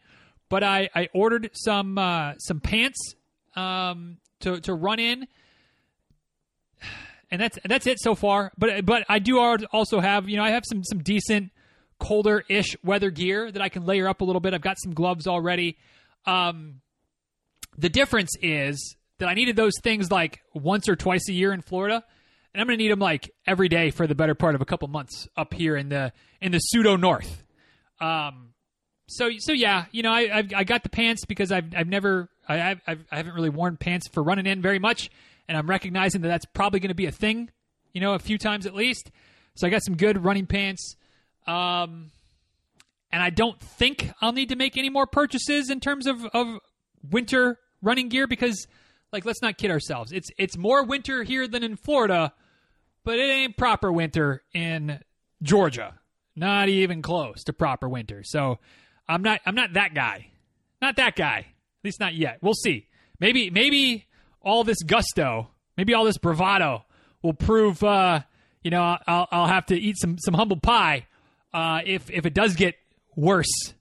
but 0.55 0.63
I, 0.63 0.89
I 0.95 1.09
ordered 1.13 1.51
some 1.53 1.99
uh, 1.99 2.35
some 2.39 2.61
pants 2.61 3.17
um, 3.57 4.19
to 4.39 4.61
to 4.61 4.73
run 4.73 5.01
in 5.01 5.27
and 7.35 7.43
that's 7.43 7.59
that's 7.65 7.89
it 7.89 7.99
so 7.99 8.15
far. 8.15 8.53
But 8.57 8.87
but 8.87 9.05
I 9.09 9.19
do 9.19 9.41
also 9.41 9.99
have 9.99 10.29
you 10.29 10.37
know 10.37 10.45
I 10.45 10.51
have 10.51 10.63
some 10.65 10.85
some 10.85 11.01
decent 11.01 11.51
colder 11.99 12.45
ish 12.49 12.77
weather 12.85 13.11
gear 13.11 13.51
that 13.51 13.61
I 13.61 13.69
can 13.69 13.85
layer 13.85 14.07
up 14.07 14.21
a 14.21 14.25
little 14.25 14.39
bit. 14.39 14.55
I've 14.55 14.61
got 14.61 14.77
some 14.81 14.95
gloves 14.95 15.27
already. 15.27 15.77
Um, 16.27 16.81
the 17.77 17.89
difference 17.89 18.31
is 18.41 18.95
that 19.19 19.29
I 19.29 19.35
needed 19.35 19.57
those 19.57 19.75
things 19.83 20.13
like 20.13 20.43
once 20.55 20.89
or 20.89 20.95
twice 20.95 21.29
a 21.29 21.33
year 21.33 21.53
in 21.53 21.63
Florida, 21.63 22.05
and 22.53 22.61
I'm 22.61 22.69
going 22.69 22.79
to 22.79 22.85
need 22.85 22.93
them 22.93 23.01
like 23.01 23.33
every 23.49 23.69
day 23.69 23.91
for 23.91 24.07
the 24.07 24.15
better 24.15 24.37
part 24.37 24.55
of 24.55 24.61
a 24.61 24.65
couple 24.65 24.87
months 24.87 25.27
up 25.37 25.55
here 25.55 25.77
in 25.77 25.89
the 25.89 26.13
in 26.41 26.53
the 26.53 26.61
pseudo 26.61 26.95
north. 26.95 27.43
Um, 28.01 28.54
so 29.07 29.31
so 29.39 29.53
yeah, 29.53 29.87
you 29.93 30.03
know 30.03 30.13
I 30.13 30.39
I've, 30.39 30.53
I 30.55 30.65
got 30.65 30.83
the 30.83 30.89
pants 30.89 31.25
because 31.25 31.53
I've 31.53 31.75
I've 31.77 31.89
never 31.89 32.29
I 32.49 32.79
I've, 32.87 33.05
I 33.11 33.17
haven't 33.17 33.35
really 33.35 33.51
worn 33.51 33.77
pants 33.77 34.09
for 34.09 34.23
running 34.23 34.47
in 34.47 34.63
very 34.63 34.79
much, 34.79 35.11
and 35.49 35.57
I'm 35.57 35.69
recognizing 35.69 36.23
that 36.23 36.29
that's 36.29 36.47
probably 36.47 36.81
going 36.81 36.89
to 36.89 36.95
be 36.95 37.07
a 37.07 37.13
thing, 37.13 37.51
you 37.93 38.01
know, 38.01 38.15
a 38.15 38.19
few 38.19 38.39
times 38.39 38.67
at 38.67 38.75
least. 38.75 39.11
So 39.57 39.67
I 39.67 39.71
got 39.71 39.83
some 39.83 39.97
good 39.97 40.25
running 40.25 40.47
pants. 40.47 40.97
Um, 41.47 42.11
and 43.15 43.23
I 43.23 43.31
don't 43.31 43.61
think 43.61 44.11
I'll 44.21 44.33
need 44.33 44.49
to 44.49 44.57
make 44.57 44.77
any 44.77 44.91
more 44.91 45.07
purchases 45.07 45.71
in 45.71 45.79
terms 45.79 46.09
of, 46.09 46.25
of 46.35 46.59
winter 47.09 47.61
running 47.81 48.09
gear 48.09 48.27
because, 48.27 48.67
like, 49.13 49.25
let's 49.25 49.41
not 49.41 49.57
kid 49.57 49.71
ourselves. 49.71 50.11
It's 50.11 50.31
it's 50.37 50.57
more 50.57 50.83
winter 50.85 51.23
here 51.23 51.47
than 51.47 51.63
in 51.63 51.77
Florida, 51.77 52.33
but 53.05 53.21
it 53.21 53.31
ain't 53.31 53.57
proper 53.57 53.93
winter 53.93 54.43
in 54.53 54.99
Georgia. 55.43 56.01
Not 56.35 56.69
even 56.69 57.03
close 57.03 57.45
to 57.45 57.53
proper 57.53 57.89
winter. 57.89 58.23
So 58.25 58.59
I'm 59.09 59.23
not 59.23 59.41
I'm 59.47 59.55
not 59.55 59.75
that 59.75 59.95
guy. 59.95 60.29
Not 60.81 60.97
that 60.97 61.17
guy. 61.17 61.39
At 61.39 61.85
least 61.85 62.01
not 62.01 62.15
yet. 62.15 62.39
We'll 62.41 62.55
see. 62.55 62.89
Maybe 63.21 63.51
maybe 63.51 64.07
all 64.41 64.65
this 64.65 64.83
gusto, 64.83 65.51
maybe 65.77 65.95
all 65.95 66.05
this 66.05 66.19
bravado 66.19 66.85
will 67.23 67.35
prove 67.35 67.83
uh, 67.83 68.21
you 68.63 68.71
know, 68.71 68.97
I'll, 69.07 69.29
I'll 69.31 69.47
have 69.47 69.67
to 69.67 69.77
eat 69.77 69.97
some 69.99 70.17
some 70.19 70.35
humble 70.35 70.59
pie 70.59 71.07
uh, 71.53 71.81
if 71.85 72.11
if 72.11 72.27
it 72.27 72.35
does 72.35 72.55
get 72.55 72.75
worse. 73.15 73.75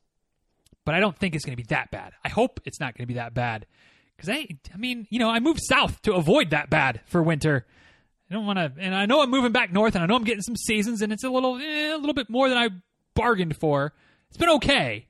But 0.86 0.95
I 0.95 0.99
don't 0.99 1.17
think 1.17 1.34
it's 1.34 1.45
going 1.45 1.55
to 1.55 1.63
be 1.63 1.67
that 1.69 1.91
bad. 1.91 2.11
I 2.26 2.30
hope 2.30 2.59
it's 2.65 2.80
not 2.82 2.97
going 2.97 3.03
to 3.03 3.07
be 3.07 3.13
that 3.13 3.34
bad 3.34 3.65
because 4.15 4.30
I, 4.30 4.47
I 4.74 4.78
mean, 4.78 5.07
you 5.09 5.19
know, 5.19 5.30
I 5.30 5.39
moved 5.39 5.61
south 5.63 6.01
to 6.03 6.13
avoid 6.13 6.51
that 6.51 6.69
bad 6.69 7.01
for 7.05 7.24
winter. 7.24 7.65
I 8.30 8.34
don't 8.34 8.45
want 8.45 8.57
to, 8.59 8.71
and 8.78 8.95
I 8.95 9.05
know 9.05 9.21
I'm 9.21 9.30
moving 9.30 9.51
back 9.51 9.71
north, 9.71 9.95
and 9.95 10.03
I 10.03 10.07
know 10.07 10.15
I'm 10.15 10.24
getting 10.24 10.41
some 10.41 10.55
seasons, 10.55 11.01
and 11.01 11.11
it's 11.13 11.24
a 11.24 11.30
little, 11.30 11.57
eh, 11.57 11.93
a 11.93 11.97
little 11.97 12.13
bit 12.13 12.30
more 12.30 12.49
than 12.49 12.57
I 12.57 12.69
bargained 13.15 13.57
for. 13.57 13.93
It's 14.30 14.38
been 14.38 14.49
okay, 14.49 15.07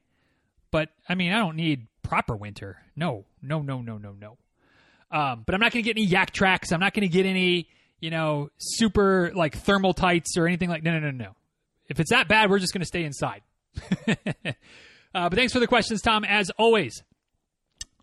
but 0.73 0.89
I 1.07 1.13
mean, 1.13 1.31
I 1.31 1.37
don't 1.37 1.55
need 1.55 1.85
proper 2.01 2.35
winter. 2.35 2.79
No, 2.95 3.25
no, 3.43 3.61
no, 3.61 3.83
no, 3.83 3.99
no, 3.99 4.15
no. 4.19 4.37
Um, 5.11 5.43
but 5.45 5.53
I'm 5.53 5.61
not 5.61 5.71
going 5.71 5.85
to 5.85 5.93
get 5.93 5.95
any 5.95 6.07
Yaktrax. 6.07 6.73
I'm 6.73 6.79
not 6.79 6.95
going 6.95 7.07
to 7.07 7.13
get 7.15 7.27
any, 7.27 7.69
you 7.99 8.09
know, 8.09 8.49
super 8.57 9.31
like 9.35 9.55
thermal 9.55 9.93
tights 9.93 10.35
or 10.35 10.47
anything 10.47 10.69
like. 10.69 10.81
No, 10.81 10.91
no, 10.93 10.99
no, 10.99 11.11
no. 11.11 11.35
If 11.87 11.99
it's 11.99 12.09
that 12.09 12.27
bad, 12.27 12.49
we're 12.49 12.57
just 12.57 12.73
going 12.73 12.81
to 12.81 12.87
stay 12.87 13.03
inside. 13.03 13.43
uh, 14.07 14.13
but 15.13 15.35
thanks 15.35 15.53
for 15.53 15.59
the 15.59 15.67
questions, 15.67 16.01
Tom. 16.01 16.25
As 16.25 16.49
always. 16.57 17.03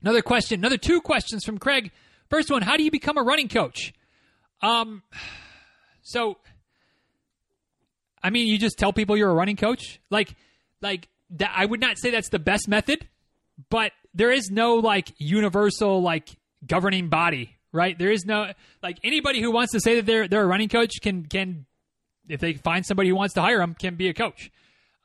Another 0.01 0.23
question, 0.23 0.61
another 0.61 0.79
two 0.79 1.01
questions 1.01 1.45
from 1.45 1.59
Craig. 1.59 1.91
First 2.29 2.53
one: 2.53 2.63
How 2.63 2.77
do 2.77 2.85
you 2.85 2.93
become 2.93 3.19
a 3.19 3.23
running 3.23 3.49
coach? 3.49 3.93
Um, 4.63 5.03
so, 6.03 6.39
I 8.23 8.31
mean, 8.31 8.47
you 8.47 8.59
just 8.59 8.79
tell 8.79 8.93
people 8.93 9.17
you're 9.17 9.31
a 9.31 9.35
running 9.35 9.57
coach, 9.57 10.01
like, 10.09 10.37
like 10.81 11.09
that. 11.31 11.53
I 11.55 11.65
would 11.65 11.81
not 11.81 11.99
say 11.99 12.11
that's 12.11 12.29
the 12.29 12.39
best 12.39 12.69
method, 12.69 13.07
but 13.69 13.93
there 14.15 14.31
is 14.31 14.51
no 14.51 14.77
like 14.77 15.13
universal 15.19 16.03
like 16.03 16.29
governing 16.67 17.09
body, 17.09 17.57
right? 17.73 17.99
There 17.99 18.11
is 18.11 18.25
no 18.25 18.53
like 18.83 18.99
anybody 19.05 19.41
who 19.41 19.51
wants 19.51 19.73
to 19.73 19.81
say 19.81 19.97
that 19.97 20.07
they're 20.07 20.29
they're 20.29 20.43
a 20.43 20.47
running 20.47 20.69
coach 20.69 21.01
can 21.01 21.25
can 21.27 21.67
if 22.29 22.41
they 22.41 22.55
find 22.55 22.87
somebody 22.87 23.09
who 23.09 23.17
wants 23.17 23.35
to 23.35 23.43
hire 23.43 23.59
them 23.59 23.75
can 23.75 23.97
be 23.97 24.09
a 24.09 24.15
coach. 24.15 24.51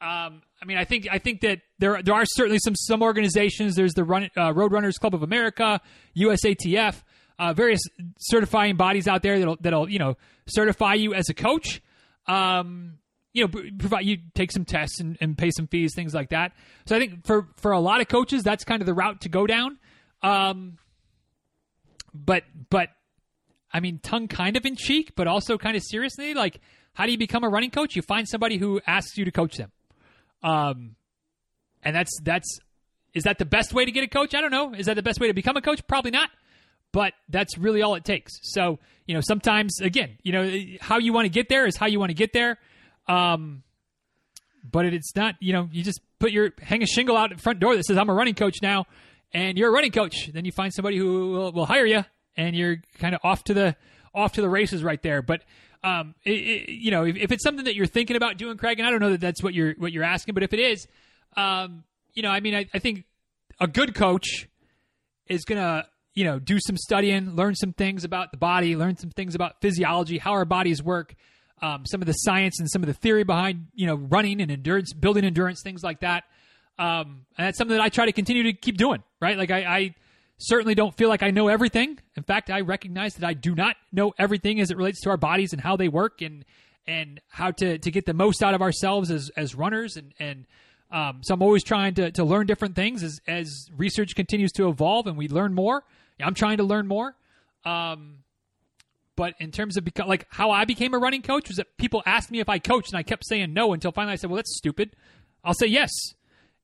Um, 0.02 0.42
I 0.62 0.66
mean, 0.66 0.78
I 0.78 0.86
think 0.86 1.08
I 1.12 1.20
think 1.20 1.42
that 1.42 1.60
there 1.80 2.02
there 2.02 2.14
are 2.14 2.26
certainly 2.26 2.60
some 2.60 2.76
some 2.76 3.02
organizations. 3.02 3.76
There's 3.76 3.94
the 3.94 4.04
Run, 4.04 4.30
uh, 4.38 4.54
Road 4.54 4.72
Runners 4.72 4.98
Club 4.98 5.14
of 5.14 5.24
America, 5.24 5.82
USATF, 6.18 7.04
uh, 7.40 7.54
various 7.54 7.82
certifying 8.20 8.76
bodies 8.76 9.08
out 9.08 9.22
there 9.22 9.40
that'll 9.40 9.58
that'll 9.60 9.90
you 9.90 10.00
know 10.00 10.18
certify 10.48 10.94
you 10.94 11.14
as 11.14 11.30
a 11.30 11.34
coach. 11.34 11.82
Um, 12.28 12.98
you 13.36 13.46
know, 13.46 13.62
provide 13.78 14.06
you 14.06 14.18
take 14.34 14.52
some 14.52 14.64
tests 14.64 15.02
and, 15.02 15.18
and, 15.20 15.38
pay 15.38 15.52
some 15.52 15.68
fees, 15.68 15.94
things 15.94 16.14
like 16.14 16.30
that. 16.30 16.54
So 16.86 16.96
I 16.96 17.00
think 17.00 17.26
for 17.26 17.50
for 17.58 17.74
a 17.74 17.80
lot 17.80 18.00
of 18.00 18.08
coaches, 18.08 18.44
that's 18.44 18.64
kind 18.64 18.82
of 18.82 18.86
the 18.86 18.94
route 18.94 19.22
to 19.22 19.30
go 19.30 19.46
down. 19.46 19.78
Um, 20.24 20.78
but 22.14 22.44
but 22.70 22.90
I 23.74 23.82
mean, 23.82 24.00
tongue 24.02 24.30
kind 24.30 24.56
of 24.56 24.66
in 24.66 24.78
cheek, 24.78 25.12
but 25.18 25.28
also 25.28 25.58
kind 25.58 25.76
of 25.76 25.84
seriously. 25.84 26.34
Like, 26.34 26.62
how 26.94 27.06
do 27.06 27.12
you 27.12 27.18
become 27.18 27.44
a 27.44 27.50
running 27.50 27.72
coach? 27.72 27.94
You 27.98 28.02
find 28.02 28.26
somebody 28.26 28.58
who 28.58 28.80
asks 28.88 29.18
you 29.18 29.26
to 29.26 29.32
coach 29.32 29.58
them. 29.58 29.72
Um, 30.42 30.96
and 31.84 31.94
that's 31.94 32.18
that's 32.24 32.60
is 33.14 33.24
that 33.24 33.38
the 33.38 33.46
best 33.46 33.74
way 33.74 33.84
to 33.84 33.92
get 33.92 34.06
a 34.06 34.08
coach? 34.08 34.34
I 34.34 34.40
don't 34.40 34.52
know. 34.52 34.74
Is 34.74 34.86
that 34.86 34.94
the 34.94 35.04
best 35.04 35.20
way 35.20 35.28
to 35.28 35.34
become 35.34 35.58
a 35.58 35.62
coach? 35.62 35.86
Probably 35.88 36.12
not. 36.12 36.30
But 36.94 37.12
that's 37.28 37.58
really 37.58 37.82
all 37.82 37.96
it 37.96 38.06
takes. 38.06 38.32
So 38.44 38.80
you 39.08 39.14
know, 39.14 39.22
sometimes 39.22 39.82
again, 39.82 40.18
you 40.24 40.32
know, 40.32 40.78
how 40.80 41.00
you 41.00 41.12
want 41.12 41.26
to 41.26 41.30
get 41.30 41.50
there 41.50 41.66
is 41.66 41.76
how 41.76 41.88
you 41.88 42.00
want 42.00 42.12
to 42.12 42.16
get 42.16 42.32
there. 42.32 42.60
Um, 43.08 43.64
but 44.70 44.86
it's 44.86 45.16
not. 45.16 45.36
You 45.40 45.54
know, 45.54 45.70
you 45.72 45.84
just 45.84 46.02
put 46.20 46.32
your 46.32 46.52
hang 46.62 46.82
a 46.84 46.88
shingle 46.88 47.18
out 47.18 47.32
at 47.32 47.40
front 47.40 47.60
door 47.60 47.76
that 47.76 47.86
says 47.86 47.98
I'm 47.98 48.10
a 48.10 48.14
running 48.14 48.36
coach 48.36 48.58
now, 48.62 48.86
and 49.34 49.58
you're 49.58 49.70
a 49.70 49.74
running 49.74 49.92
coach. 49.92 50.30
Then 50.34 50.46
you 50.46 50.52
find 50.52 50.74
somebody 50.74 50.98
who 50.98 51.32
will, 51.32 51.52
will 51.52 51.66
hire 51.66 51.86
you, 51.86 52.04
and 52.36 52.56
you're 52.56 52.78
kind 53.00 53.16
of 53.16 53.22
off 53.24 53.44
to 53.46 53.54
the 53.54 53.76
off 54.14 54.34
to 54.34 54.42
the 54.42 54.50
races 54.50 54.84
right 54.84 55.02
there. 55.02 55.22
But 55.22 55.42
um, 55.84 56.16
it, 56.24 56.32
it, 56.32 56.70
you 56.70 56.90
know, 56.90 57.06
if, 57.06 57.16
if, 57.16 57.32
it's 57.32 57.44
something 57.44 57.66
that 57.66 57.76
you're 57.76 57.86
thinking 57.86 58.16
about 58.16 58.38
doing, 58.38 58.58
Craig, 58.58 58.80
and 58.80 58.88
I 58.88 58.92
don't 58.92 59.02
know 59.02 59.12
that 59.12 59.22
that's 59.22 59.44
what 59.44 59.54
you're 59.54 59.74
what 59.78 59.92
you're 59.92 60.04
asking, 60.04 60.34
but 60.34 60.44
if 60.44 60.52
it 60.54 60.60
is, 60.60 60.88
um, 61.38 61.84
you 62.14 62.24
know, 62.24 62.30
I 62.30 62.40
mean, 62.40 62.56
I, 62.56 62.66
I 62.74 62.80
think 62.80 63.06
a 63.60 63.68
good 63.68 63.94
coach 63.94 64.48
is 65.28 65.46
gonna 65.46 65.88
you 66.14 66.24
know 66.24 66.40
do 66.40 66.58
some 66.60 66.78
studying, 66.78 67.36
learn 67.36 67.56
some 67.56 67.74
things 67.74 68.04
about 68.04 68.32
the 68.32 68.38
body, 68.38 68.76
learn 68.76 68.98
some 68.98 69.12
things 69.12 69.36
about 69.36 69.62
physiology, 69.62 70.18
how 70.18 70.32
our 70.32 70.46
bodies 70.46 70.82
work. 70.82 71.16
Um, 71.66 71.86
some 71.86 72.02
of 72.02 72.06
the 72.06 72.14
science 72.14 72.60
and 72.60 72.70
some 72.70 72.84
of 72.84 72.88
the 72.88 72.94
theory 72.94 73.24
behind 73.24 73.68
you 73.74 73.88
know 73.88 73.96
running 73.96 74.42
and 74.42 74.52
endurance, 74.52 74.94
building 74.94 75.26
endurance, 75.26 75.62
things 75.64 75.84
like 75.84 76.02
that. 76.02 76.26
Um, 76.78 77.26
and 77.38 77.48
that's 77.48 77.58
something 77.58 77.76
that 77.76 77.84
I 77.84 77.90
try 77.90 78.06
to 78.06 78.12
continue 78.12 78.44
to 78.44 78.54
keep 78.54 78.78
doing, 78.78 79.02
right? 79.22 79.38
Like 79.38 79.50
I, 79.52 79.60
I 79.64 79.96
certainly 80.38 80.76
don't 80.76 80.96
feel 80.96 81.10
like 81.10 81.24
I 81.24 81.32
know 81.32 81.48
everything. 81.48 81.98
In 82.18 82.24
fact, 82.24 82.50
I 82.50 82.62
recognize 82.62 83.14
that 83.16 83.26
I 83.26 83.34
do 83.34 83.56
not 83.56 83.78
know 83.94 84.14
everything 84.20 84.60
as 84.60 84.72
it 84.72 84.78
relates 84.78 85.02
to 85.02 85.10
our 85.10 85.18
bodies 85.18 85.54
and 85.54 85.62
how 85.62 85.76
they 85.78 85.88
work 85.88 86.22
and 86.22 86.46
and 86.88 87.20
how 87.30 87.50
to, 87.50 87.80
to 87.80 87.92
get 87.92 88.06
the 88.06 88.14
most 88.14 88.44
out 88.44 88.54
of 88.54 88.62
ourselves 88.62 89.10
as, 89.10 89.32
as 89.36 89.56
runners 89.56 89.98
and, 89.98 90.14
and 90.20 90.46
um, 90.92 91.22
so 91.24 91.34
I'm 91.34 91.42
always 91.42 91.64
trying 91.64 91.96
to, 91.96 92.12
to 92.12 92.24
learn 92.24 92.46
different 92.46 92.76
things 92.76 93.04
as, 93.04 93.20
as 93.28 93.70
research 93.76 94.16
continues 94.16 94.52
to 94.54 94.70
evolve 94.70 95.08
and 95.08 95.18
we 95.18 95.28
learn 95.28 95.54
more. 95.54 95.84
I'm 96.22 96.36
trying 96.36 96.58
to 96.58 96.64
learn 96.64 96.88
more. 96.88 97.16
Um, 97.66 98.20
but 99.16 99.34
in 99.40 99.52
terms 99.52 99.78
of 99.78 99.84
beca- 99.84 100.08
like 100.08 100.28
how 100.30 100.52
I 100.52 100.66
became 100.66 100.94
a 100.94 100.98
running 100.98 101.22
coach 101.22 101.48
was 101.48 101.58
that 101.58 101.78
people 101.78 102.04
asked 102.06 102.32
me 102.32 102.40
if 102.40 102.50
I 102.50 102.60
coached 102.60 102.92
and 102.92 102.98
I 102.98 103.04
kept 103.04 103.26
saying 103.26 103.54
no 103.54 103.74
until 103.74 103.92
finally 103.92 104.14
I 104.14 104.16
said, 104.16 104.30
well, 104.30 104.38
that's 104.38 104.58
stupid. 104.58 104.96
I'll 105.44 105.54
say 105.54 105.68
yes. 105.68 105.92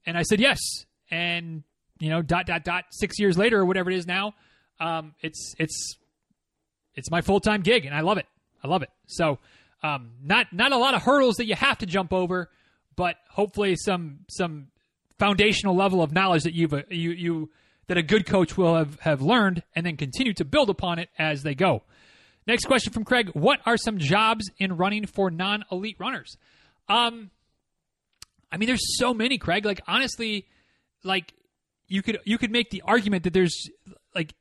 And 0.06 0.18
I 0.18 0.24
said 0.24 0.40
yes. 0.40 0.60
And, 1.10 1.64
you 2.00 2.10
know, 2.10 2.22
dot, 2.22 2.46
dot, 2.46 2.64
dot, 2.64 2.86
six 2.92 3.20
years 3.20 3.38
later 3.38 3.60
or 3.60 3.66
whatever 3.66 3.92
it 3.92 3.98
is 3.98 4.08
now, 4.08 4.34
um, 4.80 5.14
it's, 5.22 5.54
it's, 5.60 5.96
it's 6.96 7.12
my 7.12 7.22
full 7.22 7.40
time 7.40 7.62
gig 7.62 7.86
and 7.86 7.96
I 7.96 8.02
love 8.02 8.18
it. 8.18 8.26
I 8.64 8.68
love 8.68 8.82
it. 8.84 8.90
So, 9.08 9.40
um, 9.84 10.12
not, 10.24 10.54
not 10.54 10.72
a 10.72 10.78
lot 10.78 10.94
of 10.94 11.02
hurdles 11.02 11.38
that 11.38 11.46
you 11.46 11.56
have 11.56 11.80
to 11.80 11.86
jump 11.86 12.14
over, 12.14 12.50
but 12.96 13.16
hopefully 13.30 13.76
some, 13.76 14.20
some 14.30 14.68
foundational 15.18 15.76
level 15.76 16.04
of 16.04 16.12
knowledge 16.12 16.44
that 16.44 16.54
you've, 16.54 16.74
uh, 16.74 16.84
you, 16.90 17.12
you, 17.12 17.50
that 17.88 17.98
a 17.98 18.04
good 18.04 18.26
coach 18.26 18.58
will 18.58 18.76
have, 18.76 19.00
have 19.02 19.22
learned 19.22 19.64
and 19.76 19.86
then 19.86 19.98
continue 19.98 20.34
to 20.34 20.46
build 20.46 20.70
upon 20.70 21.00
it 21.00 21.10
as 21.18 21.44
they 21.44 21.56
go. 21.56 21.84
Next 22.48 22.66
question 22.66 22.92
from 22.92 23.04
Craig 23.04 23.30
What 23.34 23.60
are 23.66 23.78
some 23.78 23.98
jobs 23.98 24.50
in 24.58 24.78
running 24.78 25.06
for 25.06 25.30
non 25.30 25.64
elite 25.72 25.98
runners? 26.00 26.38
Um, 26.90 27.32
I 28.52 28.58
mean, 28.58 28.68
there's 28.68 28.98
so 28.98 29.14
many, 29.14 29.38
Craig. 29.38 29.66
Like 29.66 29.82
honestly, 29.88 30.48
like 31.04 31.34
you 31.88 32.02
could 32.02 32.20
you 32.26 32.38
could 32.38 32.52
make 32.52 32.70
the 32.70 32.82
argument 32.86 33.24
that 33.24 33.34
there's 33.34 33.70
like 34.16 34.34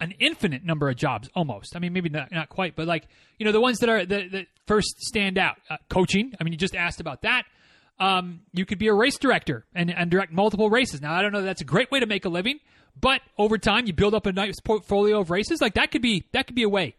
an 0.00 0.12
infinite 0.18 0.64
number 0.64 0.88
of 0.88 0.96
jobs 0.96 1.28
almost. 1.34 1.74
I 1.74 1.78
mean, 1.78 1.92
maybe 1.92 2.08
not, 2.08 2.30
not 2.30 2.48
quite, 2.48 2.76
but 2.76 2.86
like 2.86 3.06
you 3.38 3.46
know 3.46 3.52
the 3.52 3.60
ones 3.60 3.78
that 3.78 3.88
are 3.88 4.04
that, 4.04 4.32
that 4.32 4.46
first 4.66 5.00
stand 5.00 5.38
out. 5.38 5.56
Uh, 5.68 5.76
coaching. 5.88 6.32
I 6.40 6.44
mean, 6.44 6.52
you 6.52 6.58
just 6.58 6.76
asked 6.76 7.00
about 7.00 7.22
that. 7.22 7.44
Um, 7.98 8.40
you 8.52 8.66
could 8.66 8.78
be 8.78 8.88
a 8.88 8.94
race 8.94 9.18
director 9.18 9.64
and, 9.72 9.88
and 9.88 10.10
direct 10.10 10.32
multiple 10.32 10.68
races. 10.68 11.00
Now, 11.00 11.14
I 11.14 11.22
don't 11.22 11.32
know 11.32 11.42
that's 11.42 11.60
a 11.60 11.64
great 11.64 11.92
way 11.92 12.00
to 12.00 12.06
make 12.06 12.24
a 12.24 12.28
living, 12.28 12.58
but 12.98 13.20
over 13.38 13.58
time 13.58 13.86
you 13.86 13.92
build 13.92 14.14
up 14.14 14.26
a 14.26 14.32
nice 14.32 14.60
portfolio 14.60 15.20
of 15.20 15.30
races. 15.30 15.60
Like 15.60 15.74
that 15.74 15.90
could 15.90 16.02
be 16.02 16.24
that 16.32 16.46
could 16.46 16.56
be 16.56 16.62
a 16.62 16.68
way 16.68 16.96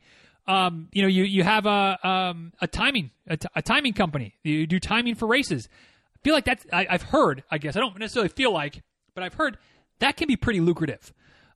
um, 0.48 0.90
you 0.92 1.02
know, 1.02 1.08
you 1.08 1.24
you 1.24 1.44
have 1.44 1.66
a 1.66 2.08
um, 2.08 2.54
a 2.62 2.68
timing 2.68 3.12
a, 3.28 3.38
t- 3.38 3.48
a 3.56 3.62
timing 3.62 3.94
company. 3.94 4.36
You 4.44 4.68
do 4.68 4.80
timing 4.80 5.16
for 5.16 5.28
races. 5.28 5.68
I 6.16 6.18
feel 6.24 6.34
like 6.34 6.46
that's 6.46 6.66
I, 6.72 6.86
have 6.90 7.02
heard. 7.02 7.44
I 7.50 7.58
guess 7.58 7.76
I 7.76 7.80
don't 7.80 7.98
necessarily 7.98 8.30
feel 8.30 8.54
like, 8.54 8.84
but 9.16 9.24
I've 9.24 9.34
heard 9.34 9.58
that 10.00 10.18
can 10.18 10.28
be 10.28 10.36
pretty 10.36 10.60
lucrative. 10.60 11.14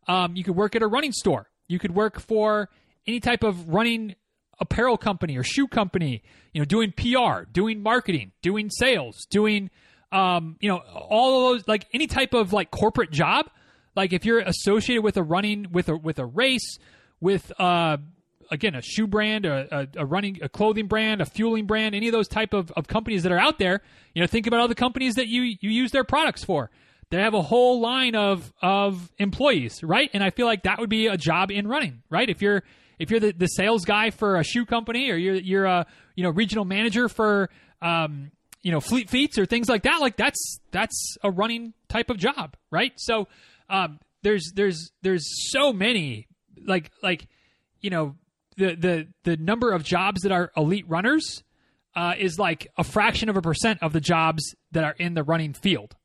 Um, 0.08 0.36
you 0.36 0.44
could 0.44 0.56
work 0.56 0.76
at 0.76 0.82
a 0.82 0.88
running 0.88 1.12
store. 1.12 1.50
You 1.68 1.78
could 1.78 1.94
work 1.94 2.20
for 2.20 2.70
any 3.06 3.20
type 3.20 3.44
of 3.44 3.70
running 3.70 4.16
apparel 4.60 4.98
company 4.98 5.38
or 5.38 5.44
shoe 5.44 5.68
company. 5.68 6.24
You 6.54 6.62
know, 6.62 6.66
doing 6.66 6.92
PR, 6.92 7.44
doing 7.52 7.84
marketing, 7.84 8.32
doing 8.42 8.72
sales, 8.72 9.28
doing 9.30 9.70
um, 10.12 10.56
you 10.62 10.70
know 10.70 10.78
all 10.78 11.52
of 11.52 11.58
those 11.58 11.68
like 11.68 11.86
any 11.94 12.08
type 12.08 12.34
of 12.34 12.54
like 12.54 12.72
corporate 12.72 13.12
job. 13.12 13.52
Like 13.96 14.14
if 14.14 14.26
you're 14.26 14.40
associated 14.40 15.04
with 15.04 15.18
a 15.18 15.24
running 15.24 15.68
with 15.72 15.90
a 15.90 15.96
with 15.96 16.20
a 16.20 16.26
race 16.26 16.78
with 17.20 17.52
uh 17.60 17.98
again 18.52 18.76
a 18.76 18.82
shoe 18.82 19.08
brand, 19.08 19.46
a, 19.46 19.68
a, 19.72 20.02
a, 20.02 20.06
running 20.06 20.40
a 20.42 20.50
clothing 20.50 20.88
brand, 20.88 21.22
a 21.22 21.26
fueling 21.26 21.66
brand, 21.66 21.96
any 21.96 22.08
of 22.08 22.14
those 22.14 22.28
type 22.28 22.54
of, 22.54 22.72
of 22.72 22.88
companies 22.88 23.24
that 23.24 23.32
are 23.32 23.40
out 23.40 23.60
there. 23.60 23.82
You 24.14 24.22
know, 24.22 24.28
think 24.28 24.48
about 24.48 24.60
all 24.60 24.68
the 24.68 24.76
companies 24.76 25.16
that 25.16 25.28
you 25.28 25.42
you 25.44 25.70
use 25.70 25.92
their 25.92 26.04
products 26.04 26.44
for. 26.44 26.70
They 27.12 27.22
have 27.22 27.34
a 27.34 27.42
whole 27.42 27.80
line 27.80 28.16
of 28.16 28.54
of 28.62 29.12
employees, 29.18 29.84
right? 29.84 30.10
And 30.14 30.24
I 30.24 30.30
feel 30.30 30.46
like 30.46 30.64
that 30.64 30.80
would 30.80 30.90
be 30.90 31.08
a 31.08 31.18
job 31.18 31.52
in 31.52 31.68
running, 31.68 32.04
right? 32.10 32.30
If 32.30 32.42
you're 32.42 32.64
if 33.00 33.10
you're 33.10 33.20
the, 33.20 33.32
the 33.32 33.48
sales 33.48 33.86
guy 33.86 34.12
for 34.12 34.36
a 34.36 34.44
shoe 34.44 34.66
company, 34.66 35.10
or 35.10 35.16
you're 35.16 35.36
you're 35.36 35.66
a 35.66 35.88
you 36.16 36.24
know 36.24 36.30
regional 36.30 36.66
manager 36.66 37.10
for 37.10 37.50
um, 37.82 38.32
you 38.62 38.72
know 38.72 38.80
fleet 38.80 39.10
feets 39.10 39.38
or 39.38 39.46
things 39.46 39.70
like 39.70 39.84
that, 39.84 40.02
like 40.02 40.18
that's 40.18 40.60
that's 40.72 41.18
a 41.24 41.32
running 41.32 41.74
type 41.88 42.10
of 42.10 42.18
job, 42.18 42.56
right? 42.70 42.92
So 42.98 43.28
um, 43.70 44.00
there's 44.24 44.52
there's 44.56 44.92
there's 45.02 45.26
so 45.52 45.72
many 45.72 46.28
like 46.66 46.92
like 47.02 47.28
you 47.82 47.90
know 47.90 48.16
the 48.58 48.76
the 48.76 49.08
the 49.24 49.38
number 49.38 49.72
of 49.72 49.84
jobs 49.84 50.22
that 50.22 50.32
are 50.32 50.52
elite 50.56 50.86
runners 50.88 51.44
uh, 51.96 52.14
is 52.18 52.38
like 52.38 52.68
a 52.78 52.84
fraction 52.84 53.30
of 53.30 53.38
a 53.38 53.42
percent 53.42 53.80
of 53.82 53.94
the 53.94 54.02
jobs 54.02 54.56
that 54.72 54.84
are 54.84 54.96
in 55.00 55.14
the 55.14 55.24
running 55.24 55.54
field, 55.54 55.96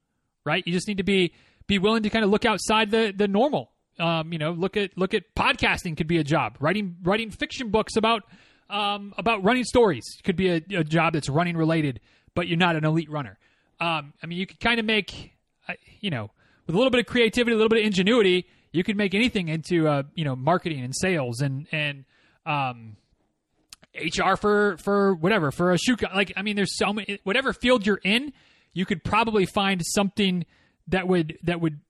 right? 0.45 0.62
You 0.67 0.73
just 0.73 0.89
need 0.89 0.99
to 0.99 1.05
be 1.05 1.35
be 1.67 1.79
willing 1.79 2.03
to 2.05 2.11
kind 2.11 2.25
of 2.25 2.31
look 2.31 2.45
outside 2.45 2.91
the 2.91 3.12
the 3.17 3.29
normal. 3.29 3.71
Um, 3.99 4.33
you 4.33 4.39
know, 4.39 4.51
look 4.51 4.77
at 4.77 4.97
look 4.97 5.15
at 5.15 5.23
podcasting 5.37 5.97
could 5.97 6.09
be 6.09 6.19
a 6.19 6.25
job. 6.25 6.57
Writing 6.61 6.97
writing 7.03 7.31
fiction 7.31 7.71
books 7.71 7.97
about 7.97 8.23
um, 8.71 9.15
about 9.19 9.45
running 9.45 9.65
stories 9.65 10.05
could 10.25 10.37
be 10.37 10.49
a, 10.49 10.62
a, 10.75 10.85
job 10.85 11.12
that's 11.12 11.29
running 11.29 11.57
related, 11.57 12.01
but 12.35 12.49
you're 12.49 12.59
not 12.59 12.77
an 12.77 12.85
elite 12.85 13.11
runner. 13.11 13.39
Um, 13.79 14.15
I 14.23 14.27
mean, 14.27 14.39
you 14.39 14.47
could 14.47 14.59
kind 14.59 14.81
of 14.81 14.87
make, 14.87 15.33
uh, 15.69 15.75
you 16.01 16.11
know, 16.11 16.31
with 16.67 16.75
a 16.75 16.79
little 16.79 16.91
bit 16.91 17.01
of 17.01 17.07
creativity, 17.07 17.53
a 17.53 17.57
little 17.57 17.69
bit 17.69 17.81
of 17.81 17.87
ingenuity, 17.87 18.47
You 18.73 18.83
could 18.83 18.97
make 18.97 19.15
anything 19.15 19.49
into 19.49 19.87
uh, 19.89 20.03
you 20.15 20.25
know 20.25 20.37
marketing 20.37 20.83
and 20.85 20.95
sales 20.95 21.41
and 21.41 21.67
and 21.73 22.05
um, 22.47 22.97
HR 23.95 24.37
for 24.37 24.77
for 24.79 25.15
whatever 25.15 25.51
for 25.51 25.73
a 25.73 25.79
shoe. 25.79 25.97
Like 26.15 26.33
I 26.37 26.43
mean, 26.43 26.57
there's 26.57 26.77
so 26.77 26.93
many. 26.93 27.19
Whatever 27.25 27.53
field 27.53 27.87
you're 27.87 28.01
in, 28.03 28.33
you 28.73 28.85
could 28.85 29.05
probably 29.05 29.47
find 29.47 29.81
something 29.85 30.45
that 30.89 31.07
would 31.09 31.39
that 31.45 31.61
would 31.61 31.81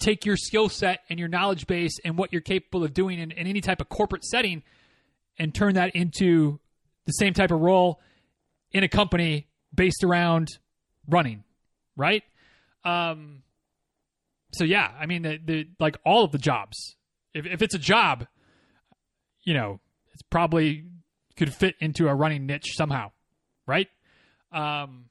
take 0.00 0.24
your 0.24 0.36
skill 0.36 0.68
set 0.68 1.00
and 1.10 1.18
your 1.18 1.28
knowledge 1.28 1.66
base 1.66 1.98
and 2.04 2.16
what 2.16 2.32
you're 2.32 2.40
capable 2.40 2.84
of 2.84 2.94
doing 2.94 3.18
in, 3.18 3.30
in 3.30 3.46
any 3.46 3.60
type 3.60 3.80
of 3.82 3.88
corporate 3.90 4.24
setting 4.24 4.62
and 5.38 5.54
turn 5.54 5.74
that 5.74 5.94
into 5.94 6.58
the 7.04 7.12
same 7.12 7.34
type 7.34 7.50
of 7.50 7.60
role 7.60 8.00
in 8.72 8.82
a 8.82 8.88
company 8.88 9.46
based 9.74 10.02
around 10.02 10.48
running, 11.06 11.44
right? 11.96 12.22
Um, 12.84 13.42
so 14.52 14.64
yeah, 14.64 14.90
I 14.98 15.06
mean, 15.06 15.22
the, 15.22 15.38
the 15.44 15.68
like 15.78 15.96
all 16.04 16.24
of 16.24 16.32
the 16.32 16.38
jobs. 16.38 16.96
If 17.34 17.46
if 17.46 17.62
it's 17.62 17.74
a 17.74 17.78
job, 17.78 18.26
you 19.42 19.54
know, 19.54 19.80
it's 20.12 20.22
probably 20.22 20.84
could 21.36 21.54
fit 21.54 21.74
into 21.80 22.08
a 22.08 22.14
running 22.14 22.46
niche 22.46 22.74
somehow, 22.74 23.12
right? 23.66 23.88
Um, 24.52 25.06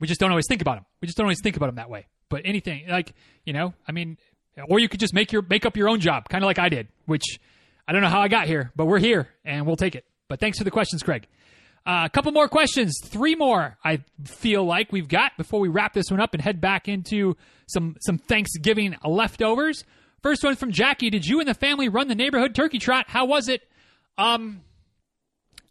we 0.00 0.06
just 0.06 0.20
don't 0.20 0.30
always 0.30 0.46
think 0.48 0.62
about 0.62 0.76
them. 0.76 0.86
We 1.00 1.06
just 1.06 1.18
don't 1.18 1.26
always 1.26 1.40
think 1.42 1.56
about 1.56 1.66
them 1.66 1.76
that 1.76 1.90
way. 1.90 2.06
But 2.28 2.42
anything 2.44 2.86
like 2.88 3.14
you 3.44 3.52
know, 3.52 3.74
I 3.86 3.92
mean, 3.92 4.18
or 4.68 4.78
you 4.78 4.88
could 4.88 5.00
just 5.00 5.14
make 5.14 5.32
your 5.32 5.42
make 5.42 5.66
up 5.66 5.76
your 5.76 5.88
own 5.88 6.00
job, 6.00 6.28
kind 6.28 6.44
of 6.44 6.46
like 6.46 6.58
I 6.58 6.68
did, 6.68 6.88
which 7.06 7.40
I 7.86 7.92
don't 7.92 8.02
know 8.02 8.08
how 8.08 8.20
I 8.20 8.28
got 8.28 8.46
here, 8.46 8.72
but 8.76 8.86
we're 8.86 8.98
here 8.98 9.28
and 9.44 9.66
we'll 9.66 9.76
take 9.76 9.94
it. 9.94 10.04
But 10.28 10.40
thanks 10.40 10.58
for 10.58 10.64
the 10.64 10.70
questions, 10.70 11.02
Craig. 11.02 11.26
Uh, 11.88 12.04
a 12.04 12.10
couple 12.10 12.30
more 12.32 12.48
questions, 12.48 13.00
three 13.02 13.34
more. 13.34 13.78
I 13.82 14.04
feel 14.22 14.62
like 14.62 14.92
we've 14.92 15.08
got 15.08 15.38
before 15.38 15.58
we 15.58 15.68
wrap 15.68 15.94
this 15.94 16.10
one 16.10 16.20
up 16.20 16.34
and 16.34 16.42
head 16.42 16.60
back 16.60 16.86
into 16.86 17.34
some 17.66 17.96
some 18.02 18.18
Thanksgiving 18.18 18.94
leftovers. 19.02 19.84
First 20.22 20.44
one 20.44 20.54
from 20.54 20.70
Jackie: 20.70 21.08
Did 21.08 21.24
you 21.24 21.40
and 21.40 21.48
the 21.48 21.54
family 21.54 21.88
run 21.88 22.08
the 22.08 22.14
neighborhood 22.14 22.54
turkey 22.54 22.78
trot? 22.78 23.06
How 23.08 23.24
was 23.24 23.48
it? 23.48 23.62
Um, 24.18 24.60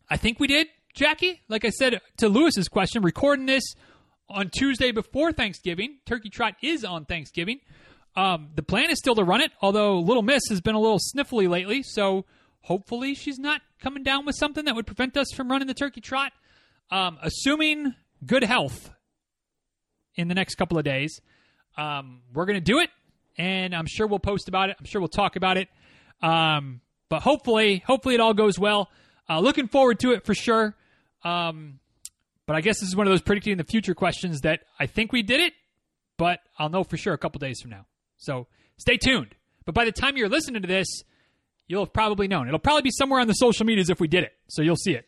I 0.10 0.18
think 0.18 0.40
we 0.40 0.48
did, 0.48 0.70
Jackie. 0.96 1.42
Like 1.50 1.66
I 1.66 1.70
said 1.70 2.02
to 2.18 2.30
Lewis's 2.30 2.68
question, 2.68 3.04
recording 3.04 3.46
this 3.46 3.76
on 4.28 4.50
Tuesday 4.50 4.92
before 4.92 5.32
Thanksgiving. 5.32 6.00
Turkey 6.08 6.32
trot 6.32 6.56
is 6.64 6.84
on 6.84 7.06
Thanksgiving. 7.06 7.60
Um, 8.16 8.50
the 8.56 8.64
plan 8.64 8.90
is 8.90 8.98
still 8.98 9.14
to 9.14 9.24
run 9.24 9.42
it, 9.42 9.52
although 9.62 10.00
Little 10.00 10.24
Miss 10.24 10.42
has 10.50 10.62
been 10.62 10.74
a 10.74 10.80
little 10.80 10.98
sniffly 10.98 11.48
lately, 11.48 11.84
so 11.84 12.26
hopefully 12.68 13.16
she's 13.16 13.40
not 13.40 13.62
coming 13.82 14.04
down 14.04 14.26
with 14.26 14.36
something 14.36 14.66
that 14.66 14.76
would 14.76 14.86
prevent 14.86 15.16
us 15.16 15.32
from 15.34 15.50
running 15.50 15.68
the 15.68 15.74
turkey 15.74 16.02
trot. 16.02 16.34
Um, 16.92 17.18
assuming 17.22 17.96
good 18.26 18.44
health 18.44 18.90
in 20.16 20.28
the 20.28 20.36
next 20.36 20.56
couple 20.56 20.78
of 20.78 20.84
days, 20.84 21.22
um, 21.78 22.22
we're 22.34 22.46
going 22.46 22.58
to 22.58 22.62
do 22.62 22.80
it, 22.80 22.90
and 23.38 23.74
I'm 23.74 23.86
sure 23.88 24.06
we'll 24.06 24.20
post 24.20 24.50
about 24.50 24.70
it. 24.70 24.76
I'm 24.80 24.86
sure 24.86 25.00
we'll 25.00 25.08
talk 25.08 25.38
about 25.38 25.58
it. 25.58 25.70
Um, 26.22 26.82
but 27.10 27.22
hopefully, 27.22 27.84
hopefully 27.86 28.16
it 28.16 28.20
all 28.20 28.34
goes 28.34 28.60
well. 28.60 28.90
Uh, 29.30 29.40
looking 29.40 29.68
forward 29.68 30.00
to 30.00 30.12
it 30.12 30.26
for 30.26 30.34
sure. 30.34 30.76
Um, 31.24 31.80
but 32.48 32.56
I 32.56 32.62
guess 32.62 32.80
this 32.80 32.90
is 32.90 32.96
one 32.96 33.08
of 33.08 33.12
those 33.12 33.22
predicting 33.22 33.58
the 33.58 33.64
future 33.64 33.94
questions 33.94 34.42
that 34.42 34.62
I 34.80 34.88
think 34.88 35.14
we 35.14 35.24
did 35.24 35.40
it, 35.40 35.54
but 36.18 36.40
I'll 36.58 36.70
know 36.70 36.84
for 36.84 36.98
sure 36.98 37.14
a 37.14 37.18
couple 37.18 37.40
days 37.40 37.62
from 37.62 37.72
now. 37.72 37.86
So 38.18 38.48
stay 38.78 38.98
tuned. 38.98 39.36
But 39.66 39.76
by 39.76 39.86
the 39.86 39.92
time 39.92 40.18
you're 40.18 40.30
listening 40.30 40.62
to 40.62 40.68
this, 40.68 40.88
you'll 41.68 41.86
have 41.86 41.94
probably 41.94 42.28
known. 42.28 42.48
It'll 42.48 42.60
probably 42.60 42.84
be 42.84 42.92
somewhere 42.92 43.20
on 43.20 43.28
the 43.28 43.34
social 43.34 43.66
medias 43.66 43.90
if 43.90 44.00
we 44.00 44.08
did 44.08 44.24
it. 44.24 44.34
So 44.48 44.62
you'll 44.62 44.76
see 44.76 44.94
it. 44.94 45.08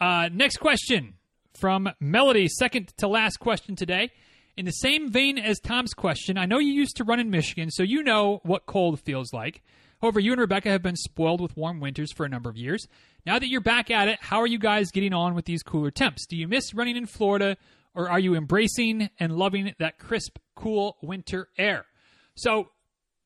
Uh, 0.00 0.28
next 0.32 0.58
question 0.58 1.14
from 1.54 1.88
Melody, 2.00 2.48
second 2.48 2.92
to 2.98 3.08
last 3.08 3.38
question 3.38 3.76
today. 3.76 4.10
In 4.56 4.64
the 4.64 4.72
same 4.72 5.10
vein 5.10 5.38
as 5.38 5.60
Tom's 5.60 5.92
question, 5.92 6.38
I 6.38 6.46
know 6.46 6.58
you 6.58 6.72
used 6.72 6.96
to 6.96 7.04
run 7.04 7.20
in 7.20 7.30
Michigan, 7.30 7.70
so 7.70 7.82
you 7.82 8.02
know 8.02 8.40
what 8.42 8.66
cold 8.66 9.00
feels 9.00 9.32
like. 9.32 9.62
However, 10.00 10.20
you 10.20 10.32
and 10.32 10.40
Rebecca 10.40 10.70
have 10.70 10.82
been 10.82 10.96
spoiled 10.96 11.40
with 11.40 11.56
warm 11.56 11.80
winters 11.80 12.12
for 12.12 12.24
a 12.24 12.28
number 12.28 12.50
of 12.50 12.56
years. 12.56 12.86
Now 13.24 13.38
that 13.38 13.48
you're 13.48 13.60
back 13.60 13.90
at 13.90 14.08
it, 14.08 14.18
how 14.20 14.40
are 14.40 14.46
you 14.46 14.58
guys 14.58 14.90
getting 14.90 15.12
on 15.12 15.34
with 15.34 15.46
these 15.46 15.62
cooler 15.62 15.90
temps? 15.90 16.26
Do 16.26 16.36
you 16.36 16.48
miss 16.48 16.74
running 16.74 16.96
in 16.96 17.06
Florida, 17.06 17.56
or 17.94 18.10
are 18.10 18.20
you 18.20 18.34
embracing 18.34 19.10
and 19.18 19.36
loving 19.36 19.74
that 19.78 19.98
crisp, 19.98 20.38
cool 20.54 20.96
winter 21.02 21.48
air? 21.58 21.86
So, 22.34 22.70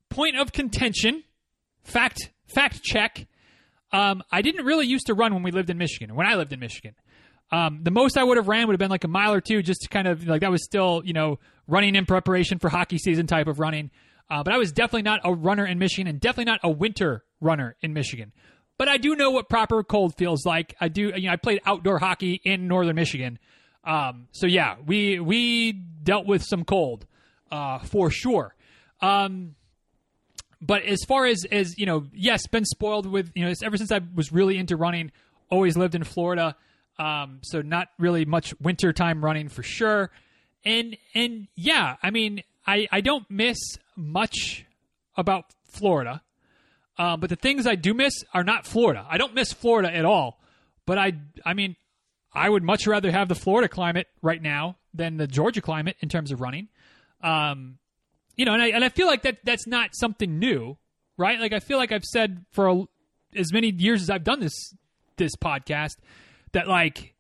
point 0.09 0.37
of 0.37 0.53
contention, 0.53 1.25
fact 1.83 2.31
fact 2.53 2.83
check. 2.83 3.27
Um, 3.93 4.23
I 4.31 4.43
didn't 4.43 4.65
really 4.65 4.87
used 4.87 5.07
to 5.07 5.15
run 5.15 5.35
when 5.35 5.43
we 5.43 5.51
lived 5.51 5.71
in 5.71 5.79
Michigan. 5.79 6.15
When 6.15 6.27
I 6.27 6.35
lived 6.37 6.53
in 6.53 6.61
Michigan, 6.61 6.95
um, 7.51 7.81
the 7.83 7.91
most 7.91 8.17
I 8.17 8.23
would 8.23 8.37
have 8.37 8.49
ran 8.49 8.67
would 8.67 8.75
have 8.75 8.79
been 8.79 8.91
like 8.91 9.05
a 9.05 9.09
mile 9.09 9.33
or 9.33 9.41
two, 9.41 9.63
just 9.63 9.83
to 9.83 9.89
kind 9.89 10.07
of 10.07 10.27
like 10.27 10.43
that 10.43 10.51
was 10.51 10.65
still 10.65 11.03
you 11.05 11.13
know 11.13 11.39
running 11.67 11.97
in 11.97 12.07
preparation 12.07 12.59
for 12.59 12.69
hockey 12.69 12.99
season 12.99 13.27
type 13.27 13.47
of 13.47 13.59
running. 13.59 13.91
Uh, 14.29 14.45
but 14.45 14.55
I 14.55 14.59
was 14.59 14.71
definitely 14.71 15.03
not 15.03 15.21
a 15.25 15.35
runner 15.35 15.67
in 15.67 15.79
Michigan, 15.79 16.07
and 16.07 16.21
definitely 16.21 16.45
not 16.45 16.61
a 16.63 16.71
winter 16.71 17.25
runner 17.41 17.77
in 17.81 17.93
Michigan. 17.93 18.33
But 18.79 18.89
I 18.89 18.97
do 18.97 19.17
know 19.17 19.31
what 19.31 19.49
proper 19.49 19.83
cold 19.83 20.15
feels 20.17 20.47
like. 20.47 20.75
I 20.81 20.89
do. 20.89 21.13
You 21.15 21.27
know, 21.27 21.33
I 21.33 21.37
played 21.37 21.61
outdoor 21.67 21.99
hockey 21.99 22.41
in 22.45 22.69
northern 22.69 22.97
Michigan. 22.97 23.39
Um, 23.85 24.29
so 24.33 24.47
yeah, 24.47 24.77
we 24.87 25.19
we 25.19 25.73
dealt 25.73 26.27
with 26.27 26.43
some 26.43 26.65
cold 26.65 27.07
uh, 27.51 27.81
for 27.81 28.11
sure. 28.11 28.55
Um, 29.01 29.57
but 30.61 30.83
as 30.83 31.05
far 31.05 31.27
as 31.27 31.45
as 31.51 31.79
you 31.79 31.87
know, 31.87 32.07
yes, 32.13 32.47
been 32.47 32.65
spoiled 32.65 33.07
with 33.07 33.31
you 33.35 33.45
know 33.45 33.53
ever 33.63 33.77
since 33.77 33.91
I 33.91 34.01
was 34.15 34.33
really 34.33 34.59
into 34.59 34.77
running. 34.77 35.13
Always 35.51 35.77
lived 35.77 35.95
in 35.95 36.05
Florida, 36.05 36.55
um, 36.99 37.41
so 37.43 37.61
not 37.61 37.89
really 37.99 38.25
much 38.25 38.55
wintertime 38.61 39.25
running 39.25 39.49
for 39.49 39.63
sure. 39.63 40.11
And 40.65 40.97
and 41.15 41.49
yeah, 41.57 41.97
I 42.03 42.11
mean, 42.11 42.43
I 42.67 42.87
I 42.93 43.01
don't 43.01 43.29
miss 43.31 43.59
much 43.97 44.65
about 45.17 45.47
Florida, 45.65 46.23
uh, 46.99 47.17
but 47.17 47.31
the 47.31 47.37
things 47.37 47.67
I 47.67 47.75
do 47.75 47.95
miss 47.95 48.15
are 48.33 48.45
not 48.45 48.67
Florida. 48.67 49.07
I 49.09 49.19
don't 49.19 49.35
miss 49.35 49.53
Florida 49.53 49.95
at 49.95 50.05
all. 50.05 50.41
But 50.87 50.99
I 50.99 51.15
I 51.45 51.55
mean, 51.55 51.77
I 52.33 52.49
would 52.49 52.63
much 52.63 52.87
rather 52.87 53.11
have 53.11 53.29
the 53.29 53.35
Florida 53.35 53.69
climate 53.69 54.09
right 54.23 54.41
now 54.41 54.77
than 54.93 55.17
the 55.17 55.27
Georgia 55.27 55.63
climate 55.63 55.97
in 56.01 56.09
terms 56.09 56.33
of 56.33 56.41
running. 56.41 56.69
Um, 57.23 57.79
you 58.37 58.45
know, 58.45 58.55
and 58.55 58.63
I 58.63 58.69
and 58.69 58.85
I 58.85 58.89
feel 58.89 59.07
like 59.07 59.23
that 59.23 59.39
that's 59.45 59.67
not 59.67 59.91
something 59.95 60.39
new, 60.39 60.77
right? 61.17 61.39
Like 61.39 61.53
I 61.53 61.61
feel 61.61 61.79
like 61.79 61.93
I've 61.93 62.05
said 62.05 62.45
for 62.53 62.69
a, 62.69 62.83
as 63.37 63.53
many 63.53 63.71
years 63.71 64.03
as 64.03 64.11
I've 64.11 64.25
done 64.25 64.41
this 64.41 64.75
this 65.17 65.37
podcast 65.37 65.97
that 66.53 66.69
like 66.69 67.15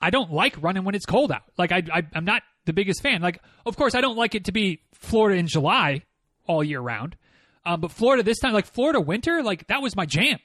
I 0.00 0.10
don't 0.10 0.32
like 0.32 0.60
running 0.62 0.84
when 0.84 0.94
it's 0.94 1.06
cold 1.06 1.30
out. 1.30 1.44
Like 1.56 1.72
I, 1.72 1.82
I 1.92 2.02
I'm 2.14 2.24
not 2.24 2.42
the 2.64 2.72
biggest 2.72 3.02
fan. 3.02 3.22
Like 3.22 3.40
of 3.64 3.76
course 3.76 3.94
I 3.94 4.00
don't 4.00 4.16
like 4.16 4.34
it 4.34 4.46
to 4.46 4.52
be 4.52 4.80
Florida 4.92 5.38
in 5.38 5.46
July 5.46 6.02
all 6.46 6.64
year 6.64 6.80
round, 6.80 7.16
um, 7.64 7.80
but 7.80 7.92
Florida 7.92 8.22
this 8.22 8.40
time 8.40 8.52
like 8.52 8.66
Florida 8.66 9.00
winter 9.00 9.42
like 9.42 9.66
that 9.68 9.82
was 9.82 9.96
my 9.96 10.06
jam. 10.06 10.38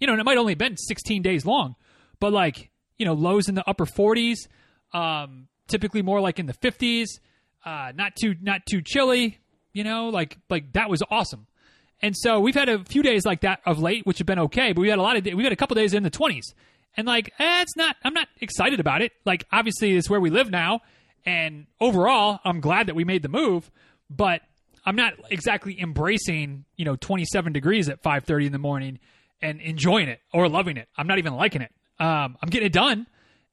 You 0.00 0.06
know, 0.06 0.12
and 0.12 0.20
it 0.20 0.24
might 0.24 0.36
only 0.36 0.52
have 0.52 0.58
been 0.58 0.76
16 0.76 1.22
days 1.22 1.46
long, 1.46 1.74
but 2.20 2.32
like 2.32 2.70
you 2.98 3.06
know 3.06 3.14
lows 3.14 3.48
in 3.48 3.54
the 3.54 3.68
upper 3.68 3.86
40s, 3.86 4.48
um, 4.92 5.48
typically 5.68 6.02
more 6.02 6.20
like 6.20 6.38
in 6.38 6.46
the 6.46 6.52
50s 6.52 7.20
uh, 7.66 7.92
not 7.94 8.14
too 8.16 8.36
not 8.40 8.64
too 8.64 8.80
chilly. 8.80 9.38
You 9.72 9.84
know, 9.84 10.08
like 10.08 10.38
like 10.48 10.72
that 10.72 10.88
was 10.88 11.02
awesome. 11.10 11.46
And 12.00 12.16
so 12.16 12.40
we've 12.40 12.54
had 12.54 12.68
a 12.68 12.84
few 12.84 13.02
days 13.02 13.26
like 13.26 13.40
that 13.40 13.60
of 13.66 13.80
late, 13.80 14.06
which 14.06 14.18
have 14.18 14.26
been 14.26 14.38
okay. 14.38 14.72
But 14.72 14.80
we 14.82 14.88
had 14.88 14.98
a 14.98 15.02
lot 15.02 15.16
of 15.16 15.24
we 15.34 15.42
had 15.42 15.52
a 15.52 15.56
couple 15.56 15.74
days 15.74 15.92
in 15.92 16.02
the 16.02 16.10
twenties, 16.10 16.54
and 16.96 17.06
like 17.06 17.32
eh, 17.38 17.62
it's 17.62 17.76
not. 17.76 17.96
I'm 18.04 18.14
not 18.14 18.28
excited 18.40 18.80
about 18.80 19.02
it. 19.02 19.12
Like 19.26 19.44
obviously 19.52 19.96
it's 19.96 20.08
where 20.08 20.20
we 20.20 20.30
live 20.30 20.50
now, 20.50 20.80
and 21.26 21.66
overall 21.80 22.40
I'm 22.44 22.60
glad 22.60 22.86
that 22.86 22.94
we 22.94 23.04
made 23.04 23.22
the 23.22 23.28
move. 23.28 23.70
But 24.08 24.42
I'm 24.84 24.96
not 24.96 25.14
exactly 25.30 25.78
embracing 25.80 26.64
you 26.76 26.84
know 26.84 26.96
27 26.96 27.52
degrees 27.52 27.88
at 27.88 28.02
5:30 28.02 28.46
in 28.46 28.52
the 28.52 28.58
morning 28.58 29.00
and 29.42 29.60
enjoying 29.60 30.08
it 30.08 30.20
or 30.32 30.48
loving 30.48 30.76
it. 30.76 30.88
I'm 30.96 31.06
not 31.06 31.18
even 31.18 31.34
liking 31.34 31.60
it. 31.60 31.72
Um, 31.98 32.36
I'm 32.40 32.48
getting 32.48 32.66
it 32.66 32.72
done, 32.72 33.06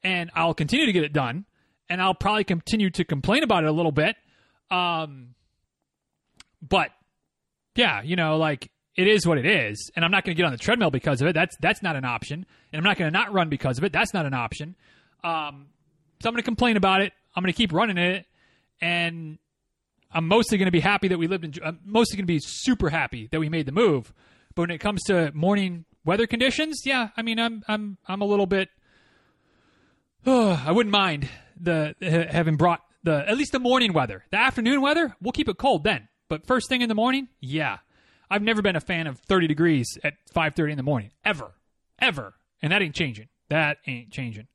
and 0.03 0.29
I'll 0.35 0.53
continue 0.53 0.85
to 0.85 0.93
get 0.93 1.03
it 1.03 1.11
done 1.11 1.45
and 1.93 2.01
I'll 2.01 2.15
probably 2.15 2.43
continue 2.43 2.89
to 2.89 3.05
complain 3.05 3.43
about 3.43 3.65
it 3.65 3.69
a 3.69 3.71
little 3.71 3.91
bit. 3.91 4.15
Um, 4.71 5.35
but 6.59 6.89
yeah, 7.75 8.01
you 8.01 8.15
know, 8.15 8.37
like 8.37 8.71
it 8.95 9.07
is 9.07 9.27
what 9.27 9.37
it 9.37 9.45
is, 9.45 9.91
and 9.95 10.03
I'm 10.03 10.09
not 10.09 10.25
going 10.25 10.35
to 10.35 10.37
get 10.37 10.43
on 10.43 10.51
the 10.51 10.57
treadmill 10.57 10.89
because 10.89 11.21
of 11.21 11.27
it. 11.27 11.33
That's 11.33 11.55
that's 11.59 11.83
not 11.83 11.95
an 11.95 12.03
option, 12.03 12.47
and 12.71 12.79
I'm 12.79 12.83
not 12.83 12.97
going 12.97 13.11
to 13.11 13.15
not 13.15 13.31
run 13.31 13.47
because 13.47 13.77
of 13.77 13.83
it. 13.83 13.93
That's 13.93 14.11
not 14.11 14.25
an 14.25 14.33
option. 14.33 14.75
Um, 15.23 15.67
so 16.19 16.29
I'm 16.29 16.33
going 16.33 16.37
to 16.37 16.41
complain 16.41 16.77
about 16.77 17.01
it. 17.01 17.13
I'm 17.35 17.43
going 17.43 17.53
to 17.53 17.57
keep 17.57 17.71
running 17.71 17.99
it, 17.99 18.25
and 18.81 19.37
I'm 20.11 20.27
mostly 20.27 20.57
going 20.57 20.65
to 20.65 20.71
be 20.71 20.79
happy 20.79 21.09
that 21.09 21.19
we 21.19 21.27
lived 21.27 21.45
in. 21.45 21.53
I'm 21.63 21.79
mostly 21.85 22.17
going 22.17 22.25
to 22.25 22.33
be 22.33 22.39
super 22.41 22.89
happy 22.89 23.29
that 23.31 23.39
we 23.39 23.49
made 23.49 23.67
the 23.67 23.71
move. 23.71 24.11
But 24.55 24.63
when 24.63 24.71
it 24.71 24.79
comes 24.79 25.03
to 25.03 25.31
morning 25.35 25.85
weather 26.03 26.25
conditions, 26.25 26.81
yeah, 26.85 27.09
I 27.15 27.21
mean, 27.21 27.37
I'm 27.37 27.61
I'm 27.67 27.99
I'm 28.07 28.21
a 28.21 28.25
little 28.25 28.47
bit. 28.47 28.69
Oh, 30.25 30.59
I 30.65 30.71
wouldn't 30.71 30.91
mind 30.91 31.29
the 31.63 32.27
having 32.31 32.57
brought 32.57 32.81
the 33.03 33.27
at 33.27 33.37
least 33.37 33.51
the 33.51 33.59
morning 33.59 33.93
weather. 33.93 34.23
The 34.31 34.37
afternoon 34.37 34.81
weather, 34.81 35.15
we'll 35.21 35.31
keep 35.31 35.49
it 35.49 35.57
cold 35.57 35.83
then. 35.83 36.07
But 36.29 36.45
first 36.45 36.69
thing 36.69 36.81
in 36.81 36.89
the 36.89 36.95
morning, 36.95 37.27
yeah. 37.39 37.77
I've 38.29 38.41
never 38.41 38.61
been 38.61 38.75
a 38.75 38.81
fan 38.81 39.05
of 39.05 39.19
30 39.19 39.47
degrees 39.47 39.97
at 40.03 40.13
5:30 40.33 40.71
in 40.71 40.77
the 40.77 40.83
morning 40.83 41.11
ever. 41.23 41.51
Ever. 41.99 42.33
And 42.61 42.71
that 42.71 42.81
ain't 42.81 42.95
changing. 42.95 43.27
That 43.49 43.77
ain't 43.85 44.11
changing. 44.11 44.47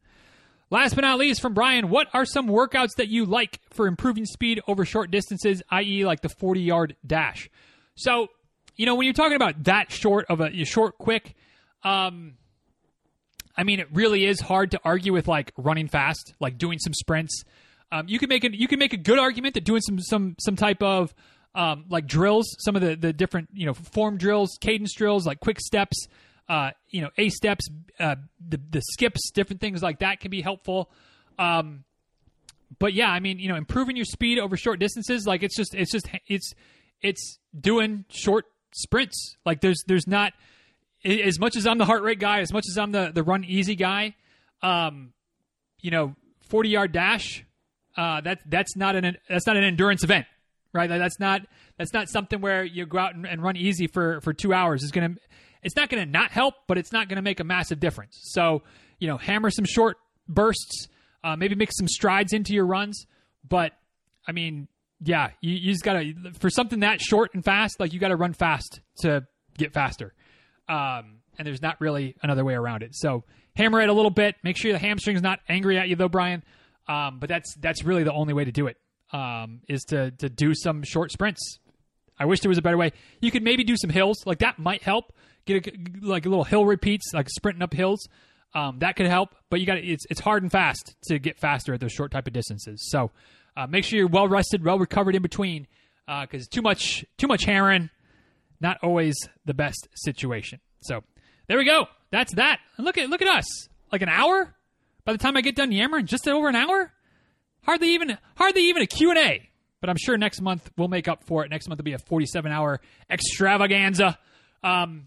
Last 0.71 0.95
but 0.95 1.03
not 1.03 1.19
least, 1.19 1.41
from 1.41 1.55
Brian, 1.55 1.89
what 1.89 2.09
are 2.13 2.27
some 2.27 2.49
workouts 2.49 2.97
that 2.97 3.09
you 3.09 3.25
like 3.25 3.61
for 3.71 3.87
improving 3.87 4.27
speed 4.27 4.61
over 4.69 4.85
short 4.85 5.11
distances, 5.11 5.63
i.e., 5.71 6.05
like 6.05 6.21
the 6.21 6.29
40 6.29 6.61
yard 6.61 6.97
dash? 7.07 7.49
So, 7.95 8.29
you 8.77 8.85
know, 8.85 8.95
when 8.95 9.05
you're 9.05 9.15
talking 9.15 9.37
about 9.37 9.65
that 9.65 9.91
short 9.91 10.27
of 10.29 10.41
a 10.41 10.65
short, 10.65 10.99
quick, 10.99 11.35
um, 11.85 12.35
I 13.59 13.65
mean, 13.65 13.81
it 13.81 13.89
really 13.93 14.25
is 14.25 14.41
hard 14.41 14.71
to 14.71 14.81
argue 14.85 15.13
with 15.13 15.27
like 15.27 15.53
running 15.57 15.89
fast, 15.89 16.33
like 16.39 16.57
doing 16.59 16.79
some 16.79 16.95
sprints. 16.95 17.43
Um, 17.91 18.07
you 18.07 18.21
can 18.21 18.29
make 18.29 18.45
a 18.45 18.57
you 18.57 18.69
can 18.69 18.79
make 18.79 18.93
a 18.93 18.97
good 18.97 19.19
argument 19.19 19.55
that 19.55 19.65
doing 19.65 19.81
some 19.81 19.99
some 19.99 20.37
some 20.39 20.55
type 20.55 20.81
of 20.83 21.13
um, 21.57 21.87
like 21.89 22.07
drills, 22.07 22.47
some 22.61 22.77
of 22.77 22.83
the 22.83 22.95
the 22.95 23.13
different 23.13 23.49
you 23.53 23.67
know 23.67 23.75
form 23.75 24.17
drills, 24.17 24.57
cadence 24.61 24.95
drills, 24.95 25.27
like 25.27 25.41
quick 25.41 25.59
steps, 25.59 26.07
uh, 26.49 26.71
you 26.89 27.03
know, 27.03 27.11
A 27.19 27.31
steps, 27.31 27.69
uh, 27.99 28.15
the 28.47 28.61
the 28.71 28.81
skips, 28.93 29.31
different 29.33 29.61
things 29.61 29.83
like 29.83 29.99
that 29.99 30.21
can 30.21 30.31
be 30.31 30.41
helpful. 30.41 30.91
Um, 31.39 31.85
but 32.79 32.93
yeah, 32.93 33.11
I 33.11 33.19
mean, 33.19 33.41
you 33.41 33.49
know, 33.49 33.57
improving 33.57 33.97
your 33.97 34.05
speed 34.05 34.39
over 34.39 34.57
short 34.57 34.79
distances, 34.79 35.27
like 35.27 35.43
it's 35.43 35.57
just 35.57 35.75
it's 35.75 35.91
just 35.91 36.09
it's 36.29 36.55
it's 37.03 37.39
doing 37.59 38.05
short 38.09 38.47
sprints. 38.73 39.37
Like 39.45 39.61
there's 39.61 39.83
there's 39.87 40.07
not 40.07 40.33
as 41.05 41.39
much 41.39 41.57
as 41.57 41.67
I'm 41.67 41.79
the 41.79 41.85
heart 41.85 42.03
rate 42.03 42.19
guy, 42.19 42.41
as 42.41 42.53
much 42.53 42.65
as 42.71 42.79
I'm 42.79 42.93
the 42.93 43.11
the 43.15 43.23
run 43.23 43.45
easy 43.45 43.77
guy. 43.77 44.15
Um, 44.63 45.13
you 45.81 45.91
know, 45.91 46.17
40 46.49 46.69
yard 46.69 46.93
dash. 46.93 47.45
Uh, 47.97 48.21
that 48.21 48.41
that's 48.47 48.77
not 48.77 48.97
an 48.97 49.17
that's 49.29 49.47
not 49.47 49.57
an 49.57 49.65
endurance 49.65 50.05
event, 50.05 50.27
right? 50.73 50.89
That's 50.89 51.19
not 51.19 51.43
that's 51.77 51.93
not 51.93 52.09
something 52.09 52.41
where 52.41 52.65
you 52.65 52.87
go 52.87 52.99
out 52.99 53.15
and, 53.15 53.27
and 53.27 53.43
run 53.43 53.57
easy 53.57 53.87
for 53.87 54.21
for 54.21 54.33
two 54.33 54.53
hours. 54.53 54.83
It's 54.83 54.93
gonna 54.93 55.17
it's 55.63 55.77
not 55.77 55.89
going 55.89 56.05
to 56.05 56.11
not 56.11 56.31
help, 56.31 56.55
but 56.67 56.79
it's 56.79 56.93
not 56.93 57.09
going 57.09 57.17
to 57.17 57.23
make 57.23 57.41
a 57.41 57.45
massive 57.45 57.81
difference. 57.81 58.19
So, 58.23 58.63
you 58.99 59.09
know, 59.09 59.17
hammer 59.17 59.51
some 59.51 59.65
short 59.65 59.97
bursts, 60.29 60.89
uh, 61.25 61.37
maybe 61.37 61.55
make 61.55 61.73
some 61.73 61.89
strides 61.89 62.33
into 62.33 62.55
your 62.55 62.67
runs. 62.67 63.07
But, 63.49 63.73
I 64.27 64.33
mean, 64.33 64.69
yeah, 65.03 65.31
you, 65.41 65.55
you 65.55 65.73
just 65.73 65.85
got 65.85 65.95
to, 65.95 66.15
for 66.39 66.51
something 66.51 66.81
that 66.81 67.01
short 67.01 67.35
and 67.35 67.45
fast, 67.45 67.81
like 67.81 67.93
you 67.93 68.01
got 68.01 68.09
to 68.09 68.17
run 68.17 68.33
fast 68.33 68.81
to 69.01 69.27
get 69.57 69.73
faster. 69.73 70.15
Um, 70.69 71.21
and 71.39 71.47
there's 71.47 71.63
not 71.63 71.81
really 71.81 72.17
another 72.23 72.45
way 72.45 72.55
around 72.55 72.83
it. 72.83 72.95
So, 72.95 73.25
hammer 73.57 73.81
it 73.81 73.89
a 73.89 73.93
little 73.93 74.11
bit. 74.11 74.37
Make 74.43 74.57
sure 74.57 74.73
the 74.73 74.79
hamstring's 74.79 75.23
not 75.23 75.41
angry 75.49 75.79
at 75.79 75.89
you, 75.89 75.97
though, 75.97 76.09
Brian. 76.09 76.43
Um, 76.89 77.19
but 77.19 77.29
that's 77.29 77.55
that's 77.57 77.85
really 77.85 78.03
the 78.03 78.13
only 78.13 78.33
way 78.33 78.45
to 78.45 78.53
do 78.53 78.67
it 78.67 78.77
um, 79.13 79.61
is 79.69 79.83
to 79.85 80.11
to 80.13 80.29
do 80.29 80.55
some 80.55 80.83
short 80.83 81.13
sprints. 81.13 81.59
I 82.19 82.25
wish 82.25 82.41
there 82.41 82.49
was 82.49 82.59
a 82.59 82.63
better 82.63 82.77
way. 82.77 82.93
You 83.21 83.31
could 83.31 83.43
maybe 83.43 83.63
do 83.63 83.77
some 83.77 83.91
hills, 83.91 84.27
like 84.27 84.39
that 84.39 84.59
might 84.59 84.83
help 84.83 85.13
get 85.47 85.67
a, 85.67 85.73
like 86.03 86.27
a 86.27 86.29
little 86.29 86.45
hill 86.45 86.65
repeats, 86.65 87.13
like 87.15 87.29
sprinting 87.29 87.63
up 87.63 87.73
hills. 87.73 88.09
Um, 88.55 88.79
that 88.79 88.97
could 88.97 89.07
help, 89.07 89.35
but 89.51 89.61
you 89.61 89.67
got 89.67 89.79
it's 89.79 90.07
it's 90.11 90.21
hard 90.21 90.43
and 90.43 90.51
fast 90.51 90.97
to 91.05 91.19
get 91.19 91.39
faster 91.39 91.75
at 91.75 91.81
those 91.81 91.93
short 91.93 92.11
type 92.11 92.27
of 92.27 92.33
distances. 92.33 92.89
So 92.91 93.11
uh, 93.57 93.67
make 93.67 93.85
sure 93.85 93.99
you're 93.99 94.09
well 94.09 94.29
rested, 94.29 94.65
well 94.65 94.79
recovered 94.79 95.15
in 95.15 95.23
between, 95.23 95.67
because 96.07 96.47
uh, 96.47 96.51
too 96.51 96.63
much 96.63 97.05
too 97.19 97.27
much 97.27 97.45
hammering, 97.45 97.91
not 98.61 98.79
always 98.83 99.17
the 99.45 99.55
best 99.55 99.89
situation. 99.95 100.61
So 100.81 101.03
there 101.47 101.59
we 101.59 101.65
go. 101.65 101.87
That's 102.11 102.35
that. 102.35 102.61
And 102.77 102.85
look 102.85 102.99
at 102.99 103.09
look 103.09 103.23
at 103.23 103.29
us, 103.29 103.69
like 103.93 104.03
an 104.03 104.09
hour. 104.09 104.55
By 105.05 105.13
the 105.13 105.19
time 105.19 105.37
I 105.37 105.41
get 105.41 105.57
done 105.57 105.73
yammering, 105.73 106.07
just 106.07 106.29
over 106.29 106.49
an 106.49 106.57
hour. 106.57 106.93
Hardly 107.63 107.95
even 107.95 108.17
hardly 108.37 108.69
even 108.69 108.83
a 108.83 108.87
Q 108.87 109.11
and 109.11 109.19
A. 109.19 109.49
But 109.81 109.91
I'm 109.91 109.97
sure 109.97 110.17
next 110.19 110.41
month 110.41 110.71
we'll 110.77 110.89
make 110.89 111.09
up 111.09 111.25
for 111.25 111.45
it. 111.45 111.51
Next 111.51 111.69
month 111.69 111.79
will 111.79 111.85
be 111.85 111.93
a 111.93 111.99
47 111.99 112.51
hour 112.51 112.81
extravaganza. 113.09 114.19
Um, 114.63 115.07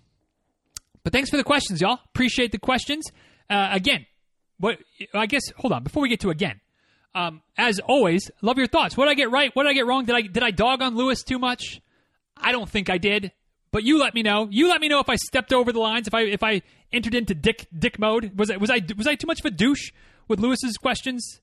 but 1.04 1.12
thanks 1.12 1.30
for 1.30 1.38
the 1.38 1.44
questions, 1.44 1.82
y'all. 1.82 2.00
Appreciate 2.06 2.52
the 2.52 2.58
questions. 2.58 3.06
Uh, 3.50 3.70
again, 3.72 4.06
what 4.60 4.78
I 5.14 5.26
guess 5.26 5.44
hold 5.58 5.74
on 5.74 5.84
before 5.84 6.02
we 6.04 6.10
get 6.10 6.22
to 6.22 6.30
again. 6.30 6.62
Um, 7.14 7.42
as 7.58 7.80
always, 7.80 8.32
love 8.42 8.58
your 8.58 8.68
thoughts. 8.68 8.96
What 8.96 9.06
did 9.06 9.12
I 9.12 9.16
get 9.16 9.32
right? 9.32 9.54
What 9.54 9.64
did 9.64 9.70
I 9.72 9.74
get 9.74 9.86
wrong? 9.86 10.06
Did 10.06 10.16
I 10.16 10.22
did 10.22 10.44
I 10.44 10.52
dog 10.52 10.82
on 10.82 10.96
Lewis 10.96 11.24
too 11.24 11.40
much? 11.40 11.82
I 12.38 12.52
don't 12.52 12.70
think 12.70 12.90
I 12.90 12.98
did. 12.98 13.32
But 13.72 13.84
you 13.84 14.00
let 14.00 14.14
me 14.14 14.22
know. 14.22 14.48
You 14.52 14.68
let 14.68 14.82
me 14.82 14.88
know 14.88 15.00
if 15.00 15.10
I 15.10 15.16
stepped 15.16 15.54
over 15.54 15.72
the 15.72 15.80
lines. 15.80 16.08
If 16.08 16.14
I 16.14 16.22
if 16.24 16.44
I 16.44 16.62
entered 16.92 17.16
into 17.16 17.34
dick 17.34 17.68
dick 17.78 18.00
mode. 18.00 18.38
Was 18.38 18.52
I 18.52 18.58
was 18.58 18.70
I 18.70 18.82
was 18.98 19.08
I 19.08 19.16
too 19.16 19.28
much 19.28 19.40
of 19.40 19.46
a 19.46 19.52
douche 19.52 19.92
with 20.28 20.40
Lewis's 20.40 20.78
questions? 20.78 21.40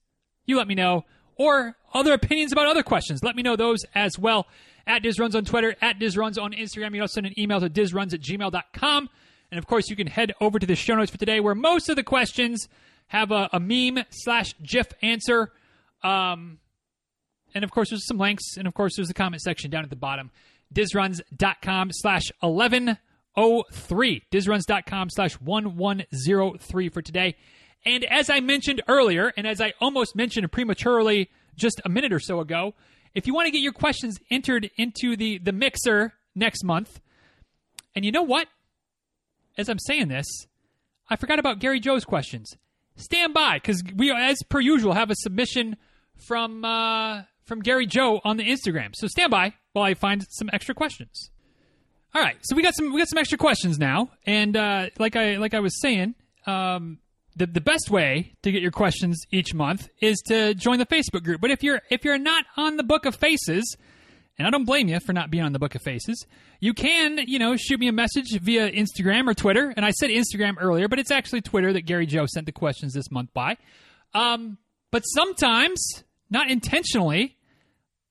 You 0.47 0.57
let 0.57 0.69
me 0.69 0.75
know. 0.75 1.05
Or 1.37 1.77
other 1.95 2.13
opinions 2.13 2.53
about 2.53 2.67
other 2.67 2.83
questions. 2.83 3.23
Let 3.23 3.37
me 3.37 3.43
know 3.43 3.57
those 3.57 3.85
as 3.95 4.19
well. 4.19 4.47
At 4.87 5.03
DizRuns 5.03 5.35
on 5.35 5.45
Twitter, 5.45 5.77
at 5.81 5.99
DizRuns 5.99 6.43
on 6.43 6.53
Instagram. 6.53 6.87
You 6.87 6.93
can 6.93 7.01
also 7.03 7.15
send 7.15 7.27
an 7.27 7.39
email 7.39 7.61
to 7.61 7.71
DizRuns 7.71 8.13
at 8.15 8.21
gmail.com. 8.21 9.09
And 9.51 9.59
of 9.59 9.67
course, 9.67 9.89
you 9.89 9.97
can 9.97 10.07
head 10.07 10.33
over 10.41 10.59
to 10.59 10.67
the 10.67 10.75
show 10.75 10.95
notes 10.97 11.11
for 11.11 11.19
today, 11.19 11.41
where 11.41 11.55
most 11.55 11.89
of 11.89 11.97
the 11.97 12.03
questions 12.03 12.69
have 13.09 13.31
a, 13.31 13.49
a 13.53 13.61
meme 13.61 14.05
slash 14.11 14.55
GIF 14.63 14.89
answer. 15.03 15.53
Um, 16.03 16.59
and 17.55 17.65
of 17.65 17.71
course, 17.71 17.91
there's 17.91 18.07
some 18.07 18.19
links. 18.19 18.57
And 18.57 18.67
of 18.67 18.75
course, 18.75 18.97
there's 18.97 19.09
the 19.09 19.15
comment 19.15 19.43
section 19.43 19.71
down 19.71 19.85
at 19.85 19.91
the 19.91 19.97
bottom. 19.97 20.31
Dizruns.com 20.75 21.91
slash 21.93 22.25
1103. 22.41 24.23
Dizruns.com 24.31 25.11
slash 25.11 25.35
1103 25.35 26.89
for 26.89 27.03
today. 27.03 27.37
And 27.85 28.05
as 28.05 28.29
I 28.29 28.41
mentioned 28.41 28.83
earlier, 28.89 29.33
and 29.37 29.47
as 29.47 29.61
I 29.61 29.73
almost 29.81 30.17
mentioned 30.17 30.51
prematurely 30.51 31.31
just 31.57 31.81
a 31.85 31.89
minute 31.89 32.13
or 32.13 32.21
so 32.21 32.41
ago, 32.41 32.75
if 33.15 33.27
you 33.27 33.35
want 33.35 33.47
to 33.47 33.53
get 33.53 33.63
your 33.63 33.73
questions 33.73 34.19
entered 34.31 34.71
into 34.77 35.17
the, 35.17 35.39
the 35.39 35.53
mixer 35.53 36.15
next 36.35 36.65
month, 36.65 37.01
and 37.95 38.05
you 38.05 38.13
know 38.13 38.23
what? 38.23 38.49
as 39.59 39.69
I'm 39.69 39.79
saying 39.79 40.09
this, 40.09 40.47
I 41.11 41.17
forgot 41.17 41.39
about 41.39 41.59
Gary 41.59 41.81
Joe's 41.81 42.05
questions. 42.05 42.57
Stand 42.97 43.35
by 43.35 43.57
because 43.57 43.83
we, 43.95 44.11
as 44.13 44.39
per 44.49 44.61
usual, 44.61 44.95
have 44.95 45.11
a 45.11 45.15
submission 45.17 45.77
from 46.27 46.65
uh, 46.65 47.23
from 47.45 47.61
Gary 47.61 47.87
Joe 47.87 48.21
on 48.25 48.37
the 48.37 48.45
Instagram. 48.45 48.91
So 48.95 49.09
stand 49.09 49.31
by 49.31 49.55
while 49.79 49.87
I 49.87 49.95
find 49.95 50.27
some 50.31 50.51
extra 50.53 50.75
questions. 50.75 51.31
All 52.15 52.23
right, 52.23 52.37
so 52.43 52.57
we 52.57 52.63
got 52.63 52.75
some 52.75 52.93
we 52.93 53.01
got 53.01 53.09
some 53.09 53.19
extra 53.19 53.39
questions 53.39 53.79
now, 53.79 54.11
and 54.27 54.57
uh, 54.57 54.89
like 54.99 55.15
I 55.15 55.37
like 55.37 55.55
I 55.55 55.61
was 55.61 55.81
saying, 55.81 56.15
um, 56.47 56.99
the 57.37 57.47
the 57.47 57.61
best 57.61 57.91
way 57.91 58.33
to 58.43 58.51
get 58.51 58.63
your 58.63 58.71
questions 58.71 59.25
each 59.31 59.55
month 59.55 59.89
is 60.01 60.19
to 60.29 60.55
join 60.55 60.79
the 60.79 60.87
Facebook 60.87 61.23
group. 61.23 61.41
But 61.41 61.51
if 61.51 61.63
you're 61.63 61.83
if 61.91 62.05
you're 62.05 62.19
not 62.19 62.45
on 62.57 62.77
the 62.77 62.83
Book 62.83 63.05
of 63.05 63.15
Faces, 63.15 63.77
and 64.39 64.47
I 64.47 64.51
don't 64.51 64.65
blame 64.65 64.89
you 64.89 65.01
for 65.01 65.13
not 65.13 65.31
being 65.31 65.45
on 65.45 65.53
the 65.53 65.59
Book 65.59 65.75
of 65.75 65.83
Faces. 65.83 66.27
You 66.61 66.73
can, 66.73 67.19
you 67.27 67.39
know, 67.39 67.57
shoot 67.57 67.79
me 67.79 67.89
a 67.89 67.93
message 67.93 68.39
via 68.41 68.71
Instagram 68.71 69.29
or 69.29 69.35
Twitter. 69.35 69.73
And 69.77 69.85
I 69.85 69.91
said 69.91 70.11
Instagram 70.11 70.57
earlier, 70.61 70.89
but 70.89 70.99
it's 70.99 71.11
actually 71.11 71.41
Twitter 71.41 71.73
that 71.73 71.83
Gary 71.83 72.07
Joe 72.07 72.27
sent 72.27 72.47
the 72.47 72.53
questions 72.53 72.95
this 72.95 73.11
month 73.11 73.35
by. 73.35 73.57
Um, 74.15 74.59
but 74.91 75.03
sometimes, 75.03 76.05
not 76.31 76.51
intentionally, 76.51 77.37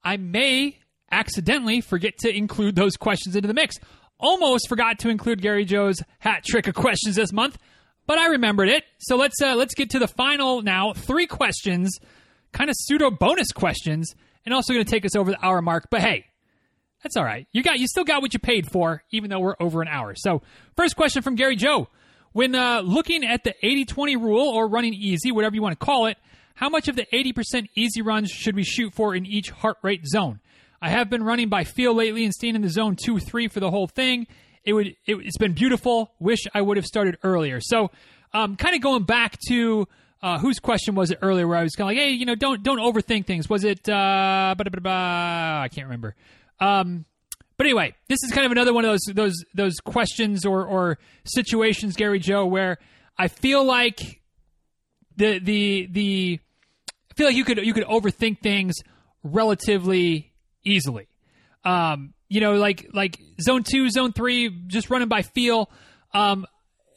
I 0.03 0.18
may 0.18 0.80
accidentally 1.11 1.81
forget 1.81 2.17
to 2.19 2.35
include 2.35 2.75
those 2.75 2.97
questions 2.97 3.35
into 3.35 3.47
the 3.47 3.53
mix. 3.53 3.75
Almost 4.19 4.67
forgot 4.67 4.99
to 4.99 5.09
include 5.09 5.41
Gary 5.41 5.65
Joe's 5.65 6.01
hat 6.19 6.43
trick 6.43 6.67
of 6.67 6.75
questions 6.75 7.15
this 7.15 7.31
month, 7.31 7.57
but 8.07 8.17
I 8.17 8.27
remembered 8.27 8.69
it. 8.69 8.83
So 8.97 9.15
let's 9.15 9.41
uh, 9.41 9.55
let's 9.55 9.75
get 9.75 9.91
to 9.91 9.99
the 9.99 10.07
final 10.07 10.61
now. 10.61 10.93
Three 10.93 11.27
questions, 11.27 11.97
kind 12.51 12.69
of 12.69 12.75
pseudo 12.77 13.11
bonus 13.11 13.51
questions 13.51 14.15
and 14.47 14.53
also 14.53 14.71
going 14.71 14.85
to 14.85 14.89
take 14.89 15.03
us 15.03 15.13
over 15.13 15.29
the 15.29 15.45
hour 15.45 15.61
mark. 15.61 15.89
But 15.91 15.99
hey, 15.99 16.25
that's 17.03 17.17
all 17.17 17.25
right. 17.25 17.47
You 17.51 17.61
got 17.63 17.79
you 17.79 17.87
still 17.87 18.05
got 18.05 18.21
what 18.21 18.33
you 18.33 18.39
paid 18.39 18.71
for, 18.71 19.03
even 19.11 19.29
though 19.29 19.41
we're 19.41 19.57
over 19.59 19.81
an 19.81 19.89
hour. 19.89 20.15
So, 20.15 20.41
first 20.77 20.95
question 20.95 21.21
from 21.21 21.35
Gary 21.35 21.57
Joe. 21.57 21.89
When 22.31 22.55
uh, 22.55 22.79
looking 22.79 23.25
at 23.25 23.43
the 23.43 23.53
80 23.61 23.85
20 23.85 24.15
rule 24.15 24.47
or 24.47 24.69
running 24.69 24.93
easy, 24.93 25.33
whatever 25.33 25.55
you 25.55 25.61
want 25.61 25.77
to 25.77 25.85
call 25.85 26.05
it, 26.05 26.17
how 26.55 26.69
much 26.69 26.87
of 26.87 26.95
the 26.95 27.05
80% 27.13 27.67
easy 27.75 28.01
runs 28.01 28.31
should 28.31 28.55
we 28.55 28.63
shoot 28.63 28.93
for 28.93 29.13
in 29.13 29.25
each 29.25 29.49
heart 29.49 29.77
rate 29.81 30.07
zone? 30.07 30.39
I 30.82 30.89
have 30.89 31.09
been 31.09 31.23
running 31.23 31.49
by 31.49 31.63
feel 31.63 31.93
lately 31.93 32.23
and 32.23 32.34
staying 32.34 32.55
in 32.55 32.61
the 32.61 32.69
zone 32.69 32.95
2 32.95 33.19
3 33.19 33.47
for 33.47 33.59
the 33.59 33.71
whole 33.71 33.88
thing. 33.88 34.28
It 34.63 34.73
would 34.73 34.95
it, 35.05 35.23
has 35.23 35.38
been 35.38 35.53
beautiful. 35.53 36.11
Wish 36.19 36.39
I 36.53 36.61
would 36.61 36.78
have 36.78 36.86
started 36.86 37.17
earlier. 37.23 37.59
So, 37.61 37.91
um, 38.34 38.55
kind 38.55 38.75
of 38.75 38.82
going 38.82 39.03
back 39.03 39.38
to 39.47 39.88
uh, 40.21 40.39
whose 40.39 40.59
question 40.59 40.95
was 40.95 41.11
it 41.11 41.19
earlier 41.21 41.47
where 41.47 41.57
I 41.57 41.63
was 41.63 41.75
kind 41.75 41.89
of 41.89 41.95
like, 41.95 42.03
hey, 42.03 42.11
you 42.11 42.25
know, 42.25 42.36
don't 42.36 42.63
don't 42.63 42.80
overthink 42.80 43.25
things. 43.25 43.49
Was 43.49 43.63
it? 43.63 43.88
Uh, 43.88 44.55
I 44.57 45.69
can't 45.71 45.86
remember. 45.86 46.15
Um, 46.59 47.05
but 47.57 47.65
anyway, 47.65 47.95
this 48.07 48.19
is 48.23 48.32
kind 48.32 48.45
of 48.45 48.51
another 48.51 48.73
one 48.73 48.86
of 48.86 48.91
those 48.91 49.13
those 49.13 49.45
those 49.53 49.80
questions 49.80 50.45
or 50.45 50.65
or 50.65 50.99
situations, 51.25 51.95
Gary 51.95 52.19
Joe, 52.19 52.45
where 52.45 52.78
I 53.17 53.30
feel 53.30 53.63
like 53.63 54.21
the 55.15 55.39
the 55.39 55.88
the 55.89 56.39
I 57.11 57.13
feel 57.15 57.28
like 57.28 57.36
you 57.36 57.45
could 57.45 57.57
you 57.65 57.73
could 57.73 57.86
overthink 57.86 58.41
things 58.41 58.75
relatively 59.23 60.34
easily. 60.63 61.07
Um, 61.63 62.13
you 62.29 62.41
know, 62.41 62.53
like 62.55 62.87
like 62.93 63.19
zone 63.41 63.63
two, 63.63 63.89
zone 63.89 64.13
three, 64.13 64.49
just 64.67 64.89
running 64.89 65.07
by 65.07 65.21
feel. 65.21 65.69
Um, 66.13 66.45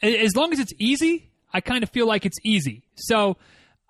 as 0.02 0.34
long 0.36 0.52
as 0.52 0.58
it's 0.58 0.72
easy, 0.78 1.30
I 1.52 1.61
kind 1.61 1.82
of 1.82 1.90
feel 1.90 2.06
like 2.06 2.24
it's 2.26 2.38
easy. 2.44 2.82
So 2.94 3.36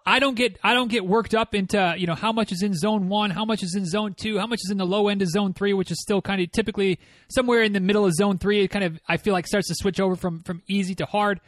I 0.07 0.19
don't 0.19 0.35
get 0.35 0.59
I 0.63 0.75
don't 0.75 0.91
get 0.91 1.07
worked 1.07 1.35
up 1.35 1.55
into 1.55 1.95
you 1.99 2.07
know 2.07 2.15
how 2.15 2.33
much 2.33 2.53
is 2.53 2.63
in 2.63 2.75
zone 2.75 3.09
one, 3.09 3.31
how 3.31 3.45
much 3.45 3.63
is 3.63 3.75
in 3.75 3.85
zone 3.87 4.15
two, 4.19 4.39
how 4.39 4.47
much 4.47 4.61
is 4.65 4.71
in 4.71 4.79
the 4.79 4.87
low 4.87 5.09
end 5.09 5.23
of 5.23 5.29
zone 5.29 5.53
three, 5.53 5.73
which 5.73 5.91
is 5.91 6.01
still 6.01 6.21
kind 6.23 6.41
of 6.41 6.51
typically 6.53 6.99
somewhere 7.29 7.63
in 7.63 7.73
the 7.73 7.81
middle 7.81 8.05
of 8.07 8.13
zone 8.15 8.39
three. 8.39 8.63
It 8.65 8.69
kind 8.69 8.85
of 8.85 8.99
I 9.09 9.19
feel 9.19 9.33
like 9.33 9.47
starts 9.47 9.69
to 9.69 9.75
switch 9.75 10.01
over 10.01 10.17
from 10.17 10.43
from 10.43 10.63
easy 10.69 10.95
to 10.97 11.07
hard. 11.07 11.41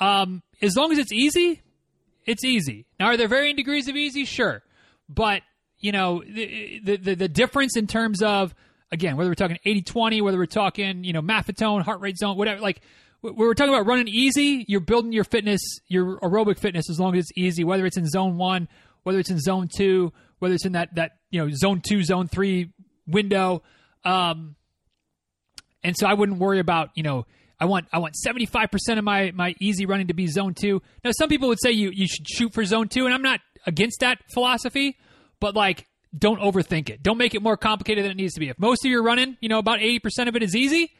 Um, 0.00 0.42
as 0.62 0.76
long 0.76 0.92
as 0.92 0.98
it's 0.98 1.12
easy, 1.12 1.62
It's 2.24 2.44
easy. 2.44 2.86
Now, 3.00 3.06
are 3.06 3.16
there 3.16 3.28
varying 3.28 3.56
degrees 3.56 3.88
of 3.88 3.96
easy? 3.96 4.24
Sure, 4.26 4.62
but 5.08 5.42
you 5.80 5.92
know 5.92 6.22
the 6.26 6.80
the 6.82 7.14
the, 7.14 7.28
difference 7.28 7.76
in 7.76 7.86
terms 7.86 8.22
of 8.22 8.54
again 8.90 9.16
whether 9.16 9.30
we're 9.30 9.34
talking 9.34 9.58
80-20, 9.64 10.22
whether 10.22 10.38
we're 10.38 10.46
talking 10.46 11.04
you 11.04 11.12
know 11.12 11.22
maffetone, 11.22 11.82
heart 11.82 12.00
rate 12.00 12.18
zone, 12.18 12.36
whatever. 12.36 12.60
Like 12.60 12.80
we 13.22 13.30
we're 13.30 13.54
talking 13.54 13.74
about 13.74 13.86
running 13.86 14.08
easy. 14.08 14.64
You're 14.68 14.80
building 14.80 15.12
your 15.12 15.24
fitness, 15.24 15.60
your 15.86 16.18
aerobic 16.20 16.58
fitness, 16.58 16.90
as 16.90 16.98
long 16.98 17.16
as 17.16 17.24
it's 17.24 17.32
easy. 17.36 17.64
Whether 17.64 17.86
it's 17.86 17.96
in 17.96 18.06
zone 18.06 18.36
one, 18.36 18.68
whether 19.02 19.18
it's 19.18 19.30
in 19.30 19.40
zone 19.40 19.68
two, 19.74 20.12
whether 20.38 20.54
it's 20.54 20.66
in 20.66 20.72
that 20.72 20.94
that 20.96 21.12
you 21.30 21.44
know 21.44 21.52
zone 21.54 21.80
two, 21.86 22.02
zone 22.02 22.28
three 22.28 22.70
window. 23.06 23.62
Um, 24.04 24.56
and 25.82 25.96
so 25.96 26.06
I 26.06 26.14
wouldn't 26.14 26.38
worry 26.38 26.58
about 26.58 26.90
you 26.94 27.02
know 27.02 27.26
I 27.60 27.64
want 27.64 27.88
I 27.92 27.98
want 27.98 28.14
75% 28.14 28.98
of 28.98 29.04
my 29.04 29.32
my 29.34 29.54
easy 29.60 29.86
running 29.86 30.08
to 30.08 30.14
be 30.14 30.26
zone 30.26 30.54
2. 30.54 30.80
Now 31.04 31.10
some 31.12 31.28
people 31.28 31.48
would 31.48 31.60
say 31.60 31.72
you 31.72 31.90
you 31.92 32.06
should 32.06 32.28
shoot 32.28 32.52
for 32.52 32.64
zone 32.64 32.88
2 32.88 33.04
and 33.04 33.14
I'm 33.14 33.22
not 33.22 33.40
against 33.66 34.00
that 34.00 34.18
philosophy, 34.32 34.96
but 35.40 35.54
like 35.54 35.86
don't 36.16 36.40
overthink 36.40 36.88
it. 36.88 37.02
Don't 37.02 37.18
make 37.18 37.34
it 37.34 37.42
more 37.42 37.56
complicated 37.56 38.04
than 38.04 38.12
it 38.12 38.16
needs 38.16 38.34
to 38.34 38.40
be. 38.40 38.48
If 38.48 38.58
most 38.58 38.84
of 38.84 38.90
your 38.90 39.02
running, 39.02 39.36
you 39.40 39.48
know, 39.48 39.58
about 39.58 39.80
80% 39.80 40.28
of 40.28 40.36
it 40.36 40.42
is 40.42 40.56
easy 40.56 40.92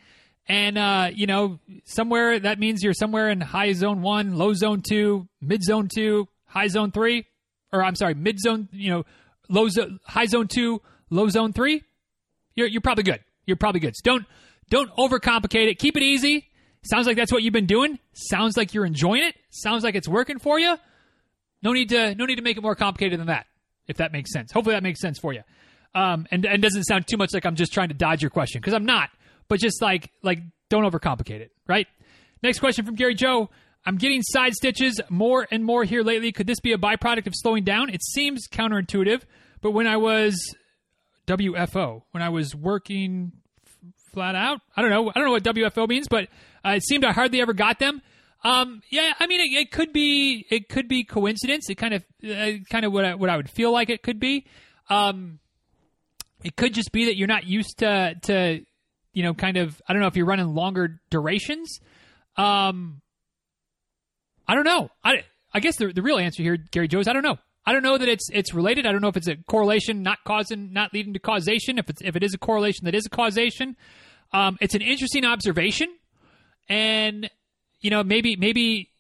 and 0.49 0.79
uh, 0.79 1.11
you 1.13 1.27
know, 1.27 1.59
somewhere 1.85 2.39
that 2.39 2.59
means 2.59 2.83
you're 2.83 2.95
somewhere 2.95 3.29
in 3.31 3.41
high 3.41 3.73
zone 3.73 4.03
1, 4.03 4.37
low 4.37 4.55
zone 4.55 4.83
2, 4.87 5.29
mid 5.41 5.63
zone 5.63 5.89
2, 5.95 6.27
high 6.47 6.69
zone 6.69 6.91
3 6.91 7.25
or 7.73 7.85
I'm 7.85 7.95
sorry, 7.95 8.15
mid 8.15 8.41
zone, 8.41 8.69
you 8.73 8.91
know, 8.91 9.05
low 9.49 9.69
high 10.05 10.27
zone 10.27 10.49
2, 10.49 10.81
low 11.11 11.29
zone 11.29 11.53
3, 11.53 11.83
you're 12.55 12.67
you're 12.67 12.81
probably 12.81 13.05
good. 13.05 13.21
You're 13.47 13.57
probably 13.57 13.81
good. 13.81 13.95
So 13.97 14.03
don't 14.05 14.27
don't 14.71 14.95
overcomplicate 14.97 15.69
it. 15.69 15.79
Keep 15.79 15.97
it 15.97 16.03
easy. 16.03 16.49
Sounds 16.85 17.07
like 17.07 17.17
that's 17.17 17.33
what 17.33 17.43
you've 17.43 17.53
been 17.53 17.67
doing. 17.67 17.99
Sounds 18.13 18.57
like 18.57 18.73
you're 18.73 18.87
enjoying 18.87 19.25
it. 19.25 19.35
Sounds 19.51 19.85
like 19.85 19.95
it's 19.95 20.09
working 20.09 20.39
for 20.39 20.59
you. 20.59 20.77
No 21.63 21.73
need 21.73 21.91
to 21.91 22.15
no 22.15 22.25
need 22.25 22.37
to 22.37 22.43
make 22.43 22.57
it 22.57 22.63
more 22.63 22.75
complicated 22.75 23.21
than 23.21 23.27
that. 23.27 23.47
If 23.89 23.97
that 23.97 24.13
makes 24.13 24.33
sense. 24.33 24.53
Hopefully 24.53 24.75
that 24.75 24.83
makes 24.83 25.01
sense 25.01 25.19
for 25.19 25.33
you. 25.33 25.43
Um, 25.95 26.27
and 26.31 26.45
and 26.45 26.63
doesn't 26.63 26.85
sound 26.85 27.07
too 27.09 27.17
much 27.17 27.33
like 27.33 27.47
I'm 27.47 27.57
just 27.57 27.73
trying 27.73 27.89
to 27.89 27.95
dodge 27.95 28.23
your 28.23 28.31
question 28.31 28.61
because 28.61 28.75
I'm 28.75 28.85
not. 28.85 29.11
But 29.49 29.61
just 29.61 29.81
like 29.83 30.11
like 30.23 30.41
don't 30.69 30.85
overcomplicate 30.85 31.41
it. 31.41 31.53
Right. 31.67 31.87
Next 32.43 32.61
question 32.61 32.85
from 32.85 32.95
Gary 32.95 33.15
Joe. 33.15 33.51
I'm 33.87 33.97
getting 33.97 34.23
side 34.23 34.53
stitches 34.55 35.01
more 35.09 35.47
and 35.51 35.65
more 35.65 35.85
here 35.85 36.03
lately. 36.03 36.31
Could 36.31 36.47
this 36.47 36.61
be 36.61 36.73
a 36.73 36.79
byproduct 36.79 37.27
of 37.27 37.33
slowing 37.35 37.65
down? 37.65 37.89
It 37.89 38.03
seems 38.05 38.47
counterintuitive, 38.47 39.23
but 39.63 39.71
when 39.71 39.87
I 39.87 39.97
was 39.97 40.55
WFO, 41.27 42.03
when 42.11 42.23
I 42.23 42.29
was 42.29 42.55
working 42.55 43.33
flat 44.13 44.35
out. 44.35 44.61
I 44.77 44.83
don't 44.83 44.91
know. 44.91 45.11
I 45.11 45.13
don't 45.15 45.25
know 45.25 45.31
what 45.31 45.45
WFO 45.45 45.89
means, 45.89 46.09
but 46.09 46.29
uh, 46.65 46.71
it 46.71 46.83
seemed 46.85 47.05
I 47.05 47.13
hardly 47.13 47.41
ever 47.41 47.53
got 47.53 47.79
them. 47.79 48.03
Um, 48.45 48.83
yeah, 48.91 49.13
I 49.19 49.27
mean, 49.27 49.41
it, 49.41 49.63
it, 49.63 49.71
could 49.73 49.93
be 49.93 50.47
it 50.49 50.69
could 50.69 50.89
be 50.89 51.05
coincidence. 51.05 51.69
It 51.69 51.75
kind 51.75 51.95
of 51.95 52.05
uh, 52.25 52.63
kind 52.71 52.85
of 52.85 52.93
what 52.93 53.05
I, 53.05 53.15
what 53.15 53.31
I 53.31 53.37
would 53.37 53.51
feel 53.51 53.73
like 53.73 53.91
it 53.91 54.03
could 54.03 54.21
be. 54.21 54.47
Um, 54.89 55.41
it 56.45 56.57
could 56.57 56.73
just 56.73 56.93
be 56.93 57.07
that 57.07 57.17
you're 57.17 57.29
not 57.29 57.47
used 57.47 57.79
to 57.79 58.15
to 58.23 58.61
you 59.13 59.23
know 59.23 59.35
kind 59.35 59.57
of 59.57 59.83
I 59.89 59.93
don't 59.93 60.01
know 60.01 60.09
if 60.09 60.17
you're 60.17 60.27
running 60.27 60.55
longer 60.55 61.01
durations. 61.11 61.81
Um, 62.37 63.03
I 64.47 64.55
don't 64.55 64.65
know. 64.65 64.91
I 65.03 65.25
I 65.53 65.61
guess 65.61 65.77
the 65.77 65.93
the 65.93 66.03
real 66.03 66.19
answer 66.19 66.43
here, 66.43 66.57
Gary 66.57 66.87
Joe, 66.87 67.01
is 67.01 67.09
I 67.09 67.13
don't 67.13 67.25
know. 67.25 67.39
I 67.67 67.73
don't 67.73 67.83
know 67.83 67.99
that 67.99 68.09
it's 68.09 68.31
it's 68.33 68.55
related. 68.55 68.87
I 68.87 68.93
don't 68.93 69.03
know 69.03 69.09
if 69.09 69.17
it's 69.17 69.29
a 69.29 69.37
correlation, 69.49 70.03
not 70.03 70.19
causing, 70.25 70.73
not 70.73 70.95
leading 70.95 71.13
to 71.15 71.19
causation. 71.19 71.79
If 71.79 71.91
it's 71.91 72.01
if 72.03 72.15
it 72.15 72.23
is 72.23 72.35
a 72.35 72.39
correlation, 72.39 72.85
that 72.85 72.95
is 72.95 73.05
a 73.05 73.11
causation. 73.11 73.77
Um, 74.33 74.59
it's 74.61 74.75
an 74.75 74.83
interesting 74.83 75.25
observation, 75.25 75.89
and 76.69 77.29
you 77.81 77.91
know 77.91 78.03
maybe 78.03 78.37
maybe 78.37 78.91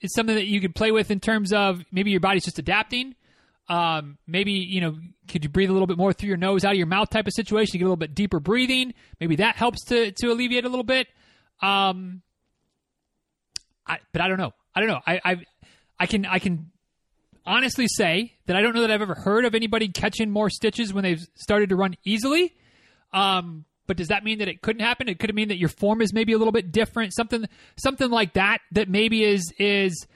it's 0.00 0.14
something 0.14 0.34
that 0.34 0.46
you 0.46 0.60
could 0.60 0.74
play 0.74 0.90
with 0.90 1.10
in 1.10 1.20
terms 1.20 1.52
of 1.52 1.84
maybe 1.92 2.10
your 2.10 2.20
body's 2.20 2.44
just 2.44 2.58
adapting. 2.58 3.14
Um, 3.68 4.18
maybe 4.26 4.52
you 4.52 4.80
know 4.80 4.96
could 5.28 5.44
you 5.44 5.50
breathe 5.50 5.70
a 5.70 5.72
little 5.72 5.86
bit 5.86 5.96
more 5.96 6.12
through 6.12 6.28
your 6.28 6.36
nose, 6.36 6.64
out 6.64 6.72
of 6.72 6.78
your 6.78 6.86
mouth, 6.86 7.10
type 7.10 7.26
of 7.26 7.32
situation. 7.32 7.74
You 7.74 7.78
get 7.78 7.84
a 7.84 7.88
little 7.88 7.96
bit 7.96 8.14
deeper 8.14 8.40
breathing. 8.40 8.94
Maybe 9.20 9.36
that 9.36 9.56
helps 9.56 9.84
to 9.86 10.12
to 10.12 10.26
alleviate 10.28 10.64
a 10.64 10.68
little 10.68 10.84
bit. 10.84 11.06
Um, 11.60 12.22
I, 13.86 13.98
but 14.12 14.20
I 14.20 14.28
don't 14.28 14.38
know. 14.38 14.52
I 14.74 14.80
don't 14.80 14.88
know. 14.88 15.00
I 15.06 15.20
I 15.24 15.36
I 15.98 16.06
can 16.06 16.26
I 16.26 16.38
can 16.38 16.72
honestly 17.46 17.86
say 17.88 18.34
that 18.46 18.56
I 18.56 18.62
don't 18.62 18.74
know 18.74 18.82
that 18.82 18.90
I've 18.90 19.02
ever 19.02 19.14
heard 19.14 19.44
of 19.44 19.54
anybody 19.54 19.88
catching 19.88 20.30
more 20.30 20.50
stitches 20.50 20.92
when 20.92 21.04
they've 21.04 21.24
started 21.34 21.68
to 21.70 21.76
run 21.76 21.96
easily. 22.04 22.54
Um, 23.12 23.64
but 23.86 23.96
does 23.96 24.08
that 24.08 24.24
mean 24.24 24.38
that 24.38 24.48
it 24.48 24.62
couldn't 24.62 24.82
happen? 24.82 25.08
It 25.08 25.18
could 25.18 25.34
mean 25.34 25.48
that 25.48 25.58
your 25.58 25.68
form 25.68 26.00
is 26.00 26.12
maybe 26.12 26.32
a 26.32 26.38
little 26.38 26.52
bit 26.52 26.72
different, 26.72 27.14
something 27.14 27.46
something 27.76 28.10
like 28.10 28.34
that 28.34 28.58
that 28.72 28.88
maybe 28.88 29.24
is 29.24 29.52
is 29.58 30.06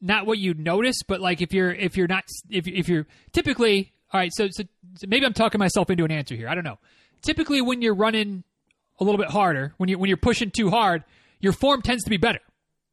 not 0.00 0.26
what 0.26 0.38
you 0.38 0.54
notice, 0.54 1.02
but 1.06 1.20
like 1.20 1.40
if 1.40 1.52
you're 1.52 1.72
if 1.72 1.96
you're 1.96 2.08
not 2.08 2.24
if 2.50 2.66
if 2.66 2.88
you're 2.88 3.06
typically 3.32 3.92
all 4.12 4.20
right, 4.20 4.32
so, 4.32 4.48
so 4.50 4.64
so 4.94 5.06
maybe 5.06 5.26
I'm 5.26 5.34
talking 5.34 5.58
myself 5.58 5.90
into 5.90 6.04
an 6.04 6.10
answer 6.10 6.34
here. 6.34 6.48
I 6.48 6.54
don't 6.54 6.64
know. 6.64 6.78
Typically, 7.22 7.60
when 7.60 7.82
you're 7.82 7.94
running 7.94 8.44
a 9.00 9.04
little 9.04 9.18
bit 9.18 9.30
harder, 9.30 9.74
when 9.76 9.88
you 9.88 9.98
when 9.98 10.08
you're 10.08 10.16
pushing 10.16 10.50
too 10.50 10.70
hard, 10.70 11.04
your 11.40 11.52
form 11.52 11.82
tends 11.82 12.04
to 12.04 12.10
be 12.10 12.16
better 12.16 12.40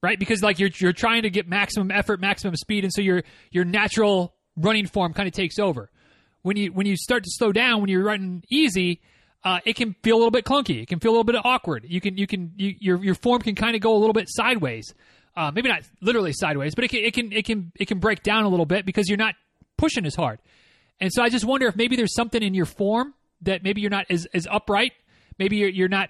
right? 0.06 0.20
Because 0.20 0.44
like 0.44 0.60
you're 0.60 0.70
you're 0.78 0.94
trying 0.94 1.24
to 1.24 1.32
get 1.32 1.48
maximum 1.48 1.90
effort, 1.90 2.22
maximum 2.22 2.56
speed, 2.56 2.84
and 2.84 2.94
so 2.94 3.02
your 3.02 3.24
your 3.50 3.66
natural 3.66 4.36
running 4.56 4.86
form 4.86 5.14
kind 5.14 5.28
of 5.28 5.34
takes 5.34 5.58
over. 5.58 5.90
When 6.44 6.58
you 6.58 6.72
when 6.72 6.86
you 6.86 6.96
start 6.96 7.24
to 7.24 7.32
slow 7.32 7.52
down, 7.52 7.82
when 7.82 7.90
you're 7.90 8.04
running 8.04 8.44
easy, 8.50 9.02
uh, 9.46 9.60
it 9.64 9.76
can 9.76 9.96
feel 10.04 10.16
a 10.16 10.18
little 10.18 10.32
bit 10.32 10.44
clunky. 10.44 10.82
It 10.82 10.88
can 10.88 11.00
feel 11.00 11.12
a 11.12 11.14
little 11.14 11.24
bit 11.24 11.36
awkward. 11.44 11.86
You 11.88 12.02
can 12.02 12.18
you 12.18 12.26
can 12.26 12.52
you, 12.58 12.76
your 12.80 13.04
your 13.04 13.16
form 13.16 13.42
can 13.42 13.54
kind 13.54 13.76
of 13.76 13.82
go 13.82 13.96
a 13.96 14.00
little 14.00 14.14
bit 14.14 14.26
sideways. 14.28 14.94
Uh, 15.38 15.52
maybe 15.54 15.70
not 15.70 15.84
literally 16.02 16.34
sideways, 16.34 16.74
but 16.74 16.84
it 16.84 16.90
can 16.90 17.00
it 17.02 17.14
can 17.14 17.32
it 17.32 17.46
can 17.46 17.72
it 17.80 17.88
can 17.88 18.00
break 18.00 18.24
down 18.24 18.44
a 18.44 18.50
little 18.50 18.66
bit 18.66 18.86
because 18.86 19.08
you're 19.08 19.18
not 19.18 19.36
pushing 19.78 20.06
as 20.06 20.16
hard. 20.16 20.40
And 21.00 21.12
so 21.14 21.22
I 21.22 21.30
just 21.30 21.46
wonder 21.46 21.68
if 21.68 21.76
maybe 21.76 21.96
there's 21.96 22.16
something 22.16 22.42
in 22.42 22.54
your 22.54 22.66
form 22.66 23.14
that 23.42 23.64
maybe 23.64 23.82
you're 23.82 23.92
not 23.92 24.06
as, 24.10 24.26
as 24.34 24.48
upright. 24.50 24.94
Maybe 25.38 25.58
you're, 25.58 25.70
you're 25.70 25.90
not 25.90 26.10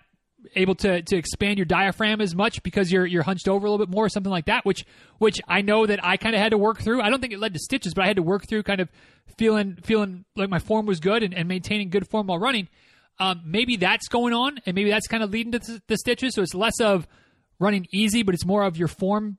able 0.55 0.75
to 0.75 1.01
to 1.01 1.17
expand 1.17 1.57
your 1.57 1.65
diaphragm 1.65 2.21
as 2.21 2.35
much 2.35 2.63
because 2.63 2.91
you're 2.91 3.05
you're 3.05 3.23
hunched 3.23 3.49
over 3.49 3.65
a 3.65 3.69
little 3.69 3.85
bit 3.85 3.93
more, 3.93 4.05
or 4.05 4.09
something 4.09 4.31
like 4.31 4.45
that. 4.45 4.63
Which 4.63 4.85
which 5.17 5.41
I 5.45 5.61
know 5.61 5.85
that 5.85 5.99
I 6.05 6.15
kind 6.15 6.35
of 6.35 6.41
had 6.41 6.51
to 6.51 6.57
work 6.57 6.81
through. 6.81 7.01
I 7.01 7.09
don't 7.09 7.19
think 7.19 7.33
it 7.33 7.39
led 7.39 7.53
to 7.53 7.59
stitches, 7.59 7.93
but 7.93 8.05
I 8.05 8.07
had 8.07 8.15
to 8.15 8.23
work 8.23 8.47
through 8.47 8.63
kind 8.63 8.79
of 8.79 8.89
feeling 9.37 9.77
feeling 9.83 10.23
like 10.37 10.49
my 10.49 10.59
form 10.59 10.85
was 10.85 11.01
good 11.01 11.23
and, 11.23 11.33
and 11.33 11.49
maintaining 11.49 11.89
good 11.89 12.07
form 12.07 12.27
while 12.27 12.39
running. 12.39 12.69
Um, 13.19 13.41
maybe 13.45 13.77
that's 13.77 14.07
going 14.07 14.33
on, 14.33 14.59
and 14.65 14.75
maybe 14.75 14.89
that's 14.89 15.07
kind 15.07 15.23
of 15.23 15.29
leading 15.29 15.53
to 15.53 15.81
the, 15.87 15.97
stitches. 15.97 16.35
So 16.35 16.41
it's 16.41 16.53
less 16.53 16.79
of 16.81 17.07
running 17.59 17.87
easy, 17.93 18.23
but 18.23 18.35
it's 18.35 18.45
more 18.45 18.63
of 18.63 18.77
your 18.77 18.89
form 18.89 19.37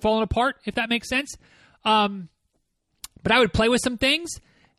falling 0.00 0.22
apart, 0.22 0.56
if 0.64 0.76
that 0.76 0.88
makes 0.88 1.08
sense. 1.08 1.34
Um, 1.84 2.28
but 3.22 3.32
I 3.32 3.40
would 3.40 3.52
play 3.52 3.68
with 3.68 3.80
some 3.82 3.98
things 3.98 4.30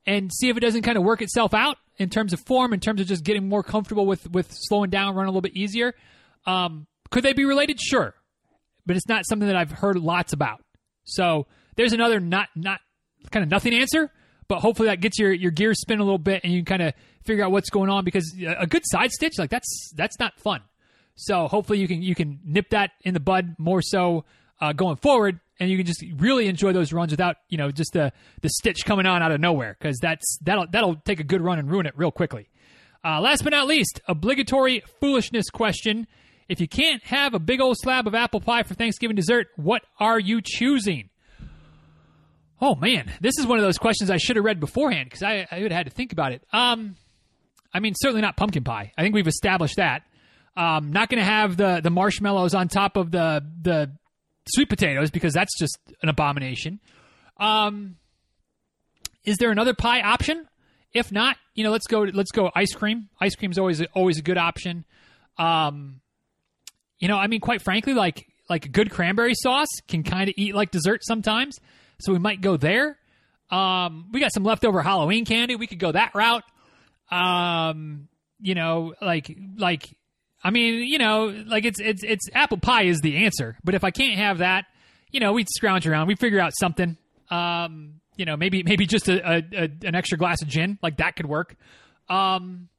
and 0.05 0.31
see 0.33 0.49
if 0.49 0.57
it 0.57 0.61
doesn't 0.61 0.83
kind 0.83 0.97
of 0.97 1.03
work 1.03 1.21
itself 1.21 1.53
out 1.53 1.77
in 1.97 2.09
terms 2.09 2.31
of 2.31 2.39
form, 2.45 2.73
in 2.73 2.79
terms 2.79 3.01
of 3.01 3.07
just 3.07 3.23
getting 3.23 3.47
more 3.47 3.63
comfortable 3.63 4.05
with 4.05 4.29
with 4.31 4.47
slowing 4.51 4.89
down, 4.89 5.15
running 5.15 5.27
a 5.27 5.31
little 5.31 5.41
bit 5.41 5.55
easier. 5.55 5.93
Um, 6.45 6.87
could 7.11 7.23
they 7.23 7.33
be 7.33 7.45
related? 7.45 7.79
Sure, 7.81 8.15
but 8.85 8.95
it's 8.95 9.07
not 9.07 9.25
something 9.27 9.47
that 9.47 9.57
I've 9.57 9.71
heard 9.71 9.97
lots 9.97 10.31
about. 10.31 10.63
So 11.03 11.47
there's 11.75 11.93
another 11.93 12.19
not 12.19 12.47
not 12.55 12.79
kind 13.31 13.43
of 13.43 13.49
nothing 13.49 13.73
answer, 13.73 14.11
but 14.49 14.59
hopefully 14.59 14.89
that 14.89 14.99
gets 14.99 15.17
your 15.17 15.31
your 15.31 15.51
gears 15.51 15.79
spin 15.79 15.99
a 15.99 16.03
little 16.03 16.17
bit 16.17 16.41
and 16.43 16.51
you 16.51 16.59
can 16.59 16.65
kind 16.65 16.89
of 16.89 16.93
figure 17.23 17.45
out 17.45 17.51
what's 17.51 17.69
going 17.69 17.89
on 17.89 18.03
because 18.03 18.35
a 18.57 18.67
good 18.67 18.83
side 18.85 19.11
stitch 19.11 19.37
like 19.37 19.49
that's 19.49 19.93
that's 19.95 20.19
not 20.19 20.37
fun. 20.37 20.61
So 21.15 21.47
hopefully 21.47 21.79
you 21.79 21.87
can 21.87 22.01
you 22.01 22.15
can 22.15 22.39
nip 22.43 22.71
that 22.71 22.91
in 23.01 23.13
the 23.13 23.19
bud 23.21 23.55
more 23.57 23.81
so 23.81 24.25
uh, 24.59 24.73
going 24.73 24.97
forward 24.97 25.39
and 25.59 25.69
you 25.69 25.77
can 25.77 25.85
just 25.85 26.03
really 26.17 26.47
enjoy 26.47 26.73
those 26.73 26.91
runs 26.91 27.11
without 27.11 27.37
you 27.47 27.57
know 27.57 27.71
just 27.71 27.93
the 27.93 28.11
the 28.41 28.49
stitch 28.49 28.85
coming 28.85 29.05
on 29.05 29.21
out 29.21 29.31
of 29.31 29.39
nowhere 29.39 29.77
because 29.79 29.99
that's 29.99 30.39
that'll 30.41 30.67
that'll 30.67 30.95
take 30.95 31.19
a 31.19 31.23
good 31.23 31.41
run 31.41 31.59
and 31.59 31.69
ruin 31.69 31.85
it 31.85 31.93
real 31.95 32.11
quickly. 32.11 32.49
Uh, 33.05 33.21
last 33.21 33.43
but 33.43 33.51
not 33.51 33.67
least, 33.67 34.01
obligatory 34.07 34.81
foolishness 34.99 35.49
question: 35.49 36.07
If 36.49 36.59
you 36.59 36.67
can't 36.67 37.03
have 37.03 37.33
a 37.33 37.39
big 37.39 37.61
old 37.61 37.77
slab 37.79 38.07
of 38.07 38.15
apple 38.15 38.41
pie 38.41 38.63
for 38.63 38.73
Thanksgiving 38.73 39.15
dessert, 39.15 39.47
what 39.55 39.83
are 39.99 40.19
you 40.19 40.41
choosing? 40.43 41.09
Oh 42.62 42.76
man, 42.76 43.12
this 43.22 43.38
is 43.39 43.47
one 43.47 43.57
of 43.57 43.64
those 43.64 43.78
questions 43.78 44.10
I 44.10 44.18
should 44.18 44.36
have 44.36 44.45
read 44.45 44.60
beforehand 44.60 45.10
because 45.10 45.24
I, 45.24 45.47
I 45.49 45.62
would 45.62 45.72
have 45.72 45.78
had 45.78 45.86
to 45.86 45.91
think 45.91 46.12
about 46.12 46.34
it. 46.34 46.43
Um, 46.51 46.95
I 47.74 47.80
mean, 47.80 47.93
certainly 47.95 48.22
not 48.22 48.36
pumpkin 48.36 48.64
pie. 48.64 48.91
I 48.97 49.01
think 49.01 49.16
we've 49.16 49.28
established 49.28 49.78
that. 49.78 50.03
Um, 50.57 50.91
not 50.91 51.10
going 51.10 51.20
to 51.20 51.26
have 51.26 51.55
the 51.55 51.80
the 51.82 51.89
marshmallows 51.89 52.53
on 52.53 52.68
top 52.68 52.97
of 52.97 53.12
the 53.12 53.45
the 53.62 53.91
sweet 54.47 54.68
potatoes 54.68 55.12
because 55.12 55.34
that's 55.34 55.57
just 55.57 55.78
an 56.01 56.10
abomination. 56.10 56.80
Um, 57.38 57.95
is 59.24 59.38
there 59.38 59.51
another 59.51 59.74
pie 59.74 60.01
option? 60.01 60.45
If 60.91 61.12
not, 61.12 61.38
you 61.53 61.64
know, 61.64 61.72
let's 61.72 61.88
go. 61.88 62.01
Let's 62.01 62.32
go 62.32 62.51
ice 62.55 62.74
cream. 62.74 63.10
Ice 63.22 63.36
cream 63.36 63.51
is 63.51 63.57
always 63.57 63.82
always 63.93 64.18
a 64.18 64.24
good 64.24 64.38
option. 64.38 64.86
Um, 65.38 66.01
you 66.97 67.07
know, 67.07 67.16
I 67.16 67.28
mean, 67.28 67.39
quite 67.39 67.62
frankly, 67.62 67.93
like 67.93 68.26
like 68.49 68.66
a 68.66 68.70
good 68.70 68.89
cranberry 68.89 69.36
sauce 69.36 69.70
can 69.88 70.03
kind 70.03 70.30
of 70.30 70.36
eat 70.38 70.55
like 70.55 70.72
dessert 70.72 71.01
sometimes. 71.03 71.60
So 71.99 72.13
we 72.13 72.19
might 72.19 72.41
go 72.41 72.57
there. 72.57 72.97
Um, 73.49 74.09
we 74.11 74.19
got 74.19 74.33
some 74.33 74.43
leftover 74.43 74.81
Halloween 74.81 75.25
candy. 75.25 75.55
We 75.55 75.67
could 75.67 75.79
go 75.79 75.91
that 75.91 76.13
route. 76.13 76.43
Um, 77.11 78.07
you 78.39 78.55
know, 78.55 78.93
like 79.01 79.35
like 79.57 79.89
I 80.43 80.51
mean, 80.51 80.87
you 80.87 80.97
know, 80.97 81.25
like 81.47 81.65
it's 81.65 81.79
it's 81.79 82.03
it's 82.03 82.25
apple 82.33 82.57
pie 82.57 82.83
is 82.83 82.99
the 83.01 83.25
answer. 83.25 83.57
But 83.63 83.75
if 83.75 83.83
I 83.83 83.91
can't 83.91 84.17
have 84.17 84.37
that, 84.39 84.65
you 85.11 85.19
know, 85.19 85.33
we'd 85.33 85.49
scrounge 85.49 85.87
around, 85.87 86.07
we'd 86.07 86.19
figure 86.19 86.39
out 86.39 86.53
something. 86.57 86.97
Um, 87.29 87.95
you 88.15 88.25
know, 88.25 88.37
maybe 88.37 88.63
maybe 88.63 88.85
just 88.85 89.07
a, 89.07 89.37
a, 89.37 89.43
a, 89.53 89.69
an 89.83 89.95
extra 89.95 90.17
glass 90.17 90.41
of 90.41 90.47
gin, 90.47 90.77
like 90.81 90.97
that 90.97 91.15
could 91.15 91.25
work. 91.25 91.55
Um, 92.09 92.69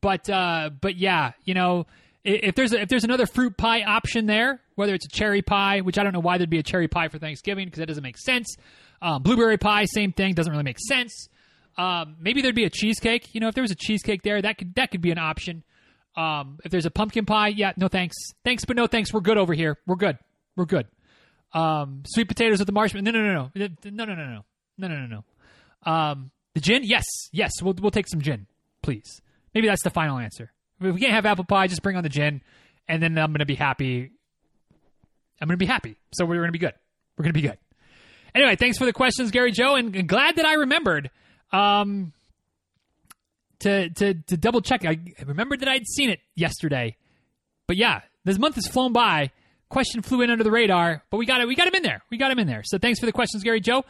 but 0.00 0.28
uh, 0.28 0.70
but 0.80 0.96
yeah, 0.96 1.32
you 1.44 1.54
know, 1.54 1.86
if 2.24 2.54
there's 2.54 2.72
a, 2.72 2.80
if 2.80 2.88
there's 2.88 3.04
another 3.04 3.26
fruit 3.26 3.56
pie 3.56 3.82
option 3.82 4.26
there, 4.26 4.60
whether 4.74 4.94
it's 4.94 5.06
a 5.06 5.16
cherry 5.16 5.42
pie, 5.42 5.80
which 5.80 5.98
I 5.98 6.02
don't 6.02 6.12
know 6.12 6.20
why 6.20 6.38
there'd 6.38 6.50
be 6.50 6.58
a 6.58 6.62
cherry 6.64 6.88
pie 6.88 7.08
for 7.08 7.18
Thanksgiving 7.18 7.66
because 7.66 7.78
that 7.78 7.86
doesn't 7.86 8.02
make 8.02 8.18
sense. 8.18 8.56
Um, 9.00 9.22
blueberry 9.22 9.58
pie, 9.58 9.84
same 9.84 10.12
thing, 10.12 10.34
doesn't 10.34 10.50
really 10.50 10.64
make 10.64 10.78
sense. 10.78 11.28
Um, 11.76 12.16
maybe 12.20 12.42
there'd 12.42 12.54
be 12.54 12.64
a 12.64 12.70
cheesecake. 12.70 13.34
You 13.34 13.40
know, 13.40 13.48
if 13.48 13.54
there 13.54 13.62
was 13.62 13.70
a 13.70 13.76
cheesecake 13.76 14.22
there, 14.22 14.40
that 14.40 14.58
could 14.58 14.74
that 14.76 14.90
could 14.90 15.00
be 15.00 15.10
an 15.10 15.18
option. 15.18 15.64
Um, 16.16 16.58
if 16.64 16.70
there's 16.70 16.86
a 16.86 16.90
pumpkin 16.90 17.26
pie, 17.26 17.48
yeah, 17.48 17.72
no 17.76 17.88
thanks, 17.88 18.14
thanks, 18.44 18.64
but 18.64 18.76
no 18.76 18.86
thanks. 18.86 19.12
We're 19.12 19.20
good 19.20 19.38
over 19.38 19.52
here. 19.52 19.78
We're 19.86 19.96
good. 19.96 20.18
We're 20.56 20.66
good. 20.66 20.86
Um, 21.52 22.02
sweet 22.06 22.28
potatoes 22.28 22.58
with 22.58 22.66
the 22.66 22.72
marshmallow. 22.72 23.02
No, 23.02 23.10
no, 23.10 23.20
no, 23.20 23.50
no, 23.54 23.68
no, 23.84 23.90
no, 23.90 24.04
no, 24.04 24.14
no, 24.14 24.44
no, 24.78 24.88
no, 24.88 24.88
no, 24.88 25.06
no. 25.06 25.90
Um, 25.90 26.30
the 26.54 26.60
gin, 26.60 26.84
yes, 26.84 27.04
yes. 27.32 27.50
We'll 27.60 27.74
we'll 27.80 27.90
take 27.90 28.08
some 28.08 28.20
gin, 28.20 28.46
please. 28.82 29.20
Maybe 29.54 29.66
that's 29.66 29.82
the 29.82 29.90
final 29.90 30.18
answer. 30.18 30.52
If 30.80 30.94
we 30.94 31.00
can't 31.00 31.12
have 31.12 31.26
apple 31.26 31.44
pie, 31.44 31.66
just 31.66 31.82
bring 31.82 31.96
on 31.96 32.02
the 32.02 32.08
gin, 32.08 32.42
and 32.88 33.02
then 33.02 33.18
I'm 33.18 33.32
gonna 33.32 33.44
be 33.44 33.54
happy. 33.54 34.12
I'm 35.44 35.48
gonna 35.48 35.58
be 35.58 35.66
happy. 35.66 35.98
So 36.14 36.24
we're 36.24 36.40
gonna 36.40 36.52
be 36.52 36.58
good. 36.58 36.72
We're 37.18 37.24
gonna 37.24 37.34
be 37.34 37.42
good. 37.42 37.58
Anyway, 38.34 38.56
thanks 38.56 38.78
for 38.78 38.86
the 38.86 38.94
questions, 38.94 39.30
Gary 39.30 39.52
Joe, 39.52 39.74
and, 39.74 39.94
and 39.94 40.08
glad 40.08 40.36
that 40.36 40.46
I 40.46 40.54
remembered. 40.54 41.10
Um, 41.52 42.14
to 43.60 43.90
to 43.90 44.14
to 44.14 44.36
double 44.38 44.62
check. 44.62 44.86
I 44.86 44.98
remembered 45.22 45.60
that 45.60 45.68
I'd 45.68 45.86
seen 45.86 46.08
it 46.08 46.20
yesterday, 46.34 46.96
but 47.66 47.76
yeah, 47.76 48.00
this 48.24 48.38
month 48.38 48.54
has 48.54 48.66
flown 48.66 48.94
by. 48.94 49.32
Question 49.68 50.00
flew 50.00 50.22
in 50.22 50.30
under 50.30 50.44
the 50.44 50.50
radar, 50.50 51.02
but 51.10 51.18
we 51.18 51.26
got 51.26 51.42
it. 51.42 51.46
We 51.46 51.54
got 51.54 51.68
him 51.68 51.74
in 51.74 51.82
there. 51.82 52.02
We 52.10 52.16
got 52.16 52.30
him 52.30 52.38
in 52.38 52.46
there. 52.46 52.62
So 52.64 52.78
thanks 52.78 53.00
for 53.00 53.04
the 53.04 53.12
questions, 53.12 53.44
Gary 53.44 53.60
Joe. 53.60 53.84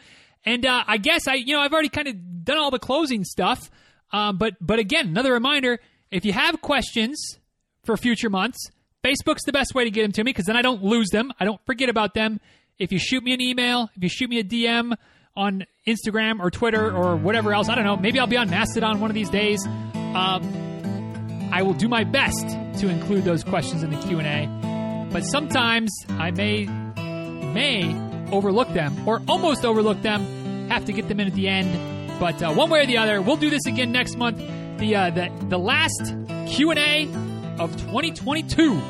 And 0.45 0.67
uh, 0.67 0.83
I 0.89 0.97
guess 0.97 1.29
I, 1.29 1.35
you 1.35 1.55
know, 1.55 1.61
I've 1.61 1.73
already 1.73 1.89
kind 1.89 2.09
of 2.09 2.45
done 2.45 2.59
all 2.59 2.73
the 2.73 2.81
closing 2.81 3.23
stuff. 3.23 3.71
Um, 4.13 4.39
but 4.39 4.55
but 4.61 4.81
again, 4.81 5.07
another 5.07 5.33
reminder: 5.33 5.79
if 6.11 6.25
you 6.25 6.33
have 6.33 6.61
questions 6.61 7.39
for 7.85 7.97
future 7.97 8.29
months, 8.29 8.59
Facebook's 9.05 9.43
the 9.45 9.53
best 9.53 9.75
way 9.75 9.85
to 9.85 9.91
get 9.91 10.03
them 10.03 10.13
to 10.13 10.25
me 10.25 10.31
because 10.31 10.47
then 10.47 10.57
I 10.57 10.63
don't 10.63 10.83
lose 10.83 11.11
them. 11.11 11.33
I 11.39 11.45
don't 11.45 11.61
forget 11.67 11.89
about 11.91 12.15
them. 12.15 12.41
If 12.79 12.91
you 12.91 12.99
shoot 12.99 13.23
me 13.23 13.35
an 13.35 13.41
email, 13.41 13.91
if 13.95 14.03
you 14.03 14.09
shoot 14.09 14.31
me 14.31 14.39
a 14.39 14.45
DM 14.45 14.97
on 15.37 15.67
Instagram 15.87 16.41
or 16.41 16.51
Twitter 16.51 16.91
or 16.91 17.15
whatever 17.17 17.53
else, 17.53 17.69
I 17.69 17.75
don't 17.75 17.85
know. 17.85 17.97
Maybe 17.97 18.19
I'll 18.19 18.27
be 18.27 18.39
on 18.39 18.49
Mastodon 18.49 19.01
one 19.01 19.11
of 19.11 19.15
these 19.15 19.29
days. 19.29 19.65
Um, 19.67 21.51
I 21.53 21.63
will 21.63 21.75
do 21.75 21.87
my 21.87 22.05
best 22.05 22.49
to 22.81 22.89
include 22.89 23.25
those 23.25 23.45
questions 23.45 23.83
in 23.83 23.91
the 23.91 23.99
Q 23.99 24.21
and 24.21 24.27
A. 24.27 25.13
But 25.13 25.25
sometimes 25.25 25.93
I 26.09 26.31
may 26.31 26.65
may 26.65 27.95
overlook 28.33 28.73
them 28.73 29.07
or 29.07 29.23
almost 29.29 29.65
overlook 29.65 30.01
them. 30.03 30.69
Have 30.71 30.87
to 30.87 30.93
get 30.93 31.09
them 31.09 31.21
in 31.21 31.29
at 31.29 31.35
the 31.35 31.47
end. 31.47 32.19
But 32.19 32.43
uh, 32.43 32.53
one 32.53 32.71
way 32.71 32.81
or 32.81 32.87
the 32.87 32.97
other, 32.97 33.21
we'll 33.21 33.37
do 33.37 33.51
this 33.51 33.67
again 33.67 33.93
next 33.93 34.17
month. 34.17 34.39
The 34.79 34.97
uh, 34.97 35.11
the 35.11 35.31
the 35.49 35.59
last 35.59 36.15
Q 36.49 36.71
and 36.71 36.79
A 36.79 37.34
of 37.59 37.77
2022 37.77 38.81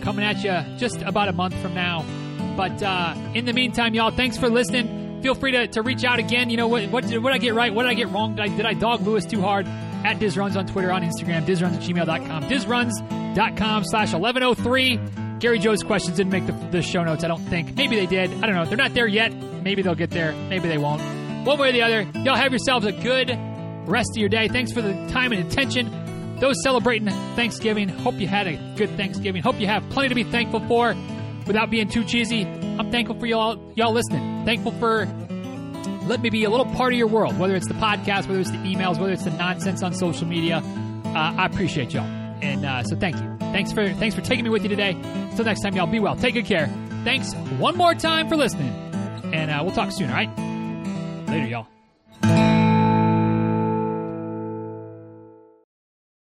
coming 0.00 0.24
at 0.24 0.42
you 0.42 0.78
just 0.78 1.02
about 1.02 1.28
a 1.28 1.32
month 1.32 1.54
from 1.60 1.74
now. 1.74 2.04
But 2.56 2.82
uh, 2.82 3.14
in 3.34 3.44
the 3.44 3.52
meantime, 3.52 3.94
y'all, 3.94 4.10
thanks 4.10 4.36
for 4.36 4.48
listening. 4.48 5.22
Feel 5.22 5.34
free 5.34 5.52
to, 5.52 5.66
to 5.68 5.82
reach 5.82 6.04
out 6.04 6.18
again. 6.18 6.50
You 6.50 6.56
know 6.56 6.68
what 6.68 6.90
what 6.90 7.06
did, 7.06 7.22
what 7.22 7.32
did 7.32 7.36
I 7.36 7.44
get 7.44 7.54
right? 7.54 7.72
What 7.72 7.82
did 7.82 7.90
I 7.90 7.94
get 7.94 8.08
wrong? 8.08 8.36
Did 8.36 8.44
I, 8.44 8.56
did 8.56 8.66
I 8.66 8.74
dog 8.74 9.02
Lewis 9.02 9.24
too 9.24 9.40
hard? 9.40 9.66
At 10.02 10.18
DizRuns 10.18 10.56
on 10.56 10.66
Twitter, 10.66 10.90
on 10.90 11.02
Instagram, 11.02 11.44
DizRuns 11.44 11.74
at 11.74 11.82
gmail.com, 11.82 12.44
DizRuns.com 12.44 13.84
slash 13.84 14.14
1103. 14.14 14.98
Gary 15.40 15.58
Joe's 15.58 15.82
questions 15.82 16.16
didn't 16.16 16.32
make 16.32 16.46
the, 16.46 16.52
the 16.70 16.82
show 16.82 17.02
notes, 17.02 17.22
I 17.22 17.28
don't 17.28 17.44
think. 17.46 17.74
Maybe 17.76 17.96
they 17.96 18.06
did. 18.06 18.30
I 18.42 18.46
don't 18.46 18.54
know. 18.54 18.64
They're 18.64 18.78
not 18.78 18.94
there 18.94 19.06
yet. 19.06 19.32
Maybe 19.34 19.82
they'll 19.82 19.94
get 19.94 20.10
there. 20.10 20.32
Maybe 20.32 20.68
they 20.68 20.78
won't. 20.78 21.02
One 21.46 21.58
way 21.58 21.70
or 21.70 21.72
the 21.72 21.82
other, 21.82 22.02
y'all 22.20 22.36
have 22.36 22.52
yourselves 22.52 22.86
a 22.86 22.92
good 22.92 23.30
rest 23.86 24.10
of 24.12 24.16
your 24.16 24.28
day. 24.28 24.48
Thanks 24.48 24.72
for 24.72 24.80
the 24.82 24.92
time 25.08 25.32
and 25.32 25.46
attention. 25.46 26.09
Those 26.40 26.56
celebrating 26.62 27.08
Thanksgiving, 27.36 27.88
hope 27.88 28.14
you 28.18 28.26
had 28.26 28.46
a 28.46 28.56
good 28.76 28.90
Thanksgiving. 28.96 29.42
Hope 29.42 29.60
you 29.60 29.66
have 29.66 29.88
plenty 29.90 30.08
to 30.08 30.14
be 30.14 30.24
thankful 30.24 30.60
for 30.66 30.96
without 31.46 31.70
being 31.70 31.88
too 31.88 32.04
cheesy. 32.04 32.46
I'm 32.46 32.90
thankful 32.90 33.18
for 33.18 33.26
y'all, 33.26 33.72
y'all 33.76 33.92
listening. 33.92 34.44
Thankful 34.46 34.72
for 34.72 35.06
let 36.06 36.20
me 36.20 36.30
be 36.30 36.44
a 36.44 36.50
little 36.50 36.66
part 36.66 36.92
of 36.92 36.98
your 36.98 37.08
world, 37.08 37.38
whether 37.38 37.54
it's 37.54 37.68
the 37.68 37.74
podcast, 37.74 38.26
whether 38.26 38.40
it's 38.40 38.50
the 38.50 38.56
emails, 38.58 38.98
whether 38.98 39.12
it's 39.12 39.24
the 39.24 39.30
nonsense 39.30 39.82
on 39.82 39.92
social 39.94 40.26
media. 40.26 40.62
Uh, 41.04 41.34
I 41.36 41.46
appreciate 41.46 41.92
y'all, 41.92 42.04
and 42.04 42.64
uh, 42.64 42.82
so 42.84 42.96
thank 42.96 43.16
you. 43.16 43.36
Thanks 43.38 43.72
for 43.72 43.92
thanks 43.94 44.14
for 44.14 44.22
taking 44.22 44.44
me 44.44 44.50
with 44.50 44.62
you 44.62 44.68
today. 44.68 44.92
Until 44.92 45.44
next 45.44 45.60
time, 45.60 45.74
y'all 45.76 45.86
be 45.86 46.00
well. 46.00 46.16
Take 46.16 46.34
good 46.34 46.46
care. 46.46 46.68
Thanks 47.04 47.34
one 47.58 47.76
more 47.76 47.94
time 47.94 48.28
for 48.28 48.36
listening, 48.36 48.72
and 49.32 49.50
uh, 49.50 49.60
we'll 49.62 49.74
talk 49.74 49.92
soon. 49.92 50.08
All 50.08 50.16
right, 50.16 51.28
later, 51.28 51.46
y'all. 51.46 52.49